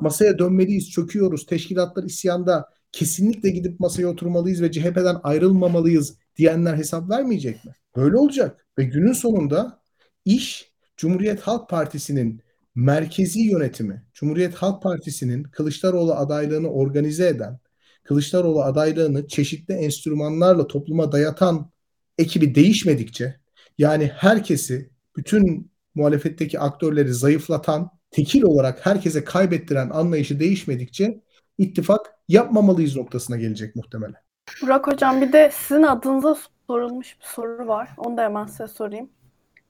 Masaya 0.01 0.39
dönmeliyiz, 0.39 0.91
çöküyoruz, 0.91 1.47
teşkilatlar 1.47 2.05
isyanda, 2.05 2.69
kesinlikle 2.93 3.51
gidip 3.51 3.81
masaya 3.81 4.07
oturmalıyız 4.07 4.63
ve 4.63 4.73
CHP'den 4.73 5.17
ayrılmamalıyız 5.23 6.19
diyenler 6.37 6.77
hesap 6.77 7.11
vermeyecek 7.11 7.65
mi? 7.65 7.73
Böyle 7.97 8.17
olacak. 8.17 8.67
Ve 8.79 8.85
günün 8.85 9.13
sonunda 9.13 9.83
iş 10.25 10.73
Cumhuriyet 10.97 11.41
Halk 11.41 11.69
Partisi'nin 11.69 12.43
merkezi 12.75 13.41
yönetimi, 13.41 14.03
Cumhuriyet 14.15 14.55
Halk 14.55 14.83
Partisi'nin 14.83 15.43
Kılıçdaroğlu 15.43 16.15
adaylığını 16.15 16.69
organize 16.69 17.29
eden, 17.29 17.59
Kılıçdaroğlu 18.05 18.63
adaylığını 18.63 19.27
çeşitli 19.29 19.75
enstrümanlarla 19.75 20.67
topluma 20.67 21.13
dayatan 21.13 21.71
ekibi 22.19 22.55
değişmedikçe, 22.55 23.42
yani 23.79 24.13
herkesi, 24.17 24.91
bütün 25.17 25.73
muhalefetteki 25.95 26.61
aktörleri 26.61 27.15
zayıflatan, 27.15 27.91
tekil 28.11 28.43
olarak 28.43 28.87
herkese 28.87 29.25
kaybettiren 29.25 29.91
anlayışı 29.91 30.41
değişmedikçe 30.41 31.21
ittifak 31.59 32.15
yapmamalıyız 32.29 32.97
noktasına 32.97 33.37
gelecek 33.37 33.77
muhtemelen. 33.77 34.23
Burak 34.63 34.87
Hocam 34.87 35.21
bir 35.21 35.33
de 35.33 35.51
sizin 35.55 35.83
adınıza 35.83 36.37
sorulmuş 36.67 37.21
bir 37.21 37.25
soru 37.25 37.69
var. 37.69 37.89
Onu 37.97 38.17
da 38.17 38.23
hemen 38.23 38.47
size 38.47 38.67
sorayım. 38.67 39.11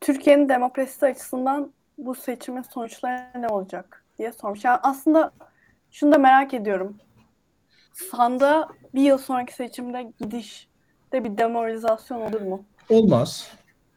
Türkiye'nin 0.01 0.49
demokrasisi 0.49 1.07
açısından 1.07 1.73
bu 1.99 2.15
seçimin 2.15 2.63
sonuçları 2.63 3.43
ne 3.43 3.49
olacak 3.49 4.05
diye 4.19 4.33
sormuş. 4.33 4.65
Yani 4.65 4.79
aslında 4.83 5.33
şunu 5.91 6.13
da 6.13 6.19
merak 6.19 6.55
ediyorum. 6.55 6.97
Sanda 8.11 8.69
bir 8.95 9.03
yıl 9.03 9.19
sonraki 9.19 9.55
seçimde 9.55 10.13
gidişte 10.21 11.25
bir 11.25 11.39
demoralizasyon 11.39 12.21
olur 12.21 12.41
mu? 12.41 12.65
Olmaz. 12.89 13.49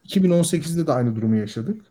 2018'de 0.08 0.86
de 0.86 0.92
aynı 0.92 1.16
durumu 1.16 1.36
yaşadık. 1.36 1.82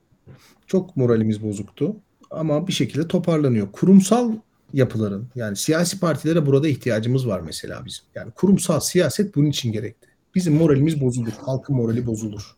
Çok 0.68 0.98
moralimiz 0.98 1.44
bozuktu. 1.44 1.96
Ama 2.32 2.68
bir 2.68 2.74
şekilde 2.74 3.08
toparlanıyor. 3.08 3.72
Kurumsal 3.72 4.32
yapıların 4.74 5.28
yani 5.36 5.56
siyasi 5.56 6.00
partilere 6.00 6.46
burada 6.46 6.68
ihtiyacımız 6.68 7.28
var 7.28 7.40
mesela 7.40 7.86
bizim. 7.86 8.06
Yani 8.16 8.32
kurumsal 8.32 8.80
siyaset 8.80 9.36
bunun 9.36 9.48
için 9.48 9.72
gerekli. 9.72 10.08
Bizim 10.36 10.56
moralimiz 10.56 11.02
bozulur. 11.02 11.32
Halkın 11.42 11.76
morali 11.76 12.06
bozulur. 12.06 12.56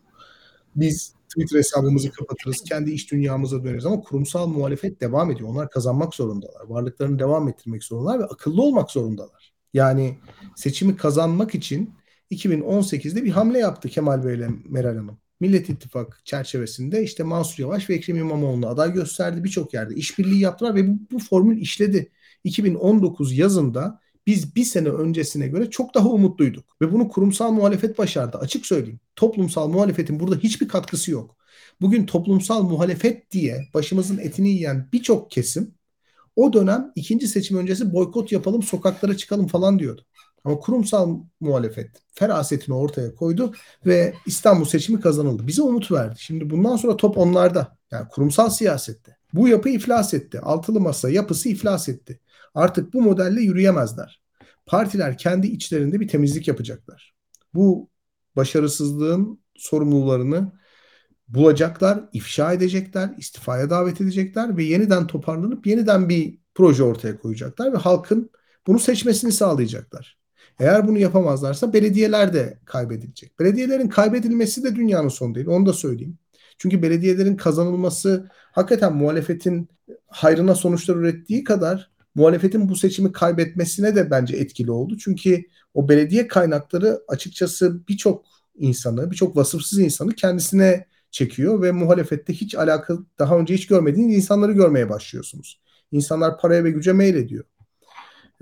Biz 0.76 1.14
Twitter 1.30 1.58
hesabımızı 1.58 2.12
kapatırız. 2.12 2.64
Kendi 2.70 2.92
iş 2.92 3.12
dünyamıza 3.12 3.64
döneriz 3.64 3.86
ama 3.86 4.02
kurumsal 4.02 4.48
muhalefet 4.48 5.02
devam 5.02 5.32
ediyor. 5.32 5.50
Onlar 5.50 5.70
kazanmak 5.70 6.16
zorundalar. 6.16 6.62
Varlıklarını 6.68 7.20
devam 7.20 7.48
ettirmek 7.48 7.84
zorundalar 7.84 8.20
ve 8.20 8.24
akıllı 8.24 8.62
olmak 8.62 8.92
zorundalar. 8.92 9.54
Yani 9.74 10.18
seçimi 10.56 10.98
kazanmak 10.98 11.56
için 11.56 11.94
2018'de 12.32 13.24
bir 13.24 13.32
hamle 13.32 13.60
yaptı 13.60 13.90
Kemal 13.90 14.24
Bey 14.24 14.36
ile 14.36 14.50
Meral 14.70 14.96
Hanım. 14.96 15.18
Millet 15.40 15.70
İttifak 15.70 16.22
çerçevesinde 16.26 17.04
işte 17.04 17.24
Mansur 17.24 17.64
Yavaş 17.64 17.90
ve 17.90 17.96
Ekrem 17.96 18.18
İmamoğlu'nu 18.18 18.68
aday 18.68 18.94
gösterdi. 18.94 19.44
Birçok 19.44 19.74
yerde 19.74 19.96
işbirliği 19.96 20.40
yaptılar 20.40 20.76
ve 20.76 20.88
bu, 20.88 21.00
bu 21.12 21.20
formül 21.20 21.62
işledi. 21.62 22.12
2019 22.44 23.38
yazında 23.38 24.00
biz 24.28 24.56
bir 24.56 24.64
sene 24.64 24.90
öncesine 24.90 25.48
göre 25.48 25.70
çok 25.70 25.96
daha 25.96 26.10
umutluyduk. 26.10 26.82
Ve 26.82 26.92
bunu 26.92 27.10
kurumsal 27.10 27.52
muhalefet 27.52 27.98
başardı. 27.98 28.38
Açık 28.38 28.66
söyleyeyim. 28.66 29.00
Toplumsal 29.16 29.68
muhalefetin 29.68 30.20
burada 30.20 30.36
hiçbir 30.36 30.68
katkısı 30.68 31.12
yok. 31.12 31.36
Bugün 31.82 32.06
toplumsal 32.06 32.64
muhalefet 32.64 33.32
diye 33.32 33.68
başımızın 33.74 34.18
etini 34.18 34.50
yiyen 34.50 34.90
birçok 34.94 35.32
kesim 35.32 35.78
o 36.36 36.54
dönem 36.54 36.92
ikinci 36.96 37.28
seçim 37.28 37.58
öncesi 37.58 37.94
boykot 37.94 38.32
yapalım, 38.32 38.64
sokaklara 38.64 39.18
çıkalım 39.18 39.48
falan 39.48 39.80
diyordu. 39.80 40.06
Ama 40.48 40.60
kurumsal 40.60 41.20
muhalefet 41.40 41.90
ferasetini 42.14 42.76
ortaya 42.76 43.16
koydu 43.16 43.54
ve 43.86 44.14
İstanbul 44.26 44.66
seçimi 44.66 45.00
kazanıldı. 45.00 45.48
Bize 45.48 45.62
umut 45.62 45.92
verdi. 45.92 46.16
Şimdi 46.20 46.50
bundan 46.50 46.76
sonra 46.76 46.98
top 46.98 47.18
onlarda. 47.18 47.78
Yani 47.92 48.08
kurumsal 48.08 48.50
siyasette. 48.50 49.18
Bu 49.34 49.48
yapı 49.48 49.70
iflas 49.70 50.14
etti. 50.14 50.40
Altılı 50.40 50.80
masa 50.80 51.10
yapısı 51.10 51.50
iflas 51.50 51.90
etti. 51.90 52.20
Artık 52.56 52.94
bu 52.94 53.02
modelle 53.02 53.42
yürüyemezler. 53.42 54.22
Partiler 54.66 55.18
kendi 55.18 55.48
içlerinde 55.48 56.00
bir 56.00 56.08
temizlik 56.08 56.48
yapacaklar. 56.48 57.14
Bu 57.54 57.90
başarısızlığın 58.36 59.40
sorumlularını 59.56 60.52
bulacaklar, 61.28 62.10
ifşa 62.14 62.54
edecekler, 62.54 63.10
istifaya 63.18 63.70
davet 63.70 64.02
edecekler 64.02 64.58
ve 64.58 64.64
yeniden 64.64 65.08
toparlanıp 65.08 65.68
yeniden 65.68 66.10
bir 66.10 66.40
proje 66.56 66.84
ortaya 66.84 67.20
koyacaklar 67.20 67.74
ve 67.74 67.78
halkın 67.78 68.32
bunu 68.68 68.80
seçmesini 68.80 69.32
sağlayacaklar. 69.32 70.18
Eğer 70.60 70.88
bunu 70.88 70.98
yapamazlarsa 70.98 71.74
belediyeler 71.74 72.34
de 72.34 72.60
kaybedilecek. 72.66 73.40
Belediyelerin 73.40 73.90
kaybedilmesi 73.90 74.64
de 74.64 74.76
dünyanın 74.76 75.10
sonu 75.10 75.36
değil. 75.36 75.48
Onu 75.48 75.66
da 75.66 75.74
söyleyeyim. 75.74 76.18
Çünkü 76.58 76.82
belediyelerin 76.82 77.36
kazanılması 77.36 78.30
hakikaten 78.52 78.96
muhalefetin 78.96 79.70
hayrına 80.08 80.56
sonuçlar 80.56 80.96
ürettiği 80.96 81.44
kadar 81.44 81.92
muhalefetin 82.16 82.70
bu 82.70 82.76
seçimi 82.76 83.12
kaybetmesine 83.12 83.96
de 83.96 84.12
bence 84.12 84.38
etkili 84.38 84.72
oldu. 84.72 84.98
Çünkü 84.98 85.44
o 85.74 85.90
belediye 85.90 86.28
kaynakları 86.28 87.02
açıkçası 87.08 87.88
birçok 87.88 88.26
insanı, 88.56 89.12
birçok 89.12 89.38
vasıfsız 89.38 89.80
insanı 89.80 90.12
kendisine 90.16 90.86
çekiyor 91.12 91.62
ve 91.62 91.72
muhalefette 91.72 92.34
hiç 92.34 92.56
alakalı 92.56 93.06
daha 93.20 93.38
önce 93.38 93.54
hiç 93.54 93.68
görmediğiniz 93.68 94.16
insanları 94.16 94.52
görmeye 94.52 94.90
başlıyorsunuz. 94.90 95.62
İnsanlar 95.92 96.40
paraya 96.40 96.64
ve 96.64 96.72
güce 96.72 96.94
meylediyor. 96.94 97.44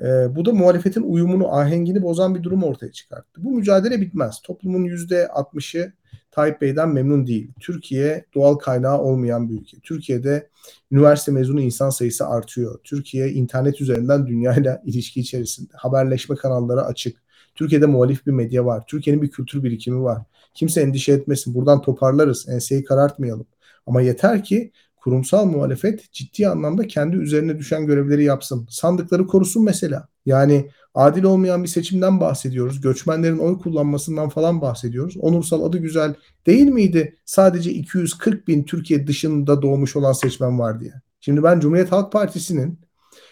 E, 0.01 0.35
bu 0.35 0.45
da 0.45 0.53
muhalefetin 0.53 1.01
uyumunu, 1.01 1.55
ahengini 1.55 2.01
bozan 2.01 2.35
bir 2.35 2.43
durum 2.43 2.63
ortaya 2.63 2.91
çıkarttı. 2.91 3.43
Bu 3.43 3.51
mücadele 3.51 4.01
bitmez. 4.01 4.41
Toplumun 4.43 4.83
yüzde 4.83 5.25
60'ı 5.25 5.93
Tayyip 6.31 6.61
Bey'den 6.61 6.89
memnun 6.89 7.27
değil. 7.27 7.51
Türkiye 7.59 8.25
doğal 8.33 8.55
kaynağı 8.55 8.99
olmayan 9.01 9.49
bir 9.49 9.61
ülke. 9.61 9.77
Türkiye'de 9.79 10.49
üniversite 10.91 11.31
mezunu 11.31 11.61
insan 11.61 11.89
sayısı 11.89 12.27
artıyor. 12.27 12.79
Türkiye 12.83 13.31
internet 13.31 13.81
üzerinden 13.81 14.27
dünyayla 14.27 14.81
ilişki 14.85 15.19
içerisinde. 15.19 15.73
Haberleşme 15.73 16.35
kanalları 16.35 16.81
açık. 16.81 17.23
Türkiye'de 17.55 17.85
muhalif 17.85 18.25
bir 18.25 18.31
medya 18.31 18.65
var. 18.65 18.83
Türkiye'nin 18.87 19.21
bir 19.21 19.31
kültür 19.31 19.63
birikimi 19.63 20.03
var. 20.03 20.21
Kimse 20.53 20.81
endişe 20.81 21.11
etmesin. 21.11 21.53
Buradan 21.53 21.81
toparlarız. 21.81 22.49
Enseyi 22.49 22.83
karartmayalım. 22.83 23.45
Ama 23.87 24.01
yeter 24.01 24.43
ki 24.43 24.71
kurumsal 25.05 25.45
muhalefet 25.45 26.11
ciddi 26.11 26.47
anlamda 26.47 26.87
kendi 26.87 27.17
üzerine 27.17 27.57
düşen 27.57 27.85
görevleri 27.85 28.23
yapsın. 28.23 28.67
Sandıkları 28.69 29.27
korusun 29.27 29.63
mesela. 29.63 30.07
Yani 30.25 30.69
adil 30.95 31.23
olmayan 31.23 31.63
bir 31.63 31.67
seçimden 31.67 32.19
bahsediyoruz. 32.19 32.81
Göçmenlerin 32.81 33.37
oy 33.37 33.57
kullanmasından 33.59 34.29
falan 34.29 34.61
bahsediyoruz. 34.61 35.17
Onursal 35.17 35.63
adı 35.63 35.77
güzel 35.77 36.13
değil 36.47 36.67
miydi? 36.67 37.15
Sadece 37.25 37.71
240 37.71 38.47
bin 38.47 38.63
Türkiye 38.63 39.07
dışında 39.07 39.61
doğmuş 39.61 39.95
olan 39.95 40.13
seçmen 40.13 40.59
var 40.59 40.79
diye. 40.79 40.93
Şimdi 41.21 41.43
ben 41.43 41.59
Cumhuriyet 41.59 41.91
Halk 41.91 42.11
Partisi'nin 42.11 42.79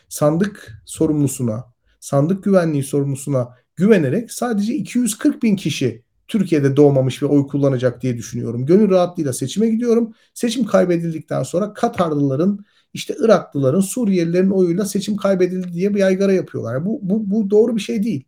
sandık 0.09 0.81
sorumlusuna, 0.85 1.63
sandık 1.99 2.43
güvenliği 2.43 2.83
sorumlusuna 2.83 3.49
güvenerek 3.75 4.31
sadece 4.31 4.73
240 4.75 5.43
bin 5.43 5.55
kişi 5.55 6.03
Türkiye'de 6.33 6.75
doğmamış 6.75 7.23
ve 7.23 7.25
oy 7.25 7.47
kullanacak 7.47 8.01
diye 8.01 8.17
düşünüyorum. 8.17 8.65
Gönül 8.65 8.89
rahatlığıyla 8.89 9.33
seçime 9.33 9.69
gidiyorum. 9.69 10.13
Seçim 10.33 10.65
kaybedildikten 10.65 11.43
sonra 11.43 11.73
Katarlıların, 11.73 12.65
işte 12.93 13.15
Iraklıların, 13.19 13.79
Suriyelilerin 13.79 14.49
oyuyla 14.49 14.85
seçim 14.85 15.17
kaybedildi 15.17 15.73
diye 15.73 15.93
bir 15.93 15.99
yaygara 15.99 16.33
yapıyorlar. 16.33 16.85
Bu, 16.85 16.99
bu, 17.01 17.31
bu 17.31 17.49
doğru 17.49 17.75
bir 17.75 17.81
şey 17.81 18.03
değil. 18.03 18.23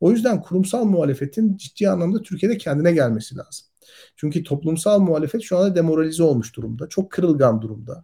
O 0.00 0.10
yüzden 0.10 0.40
kurumsal 0.40 0.84
muhalefetin 0.84 1.56
ciddi 1.56 1.88
anlamda 1.88 2.22
Türkiye'de 2.22 2.58
kendine 2.58 2.92
gelmesi 2.92 3.36
lazım. 3.36 3.66
Çünkü 4.16 4.42
toplumsal 4.42 5.00
muhalefet 5.00 5.42
şu 5.42 5.58
anda 5.58 5.74
demoralize 5.74 6.22
olmuş 6.22 6.56
durumda. 6.56 6.88
Çok 6.88 7.10
kırılgan 7.10 7.62
durumda. 7.62 8.02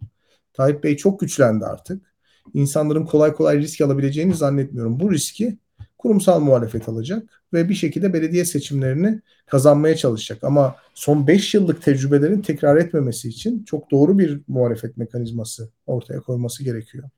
Tayyip 0.53 0.83
Bey 0.83 0.97
çok 0.97 1.19
güçlendi 1.19 1.65
artık. 1.65 2.13
İnsanların 2.53 3.05
kolay 3.05 3.33
kolay 3.33 3.59
risk 3.59 3.81
alabileceğini 3.81 4.35
zannetmiyorum. 4.35 4.99
Bu 4.99 5.11
riski 5.11 5.57
kurumsal 5.99 6.39
muhalefet 6.39 6.89
alacak 6.89 7.29
ve 7.53 7.69
bir 7.69 7.73
şekilde 7.75 8.13
belediye 8.13 8.45
seçimlerini 8.45 9.21
kazanmaya 9.45 9.95
çalışacak. 9.95 10.43
Ama 10.43 10.75
son 10.93 11.27
5 11.27 11.53
yıllık 11.53 11.81
tecrübelerin 11.81 12.41
tekrar 12.41 12.77
etmemesi 12.77 13.29
için 13.29 13.63
çok 13.63 13.91
doğru 13.91 14.19
bir 14.19 14.41
muhalefet 14.47 14.97
mekanizması 14.97 15.69
ortaya 15.87 16.19
koyması 16.21 16.63
gerekiyor. 16.63 17.09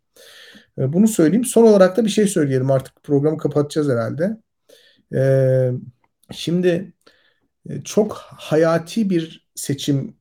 Ee, 0.77 0.93
bunu 0.93 1.07
söyleyeyim. 1.07 1.45
Son 1.45 1.63
olarak 1.63 1.97
da 1.97 2.05
bir 2.05 2.09
şey 2.09 2.27
söyleyelim. 2.27 2.71
Artık 2.71 3.03
programı 3.03 3.37
kapatacağız 3.37 3.89
herhalde. 3.89 4.37
Ee, 5.15 5.71
şimdi 6.31 6.93
e, 7.69 7.81
çok 7.81 8.17
hayati 8.17 9.09
bir 9.09 9.49
seçim 9.55 10.15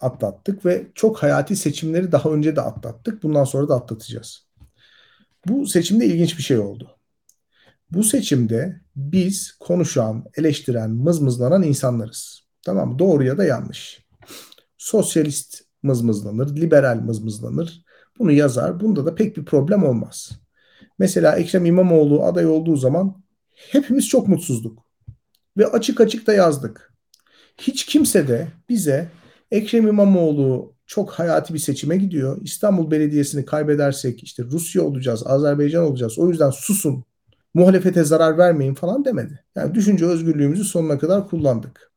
atlattık 0.00 0.66
ve 0.66 0.86
çok 0.94 1.22
hayati 1.22 1.56
seçimleri 1.56 2.12
daha 2.12 2.30
önce 2.30 2.56
de 2.56 2.60
atlattık. 2.60 3.22
Bundan 3.22 3.44
sonra 3.44 3.68
da 3.68 3.74
atlatacağız. 3.74 4.46
Bu 5.46 5.66
seçimde 5.66 6.06
ilginç 6.06 6.38
bir 6.38 6.42
şey 6.42 6.58
oldu. 6.58 6.93
Bu 7.90 8.04
seçimde 8.04 8.80
biz 8.96 9.52
konuşan, 9.60 10.24
eleştiren, 10.36 10.90
mızmızlanan 10.90 11.62
insanlarız. 11.62 12.40
Tamam 12.62 12.92
mı? 12.92 12.98
Doğru 12.98 13.24
ya 13.24 13.38
da 13.38 13.44
yanlış. 13.44 14.04
Sosyalist 14.78 15.62
mızmızlanır, 15.82 16.56
liberal 16.56 17.00
mızmızlanır. 17.00 17.84
Bunu 18.18 18.32
yazar. 18.32 18.80
Bunda 18.80 19.06
da 19.06 19.14
pek 19.14 19.36
bir 19.36 19.44
problem 19.44 19.84
olmaz. 19.84 20.30
Mesela 20.98 21.36
Ekrem 21.36 21.66
İmamoğlu 21.66 22.24
aday 22.24 22.46
olduğu 22.46 22.76
zaman 22.76 23.22
hepimiz 23.52 24.08
çok 24.08 24.28
mutsuzduk. 24.28 24.84
Ve 25.56 25.66
açık 25.66 26.00
açık 26.00 26.26
da 26.26 26.32
yazdık. 26.32 26.94
Hiç 27.58 27.86
kimse 27.86 28.28
de 28.28 28.48
bize 28.68 29.08
Ekrem 29.50 29.86
İmamoğlu 29.86 30.74
çok 30.86 31.10
hayati 31.10 31.54
bir 31.54 31.58
seçime 31.58 31.96
gidiyor. 31.96 32.38
İstanbul 32.42 32.90
Belediyesi'ni 32.90 33.44
kaybedersek 33.44 34.22
işte 34.22 34.42
Rusya 34.42 34.82
olacağız, 34.82 35.26
Azerbaycan 35.26 35.84
olacağız. 35.84 36.18
O 36.18 36.28
yüzden 36.28 36.50
susun 36.50 37.04
muhalefete 37.54 38.04
zarar 38.04 38.38
vermeyin 38.38 38.74
falan 38.74 39.04
demedi. 39.04 39.44
Yani 39.56 39.74
düşünce 39.74 40.06
özgürlüğümüzü 40.06 40.64
sonuna 40.64 40.98
kadar 40.98 41.28
kullandık. 41.28 41.92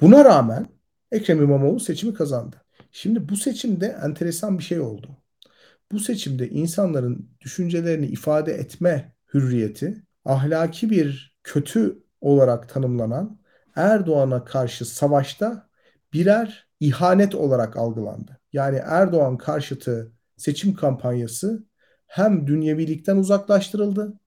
Buna 0.00 0.24
rağmen 0.24 0.66
Ekrem 1.12 1.42
İmamoğlu 1.42 1.80
seçimi 1.80 2.14
kazandı. 2.14 2.56
Şimdi 2.92 3.28
bu 3.28 3.36
seçimde 3.36 3.96
enteresan 4.04 4.58
bir 4.58 4.62
şey 4.62 4.80
oldu. 4.80 5.16
Bu 5.92 6.00
seçimde 6.00 6.48
insanların 6.48 7.30
düşüncelerini 7.40 8.06
ifade 8.06 8.52
etme 8.52 9.14
hürriyeti 9.34 10.02
ahlaki 10.24 10.90
bir 10.90 11.36
kötü 11.42 12.02
olarak 12.20 12.68
tanımlanan 12.68 13.38
Erdoğan'a 13.76 14.44
karşı 14.44 14.84
savaşta 14.84 15.68
birer 16.12 16.68
ihanet 16.80 17.34
olarak 17.34 17.76
algılandı. 17.76 18.40
Yani 18.52 18.80
Erdoğan 18.84 19.38
karşıtı 19.38 20.12
seçim 20.36 20.74
kampanyası 20.74 21.66
hem 22.06 22.46
dünyevilikten 22.46 23.16
uzaklaştırıldı 23.16 24.20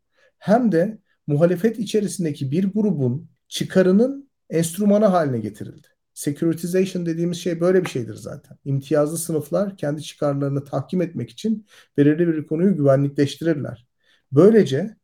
hem 0.45 0.71
de 0.71 0.97
muhalefet 1.27 1.79
içerisindeki 1.79 2.51
bir 2.51 2.63
grubun 2.73 3.29
çıkarının 3.47 4.29
enstrümanı 4.49 5.05
haline 5.05 5.39
getirildi. 5.39 5.87
Securitization 6.13 7.05
dediğimiz 7.05 7.37
şey 7.37 7.61
böyle 7.61 7.83
bir 7.83 7.89
şeydir 7.89 8.15
zaten. 8.15 8.57
İmtiyazlı 8.65 9.17
sınıflar 9.17 9.77
kendi 9.77 10.03
çıkarlarını 10.03 10.63
tahkim 10.63 11.01
etmek 11.01 11.29
için 11.29 11.65
belirli 11.97 12.27
bir 12.27 12.47
konuyu 12.47 12.75
güvenlikleştirirler. 12.77 13.87
Böylece 14.31 14.95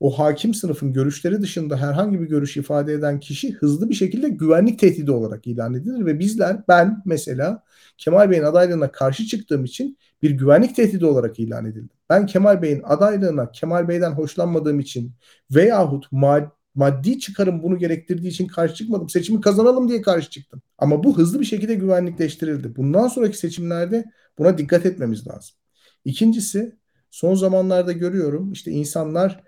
o 0.00 0.18
hakim 0.18 0.54
sınıfın 0.54 0.92
görüşleri 0.92 1.42
dışında 1.42 1.76
herhangi 1.76 2.20
bir 2.20 2.26
görüş 2.26 2.56
ifade 2.56 2.92
eden 2.92 3.20
kişi 3.20 3.52
hızlı 3.52 3.88
bir 3.88 3.94
şekilde 3.94 4.28
güvenlik 4.28 4.78
tehdidi 4.78 5.10
olarak 5.10 5.46
ilan 5.46 5.74
edilir 5.74 6.06
ve 6.06 6.18
bizler 6.18 6.62
ben 6.68 7.02
mesela 7.04 7.64
Kemal 7.98 8.30
Bey'in 8.30 8.42
adaylığına 8.44 8.92
karşı 8.92 9.26
çıktığım 9.26 9.64
için 9.64 9.98
bir 10.22 10.30
güvenlik 10.30 10.76
tehdidi 10.76 11.06
olarak 11.06 11.38
ilan 11.38 11.64
edildim. 11.64 11.99
Ben 12.10 12.26
Kemal 12.26 12.62
Bey'in 12.62 12.82
adaylığına 12.84 13.52
Kemal 13.52 13.88
Bey'den 13.88 14.10
hoşlanmadığım 14.12 14.80
için 14.80 15.12
veyahut 15.50 16.12
mad 16.12 16.50
maddi 16.74 17.18
çıkarım 17.18 17.62
bunu 17.62 17.78
gerektirdiği 17.78 18.30
için 18.30 18.46
karşı 18.46 18.74
çıkmadım. 18.74 19.08
Seçimi 19.08 19.40
kazanalım 19.40 19.88
diye 19.88 20.02
karşı 20.02 20.30
çıktım. 20.30 20.62
Ama 20.78 21.04
bu 21.04 21.18
hızlı 21.18 21.40
bir 21.40 21.44
şekilde 21.44 21.74
güvenlikleştirildi. 21.74 22.76
Bundan 22.76 23.08
sonraki 23.08 23.38
seçimlerde 23.38 24.04
buna 24.38 24.58
dikkat 24.58 24.86
etmemiz 24.86 25.26
lazım. 25.26 25.56
İkincisi 26.04 26.78
son 27.10 27.34
zamanlarda 27.34 27.92
görüyorum 27.92 28.52
işte 28.52 28.70
insanlar 28.70 29.44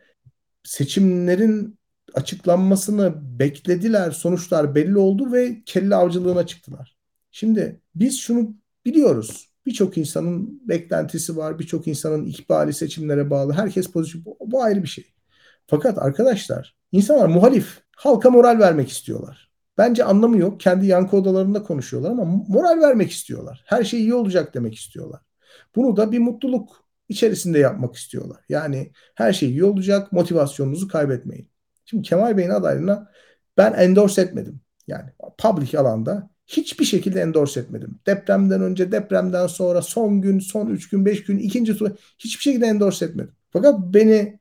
seçimlerin 0.65 1.79
açıklanmasını 2.15 3.39
beklediler. 3.39 4.11
Sonuçlar 4.11 4.75
belli 4.75 4.99
oldu 4.99 5.33
ve 5.33 5.63
kelle 5.67 5.95
avcılığına 5.95 6.47
çıktılar. 6.47 6.97
Şimdi 7.31 7.81
biz 7.95 8.19
şunu 8.19 8.57
biliyoruz. 8.85 9.52
Birçok 9.67 9.99
insanın 9.99 10.61
beklentisi 10.69 11.37
var. 11.37 11.59
Birçok 11.59 11.87
insanın 11.87 12.27
ikbali 12.27 12.73
seçimlere 12.73 13.31
bağlı. 13.31 13.53
Herkes 13.53 13.91
pozitif. 13.91 14.25
Bu, 14.27 14.37
bu 14.47 14.63
ayrı 14.63 14.83
bir 14.83 14.89
şey. 14.89 15.13
Fakat 15.67 15.99
arkadaşlar 15.99 16.77
insanlar 16.93 17.27
muhalif. 17.27 17.83
Halka 17.97 18.31
moral 18.31 18.59
vermek 18.59 18.89
istiyorlar. 18.89 19.51
Bence 19.79 20.05
anlamı 20.05 20.39
yok. 20.39 20.61
Kendi 20.61 20.87
yankı 20.87 21.17
odalarında 21.17 21.63
konuşuyorlar 21.63 22.11
ama 22.11 22.25
moral 22.49 22.81
vermek 22.81 23.11
istiyorlar. 23.11 23.65
Her 23.67 23.85
şey 23.85 24.01
iyi 24.01 24.15
olacak 24.15 24.55
demek 24.55 24.75
istiyorlar. 24.75 25.21
Bunu 25.77 25.97
da 25.97 26.13
bir 26.13 26.19
mutluluk 26.19 26.85
içerisinde 27.09 27.59
yapmak 27.59 27.95
istiyorlar. 27.95 28.45
Yani 28.49 28.93
her 29.15 29.33
şey 29.33 29.51
iyi 29.51 29.65
olacak, 29.65 30.13
motivasyonunuzu 30.13 30.89
kaybetmeyin. 30.89 31.51
Şimdi 31.85 32.09
Kemal 32.09 32.37
Bey'in 32.37 32.51
adaylığına 32.51 33.11
ben 33.57 33.73
endorse 33.73 34.23
etmedim. 34.23 34.61
Yani 34.87 35.11
public 35.39 35.79
alanda 35.79 36.31
hiçbir 36.47 36.85
şekilde 36.85 37.21
endorse 37.21 37.61
etmedim. 37.61 37.99
Depremden 38.07 38.63
önce, 38.63 38.93
depremden 38.93 39.47
sonra, 39.47 39.83
son 39.83 40.21
gün, 40.21 40.39
son 40.39 40.67
3 40.67 40.89
gün, 40.89 41.05
5 41.05 41.25
gün, 41.25 41.39
ikinci 41.39 41.77
tur 41.77 41.91
hiçbir 42.19 42.43
şekilde 42.43 42.67
endorse 42.67 43.05
etmedim. 43.05 43.35
Fakat 43.51 43.81
beni 43.81 44.41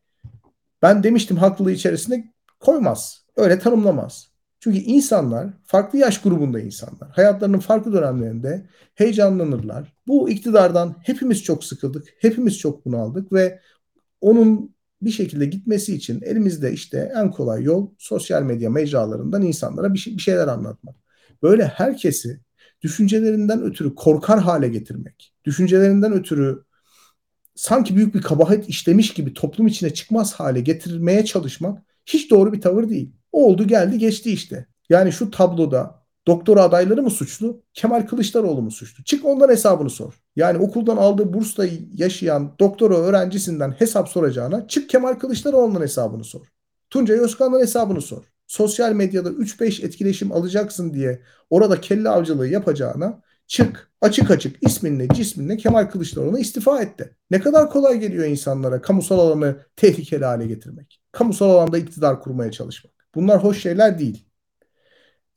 ben 0.81 1.03
demiştim 1.03 1.37
haklılığı 1.37 1.71
içerisinde 1.71 2.33
koymaz. 2.59 3.25
Öyle 3.35 3.59
tanımlamaz. 3.59 4.31
Çünkü 4.59 4.77
insanlar 4.77 5.49
farklı 5.65 5.99
yaş 5.99 6.21
grubunda 6.21 6.59
insanlar. 6.59 7.09
Hayatlarının 7.11 7.59
farklı 7.59 7.93
dönemlerinde 7.93 8.67
heyecanlanırlar. 8.95 9.93
Bu 10.07 10.29
iktidardan 10.29 10.95
hepimiz 11.03 11.43
çok 11.43 11.63
sıkıldık. 11.63 12.07
Hepimiz 12.19 12.57
çok 12.57 12.85
bunaldık 12.85 13.33
ve 13.33 13.59
onun 14.21 14.75
bir 15.01 15.11
şekilde 15.11 15.45
gitmesi 15.45 15.95
için 15.95 16.21
elimizde 16.21 16.71
işte 16.71 17.11
en 17.15 17.31
kolay 17.31 17.63
yol 17.63 17.89
sosyal 17.97 18.43
medya 18.43 18.69
mecralarından 18.69 19.41
insanlara 19.41 19.93
bir, 19.93 19.99
şey, 19.99 20.17
bir 20.17 20.21
şeyler 20.21 20.47
anlatmak. 20.47 20.95
Böyle 21.43 21.65
herkesi 21.65 22.39
düşüncelerinden 22.81 23.61
ötürü 23.61 23.95
korkar 23.95 24.39
hale 24.39 24.67
getirmek, 24.67 25.33
düşüncelerinden 25.45 26.13
ötürü 26.13 26.63
sanki 27.55 27.95
büyük 27.95 28.15
bir 28.15 28.21
kabahat 28.21 28.69
işlemiş 28.69 29.13
gibi 29.13 29.33
toplum 29.33 29.67
içine 29.67 29.93
çıkmaz 29.93 30.33
hale 30.33 30.61
getirmeye 30.61 31.25
çalışmak 31.25 31.83
hiç 32.05 32.31
doğru 32.31 32.53
bir 32.53 32.61
tavır 32.61 32.89
değil. 32.89 33.11
Oldu 33.31 33.67
geldi 33.67 33.97
geçti 33.97 34.31
işte. 34.31 34.67
Yani 34.89 35.11
şu 35.11 35.31
tabloda 35.31 36.01
doktora 36.27 36.63
adayları 36.63 37.03
mı 37.03 37.11
suçlu? 37.11 37.63
Kemal 37.73 38.07
Kılıçdaroğlu 38.07 38.61
mu 38.61 38.71
suçlu? 38.71 39.03
Çık 39.03 39.25
ondan 39.25 39.49
hesabını 39.49 39.89
sor. 39.89 40.21
Yani 40.35 40.57
okuldan 40.57 40.97
aldığı 40.97 41.33
bursla 41.33 41.65
yaşayan 41.93 42.55
doktora 42.59 42.97
öğrencisinden 42.97 43.71
hesap 43.71 44.09
soracağına 44.09 44.67
çık 44.67 44.89
Kemal 44.89 45.13
Kılıçdaroğlu'ndan 45.13 45.81
hesabını 45.81 46.23
sor. 46.23 46.47
Tuncay 46.89 47.19
Özkan'dan 47.19 47.59
hesabını 47.59 48.01
sor. 48.01 48.23
Sosyal 48.51 48.93
medyada 48.93 49.29
3-5 49.29 49.85
etkileşim 49.85 50.31
alacaksın 50.31 50.93
diye 50.93 51.21
orada 51.49 51.81
kelle 51.81 52.09
avcılığı 52.09 52.47
yapacağına 52.47 53.21
çık 53.47 53.91
açık 54.01 54.31
açık 54.31 54.67
isminle 54.67 55.07
cisminle 55.07 55.57
Kemal 55.57 55.85
Kılıçdaroğlu'na 55.85 56.39
istifa 56.39 56.81
etti. 56.81 57.15
Ne 57.29 57.39
kadar 57.39 57.69
kolay 57.69 57.99
geliyor 57.99 58.25
insanlara 58.25 58.81
kamusal 58.81 59.19
alanı 59.19 59.57
tehlikeli 59.75 60.25
hale 60.25 60.47
getirmek. 60.47 61.01
Kamusal 61.11 61.49
alanda 61.49 61.77
iktidar 61.77 62.21
kurmaya 62.21 62.51
çalışmak. 62.51 62.93
Bunlar 63.15 63.43
hoş 63.43 63.61
şeyler 63.61 63.99
değil. 63.99 64.25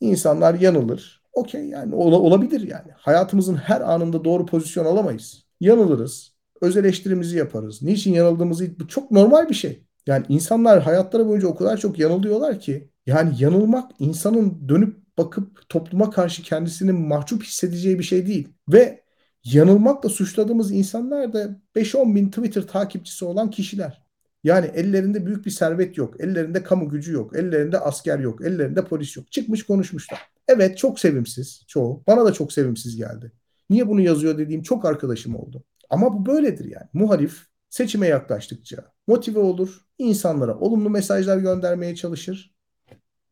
İnsanlar 0.01 0.55
yanılır. 0.55 1.23
Okey 1.33 1.65
yani 1.65 1.95
ol, 1.95 2.13
olabilir 2.13 2.61
yani. 2.61 2.93
Hayatımızın 2.97 3.55
her 3.55 3.81
anında 3.81 4.25
doğru 4.25 4.47
pozisyon 4.47 4.85
alamayız. 4.85 5.45
Yanılırız. 5.61 6.35
Öz 6.61 6.77
eleştirimizi 6.77 7.37
yaparız. 7.37 7.83
Niçin 7.83 8.13
yanıldığımızı 8.13 8.81
bu 8.81 8.89
çok 8.89 9.11
normal 9.11 9.49
bir 9.49 9.55
şey. 9.55 9.85
Yani 10.07 10.27
insanlar 10.29 10.83
hayatları 10.83 11.29
boyunca 11.29 11.49
o 11.49 11.55
kadar 11.55 11.77
çok 11.77 11.99
yanılıyorlar 11.99 12.61
ki 12.61 12.94
yani 13.07 13.35
yanılmak 13.39 13.91
insanın 13.99 14.69
dönüp 14.69 15.19
bakıp 15.19 15.69
topluma 15.69 16.11
karşı 16.11 16.43
kendisini 16.43 16.93
mahcup 16.93 17.43
hissedeceği 17.43 17.99
bir 17.99 18.05
şey 18.05 18.27
değil. 18.27 18.49
Ve 18.69 19.05
yanılmakla 19.45 20.09
suçladığımız 20.09 20.73
insanlar 20.73 21.33
da 21.33 21.61
5-10 21.77 22.15
bin 22.15 22.29
Twitter 22.31 22.63
takipçisi 22.63 23.25
olan 23.25 23.51
kişiler. 23.51 24.05
Yani 24.45 24.67
ellerinde 24.67 25.27
büyük 25.27 25.47
bir 25.47 25.51
servet 25.51 25.97
yok. 25.97 26.21
Ellerinde 26.21 26.63
kamu 26.63 26.89
gücü 26.89 27.13
yok. 27.13 27.37
Ellerinde 27.37 27.79
asker 27.79 28.19
yok. 28.19 28.47
Ellerinde 28.47 28.85
polis 28.85 29.17
yok. 29.17 29.33
Çıkmış 29.33 29.63
konuşmuşlar. 29.63 30.21
Evet 30.49 30.79
çok 30.79 31.01
sevimsiz 31.01 31.63
çoğu. 31.67 32.03
Bana 32.07 32.25
da 32.25 32.33
çok 32.33 32.53
sevimsiz 32.53 32.97
geldi. 32.97 33.33
Niye 33.71 33.89
bunu 33.89 34.01
yazıyor 34.01 34.39
dediğim 34.39 34.63
çok 34.63 34.85
arkadaşım 34.85 35.37
oldu. 35.37 35.65
Ama 35.91 36.15
bu 36.15 36.27
böyledir 36.27 36.65
yani. 36.65 36.87
Muhalif 36.93 37.47
seçime 37.71 38.07
yaklaştıkça 38.07 38.93
motive 39.07 39.39
olur. 39.39 39.81
insanlara 39.99 40.59
olumlu 40.59 40.91
mesajlar 40.91 41.39
göndermeye 41.39 41.95
çalışır. 41.95 42.54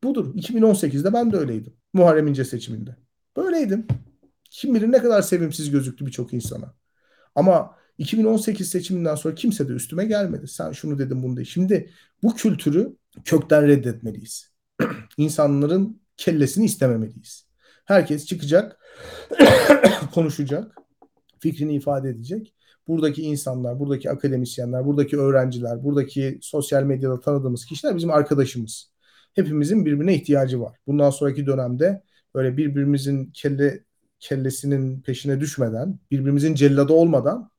Budur. 0.03 0.35
2018'de 0.35 1.13
ben 1.13 1.31
de 1.31 1.37
öyleydim. 1.37 1.73
Muharrem 1.93 2.27
İnce 2.27 2.45
seçiminde. 2.45 2.95
Böyleydim. 3.37 3.87
Kim 4.51 4.75
bilir 4.75 4.91
ne 4.91 4.97
kadar 4.97 5.21
sevimsiz 5.21 5.71
gözüktü 5.71 6.05
birçok 6.05 6.33
insana. 6.33 6.73
Ama 7.35 7.75
2018 7.97 8.69
seçiminden 8.69 9.15
sonra 9.15 9.35
kimse 9.35 9.69
de 9.69 9.73
üstüme 9.73 10.05
gelmedi. 10.05 10.47
Sen 10.47 10.71
şunu 10.71 10.99
dedin 10.99 11.23
bunu 11.23 11.37
de. 11.37 11.45
Şimdi 11.45 11.89
bu 12.23 12.35
kültürü 12.35 12.95
kökten 13.25 13.67
reddetmeliyiz. 13.67 14.51
İnsanların 15.17 16.01
kellesini 16.17 16.65
istememeliyiz. 16.65 17.47
Herkes 17.85 18.25
çıkacak, 18.25 18.79
konuşacak, 20.13 20.75
fikrini 21.39 21.75
ifade 21.75 22.09
edecek. 22.09 22.53
Buradaki 22.87 23.21
insanlar, 23.21 23.79
buradaki 23.79 24.11
akademisyenler, 24.11 24.85
buradaki 24.85 25.17
öğrenciler, 25.17 25.83
buradaki 25.83 26.39
sosyal 26.41 26.83
medyada 26.83 27.19
tanıdığımız 27.19 27.65
kişiler 27.65 27.95
bizim 27.95 28.11
arkadaşımız. 28.11 28.92
Hepimizin 29.33 29.85
birbirine 29.85 30.15
ihtiyacı 30.15 30.61
var. 30.61 30.77
Bundan 30.87 31.09
sonraki 31.09 31.45
dönemde 31.45 32.03
böyle 32.35 32.57
birbirimizin 32.57 33.31
kelle 33.31 33.83
kellesinin 34.19 35.01
peşine 35.01 35.39
düşmeden, 35.39 35.99
birbirimizin 36.11 36.55
celladı 36.55 36.93
olmadan 36.93 37.49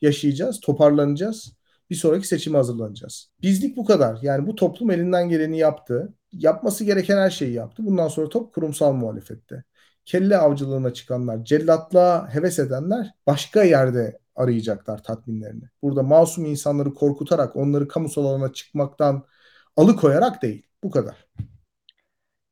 yaşayacağız, 0.00 0.60
toparlanacağız. 0.60 1.52
Bir 1.90 1.94
sonraki 1.94 2.28
seçime 2.28 2.58
hazırlanacağız. 2.58 3.30
Bizlik 3.42 3.76
bu 3.76 3.84
kadar. 3.84 4.18
Yani 4.22 4.46
bu 4.46 4.54
toplum 4.54 4.90
elinden 4.90 5.28
geleni 5.28 5.58
yaptı. 5.58 6.14
Yapması 6.32 6.84
gereken 6.84 7.16
her 7.16 7.30
şeyi 7.30 7.52
yaptı. 7.52 7.86
Bundan 7.86 8.08
sonra 8.08 8.28
top 8.28 8.54
kurumsal 8.54 8.92
muhalefette. 8.92 9.64
Kelle 10.04 10.36
avcılığına 10.36 10.94
çıkanlar, 10.94 11.44
cellatlığa 11.44 12.34
heves 12.34 12.58
edenler 12.58 13.10
başka 13.26 13.62
yerde 13.62 14.18
arayacaklar 14.36 15.02
tatminlerini. 15.02 15.64
Burada 15.82 16.02
masum 16.02 16.44
insanları 16.46 16.94
korkutarak 16.94 17.56
onları 17.56 17.88
kamusal 17.88 18.24
alana 18.24 18.52
çıkmaktan 18.52 19.24
alıkoyarak 19.76 20.42
değil. 20.42 20.66
Bu 20.84 20.90
kadar. 20.90 21.26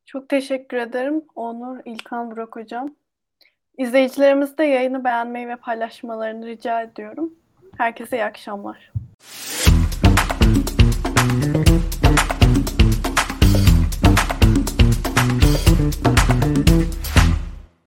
Çok 0.05 0.29
teşekkür 0.29 0.77
ederim 0.77 1.21
Onur, 1.35 1.79
İlkan, 1.85 2.31
Burak 2.31 2.55
Hocam. 2.55 2.95
İzleyicilerimiz 3.77 4.57
de 4.57 4.63
yayını 4.63 5.03
beğenmeyi 5.03 5.47
ve 5.47 5.55
paylaşmalarını 5.55 6.45
rica 6.45 6.81
ediyorum. 6.81 7.33
Herkese 7.77 8.17
iyi 8.17 8.23
akşamlar. 8.23 8.91